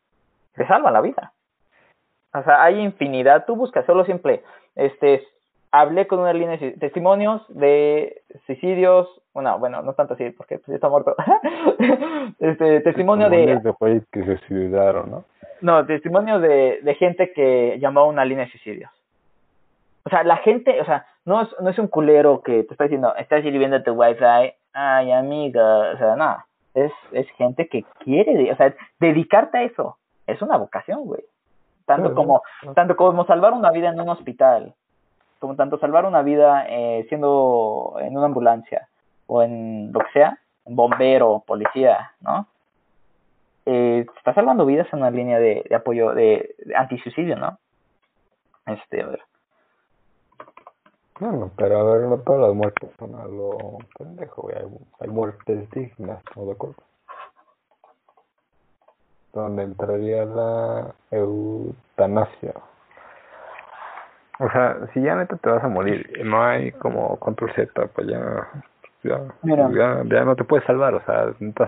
te 0.54 0.66
salvan 0.66 0.92
la 0.92 1.00
vida. 1.00 1.32
O 2.32 2.42
sea, 2.42 2.62
hay 2.62 2.80
infinidad, 2.80 3.44
tú 3.44 3.56
buscas 3.56 3.84
solo 3.84 4.04
simple, 4.06 4.42
este, 4.74 5.26
hablé 5.72 6.06
con 6.06 6.20
una 6.20 6.32
línea 6.32 6.58
de 6.58 6.72
testimonios 6.72 7.42
de 7.48 8.22
suicidios, 8.46 9.08
bueno, 9.32 9.58
bueno, 9.58 9.82
no 9.82 9.94
tanto 9.94 10.14
así, 10.14 10.30
porque 10.30 10.58
pues, 10.58 10.74
está 10.74 10.88
muerto, 10.88 11.16
este, 12.38 12.80
testimonio 12.82 13.30
de... 13.30 13.58
de 13.58 14.02
que 14.12 14.24
se 14.24 14.36
suicidaron, 14.46 15.10
¿no? 15.10 15.24
No, 15.62 15.86
testimonio 15.86 16.40
de, 16.40 16.80
de 16.82 16.94
gente 16.96 17.32
que 17.32 17.78
llamó 17.80 18.00
a 18.00 18.06
una 18.06 18.24
línea 18.24 18.44
de 18.44 18.50
suicidios. 18.50 18.90
O 20.04 20.10
sea, 20.10 20.24
la 20.24 20.36
gente, 20.38 20.80
o 20.80 20.84
sea, 20.84 21.06
no 21.24 21.42
es, 21.42 21.48
no 21.60 21.70
es 21.70 21.78
un 21.78 21.86
culero 21.86 22.42
que 22.42 22.64
te 22.64 22.74
está 22.74 22.84
diciendo, 22.84 23.14
estás 23.16 23.42
sirviendo 23.42 23.82
tu 23.82 23.92
wifi, 23.92 24.52
ay 24.74 25.12
amiga, 25.12 25.92
o 25.92 25.96
sea, 25.96 26.16
no, 26.16 26.36
es, 26.74 26.92
es 27.12 27.28
gente 27.36 27.68
que 27.68 27.84
quiere, 28.00 28.52
o 28.52 28.56
sea, 28.56 28.74
dedicarte 28.98 29.58
a 29.58 29.62
eso, 29.62 29.96
es 30.26 30.42
una 30.42 30.56
vocación, 30.56 31.04
güey. 31.04 31.22
Tanto 31.84 32.14
como 32.14 32.42
tanto 32.74 32.96
como 32.96 33.26
salvar 33.26 33.52
una 33.52 33.72
vida 33.72 33.88
en 33.88 34.00
un 34.00 34.08
hospital 34.08 34.72
como 35.42 35.56
tanto 35.56 35.76
salvar 35.78 36.06
una 36.06 36.22
vida 36.22 36.64
eh, 36.68 37.04
siendo 37.08 37.96
en 37.98 38.16
una 38.16 38.26
ambulancia 38.26 38.88
o 39.26 39.42
en 39.42 39.92
lo 39.92 39.98
que 39.98 40.12
sea 40.12 40.38
bombero 40.64 41.42
policía 41.44 42.12
no 42.20 42.46
eh, 43.66 44.06
está 44.16 44.32
salvando 44.34 44.64
vidas 44.64 44.86
en 44.92 45.00
una 45.00 45.10
línea 45.10 45.40
de, 45.40 45.66
apoyo 45.74 46.14
de, 46.14 46.54
antisuicidio 46.76 47.36
no 47.36 47.58
este 48.66 49.02
a 49.02 49.06
ver. 49.08 49.22
Bueno, 51.18 51.50
pero 51.56 51.78
a 51.78 51.92
ver, 51.92 52.02
no 52.02 52.18
todas 52.18 52.42
las 52.42 52.54
muertes 52.54 52.90
son 52.98 53.16
algo 53.16 53.78
pendejo, 53.98 54.48
Hay, 54.48 54.64
hay 55.00 55.08
muertes 55.08 55.68
dignas, 55.70 56.22
¿no 56.36 56.46
de 56.46 56.52
acuerdo? 56.52 56.76
donde 59.32 59.62
entraría 59.64 60.24
la 60.24 60.94
eutanasia. 61.10 62.54
O 64.38 64.50
sea, 64.50 64.76
si 64.92 65.02
ya 65.02 65.14
neta 65.14 65.36
te 65.36 65.50
vas 65.50 65.62
a 65.62 65.68
morir 65.68 66.20
no 66.24 66.42
hay 66.42 66.72
como 66.72 67.18
control 67.18 67.52
Z, 67.54 67.86
pues 67.88 68.06
ya, 68.08 68.48
ya, 69.02 69.20
ya, 70.04 70.24
no 70.24 70.36
te 70.36 70.44
puedes 70.44 70.64
salvar, 70.66 70.94
o 70.94 71.04
sea, 71.04 71.32
no 71.38 71.52
te 71.52 71.64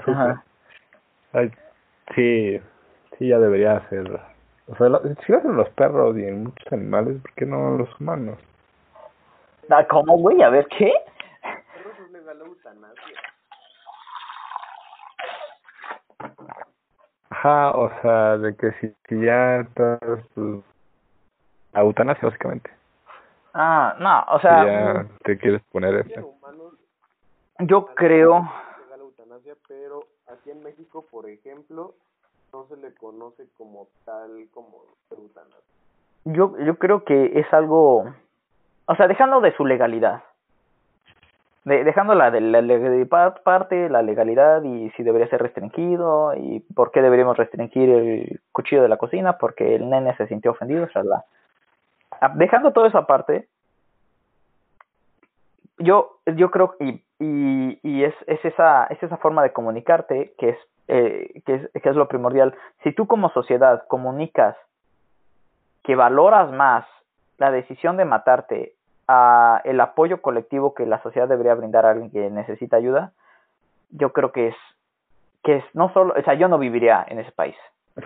Ay, 1.32 1.50
sí, 2.14 2.60
sí, 3.18 3.28
ya 3.28 3.38
debería 3.38 3.86
ser. 3.88 4.08
O 4.66 4.76
sea, 4.76 4.88
si 5.26 5.32
lo 5.32 5.38
hacen 5.38 5.56
los 5.56 5.68
perros 5.70 6.16
y 6.16 6.24
en 6.24 6.44
muchos 6.44 6.72
animales, 6.72 7.20
¿por 7.20 7.32
qué 7.32 7.44
no 7.44 7.76
los 7.76 8.00
humanos? 8.00 8.38
Ah, 9.68 9.84
¿Cómo, 9.88 10.16
güey? 10.18 10.42
A 10.42 10.48
ver, 10.48 10.66
¿qué? 10.68 10.92
o 17.74 17.90
sea, 18.00 18.38
de 18.38 18.56
que 18.56 18.72
si, 18.80 18.94
si 19.08 19.20
ya 19.20 19.60
estás 19.60 20.00
pues, 20.34 20.64
eutanasia 21.80 22.28
básicamente. 22.28 22.70
Ah, 23.52 23.96
no, 23.98 24.34
o 24.34 24.40
sea, 24.40 24.64
ya 24.64 25.06
te 25.22 25.38
quieres 25.38 25.62
poner 25.70 26.06
eso. 26.06 26.34
Yo 27.60 27.86
creo 27.94 28.50
la 28.90 28.96
eutanasia, 28.96 29.54
pero 29.68 30.06
aquí 30.26 30.50
en 30.50 30.62
México, 30.62 31.04
por 31.10 31.28
ejemplo, 31.28 31.94
no 32.52 32.66
se 32.66 32.76
le 32.76 32.92
conoce 32.94 33.44
como 33.56 33.88
tal 34.04 34.48
como 34.52 34.82
eutanasia. 35.10 35.60
Yo 36.24 36.58
yo 36.58 36.78
creo 36.78 37.04
que 37.04 37.38
es 37.38 37.52
algo 37.52 38.12
o 38.86 38.96
sea, 38.96 39.06
dejando 39.06 39.40
de 39.40 39.54
su 39.56 39.64
legalidad 39.64 40.22
de, 41.64 41.82
dejando 41.84 42.14
la 42.14 42.30
de 42.30 42.40
la 42.40 43.34
parte, 43.42 43.88
la 43.88 44.02
legalidad 44.02 44.62
y 44.62 44.90
si 44.90 45.02
debería 45.02 45.28
ser 45.28 45.42
restringido 45.42 46.34
y 46.36 46.60
por 46.74 46.90
qué 46.90 47.00
deberíamos 47.00 47.36
restringir 47.36 47.88
el 47.88 48.40
cuchillo 48.52 48.82
de 48.82 48.88
la 48.88 48.98
cocina 48.98 49.38
porque 49.38 49.74
el 49.74 49.88
nene 49.88 50.14
se 50.16 50.26
sintió 50.26 50.50
ofendido, 50.50 50.86
la 50.94 51.16
ah, 51.16 51.24
Dejando 52.34 52.72
todo 52.72 52.86
eso 52.86 52.98
aparte, 52.98 53.48
yo, 55.78 56.18
yo 56.36 56.50
creo 56.50 56.76
y, 56.80 57.02
y, 57.18 57.78
y 57.82 58.04
es, 58.04 58.14
es, 58.26 58.44
esa, 58.44 58.84
es 58.86 59.02
esa 59.02 59.16
forma 59.16 59.42
de 59.42 59.52
comunicarte 59.52 60.34
que 60.38 60.50
es, 60.50 60.58
eh, 60.88 61.42
que 61.44 61.54
es, 61.54 61.82
que 61.82 61.88
es 61.88 61.96
lo 61.96 62.08
primordial. 62.08 62.54
Si 62.82 62.92
tú 62.92 63.06
como 63.06 63.30
sociedad 63.30 63.84
comunicas 63.88 64.56
que 65.82 65.96
valoras 65.96 66.50
más 66.52 66.86
la 67.38 67.50
decisión 67.50 67.96
de 67.96 68.04
matarte 68.04 68.74
a 69.06 69.60
el 69.64 69.80
apoyo 69.80 70.22
colectivo 70.22 70.74
que 70.74 70.86
la 70.86 71.02
sociedad 71.02 71.28
debería 71.28 71.54
brindar 71.54 71.84
a 71.84 71.90
alguien 71.90 72.10
que 72.10 72.30
necesita 72.30 72.76
ayuda, 72.76 73.12
yo 73.90 74.12
creo 74.12 74.32
que 74.32 74.48
es 74.48 74.56
que 75.42 75.56
es 75.56 75.64
no 75.74 75.92
solo, 75.92 76.14
o 76.18 76.22
sea, 76.22 76.34
yo 76.34 76.48
no 76.48 76.58
viviría 76.58 77.04
en 77.06 77.18
ese 77.18 77.30
país. 77.32 77.54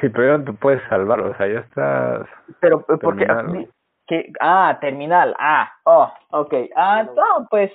Sí, 0.00 0.08
pero 0.08 0.38
no 0.38 0.44
te 0.44 0.52
puedes 0.52 0.82
salvar, 0.88 1.20
o 1.20 1.34
sea, 1.36 1.46
ya 1.46 1.60
estás. 1.60 2.26
Pero 2.60 2.84
porque 2.84 3.26
que 4.08 4.32
ah, 4.40 4.78
terminal. 4.80 5.34
Ah, 5.38 5.72
oh, 5.84 6.12
okay. 6.30 6.70
Ah, 6.74 7.04
no, 7.04 7.46
pues 7.50 7.70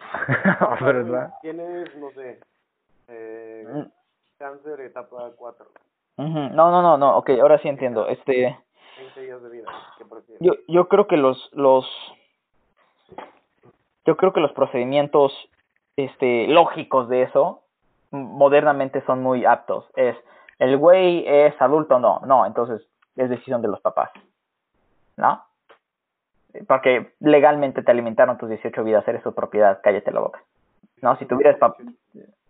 ¿verdad? 0.80 1.32
Tienes, 1.42 1.94
no 1.96 2.10
sé, 2.10 2.40
eh, 3.08 3.66
mm. 3.68 3.82
cáncer 4.38 4.80
etapa 4.80 5.30
4. 5.36 5.66
No, 6.18 6.70
no, 6.70 6.82
no, 6.82 6.96
no, 6.96 7.18
okay, 7.18 7.38
ahora 7.38 7.58
sí 7.58 7.68
entiendo. 7.68 8.08
Este 8.08 8.58
días 9.14 9.42
de 9.42 9.50
vida, 9.50 9.68
yo 10.40 10.54
yo 10.68 10.88
creo 10.88 11.06
que 11.06 11.18
los 11.18 11.50
los 11.52 11.86
yo 14.06 14.16
creo 14.16 14.32
que 14.32 14.40
los 14.40 14.52
procedimientos 14.52 15.32
este, 15.96 16.46
lógicos 16.46 17.08
de 17.08 17.22
eso 17.22 17.62
modernamente 18.10 19.04
son 19.04 19.22
muy 19.22 19.44
aptos. 19.44 19.84
Es, 19.96 20.16
el 20.58 20.78
güey 20.78 21.24
es 21.26 21.60
adulto 21.60 21.96
o 21.96 21.98
no, 21.98 22.20
no, 22.24 22.46
entonces 22.46 22.86
es 23.16 23.28
decisión 23.28 23.62
de 23.62 23.68
los 23.68 23.80
papás, 23.80 24.10
¿no? 25.16 25.42
Porque 26.66 27.12
legalmente 27.20 27.82
te 27.82 27.90
alimentaron 27.90 28.38
tus 28.38 28.48
18 28.48 28.84
vidas, 28.84 29.06
eres 29.08 29.22
su 29.22 29.34
propiedad, 29.34 29.80
cállate 29.82 30.12
la 30.12 30.20
boca. 30.20 30.40
No, 31.02 31.16
si 31.16 31.26
tuvieras 31.26 31.56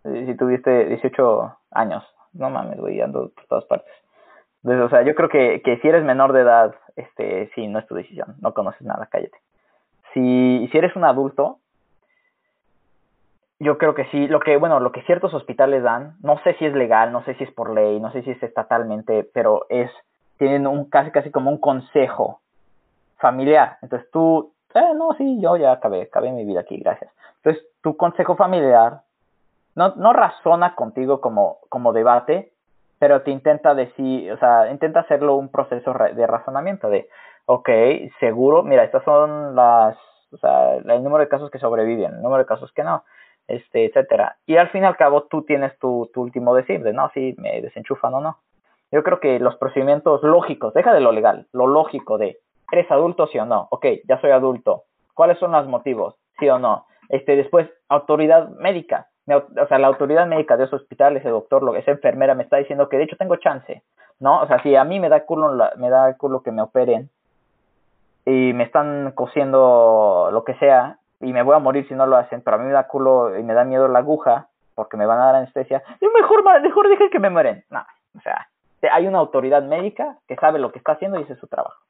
si 0.03 0.35
tuviste 0.35 0.85
18 0.85 1.57
años, 1.71 2.03
no 2.33 2.49
mames, 2.49 2.79
güey, 2.79 3.01
ando 3.01 3.29
por 3.29 3.45
todas 3.45 3.65
partes. 3.65 3.93
O 4.63 4.89
sea, 4.89 5.01
yo 5.03 5.15
creo 5.15 5.29
que, 5.29 5.61
que 5.63 5.77
si 5.79 5.87
eres 5.87 6.03
menor 6.03 6.33
de 6.33 6.41
edad, 6.41 6.75
este, 6.95 7.49
sí, 7.55 7.67
no 7.67 7.79
es 7.79 7.87
tu 7.87 7.95
decisión, 7.95 8.35
no 8.41 8.53
conoces 8.53 8.81
nada, 8.81 9.07
cállate 9.11 9.37
si, 10.17 10.67
si 10.71 10.77
eres 10.77 10.95
un 10.95 11.03
adulto, 11.03 11.59
yo 13.59 13.77
creo 13.77 13.95
que 13.95 14.05
sí, 14.05 14.27
lo 14.27 14.39
que, 14.39 14.57
bueno, 14.57 14.79
lo 14.79 14.91
que 14.91 15.01
ciertos 15.03 15.33
hospitales 15.33 15.83
dan, 15.83 16.15
no 16.21 16.39
sé 16.43 16.53
si 16.55 16.65
es 16.65 16.73
legal, 16.73 17.11
no 17.11 17.23
sé 17.23 17.35
si 17.35 17.43
es 17.43 17.51
por 17.51 17.73
ley, 17.73 17.99
no 17.99 18.11
sé 18.11 18.21
si 18.23 18.31
es 18.31 18.43
estatalmente, 18.43 19.27
pero 19.33 19.65
es, 19.69 19.91
tienen 20.37 20.67
un 20.67 20.89
casi 20.89 21.11
casi 21.11 21.31
como 21.31 21.49
un 21.49 21.59
consejo 21.59 22.41
familiar. 23.17 23.77
Entonces 23.81 24.09
tú, 24.11 24.53
eh, 24.73 24.93
no, 24.95 25.13
sí, 25.17 25.39
yo 25.41 25.57
ya 25.57 25.71
acabé, 25.71 26.03
acabé 26.03 26.31
mi 26.31 26.45
vida 26.45 26.61
aquí, 26.61 26.77
gracias. 26.77 27.11
Entonces 27.37 27.63
tu 27.81 27.95
consejo 27.97 28.35
familiar 28.35 29.01
no, 29.75 29.93
no 29.95 30.13
razona 30.13 30.75
contigo 30.75 31.21
como, 31.21 31.59
como 31.69 31.93
debate, 31.93 32.51
pero 32.99 33.21
te 33.21 33.31
intenta 33.31 33.75
decir, 33.75 34.31
o 34.31 34.37
sea, 34.37 34.71
intenta 34.71 35.01
hacerlo 35.01 35.35
un 35.35 35.49
proceso 35.49 35.93
de 35.93 36.27
razonamiento 36.27 36.89
de, 36.89 37.07
ok, 37.45 37.69
seguro, 38.19 38.63
mira, 38.63 38.83
estas 38.83 39.03
son 39.03 39.55
las, 39.55 39.95
o 40.31 40.37
sea, 40.37 40.75
el 40.77 41.03
número 41.03 41.19
de 41.19 41.27
casos 41.27 41.51
que 41.51 41.59
sobreviven, 41.59 42.15
el 42.15 42.21
número 42.21 42.39
de 42.39 42.47
casos 42.47 42.71
que 42.73 42.83
no, 42.83 43.03
este, 43.47 43.85
etcétera. 43.85 44.37
Y 44.45 44.57
al 44.57 44.69
fin 44.69 44.83
y 44.83 44.87
al 44.87 44.97
cabo 44.97 45.23
tú 45.23 45.43
tienes 45.43 45.77
tu, 45.79 46.09
tu 46.13 46.21
último 46.21 46.55
decir 46.55 46.81
de, 46.81 46.93
no, 46.93 47.09
si 47.13 47.35
me 47.37 47.61
desenchufan 47.61 48.13
o 48.15 48.21
no. 48.21 48.37
Yo 48.91 49.03
creo 49.03 49.19
que 49.19 49.39
los 49.39 49.57
procedimientos 49.57 50.23
lógicos, 50.23 50.73
deja 50.73 50.93
de 50.93 51.01
lo 51.01 51.11
legal, 51.11 51.47
lo 51.51 51.67
lógico 51.67 52.17
de, 52.17 52.39
¿eres 52.71 52.89
adulto 52.91 53.27
sí 53.27 53.39
o 53.39 53.45
no? 53.45 53.67
Ok, 53.71 53.85
ya 54.07 54.19
soy 54.21 54.31
adulto. 54.31 54.83
¿Cuáles 55.13 55.39
son 55.39 55.51
los 55.51 55.67
motivos? 55.67 56.15
¿Sí 56.39 56.49
o 56.49 56.59
no? 56.59 56.85
Este, 57.09 57.35
después, 57.35 57.69
autoridad 57.89 58.49
médica. 58.49 59.07
O 59.27 59.67
sea, 59.67 59.77
la 59.77 59.87
autoridad 59.87 60.25
médica 60.25 60.55
de 60.55 60.65
ese 60.65 60.75
hospital, 60.75 61.17
ese 61.17 61.29
doctor, 61.29 61.63
lo, 61.63 61.75
esa 61.75 61.91
enfermera 61.91 62.33
me 62.33 62.43
está 62.43 62.57
diciendo 62.57 62.87
que 62.87 62.97
de 62.97 63.03
hecho 63.03 63.17
tengo 63.17 63.35
chance, 63.37 63.83
¿no? 64.19 64.41
O 64.41 64.47
sea, 64.47 64.61
si 64.63 64.75
a 64.75 64.83
mí 64.85 64.99
me 64.99 65.09
da 65.09 65.25
culo, 65.25 65.53
me 65.77 65.89
da 65.89 66.15
culo 66.15 66.43
que 66.43 66.51
me 66.51 66.61
operen, 66.61 67.09
y 68.27 68.51
me 68.51 68.65
están 68.65 69.13
cosiendo 69.15 70.29
lo 70.33 70.43
que 70.43 70.53
sea 70.55 70.97
y 71.21 71.31
me 71.31 71.43
voy 71.43 71.55
a 71.55 71.59
morir 71.59 71.87
si 71.87 71.93
no 71.93 72.05
lo 72.05 72.17
hacen, 72.17 72.41
pero 72.41 72.57
a 72.57 72.59
mí 72.59 72.65
me 72.65 72.73
da 72.73 72.87
culo 72.87 73.39
y 73.39 73.43
me 73.43 73.53
da 73.53 73.63
miedo 73.63 73.87
la 73.87 73.99
aguja 73.99 74.49
porque 74.75 74.97
me 74.97 75.05
van 75.05 75.19
a 75.19 75.25
dar 75.27 75.35
anestesia, 75.35 75.81
y 75.99 76.05
mejor, 76.07 76.43
mejor 76.61 76.89
dejen 76.89 77.09
que 77.09 77.19
me 77.19 77.29
mueren. 77.29 77.63
No, 77.69 77.83
o 78.15 78.19
sea, 78.19 78.47
hay 78.91 79.07
una 79.07 79.17
autoridad 79.17 79.63
médica 79.63 80.17
que 80.27 80.35
sabe 80.35 80.59
lo 80.59 80.71
que 80.71 80.77
está 80.77 80.91
haciendo 80.91 81.17
y 81.17 81.23
ese 81.23 81.33
es 81.33 81.39
su 81.39 81.47
trabajo. 81.47 81.81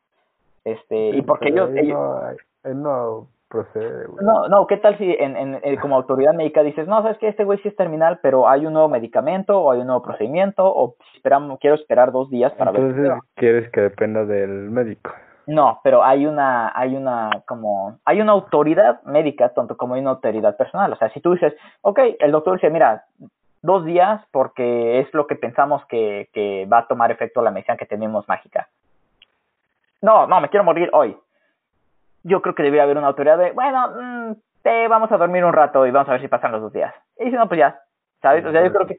Este, 0.68 1.10
y 1.10 1.22
porque 1.22 1.48
ellos, 1.48 1.70
no, 2.66 3.28
procede. 3.48 4.06
No, 4.22 4.50
no, 4.50 4.68
¿qué 4.68 4.76
tal 4.76 4.98
si 4.98 5.16
en, 5.18 5.38
en, 5.38 5.76
como 5.78 5.96
autoridad 5.96 6.34
médica 6.34 6.62
dices, 6.62 6.90
no, 6.90 7.02
sabes 7.02 7.18
que 7.20 7.30
este 7.30 7.46
güey 7.46 7.58
sí 7.60 7.70
es 7.70 7.76
terminal, 7.78 8.20
pero 8.22 8.50
hay 8.50 8.66
un 8.66 8.74
nuevo 8.74 8.90
medicamento 8.90 9.62
o 9.62 9.72
hay 9.72 9.80
un 9.80 9.88
nuevo 9.88 10.02
procedimiento 10.02 10.66
o 10.66 10.96
esperamos, 11.16 11.58
quiero 11.60 11.78
esperar 11.78 12.12
dos 12.12 12.30
días 12.30 12.52
para 12.56 12.72
ver. 12.72 12.82
Entonces 12.82 13.14
quieres 13.36 13.72
que 13.72 13.80
dependa 13.80 14.26
del 14.26 14.70
médico. 14.70 15.12
No, 15.46 15.80
pero 15.82 16.04
hay 16.04 16.26
una, 16.26 16.78
hay 16.78 16.98
una, 16.98 17.30
como, 17.48 17.98
hay 18.04 18.20
una 18.20 18.34
autoridad 18.34 19.02
médica, 19.04 19.54
tanto 19.54 19.78
como 19.78 19.94
hay 19.94 20.02
una 20.02 20.12
autoridad 20.12 20.58
personal. 20.58 20.92
O 20.92 20.98
sea, 20.98 21.10
si 21.14 21.22
tú 21.22 21.32
dices, 21.32 21.54
ok, 21.80 22.00
el 22.20 22.32
doctor 22.34 22.56
dice, 22.56 22.70
mira, 22.70 23.06
dos 23.62 23.86
días 23.86 24.22
porque 24.32 25.00
es 25.00 25.14
lo 25.14 25.28
que 25.28 25.36
pensamos 25.36 25.86
que, 25.86 26.30
que 26.34 26.66
va 26.66 26.80
a 26.80 26.88
tomar 26.88 27.12
efecto 27.12 27.42
la 27.42 27.52
medicina 27.52 27.78
que 27.78 27.86
tenemos 27.86 28.28
mágica. 28.28 28.68
No, 30.02 30.28
no, 30.28 30.42
me 30.42 30.50
quiero 30.50 30.64
morir 30.64 30.90
hoy. 30.94 31.18
Yo 32.24 32.42
creo 32.42 32.56
que 32.56 32.64
debería 32.64 32.84
haber 32.84 32.98
una 32.98 33.08
autoridad 33.08 33.38
de, 33.38 33.52
bueno, 33.52 33.90
mm, 33.90 34.36
te 34.64 34.88
vamos 34.88 35.12
a 35.12 35.18
dormir 35.18 35.46
un 35.46 35.54
rato 35.54 35.86
y 35.86 35.92
vamos 35.92 36.10
a 36.10 36.14
ver 36.14 36.22
si 36.22 36.28
pasan 36.28 36.52
los 36.52 36.62
dos 36.62 36.74
días. 36.74 36.94
Y 37.20 37.26
si 37.26 37.32
no, 37.32 37.48
pues 37.48 37.60
ya, 37.60 37.80
¿sabes? 38.22 38.46
O 38.46 38.52
sea, 38.52 38.64
yo 38.64 38.74
creo 38.74 38.88
que... 38.88 38.98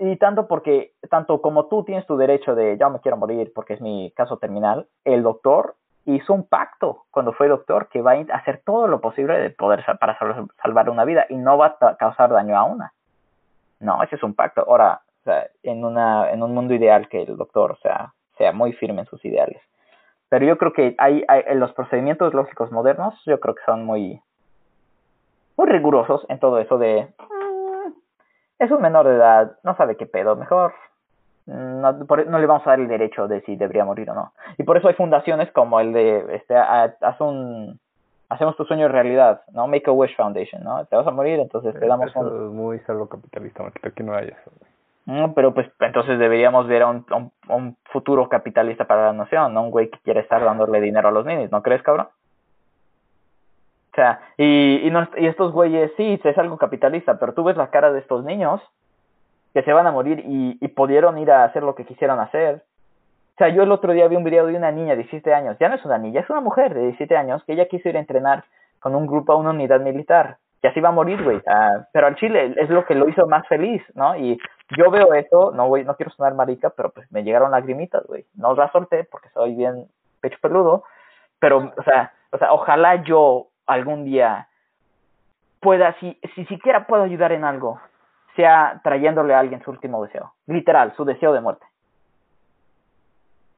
Y 0.00 0.16
tanto 0.16 0.46
porque, 0.46 0.92
tanto 1.10 1.42
como 1.42 1.66
tú 1.66 1.82
tienes 1.82 2.06
tu 2.06 2.16
derecho 2.16 2.54
de, 2.54 2.78
ya 2.78 2.88
me 2.88 3.00
quiero 3.00 3.16
morir 3.16 3.52
porque 3.52 3.74
es 3.74 3.80
mi 3.80 4.12
caso 4.12 4.36
terminal, 4.36 4.86
el 5.04 5.24
doctor 5.24 5.74
hizo 6.04 6.32
un 6.32 6.44
pacto 6.44 7.04
cuando 7.10 7.32
fue 7.32 7.48
doctor 7.48 7.88
que 7.88 8.00
va 8.00 8.12
a 8.12 8.36
hacer 8.36 8.62
todo 8.64 8.86
lo 8.86 9.00
posible 9.00 9.36
de 9.38 9.50
poder 9.50 9.84
para 10.00 10.16
salvar 10.62 10.88
una 10.88 11.04
vida 11.04 11.26
y 11.28 11.36
no 11.36 11.58
va 11.58 11.76
a 11.80 11.96
causar 11.96 12.30
daño 12.30 12.56
a 12.56 12.64
una. 12.64 12.92
No, 13.80 14.02
ese 14.02 14.16
es 14.16 14.22
un 14.22 14.34
pacto. 14.34 14.64
Ahora, 14.66 15.02
o 15.20 15.24
sea, 15.24 15.48
en, 15.62 15.84
una, 15.84 16.30
en 16.30 16.42
un 16.42 16.54
mundo 16.54 16.74
ideal 16.74 17.08
que 17.08 17.22
el 17.22 17.36
doctor, 17.36 17.72
o 17.72 17.76
sea, 17.76 18.14
sea 18.36 18.52
muy 18.52 18.72
firme 18.72 19.00
en 19.00 19.06
sus 19.06 19.24
ideales. 19.24 19.60
Pero 20.28 20.44
yo 20.44 20.58
creo 20.58 20.72
que 20.72 20.94
hay, 20.98 21.24
hay 21.28 21.56
los 21.56 21.72
procedimientos 21.72 22.34
lógicos 22.34 22.70
modernos, 22.70 23.14
yo 23.24 23.40
creo 23.40 23.54
que 23.54 23.62
son 23.64 23.84
muy, 23.84 24.20
muy 25.56 25.66
rigurosos 25.68 26.24
en 26.28 26.38
todo 26.38 26.58
eso 26.58 26.78
de 26.78 27.08
mm, 27.18 27.92
es 28.58 28.70
un 28.70 28.82
menor 28.82 29.06
de 29.06 29.14
edad, 29.14 29.56
no 29.62 29.76
sabe 29.76 29.96
qué 29.96 30.06
pedo, 30.06 30.36
mejor 30.36 30.72
no, 31.48 31.92
no, 31.92 32.38
le 32.38 32.46
vamos 32.46 32.66
a 32.66 32.70
dar 32.70 32.80
el 32.80 32.88
derecho 32.88 33.26
de 33.26 33.40
si 33.42 33.56
debería 33.56 33.84
morir 33.84 34.10
o 34.10 34.14
no. 34.14 34.32
Y 34.58 34.64
por 34.64 34.76
eso 34.76 34.88
hay 34.88 34.94
fundaciones 34.94 35.50
como 35.52 35.80
el 35.80 35.94
de 35.94 36.36
este 36.36 36.54
haz 36.54 37.20
un 37.20 37.80
hacemos 38.28 38.54
tu 38.56 38.64
sueño 38.66 38.88
realidad, 38.88 39.40
¿no? 39.52 39.66
Make 39.66 39.88
a 39.88 39.92
Wish 39.92 40.14
Foundation, 40.14 40.62
¿no? 40.62 40.84
Te 40.84 40.96
vas 40.96 41.06
a 41.06 41.10
morir, 41.10 41.40
entonces 41.40 41.72
te 41.78 41.86
damos 41.86 42.10
eso 42.10 42.20
un... 42.20 42.26
es 42.26 42.52
muy 42.52 42.78
salvo 42.80 43.08
capitalista, 43.08 43.64
aquí 43.82 44.02
no 44.02 44.14
hay 44.14 44.26
eso. 44.28 44.50
No, 45.08 45.32
pero 45.32 45.54
pues 45.54 45.66
entonces 45.80 46.18
deberíamos 46.18 46.68
ver 46.68 46.82
a 46.82 46.88
un, 46.88 47.06
un, 47.48 47.76
futuro 47.84 48.28
capitalista 48.28 48.84
para 48.84 49.06
la 49.06 49.14
nación, 49.14 49.54
no 49.54 49.62
un 49.62 49.70
güey 49.70 49.88
que 49.88 49.98
quiere 50.00 50.20
estar 50.20 50.44
dándole 50.44 50.82
dinero 50.82 51.08
a 51.08 51.10
los 51.10 51.24
niños, 51.24 51.50
¿no 51.50 51.62
crees, 51.62 51.82
cabrón? 51.82 52.08
O 53.90 53.94
sea, 53.94 54.20
y, 54.36 54.86
y, 54.86 54.90
no, 54.90 55.08
y 55.16 55.26
estos 55.26 55.52
güeyes, 55.52 55.90
sí, 55.96 56.20
es 56.22 56.36
algo 56.36 56.58
capitalista, 56.58 57.18
pero 57.18 57.32
tú 57.32 57.42
ves 57.42 57.56
la 57.56 57.70
cara 57.70 57.90
de 57.90 58.00
estos 58.00 58.22
niños 58.22 58.60
que 59.54 59.62
se 59.62 59.72
van 59.72 59.86
a 59.86 59.92
morir 59.92 60.22
y, 60.26 60.58
y 60.60 60.68
pudieron 60.68 61.16
ir 61.16 61.30
a 61.30 61.44
hacer 61.44 61.62
lo 61.62 61.74
que 61.74 61.86
quisieran 61.86 62.20
hacer. 62.20 62.56
O 62.56 63.38
sea, 63.38 63.48
yo 63.48 63.62
el 63.62 63.72
otro 63.72 63.94
día 63.94 64.08
vi 64.08 64.16
un 64.16 64.24
video 64.24 64.44
de 64.44 64.56
una 64.56 64.72
niña 64.72 64.90
de 64.90 65.04
17 65.04 65.32
años, 65.32 65.56
ya 65.58 65.70
no 65.70 65.76
es 65.76 65.84
una 65.86 65.96
niña, 65.96 66.20
es 66.20 66.28
una 66.28 66.42
mujer 66.42 66.74
de 66.74 66.82
17 66.82 67.16
años, 67.16 67.42
que 67.44 67.54
ella 67.54 67.66
quiso 67.66 67.88
ir 67.88 67.96
a 67.96 68.00
entrenar 68.00 68.44
con 68.78 68.94
un 68.94 69.06
grupo 69.06 69.32
a 69.32 69.36
una 69.36 69.50
unidad 69.52 69.80
militar 69.80 70.36
y 70.62 70.66
así 70.66 70.80
va 70.80 70.88
a 70.88 70.92
morir, 70.92 71.22
güey. 71.22 71.40
pero 71.92 72.08
al 72.08 72.16
Chile 72.16 72.54
es 72.56 72.68
lo 72.68 72.84
que 72.84 72.94
lo 72.94 73.08
hizo 73.08 73.26
más 73.26 73.46
feliz, 73.46 73.82
¿no? 73.94 74.16
Y 74.16 74.38
yo 74.76 74.90
veo 74.90 75.14
eso, 75.14 75.52
no 75.52 75.68
voy, 75.68 75.84
no 75.84 75.96
quiero 75.96 76.12
sonar 76.12 76.34
marica, 76.34 76.70
pero 76.70 76.90
pues 76.90 77.10
me 77.10 77.22
llegaron 77.22 77.52
lagrimitas, 77.52 78.04
güey. 78.06 78.26
No 78.34 78.54
la 78.54 78.70
solté 78.72 79.04
porque 79.04 79.28
soy 79.30 79.54
bien 79.54 79.86
pecho 80.20 80.38
peludo, 80.40 80.84
pero, 81.38 81.72
o 81.76 81.82
sea, 81.84 82.12
o 82.30 82.38
sea, 82.38 82.52
ojalá 82.52 83.02
yo 83.04 83.48
algún 83.66 84.04
día 84.04 84.48
pueda, 85.60 85.94
si, 86.00 86.18
si 86.34 86.44
siquiera 86.46 86.86
puedo 86.86 87.02
ayudar 87.02 87.32
en 87.32 87.44
algo, 87.44 87.80
sea 88.36 88.80
trayéndole 88.84 89.34
a 89.34 89.40
alguien 89.40 89.62
su 89.62 89.70
último 89.70 90.04
deseo. 90.04 90.32
Literal, 90.46 90.94
su 90.96 91.04
deseo 91.04 91.32
de 91.32 91.40
muerte. 91.40 91.66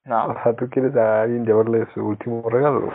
¿No? 0.04 0.26
O 0.26 0.42
sea, 0.42 0.54
tú 0.54 0.68
quieres 0.70 0.96
a 0.96 1.22
alguien 1.22 1.44
llevarle 1.44 1.86
su 1.92 2.06
último 2.06 2.48
regalo. 2.48 2.92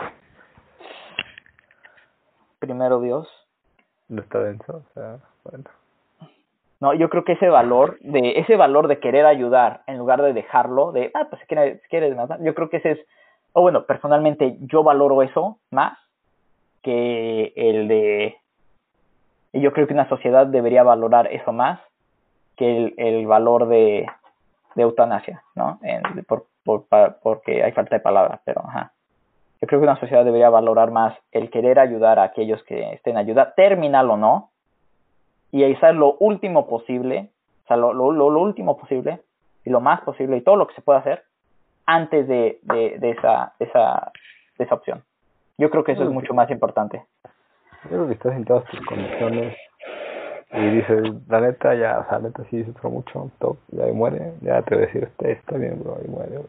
Primero 2.58 3.00
Dios 3.00 3.28
no 4.08 4.22
está 4.22 4.40
denso, 4.40 4.76
o 4.76 4.94
sea, 4.94 5.18
bueno. 5.44 5.64
No, 6.80 6.92
yo 6.92 7.08
creo 7.08 7.24
que 7.24 7.32
ese 7.32 7.48
valor 7.48 7.98
de 8.00 8.38
ese 8.38 8.56
valor 8.56 8.86
de 8.88 9.00
querer 9.00 9.24
ayudar 9.24 9.82
en 9.86 9.96
lugar 9.96 10.20
de 10.22 10.34
dejarlo 10.34 10.92
de 10.92 11.10
ah 11.14 11.26
pues 11.30 11.40
si 11.40 11.46
quieres, 11.46 11.80
si 11.82 11.88
quieres 11.88 12.14
matar, 12.14 12.42
yo 12.42 12.54
creo 12.54 12.68
que 12.68 12.78
ese 12.78 12.90
es 12.92 12.98
o 13.52 13.62
bueno, 13.62 13.86
personalmente 13.86 14.58
yo 14.60 14.82
valoro 14.82 15.22
eso 15.22 15.58
más 15.70 15.98
que 16.82 17.54
el 17.56 17.88
de 17.88 18.36
y 19.52 19.60
yo 19.60 19.72
creo 19.72 19.86
que 19.86 19.94
una 19.94 20.08
sociedad 20.08 20.46
debería 20.46 20.82
valorar 20.82 21.32
eso 21.32 21.52
más 21.52 21.80
que 22.56 22.76
el, 22.76 22.94
el 22.98 23.26
valor 23.26 23.68
de, 23.68 24.06
de 24.74 24.82
eutanasia, 24.82 25.42
¿no? 25.54 25.80
Por, 26.28 26.46
por, 26.64 26.84
porque 27.22 27.64
hay 27.64 27.72
falta 27.72 27.96
de 27.96 28.00
palabras, 28.00 28.40
pero 28.44 28.62
ajá. 28.66 28.92
Yo 29.60 29.66
creo 29.66 29.80
que 29.80 29.86
una 29.86 29.98
sociedad 29.98 30.24
debería 30.24 30.50
valorar 30.50 30.90
más 30.90 31.16
el 31.32 31.50
querer 31.50 31.78
ayudar 31.78 32.18
a 32.18 32.24
aquellos 32.24 32.62
que 32.64 32.92
estén 32.92 33.16
ayuda, 33.16 33.54
terminal 33.54 34.10
o 34.10 34.16
no, 34.18 34.50
y 35.52 35.64
hacer 35.64 35.94
lo 35.94 36.14
último 36.14 36.66
posible, 36.66 37.30
o 37.64 37.66
sea, 37.68 37.76
lo, 37.76 37.92
lo, 37.92 38.12
lo, 38.12 38.40
último 38.40 38.76
posible 38.76 39.20
y 39.64 39.70
lo 39.70 39.80
más 39.80 40.00
posible 40.02 40.36
y 40.36 40.40
todo 40.42 40.56
lo 40.56 40.66
que 40.66 40.74
se 40.74 40.82
pueda 40.82 40.98
hacer 40.98 41.24
antes 41.86 42.26
de, 42.28 42.58
de, 42.62 42.98
de, 42.98 43.10
esa, 43.10 43.54
esa, 43.58 44.12
de 44.58 44.64
esa 44.64 44.74
opción. 44.74 45.02
Yo 45.58 45.70
creo 45.70 45.84
que 45.84 45.92
eso 45.92 46.02
es 46.02 46.10
mucho 46.10 46.34
más 46.34 46.50
importante. 46.50 47.02
Yo 47.84 47.90
creo 47.90 48.06
que 48.08 48.14
estás 48.14 48.34
en 48.34 48.44
todas 48.44 48.64
tus 48.64 48.80
condiciones 48.84 49.56
y 50.52 50.70
dices, 50.70 51.02
la 51.28 51.40
neta, 51.40 51.74
ya, 51.74 52.00
o 52.00 52.08
sea, 52.08 52.18
la 52.18 52.28
neta 52.28 52.44
sí 52.50 52.64
sufro 52.64 52.90
mucho, 52.90 53.30
top, 53.38 53.56
ya 53.68 53.86
muere, 53.92 54.32
ya 54.42 54.62
te 54.62 54.74
voy 54.74 54.84
a 54.84 54.86
decir, 54.86 55.08
está 55.18 55.56
bien, 55.56 55.82
bro, 55.82 55.98
y 56.04 56.08
muere, 56.08 56.38
bro. 56.38 56.48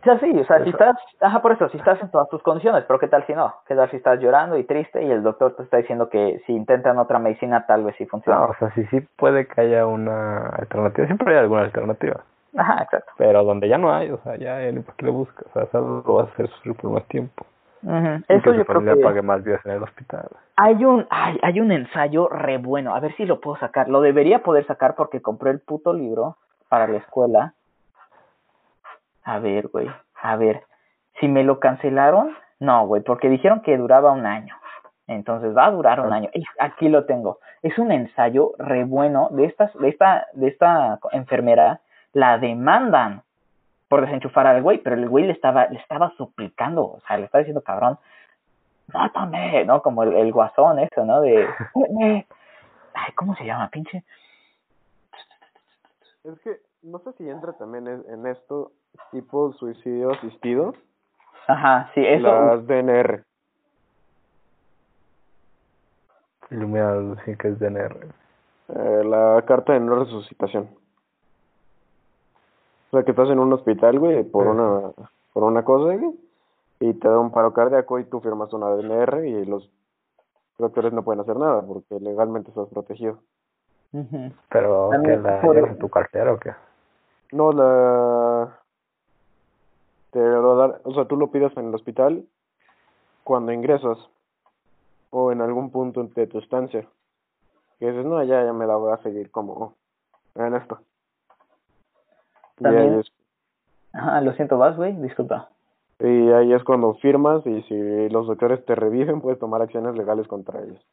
O 0.00 0.04
sea, 0.04 0.18
sí, 0.20 0.30
o 0.30 0.44
sea, 0.44 0.62
si 0.62 0.70
estás, 0.70 0.96
ajá, 1.20 1.42
por 1.42 1.52
eso, 1.52 1.68
si 1.70 1.76
estás 1.76 2.00
en 2.00 2.10
todas 2.10 2.28
tus 2.28 2.42
condiciones, 2.42 2.84
pero 2.86 3.00
¿qué 3.00 3.08
tal 3.08 3.26
si 3.26 3.34
no? 3.34 3.52
¿Qué 3.66 3.74
tal 3.74 3.90
si 3.90 3.96
estás 3.96 4.20
llorando 4.20 4.56
y 4.56 4.64
triste 4.64 5.02
y 5.02 5.10
el 5.10 5.22
doctor 5.22 5.56
te 5.56 5.64
está 5.64 5.78
diciendo 5.78 6.08
que 6.08 6.40
si 6.46 6.52
intentan 6.52 6.98
otra 6.98 7.18
medicina 7.18 7.66
tal 7.66 7.84
vez 7.84 7.96
sí 7.96 8.06
funcione? 8.06 8.38
No, 8.38 8.46
o 8.46 8.54
sea, 8.54 8.70
sí, 8.70 8.84
sí 8.86 9.00
puede 9.16 9.46
que 9.46 9.60
haya 9.60 9.86
una 9.86 10.50
alternativa, 10.50 11.06
siempre 11.06 11.34
hay 11.34 11.40
alguna 11.40 11.62
alternativa. 11.62 12.20
Ajá, 12.56 12.82
exacto. 12.82 13.12
Pero 13.18 13.42
donde 13.44 13.68
ya 13.68 13.78
no 13.78 13.92
hay, 13.92 14.10
o 14.10 14.18
sea, 14.18 14.36
ya 14.36 14.58
ni 14.70 14.80
por 14.80 14.94
qué 14.94 15.06
le 15.06 15.12
buscas, 15.12 15.46
o 15.48 15.52
sea, 15.52 15.66
solo 15.72 16.02
lo 16.06 16.14
vas 16.14 16.28
a 16.28 16.32
hacer 16.32 16.48
sufrir 16.48 16.76
por 16.76 16.90
más 16.92 17.04
tiempo. 17.08 17.44
Uh 17.82 18.20
Eso 18.28 18.54
yo 18.54 18.64
creo 18.64 18.82
que 18.82 19.02
pague 19.02 19.22
más 19.22 19.44
días 19.44 19.64
en 19.64 19.72
el 19.72 19.82
hospital. 19.82 20.28
Hay 20.56 20.84
un, 20.84 21.06
hay, 21.10 21.38
hay 21.42 21.60
un 21.60 21.70
ensayo 21.70 22.28
re 22.28 22.58
bueno, 22.58 22.94
a 22.94 23.00
ver 23.00 23.14
si 23.16 23.24
lo 23.24 23.40
puedo 23.40 23.56
sacar, 23.58 23.88
lo 23.88 24.00
debería 24.00 24.42
poder 24.42 24.66
sacar 24.66 24.96
porque 24.96 25.22
compré 25.22 25.50
el 25.50 25.60
puto 25.60 25.92
libro 25.92 26.36
para 26.68 26.88
la 26.88 26.98
escuela. 26.98 27.54
A 29.28 29.40
ver, 29.40 29.68
güey. 29.68 29.86
A 30.22 30.36
ver, 30.36 30.62
si 31.20 31.28
me 31.28 31.44
lo 31.44 31.60
cancelaron, 31.60 32.34
no, 32.60 32.86
güey, 32.86 33.02
porque 33.02 33.28
dijeron 33.28 33.60
que 33.60 33.76
duraba 33.76 34.10
un 34.10 34.24
año. 34.24 34.56
Entonces 35.06 35.54
va 35.54 35.66
a 35.66 35.70
durar 35.70 36.00
un 36.00 36.14
año. 36.14 36.30
Aquí 36.58 36.88
lo 36.88 37.04
tengo. 37.04 37.38
Es 37.60 37.78
un 37.78 37.92
ensayo 37.92 38.52
re 38.56 38.84
bueno 38.84 39.28
de 39.32 39.44
estas, 39.44 39.74
de 39.74 39.90
esta, 39.90 40.28
de 40.32 40.48
esta 40.48 40.98
enfermera. 41.12 41.82
La 42.14 42.38
demandan 42.38 43.22
por 43.88 44.00
desenchufar 44.00 44.46
al 44.46 44.62
güey, 44.62 44.78
pero 44.78 44.96
el 44.96 45.06
güey 45.10 45.26
le 45.26 45.34
estaba, 45.34 45.66
le 45.66 45.78
estaba 45.78 46.10
suplicando, 46.16 46.86
o 46.86 47.00
sea, 47.00 47.18
le 47.18 47.26
estaba 47.26 47.40
diciendo, 47.40 47.62
cabrón, 47.62 47.98
mátame, 48.86 49.62
¿no? 49.66 49.82
Como 49.82 50.04
el, 50.04 50.14
el 50.14 50.32
guasón 50.32 50.78
eso, 50.78 51.04
¿no? 51.04 51.20
De, 51.20 51.46
ay, 52.94 53.12
¿cómo 53.14 53.34
se 53.36 53.44
llama, 53.44 53.68
pinche? 53.68 54.04
Es 56.24 56.40
que 56.40 56.60
no 56.82 56.98
sé 57.00 57.12
si 57.12 57.28
entra 57.28 57.52
también 57.52 57.86
en 57.86 58.26
esto 58.26 58.72
tipo 59.10 59.52
suicidio 59.54 60.12
asistido. 60.12 60.74
Ajá, 61.46 61.90
sí, 61.94 62.04
eso. 62.04 62.26
Las 62.26 62.66
DNR. 62.66 63.24
Ilumina 66.50 67.16
sí 67.24 67.36
que 67.36 67.48
es 67.48 67.58
DNR. 67.58 68.06
Eh, 68.68 69.02
la 69.04 69.42
carta 69.46 69.72
de 69.72 69.80
no 69.80 69.96
resucitación. 69.96 70.68
O 72.88 72.90
sea, 72.90 73.02
que 73.02 73.10
estás 73.10 73.28
en 73.28 73.38
un 73.38 73.52
hospital, 73.52 73.98
güey, 73.98 74.24
por 74.24 74.46
una 74.46 74.92
por 75.32 75.44
una 75.44 75.64
cosa, 75.64 75.94
güey, 75.94 76.18
y 76.80 76.94
te 76.94 77.08
da 77.08 77.18
un 77.18 77.30
paro 77.30 77.52
cardíaco 77.52 77.98
y 77.98 78.04
tú 78.04 78.20
firmas 78.20 78.52
una 78.52 78.70
DNR 78.70 79.26
y 79.26 79.44
los 79.44 79.70
doctores 80.58 80.92
no 80.92 81.02
pueden 81.02 81.20
hacer 81.20 81.36
nada 81.36 81.62
porque 81.62 82.00
legalmente 82.00 82.50
estás 82.50 82.68
protegido. 82.68 83.18
Pero, 84.50 84.90
¿qué 85.04 85.16
la 85.16 85.40
en 85.40 85.78
tu 85.78 85.88
cartera 85.88 86.32
o 86.32 86.38
qué? 86.38 86.52
No, 87.32 87.52
la 87.52 88.58
te 90.10 90.20
lo 90.20 90.56
dar, 90.56 90.80
o 90.84 90.94
sea, 90.94 91.06
tú 91.06 91.16
lo 91.16 91.30
pides 91.30 91.56
en 91.56 91.68
el 91.68 91.74
hospital 91.74 92.24
cuando 93.24 93.52
ingresas 93.52 93.98
o 95.10 95.32
en 95.32 95.40
algún 95.40 95.70
punto 95.70 96.02
de 96.02 96.26
tu 96.26 96.38
estancia. 96.38 96.86
Que 97.78 97.90
dices, 97.90 98.04
no, 98.04 98.22
ya, 98.24 98.44
ya 98.44 98.52
me 98.52 98.66
la 98.66 98.76
voy 98.76 98.92
a 98.92 99.02
seguir 99.02 99.30
como 99.30 99.74
en 100.34 100.54
esto. 100.54 100.80
También. 102.56 103.02
Ajá, 103.92 104.20
lo 104.20 104.32
siento, 104.32 104.58
vas, 104.58 104.76
güey, 104.76 104.94
disculpa. 104.96 105.50
Y 106.00 106.30
ahí 106.30 106.52
es 106.52 106.62
cuando 106.64 106.94
firmas 106.94 107.44
y 107.46 107.62
si 107.62 108.08
los 108.08 108.26
doctores 108.26 108.64
te 108.64 108.74
reviven, 108.74 109.20
puedes 109.20 109.38
tomar 109.38 109.62
acciones 109.62 109.96
legales 109.96 110.28
contra 110.28 110.60
ellos. 110.62 110.84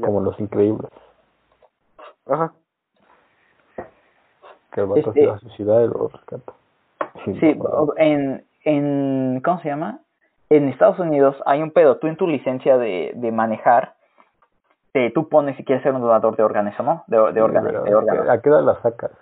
Como 0.00 0.20
los 0.20 0.38
increíbles. 0.38 0.90
Ajá 2.26 2.52
que 4.72 4.80
el 4.80 4.86
vato 4.86 5.12
este, 5.14 5.48
se 5.56 5.62
y 5.62 5.64
lo 5.64 6.08
rescata. 6.08 6.52
Sí, 7.24 7.58
en, 7.96 8.44
en, 8.64 9.40
¿cómo 9.44 9.60
se 9.60 9.68
llama? 9.68 10.00
En 10.48 10.68
Estados 10.68 10.98
Unidos 10.98 11.36
hay 11.46 11.62
un 11.62 11.70
pedo, 11.70 11.98
tú 11.98 12.06
en 12.06 12.16
tu 12.16 12.26
licencia 12.26 12.76
de, 12.78 13.12
de 13.14 13.32
manejar 13.32 13.94
te, 14.92 15.10
tú 15.10 15.28
pones 15.28 15.56
si 15.56 15.64
quieres 15.64 15.82
ser 15.82 15.92
un 15.92 16.00
donador 16.00 16.36
de 16.36 16.42
órganos 16.42 16.78
o 16.78 16.82
no, 16.82 17.04
de, 17.06 17.16
de 17.32 17.42
órganos. 17.42 17.84
de 17.84 17.94
órganos. 17.94 18.28
¿A 18.28 18.40
qué 18.40 18.48
edad 18.48 18.64
la 18.64 18.80
sacas? 18.82 19.12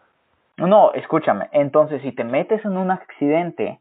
No, 0.57 0.93
escúchame. 0.93 1.49
Entonces, 1.53 2.03
si 2.03 2.13
te 2.13 2.25
metes 2.25 2.65
en 2.65 2.77
un 2.77 2.91
accidente 2.91 3.79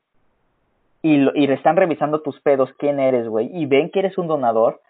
y, 1.01 1.17
lo, 1.17 1.31
y 1.33 1.49
están 1.51 1.75
revisando 1.75 2.21
tus 2.21 2.39
pedos, 2.41 2.69
quién 2.77 2.99
eres, 2.99 3.27
güey, 3.27 3.49
y 3.51 3.65
ven 3.65 3.89
que 3.89 3.99
eres 3.99 4.17
un 4.17 4.27
donador, 4.27 4.81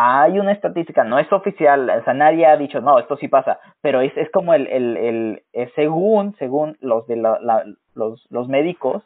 hay 0.00 0.38
una 0.38 0.52
estadística, 0.52 1.02
no 1.02 1.18
es 1.18 1.32
oficial, 1.32 1.90
o 1.90 2.04
sea, 2.04 2.14
nadie 2.14 2.46
ha 2.46 2.56
dicho, 2.56 2.80
no, 2.80 3.00
esto 3.00 3.16
sí 3.16 3.26
pasa, 3.26 3.58
pero 3.80 4.00
es, 4.00 4.16
es 4.16 4.30
como 4.30 4.54
el, 4.54 4.68
el, 4.68 4.96
el, 4.96 5.42
eh, 5.52 5.72
según, 5.74 6.36
según 6.36 6.76
los 6.80 7.04
de 7.08 7.16
la, 7.16 7.40
la, 7.40 7.64
los, 7.96 8.24
los 8.30 8.46
médicos, 8.46 9.02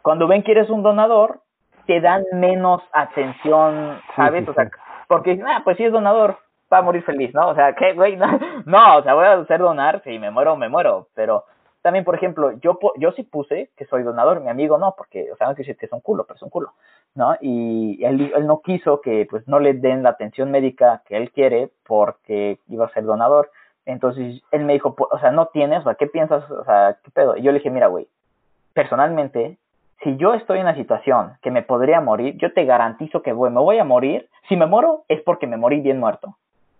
cuando 0.00 0.26
ven 0.26 0.42
que 0.42 0.52
eres 0.52 0.70
un 0.70 0.82
donador, 0.82 1.40
te 1.84 2.00
dan 2.00 2.24
menos 2.32 2.80
atención, 2.94 4.00
¿sabes? 4.16 4.48
o 4.48 4.54
sea, 4.54 4.70
porque 5.08 5.32
dicen, 5.32 5.46
ah, 5.46 5.60
pues 5.62 5.76
si 5.76 5.84
es 5.84 5.92
donador, 5.92 6.38
va 6.72 6.78
a 6.78 6.82
morir 6.82 7.02
feliz, 7.02 7.34
¿no? 7.34 7.48
O 7.48 7.54
sea, 7.54 7.74
¿qué, 7.74 7.92
güey? 7.92 8.16
No, 8.16 8.26
no, 8.64 8.96
o 8.96 9.02
sea, 9.02 9.12
voy 9.12 9.26
a 9.26 9.32
hacer 9.32 9.58
donar, 9.58 10.00
si 10.04 10.18
me 10.18 10.30
muero, 10.30 10.56
me 10.56 10.70
muero, 10.70 11.08
pero 11.14 11.44
también, 11.82 12.04
por 12.04 12.14
ejemplo, 12.14 12.52
yo, 12.60 12.78
yo 12.96 13.12
sí 13.12 13.22
puse 13.22 13.70
que 13.76 13.86
soy 13.86 14.02
donador, 14.02 14.40
mi 14.40 14.50
amigo 14.50 14.78
no, 14.78 14.94
porque, 14.96 15.32
o 15.32 15.36
sea, 15.36 15.46
no 15.46 15.54
quiere 15.54 15.68
decir 15.68 15.78
que 15.78 15.86
es 15.86 15.92
un 15.92 16.00
culo, 16.00 16.24
pero 16.24 16.36
es 16.36 16.42
un 16.42 16.50
culo, 16.50 16.72
¿no? 17.14 17.36
Y 17.40 18.04
él, 18.04 18.32
él 18.34 18.46
no 18.46 18.60
quiso 18.60 19.00
que, 19.00 19.26
pues, 19.30 19.46
no 19.48 19.60
le 19.60 19.74
den 19.74 20.02
la 20.02 20.10
atención 20.10 20.50
médica 20.50 21.02
que 21.06 21.16
él 21.16 21.30
quiere 21.32 21.70
porque 21.86 22.58
iba 22.68 22.84
a 22.84 22.92
ser 22.92 23.04
donador. 23.04 23.50
Entonces, 23.86 24.42
él 24.50 24.64
me 24.64 24.74
dijo, 24.74 24.94
o 24.98 25.18
sea, 25.18 25.30
no 25.30 25.46
tienes, 25.46 25.80
o 25.80 25.84
sea, 25.84 25.94
¿qué 25.94 26.06
piensas? 26.06 26.48
O 26.50 26.64
sea, 26.64 26.98
¿qué 27.02 27.10
pedo? 27.10 27.36
Y 27.36 27.42
yo 27.42 27.50
le 27.50 27.58
dije, 27.58 27.70
mira, 27.70 27.86
güey, 27.86 28.06
personalmente, 28.74 29.56
si 30.02 30.16
yo 30.16 30.34
estoy 30.34 30.58
en 30.58 30.64
una 30.64 30.74
situación 30.74 31.32
que 31.42 31.50
me 31.50 31.62
podría 31.62 32.00
morir, 32.00 32.36
yo 32.36 32.52
te 32.52 32.64
garantizo 32.64 33.22
que 33.22 33.32
voy, 33.32 33.50
me 33.50 33.60
voy 33.60 33.78
a 33.78 33.84
morir. 33.84 34.28
Si 34.48 34.56
me 34.56 34.66
muero, 34.66 35.04
es 35.08 35.20
porque 35.22 35.46
me 35.46 35.56
morí 35.56 35.80
bien 35.80 35.98
muerto. 35.98 36.36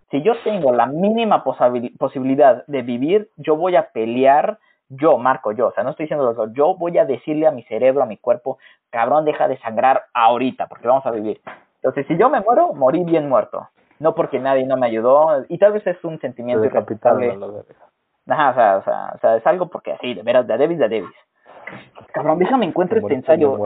Si 0.09 0.21
yo 0.21 0.33
tengo 0.43 0.73
la 0.73 0.87
mínima 0.87 1.43
posibilidad 1.43 2.65
de 2.67 2.81
vivir, 2.81 3.29
yo 3.37 3.55
voy 3.55 3.77
a 3.77 3.89
pelear 3.91 4.59
yo, 4.91 5.17
Marco, 5.17 5.53
yo, 5.53 5.67
o 5.67 5.71
sea, 5.71 5.83
no 5.83 5.91
estoy 5.91 6.05
diciendo 6.05 6.25
doctor, 6.25 6.51
yo 6.53 6.75
voy 6.75 6.97
a 6.97 7.05
decirle 7.05 7.47
a 7.47 7.51
mi 7.51 7.63
cerebro, 7.63 8.03
a 8.03 8.05
mi 8.05 8.17
cuerpo, 8.17 8.57
cabrón, 8.89 9.23
deja 9.25 9.47
de 9.47 9.57
sangrar 9.59 10.03
ahorita, 10.13 10.67
porque 10.67 10.87
vamos 10.87 11.05
a 11.05 11.11
vivir. 11.11 11.39
Entonces, 11.75 12.05
si 12.07 12.17
yo 12.17 12.29
me 12.29 12.41
muero, 12.41 12.73
morí 12.73 13.03
bien 13.03 13.29
muerto. 13.29 13.69
No 13.99 14.15
porque 14.15 14.39
nadie 14.39 14.65
no 14.65 14.77
me 14.77 14.87
ayudó, 14.87 15.45
y 15.47 15.57
tal 15.57 15.73
vez 15.73 15.85
es 15.87 16.03
un 16.03 16.19
sentimiento 16.19 16.69
capitable. 16.69 17.37
Ajá, 18.27 18.49
o 18.49 18.53
sea, 18.53 18.77
o 18.77 18.83
sea, 18.83 19.11
o 19.15 19.19
sea, 19.19 19.35
es 19.37 19.47
algo 19.47 19.67
porque 19.67 19.93
así, 19.93 20.13
de 20.13 20.23
veras, 20.23 20.45
de 20.47 20.57
Davis, 20.57 20.79
de 20.79 20.89
Davis. 20.89 21.15
Cabrón, 22.13 22.39
déjame 22.39 22.65
encuentro 22.65 22.99
este 22.99 23.13
ensayo. 23.13 23.57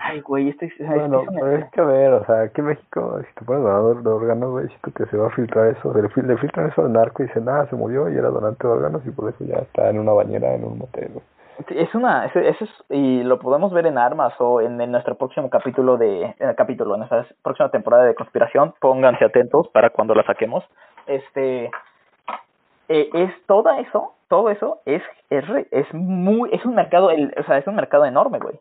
Ay, 0.00 0.20
güey, 0.20 0.48
este, 0.48 0.72
bueno, 0.80 1.22
pero 1.32 1.52
es 1.52 1.70
que 1.70 1.80
a 1.80 1.84
ver, 1.84 2.12
o 2.12 2.24
sea, 2.24 2.42
aquí 2.42 2.60
en 2.60 2.68
México, 2.68 3.20
si 3.20 3.34
te 3.34 3.44
pones 3.44 3.62
donador 3.62 4.02
de 4.02 4.10
órganos, 4.10 4.50
güey, 4.50 4.68
siento 4.68 4.92
que 4.92 5.06
se 5.06 5.16
va 5.16 5.28
a 5.28 5.30
filtrar 5.30 5.68
eso, 5.68 5.92
le, 5.94 6.02
le 6.02 6.36
filtran 6.36 6.68
eso 6.68 6.82
al 6.82 6.92
narco 6.92 7.22
y 7.22 7.26
dicen, 7.26 7.44
nada, 7.44 7.66
se 7.68 7.76
murió 7.76 8.08
y 8.08 8.16
era 8.16 8.28
donante 8.28 8.66
de 8.66 8.72
órganos 8.72 9.06
y 9.06 9.10
por 9.10 9.28
eso 9.30 9.44
ya 9.44 9.56
está 9.56 9.90
en 9.90 9.98
una 9.98 10.12
bañera 10.12 10.54
en 10.54 10.64
un 10.64 10.78
motel, 10.78 11.10
Es 11.68 11.94
una, 11.94 12.26
eso 12.26 12.40
es, 12.40 12.56
y 12.90 13.22
lo 13.22 13.38
podemos 13.38 13.72
ver 13.72 13.86
en 13.86 13.98
armas 13.98 14.34
o 14.40 14.60
en, 14.60 14.76
nuestro 14.90 15.14
próximo 15.16 15.48
capítulo 15.48 15.96
de, 15.96 16.34
en 16.38 16.48
el 16.48 16.56
capítulo, 16.56 16.94
en 16.94 17.00
nuestra 17.00 17.26
próxima 17.42 17.70
temporada 17.70 18.04
de 18.04 18.14
conspiración, 18.14 18.74
pónganse 18.80 19.24
atentos 19.24 19.68
para 19.68 19.90
cuando 19.90 20.14
la 20.14 20.24
saquemos, 20.24 20.64
este, 21.06 21.70
eh, 22.88 23.10
es 23.12 23.30
todo 23.46 23.70
eso, 23.78 24.14
todo 24.28 24.50
eso 24.50 24.80
es, 24.86 25.02
es, 25.30 25.44
es 25.70 25.86
muy, 25.94 26.50
es 26.52 26.64
un 26.64 26.74
mercado, 26.74 27.10
el, 27.10 27.32
o 27.38 27.44
sea, 27.44 27.58
es 27.58 27.66
un 27.66 27.76
mercado 27.76 28.04
enorme, 28.04 28.38
güey. 28.40 28.58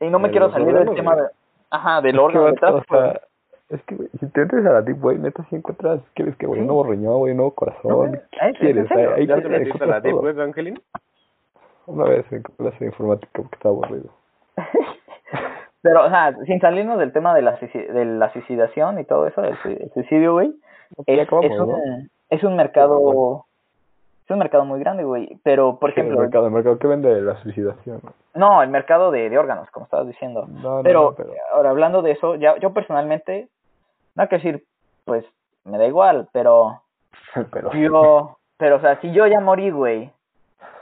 Y 0.00 0.10
no 0.10 0.18
me 0.18 0.30
quiero 0.30 0.50
salir 0.50 0.74
del 0.74 0.94
tema 0.94 1.16
de, 1.16 1.28
ajá, 1.70 2.00
del 2.00 2.18
órgano 2.18 2.52
o 2.52 2.82
sea, 2.88 3.20
es 3.68 3.82
que, 3.82 3.96
si 4.20 4.26
te 4.30 4.42
entras 4.42 4.64
a 4.66 4.72
la 4.74 4.82
Deep 4.82 5.04
Web, 5.04 5.18
neta, 5.18 5.44
si 5.50 5.56
encuentras, 5.56 6.00
¿quieres 6.14 6.36
que, 6.36 6.46
güey, 6.46 6.60
un 6.60 6.66
nuevo 6.68 6.84
riñón, 6.84 7.18
güey, 7.18 7.32
un 7.32 7.38
nuevo 7.38 7.54
corazón? 7.54 8.20
¿Qué 8.30 8.52
quieres? 8.58 8.90
Ahí, 8.92 9.26
¿Ya 9.26 9.40
te 9.40 9.48
metiste 9.48 9.82
a 9.82 9.86
la 9.86 10.00
Deep 10.00 10.22
Web, 10.22 10.40
Angelina? 10.40 10.80
Una 11.86 12.04
vez 12.04 12.30
en 12.32 12.42
clase 12.42 12.78
de 12.80 12.86
informática 12.86 13.30
porque 13.34 13.56
estaba 13.56 13.74
aburrido. 13.74 14.10
Pero, 15.82 16.04
o 16.04 16.08
sea, 16.08 16.36
sin 16.46 16.60
salirnos 16.60 16.98
del 16.98 17.12
tema 17.12 17.34
de 17.34 17.42
la, 17.42 17.52
de 17.52 18.04
la 18.04 18.32
suicidación 18.32 18.98
y 18.98 19.04
todo 19.04 19.26
eso, 19.26 19.42
el, 19.42 19.56
suicidio, 19.94 20.32
güey, 20.32 20.52
es, 21.06 21.20
es, 21.20 21.30
un, 21.30 22.10
es 22.28 22.42
un 22.42 22.56
mercado 22.56 23.45
es 24.26 24.30
un 24.32 24.38
mercado 24.40 24.64
muy 24.64 24.80
grande, 24.80 25.04
güey. 25.04 25.38
Pero, 25.44 25.78
por 25.78 25.90
ejemplo. 25.90 26.16
El 26.16 26.22
mercado, 26.22 26.46
el 26.46 26.52
mercado 26.52 26.78
que 26.78 26.88
vende 26.88 27.20
la 27.20 27.40
suicidación. 27.42 28.00
No, 28.34 28.60
el 28.60 28.70
mercado 28.70 29.12
de, 29.12 29.30
de 29.30 29.38
órganos, 29.38 29.70
como 29.70 29.84
estabas 29.84 30.08
diciendo. 30.08 30.48
pero, 30.82 31.14
ahora 31.52 31.70
hablando 31.70 32.02
de 32.02 32.10
eso, 32.12 32.34
ya, 32.34 32.56
yo 32.58 32.72
personalmente, 32.72 33.48
no 34.16 34.22
hay 34.22 34.28
que 34.28 34.36
decir, 34.36 34.64
pues, 35.04 35.24
me 35.64 35.78
da 35.78 35.86
igual, 35.86 36.28
pero. 36.32 36.82
pero. 37.52 37.72
Yo. 37.72 38.36
Pero, 38.58 38.76
o 38.76 38.80
sea, 38.80 39.00
si 39.00 39.12
yo 39.12 39.26
ya 39.26 39.40
morí, 39.40 39.70
güey. 39.70 40.10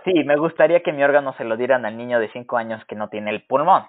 Sí, 0.04 0.12
me 0.24 0.36
gustaría 0.36 0.80
que 0.80 0.92
mi 0.92 1.02
órgano 1.02 1.32
se 1.34 1.44
lo 1.44 1.56
dieran 1.56 1.84
al 1.84 1.96
niño 1.96 2.20
de 2.20 2.30
5 2.30 2.56
años 2.56 2.84
que 2.86 2.94
no 2.94 3.08
tiene 3.08 3.30
el 3.30 3.42
pulmón. 3.42 3.84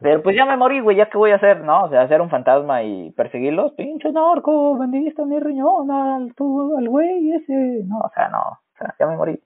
Pero 0.00 0.22
pues 0.22 0.36
ya 0.36 0.44
me 0.46 0.56
morí, 0.56 0.80
güey, 0.80 0.96
¿ya 0.96 1.08
qué 1.08 1.16
voy 1.16 1.30
a 1.30 1.36
hacer? 1.36 1.60
¿No? 1.60 1.84
O 1.84 1.88
sea, 1.88 2.02
hacer 2.02 2.20
un 2.20 2.30
fantasma 2.30 2.82
y 2.82 3.10
perseguirlos. 3.12 3.72
Pinche 3.72 4.10
narco, 4.10 4.76
vendiste 4.78 5.24
mi 5.24 5.38
riñón 5.38 5.90
al, 5.90 6.32
al 6.78 6.88
güey 6.88 7.32
ese. 7.32 7.84
No, 7.86 7.98
o 7.98 8.10
sea, 8.14 8.28
no. 8.28 8.40
O 8.40 8.78
sea, 8.78 8.94
ya 8.98 9.06
me 9.06 9.16
morí. 9.16 9.40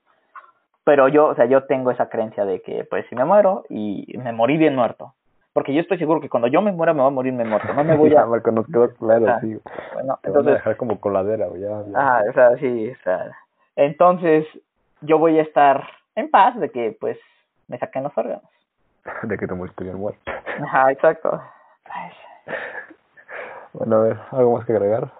Pero 0.84 1.08
yo, 1.08 1.26
o 1.26 1.34
sea, 1.34 1.46
yo 1.46 1.64
tengo 1.64 1.90
esa 1.90 2.08
creencia 2.08 2.44
de 2.44 2.62
que, 2.62 2.84
pues, 2.84 3.06
si 3.08 3.16
me 3.16 3.24
muero 3.24 3.64
y 3.68 4.06
me 4.18 4.32
morí 4.32 4.56
bien 4.56 4.74
muerto. 4.74 5.14
Porque 5.52 5.72
yo 5.72 5.80
estoy 5.80 5.98
seguro 5.98 6.20
que 6.20 6.28
cuando 6.28 6.48
yo 6.48 6.60
me 6.62 6.72
muera 6.72 6.92
me 6.92 7.00
voy 7.00 7.08
a 7.08 7.14
morir 7.14 7.32
bien 7.32 7.48
muerto. 7.48 7.72
No 7.72 7.84
me 7.84 7.96
voy 7.96 8.14
a... 8.14 8.26
Marco, 8.26 8.50
nos 8.50 8.66
quedó 8.66 8.92
claro, 8.94 9.26
ah, 9.28 9.40
sí. 9.40 9.56
Bueno, 9.94 10.18
entonces... 10.22 10.52
a 10.52 10.54
dejar 10.56 10.76
como 10.76 11.00
coladera, 11.00 11.46
güey. 11.46 11.62
Ya, 11.62 11.82
Ah, 11.94 12.22
o 12.28 12.32
sea, 12.32 12.56
sí, 12.56 12.90
o 12.90 13.02
sea... 13.04 13.30
Entonces, 13.76 14.46
yo 15.00 15.18
voy 15.18 15.38
a 15.38 15.42
estar 15.42 15.84
en 16.16 16.30
paz 16.30 16.58
de 16.58 16.70
que, 16.70 16.96
pues, 17.00 17.18
me 17.68 17.78
saquen 17.78 18.02
los 18.02 18.16
órganos. 18.18 18.44
de 19.22 19.38
que 19.38 19.46
te 19.46 19.54
moriste 19.54 19.84
bien 19.84 19.96
muerto. 19.96 20.20
Ajá, 20.62 20.92
exacto. 20.92 21.42
Bueno, 23.72 23.96
a 23.96 24.02
ver, 24.04 24.16
¿algo 24.30 24.56
más 24.56 24.66
que 24.66 24.72
agregar? 24.72 25.10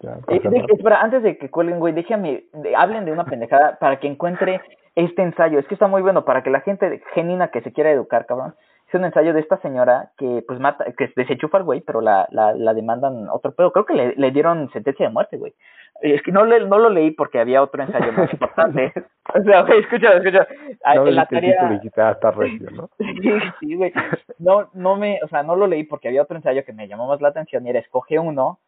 Ya, 0.00 0.16
eh, 0.28 0.40
espera, 0.68 1.00
antes 1.00 1.22
de 1.22 1.38
que 1.38 1.50
cuelguen, 1.50 1.78
güey, 1.78 1.94
déjame, 1.94 2.44
hablen 2.76 3.04
de 3.04 3.12
una 3.12 3.24
pendejada 3.24 3.78
para 3.78 4.00
que 4.00 4.08
encuentre 4.08 4.60
este 4.96 5.22
ensayo. 5.22 5.58
Es 5.58 5.66
que 5.66 5.74
está 5.74 5.86
muy 5.86 6.02
bueno 6.02 6.24
para 6.24 6.42
que 6.42 6.50
la 6.50 6.60
gente 6.60 7.02
genuina 7.14 7.48
que 7.48 7.60
se 7.60 7.72
quiera 7.72 7.90
educar, 7.90 8.26
cabrón. 8.26 8.54
Es 8.92 8.98
un 8.98 9.06
ensayo 9.06 9.32
de 9.32 9.40
esta 9.40 9.56
señora 9.62 10.10
que, 10.18 10.44
pues, 10.46 10.60
mata, 10.60 10.84
que 10.92 11.08
se 11.08 11.36
chufa 11.38 11.56
al 11.56 11.64
güey, 11.64 11.80
pero 11.80 12.02
la, 12.02 12.28
la, 12.30 12.52
la 12.52 12.74
demandan 12.74 13.26
otro 13.30 13.52
pedo. 13.52 13.72
Creo 13.72 13.86
que 13.86 13.94
le, 13.94 14.14
le 14.16 14.30
dieron 14.32 14.70
sentencia 14.70 15.06
de 15.06 15.12
muerte, 15.12 15.38
güey. 15.38 15.54
Es 16.02 16.20
que 16.20 16.30
no, 16.30 16.44
le, 16.44 16.66
no 16.66 16.78
lo 16.78 16.90
leí 16.90 17.10
porque 17.12 17.40
había 17.40 17.62
otro 17.62 17.82
ensayo 17.82 18.12
más 18.12 18.30
importante. 18.34 18.92
o 19.34 19.42
sea, 19.44 19.62
güey, 19.62 19.80
escucha, 19.80 20.12
escucha. 20.12 20.46
No, 20.94 21.06
la 21.06 21.24
tarea... 21.24 21.80
hasta 22.10 22.30
recio, 22.32 22.70
¿no? 22.70 22.90
sí, 22.98 23.30
sí, 23.60 23.74
güey. 23.76 23.94
No, 24.38 24.68
no 24.74 24.96
me, 24.96 25.20
o 25.24 25.28
sea, 25.28 25.42
no 25.42 25.56
lo 25.56 25.66
leí 25.66 25.84
porque 25.84 26.08
había 26.08 26.20
otro 26.20 26.36
ensayo 26.36 26.62
que 26.62 26.74
me 26.74 26.86
llamó 26.86 27.06
más 27.06 27.22
la 27.22 27.28
atención 27.28 27.66
y 27.66 27.70
era 27.70 27.78
escoge 27.78 28.18
uno. 28.18 28.58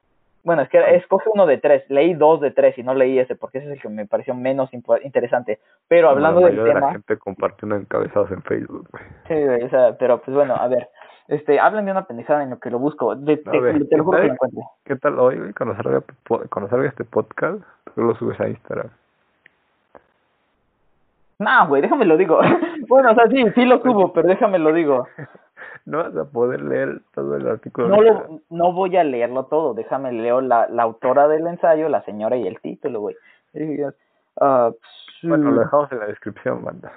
Bueno, 0.45 0.61
es 0.61 0.69
que 0.69 0.79
escoge 0.97 1.31
uno 1.33 1.47
de 1.47 1.57
tres. 1.59 1.89
Leí 1.89 2.13
dos 2.15 2.41
de 2.41 2.51
tres 2.51 2.77
y 2.79 2.83
no 2.83 2.95
leí 2.95 3.19
ese 3.19 3.35
porque 3.35 3.59
ese 3.59 3.69
es 3.69 3.73
el 3.75 3.81
que 3.81 3.89
me 3.89 4.07
pareció 4.07 4.35
menos 4.35 4.71
interesante. 5.03 5.59
Pero 5.89 6.11
hablando 6.11 6.41
del 6.41 6.63
tema... 6.63 6.81
la 6.81 6.93
gente 6.93 7.17
compartiendo 7.17 7.77
encabezados 7.77 8.31
en 8.31 8.43
Facebook, 8.43 8.87
güey. 8.93 9.05
Sí, 9.27 9.43
güey, 9.43 9.63
o 9.63 9.71
sea, 9.71 9.97
pero 9.99 10.21
pues 10.21 10.35
bueno, 10.37 10.55
a 10.55 10.69
ver. 10.69 10.89
Este, 11.27 11.59
hablen 11.59 11.87
de 11.87 11.93
una 11.93 12.05
pendejada 12.05 12.43
en 12.43 12.51
lo 12.51 12.59
que 12.59 12.69
lo 12.69 12.79
busco. 12.79 13.17
De, 13.17 13.39
te, 13.39 13.97
lo 13.97 14.05
juro 14.05 14.21
que 14.21 14.27
lo 14.27 14.33
encuentro. 14.35 14.63
¿Qué 14.85 14.97
tal 14.97 15.19
hoy, 15.19 15.55
cuando 15.55 15.83
salga, 15.83 16.03
cuando 16.51 16.69
salga 16.69 16.89
este 16.89 17.05
podcast, 17.05 17.63
tú 17.95 18.03
lo 18.03 18.15
subes 18.17 18.39
a 18.41 18.49
Instagram? 18.49 18.91
No, 21.39 21.69
güey, 21.69 21.81
déjame 21.81 22.05
lo 22.05 22.19
digo. 22.19 22.39
bueno, 22.89 23.13
o 23.13 23.15
sea, 23.15 23.27
sí, 23.29 23.43
sí 23.55 23.65
lo 23.65 23.81
subo, 23.81 24.13
pero 24.13 24.29
déjame 24.29 24.59
lo 24.59 24.73
digo. 24.75 25.09
no 25.87 25.99
vas 25.99 26.17
a 26.17 26.25
poder 26.25 26.63
leer 26.63 27.03
todo 27.15 27.37
el 27.37 27.47
artículo. 27.47 27.89
No, 27.89 28.01
lo, 28.03 28.41
no 28.51 28.73
voy 28.73 28.97
a 28.97 29.05
leerlo 29.05 29.45
todo, 29.45 29.75
déjame 29.75 30.13
leo 30.13 30.41
la, 30.41 30.69
la 30.69 30.83
autora 30.83 31.29
del 31.29 31.47
ensayo, 31.47 31.89
la 31.89 32.03
señora 32.03 32.37
y 32.37 32.47
el 32.47 32.61
título, 32.61 33.01
güey. 33.01 33.17
Uh, 33.55 34.73
bueno, 35.23 35.51
lo 35.51 35.61
dejamos 35.61 35.93
en 35.93 36.01
la 36.01 36.07
descripción, 36.07 36.65
banda. 36.65 36.93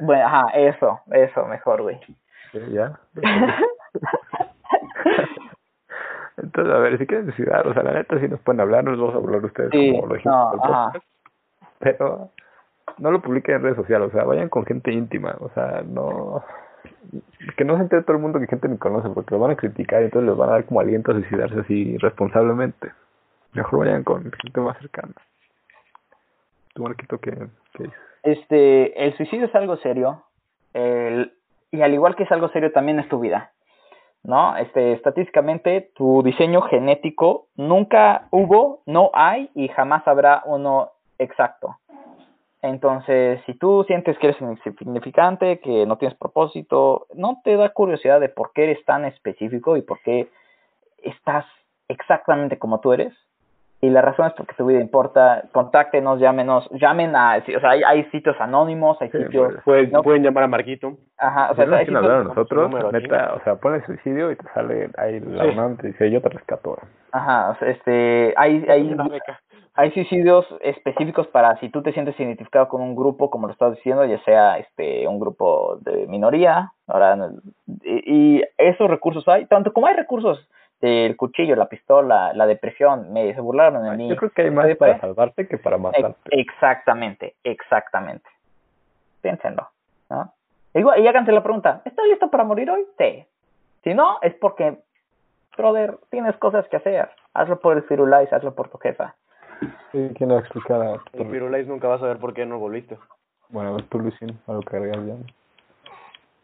Bueno, 0.00 0.24
ajá, 0.24 0.50
eso, 0.54 1.00
eso, 1.10 1.46
mejor, 1.46 1.82
güey. 1.82 1.98
¿Ya? 2.72 2.98
Entonces, 6.36 6.74
a 6.74 6.78
ver, 6.78 6.98
si 6.98 7.06
quieren 7.06 7.26
decir, 7.26 7.50
o 7.50 7.74
sea, 7.74 7.82
la 7.82 7.92
neta, 7.92 8.18
si 8.18 8.28
nos 8.28 8.40
pueden 8.40 8.60
hablar, 8.60 8.84
nos 8.84 8.98
vamos 8.98 9.14
a 9.14 9.18
hablar 9.18 9.44
ustedes 9.44 9.70
como 9.70 10.06
lo. 10.06 10.16
No, 10.24 10.92
pero 11.78 12.30
no 12.98 13.10
lo 13.10 13.20
publiquen 13.20 13.56
en 13.56 13.62
redes 13.62 13.76
sociales, 13.76 14.08
o 14.08 14.12
sea, 14.12 14.24
vayan 14.24 14.48
con 14.48 14.64
gente 14.64 14.92
íntima, 14.92 15.36
o 15.40 15.50
sea, 15.50 15.82
no. 15.84 16.42
Que 17.56 17.64
no 17.64 17.76
se 17.76 17.82
entere 17.82 18.02
todo 18.02 18.16
el 18.16 18.22
mundo 18.22 18.38
que 18.38 18.46
gente 18.46 18.68
ni 18.68 18.78
conoce, 18.78 19.08
porque 19.10 19.34
lo 19.34 19.40
van 19.40 19.52
a 19.52 19.56
criticar 19.56 20.02
y 20.02 20.06
entonces 20.06 20.28
les 20.28 20.36
van 20.36 20.50
a 20.50 20.52
dar 20.52 20.64
como 20.64 20.80
aliento 20.80 21.10
a 21.10 21.14
suicidarse 21.14 21.60
así 21.60 21.96
responsablemente. 21.98 22.92
Mejor 23.52 23.80
vayan 23.80 24.04
con 24.04 24.30
gente 24.30 24.60
más 24.60 24.78
cercana. 24.78 25.14
¿Tú, 26.74 26.82
Marquito, 26.82 27.18
qué, 27.18 27.32
qué 27.74 27.84
dices? 27.84 27.98
Este, 28.22 29.04
el 29.04 29.16
suicidio 29.16 29.46
es 29.46 29.54
algo 29.54 29.76
serio. 29.78 30.22
El, 30.72 31.32
y 31.72 31.82
al 31.82 31.92
igual 31.92 32.16
que 32.16 32.24
es 32.24 32.32
algo 32.32 32.48
serio, 32.50 32.70
también 32.72 33.00
es 33.00 33.08
tu 33.08 33.18
vida. 33.18 33.50
¿no? 34.22 34.56
Este, 34.56 34.92
estadísticamente, 34.92 35.90
tu 35.94 36.22
diseño 36.22 36.62
genético 36.62 37.46
nunca 37.56 38.28
hubo, 38.30 38.82
no 38.86 39.10
hay 39.14 39.50
y 39.54 39.68
jamás 39.68 40.06
habrá 40.06 40.42
uno 40.44 40.90
exacto. 41.18 41.76
Entonces, 42.62 43.40
si 43.46 43.54
tú 43.54 43.84
sientes 43.86 44.18
que 44.18 44.28
eres 44.28 44.40
insignificante, 44.40 45.60
que 45.60 45.86
no 45.86 45.96
tienes 45.96 46.16
propósito, 46.18 47.06
no 47.14 47.40
te 47.42 47.56
da 47.56 47.70
curiosidad 47.70 48.20
de 48.20 48.28
por 48.28 48.52
qué 48.52 48.64
eres 48.64 48.84
tan 48.84 49.04
específico 49.06 49.76
y 49.76 49.82
por 49.82 50.00
qué 50.02 50.28
estás 51.02 51.46
exactamente 51.88 52.58
como 52.58 52.80
tú 52.80 52.92
eres, 52.92 53.14
y 53.82 53.88
la 53.88 54.02
razón 54.02 54.26
es 54.26 54.34
porque 54.34 54.54
tu 54.54 54.66
vida 54.66 54.78
importa, 54.78 55.44
contáctenos, 55.52 56.20
llámenos, 56.20 56.68
llamen 56.72 57.16
a, 57.16 57.38
o 57.38 57.60
sea, 57.60 57.70
hay, 57.70 57.82
hay 57.82 58.04
sitios 58.10 58.38
anónimos, 58.38 59.00
hay 59.00 59.10
sitios... 59.10 59.54
Pueden, 59.64 59.90
pueden 60.02 60.22
llamar 60.22 60.44
a 60.44 60.48
Marquito. 60.48 60.98
Ajá, 61.16 61.50
o 61.50 61.54
sea, 61.54 61.64
hay 61.64 61.86
sitios, 61.86 62.04
a 62.04 62.24
nosotros, 62.24 62.70
neta, 62.92 63.32
o 63.36 63.40
sea, 63.42 63.56
pones 63.56 63.82
suicidio 63.86 64.30
y 64.32 64.36
te 64.36 64.44
sale 64.52 64.90
ahí 64.98 65.20
la 65.20 65.44
sí. 65.44 65.76
te 65.80 65.86
dice, 65.86 66.10
yo 66.10 66.20
te 66.20 66.28
rescato. 66.28 66.76
Ajá, 67.12 67.50
o 67.50 67.54
sea, 67.56 67.68
este, 67.70 68.34
hay, 68.36 68.66
hay, 68.68 68.94
hay 69.80 69.90
suicidios 69.92 70.46
específicos 70.60 71.26
para 71.28 71.58
si 71.60 71.70
tú 71.70 71.82
te 71.82 71.92
sientes 71.92 72.18
identificado 72.20 72.68
con 72.68 72.82
un 72.82 72.94
grupo, 72.94 73.30
como 73.30 73.46
lo 73.46 73.52
estás 73.52 73.74
diciendo, 73.74 74.04
ya 74.04 74.22
sea 74.24 74.58
este 74.58 75.08
un 75.08 75.18
grupo 75.18 75.78
de 75.80 76.06
minoría, 76.06 76.72
ahora 76.86 77.30
y, 77.82 78.38
y 78.38 78.42
esos 78.58 78.90
recursos 78.90 79.26
hay, 79.26 79.46
tanto 79.46 79.72
como 79.72 79.86
hay 79.86 79.94
recursos 79.94 80.46
el 80.80 81.16
cuchillo, 81.16 81.56
la 81.56 81.68
pistola, 81.68 82.32
la 82.34 82.46
depresión, 82.46 83.12
me 83.12 83.34
se 83.34 83.40
burlaron 83.40 83.84
de 83.84 83.96
mí. 83.96 84.08
Yo 84.08 84.16
creo 84.16 84.30
que 84.30 84.42
hay 84.42 84.50
más 84.50 84.74
para 84.76 85.00
salvarte 85.00 85.46
que 85.46 85.58
para 85.58 85.76
matarte. 85.76 86.18
Exactamente, 86.30 87.34
exactamente. 87.44 88.28
Piénsenlo, 89.20 89.68
¿no? 90.08 90.32
y 90.72 91.06
háganse 91.06 91.32
la 91.32 91.42
pregunta, 91.42 91.82
¿estás 91.84 92.06
listo 92.06 92.30
para 92.30 92.44
morir 92.44 92.70
hoy? 92.70 92.86
Sí. 92.96 93.24
Si 93.82 93.92
no, 93.92 94.18
es 94.22 94.34
porque, 94.34 94.78
brother, 95.56 95.98
tienes 96.10 96.36
cosas 96.36 96.66
que 96.68 96.76
hacer. 96.76 97.10
Hazlo 97.34 97.58
por 97.58 97.76
el 97.76 97.82
Firulais, 97.82 98.32
hazlo 98.32 98.54
por 98.54 98.68
tu 98.68 98.78
jefa. 98.78 99.14
Sí, 99.92 100.10
¿quién 100.16 100.28
lo 100.28 100.34
va 100.36 100.40
a 100.40 100.44
explicar? 100.44 101.00
El 101.12 101.30
Firulais 101.30 101.66
nunca 101.66 101.88
va 101.88 101.96
a 101.96 102.00
saber 102.00 102.18
por 102.18 102.34
qué 102.34 102.46
no 102.46 102.58
volviste. 102.58 102.98
Bueno, 103.48 103.76
tú, 103.88 103.98
Luisín, 103.98 104.38
algo 104.46 104.62
que 104.62 104.76
agregar 104.76 105.04
ya. 105.04 105.14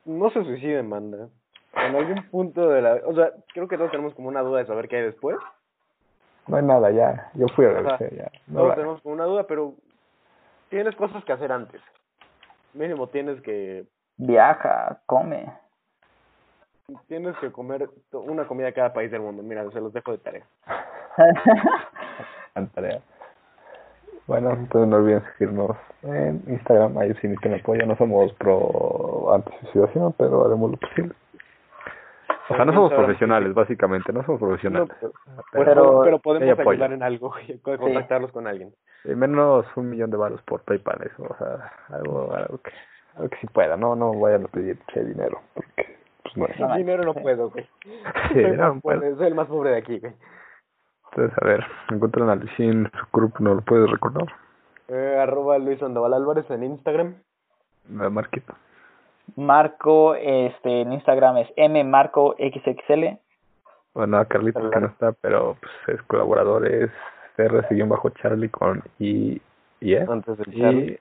No 0.04 0.30
se 0.30 0.44
suiciden, 0.44 0.88
manda 0.88 1.28
en 1.76 1.94
algún 1.94 2.22
punto 2.30 2.68
de 2.68 2.82
la... 2.82 3.00
O 3.04 3.14
sea, 3.14 3.32
creo 3.52 3.68
que 3.68 3.76
todos 3.76 3.90
tenemos 3.90 4.14
como 4.14 4.28
una 4.28 4.40
duda 4.40 4.60
de 4.60 4.66
saber 4.66 4.88
qué 4.88 4.96
hay 4.96 5.02
después. 5.04 5.36
No 6.46 6.56
hay 6.56 6.62
nada, 6.62 6.90
ya. 6.90 7.30
Yo 7.34 7.46
fui 7.48 7.66
a 7.66 7.72
la 7.72 7.98
ya. 7.98 8.30
No 8.46 8.60
todos 8.60 8.74
tenemos 8.74 9.02
como 9.02 9.14
una 9.14 9.24
duda, 9.24 9.46
pero 9.46 9.74
tienes 10.68 10.94
cosas 10.96 11.24
que 11.24 11.32
hacer 11.32 11.52
antes. 11.52 11.80
Mínimo 12.72 13.08
tienes 13.08 13.40
que... 13.42 13.84
Viaja, 14.16 15.00
come. 15.06 15.52
Tienes 17.08 17.36
que 17.38 17.50
comer 17.50 17.90
una 18.12 18.46
comida 18.46 18.66
de 18.66 18.72
cada 18.72 18.92
país 18.92 19.10
del 19.10 19.20
mundo. 19.20 19.42
Mira, 19.42 19.68
se 19.70 19.80
los 19.80 19.92
dejo 19.92 20.12
de 20.12 20.18
tarea. 20.18 20.46
tarea. 22.68 23.00
Bueno, 24.26 24.50
entonces 24.52 24.88
no 24.88 24.96
olviden 24.96 25.22
seguirnos 25.38 25.76
en 26.02 26.42
Instagram. 26.48 26.98
Ahí 26.98 27.14
si 27.20 27.28
necesitan 27.28 27.54
apoyo. 27.60 27.86
No 27.86 27.96
somos 27.96 28.32
pro 28.34 29.32
anti-suicidación, 29.34 30.14
pero 30.18 30.46
haremos 30.46 30.72
lo 30.72 30.76
posible. 30.78 31.14
O 32.48 32.54
sea, 32.54 32.64
no 32.64 32.72
somos 32.72 32.92
profesionales, 32.92 33.52
básicamente, 33.54 34.12
no 34.12 34.22
somos 34.24 34.40
profesionales. 34.40 34.88
pero, 35.50 36.02
pero, 36.04 36.18
podemos 36.20 36.58
ayudar 36.58 36.92
en 36.92 37.02
algo, 37.02 37.34
contactarlos 37.62 38.30
con 38.30 38.46
alguien. 38.46 38.72
menos 39.04 39.66
un 39.76 39.90
millón 39.90 40.10
de 40.10 40.16
baros 40.16 40.40
por 40.42 40.62
PayPal, 40.62 41.02
eso, 41.02 41.24
o 41.24 41.36
sea, 41.38 41.72
algo, 41.88 42.32
algo 42.32 42.58
que, 42.58 42.70
algo 43.16 43.28
que 43.30 43.36
sí 43.38 43.48
pueda, 43.48 43.76
no, 43.76 43.96
no 43.96 44.12
vayan 44.20 44.44
a 44.44 44.48
pedir 44.48 44.78
dinero, 44.94 45.40
porque, 45.54 45.96
pues 46.22 46.60
no. 46.60 46.76
dinero 46.76 47.02
no 47.02 47.14
puedo, 47.14 47.50
güey. 47.50 47.68
sí, 48.32 48.42
no, 48.56 48.80
puedo. 48.80 49.16
Soy 49.16 49.26
el 49.26 49.34
más 49.34 49.48
pobre 49.48 49.70
de 49.70 49.78
aquí, 49.78 49.98
güey. 49.98 50.12
Entonces, 51.16 51.38
a 51.42 51.46
ver, 51.46 51.64
encuentran 51.90 52.28
a 52.28 52.34
Luisín, 52.34 52.90
su 52.92 53.06
grupo, 53.10 53.38
¿no 53.40 53.54
lo 53.54 53.62
puedes 53.62 53.90
recordar? 53.90 54.26
Eh, 54.88 55.18
arroba 55.18 55.56
Luis 55.56 55.78
Sandoval 55.78 56.12
Álvarez 56.12 56.44
en 56.50 56.62
Instagram. 56.62 57.14
Marquito. 57.88 58.54
Marco, 59.34 60.14
este, 60.14 60.82
en 60.82 60.92
Instagram 60.92 61.38
es 61.38 61.48
mmarcoxxl. 61.56 63.18
Bueno, 63.94 64.18
a 64.18 64.26
Carlitos 64.26 64.70
que 64.70 64.78
no 64.80 64.88
está, 64.88 65.12
pero 65.12 65.56
pues, 65.58 65.98
es 65.98 66.02
colaborador, 66.02 66.66
es 66.66 66.90
bajo 67.88 68.10
charlie 68.10 68.50
con 68.50 68.82
I, 68.98 69.40
y 69.80 69.94
E. 69.94 70.02
Antes 70.06 70.36
del 70.36 70.54
Charlie. 70.54 71.00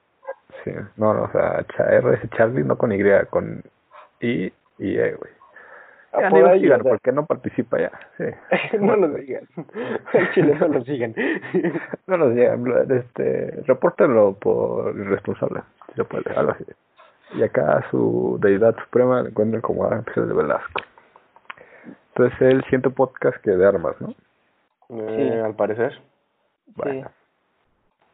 sí, 0.63 0.71
no, 0.95 1.13
no, 1.13 1.23
o 1.23 1.31
sea, 1.31 1.65
R 1.89 2.13
es 2.13 2.29
Charlie, 2.31 2.63
no 2.63 2.77
con 2.77 2.93
Y, 2.93 3.03
con 3.29 3.61
I 4.21 4.53
y 4.79 4.97
E, 4.97 5.13
güey. 5.15 5.31
Ya, 6.19 6.29
no 6.29 6.39
lo 6.39 6.59
sigan, 6.59 6.81
porque 6.81 7.11
no 7.11 7.25
participa 7.25 7.79
ya. 7.79 7.91
Sí. 8.17 8.25
no 8.79 8.95
lo 8.95 9.07
digan. 9.09 9.47
El 10.13 10.31
chile 10.33 10.55
no 10.59 10.67
lo 10.67 10.83
sigan. 10.83 11.13
no 12.07 12.17
lo 12.17 12.33
sigan. 12.33 12.91
Este, 12.91 13.63
repórtenlo 13.65 14.33
por 14.33 14.95
irresponsable. 14.97 15.61
Si 15.87 15.93
se 15.95 16.03
puede, 16.03 16.31
algo 16.35 16.51
así. 16.51 16.65
Y 17.33 17.43
acá 17.43 17.83
su 17.91 18.37
deidad 18.41 18.75
suprema 18.77 19.21
la 19.21 19.29
encuentran 19.29 19.61
como 19.61 19.89
Ángel 19.89 20.27
de 20.27 20.33
Velasco. 20.33 20.81
Entonces 22.09 22.41
él 22.41 22.63
siente 22.69 22.89
podcast 22.89 23.37
que 23.41 23.51
de 23.51 23.65
armas, 23.65 23.95
¿no? 23.99 24.09
Eh, 24.89 25.31
sí. 25.33 25.39
Al 25.39 25.55
parecer. 25.55 25.99
Bueno. 26.75 27.09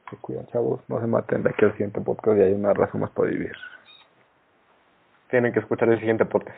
Se 0.10 0.18
cuidan, 0.18 0.48
chavos. 0.48 0.82
No 0.88 1.00
se 1.00 1.08
maten. 1.08 1.44
De 1.44 1.50
aquí 1.50 1.66
al 1.66 1.72
siguiente 1.74 2.02
podcast 2.02 2.38
y 2.38 2.42
hay 2.42 2.54
una 2.54 2.74
razón 2.74 3.02
más 3.02 3.12
para 3.12 3.30
vivir. 3.30 3.54
Tienen 5.30 5.54
que 5.54 5.60
escuchar 5.60 5.90
el 5.90 6.00
siguiente 6.00 6.26
podcast. 6.26 6.58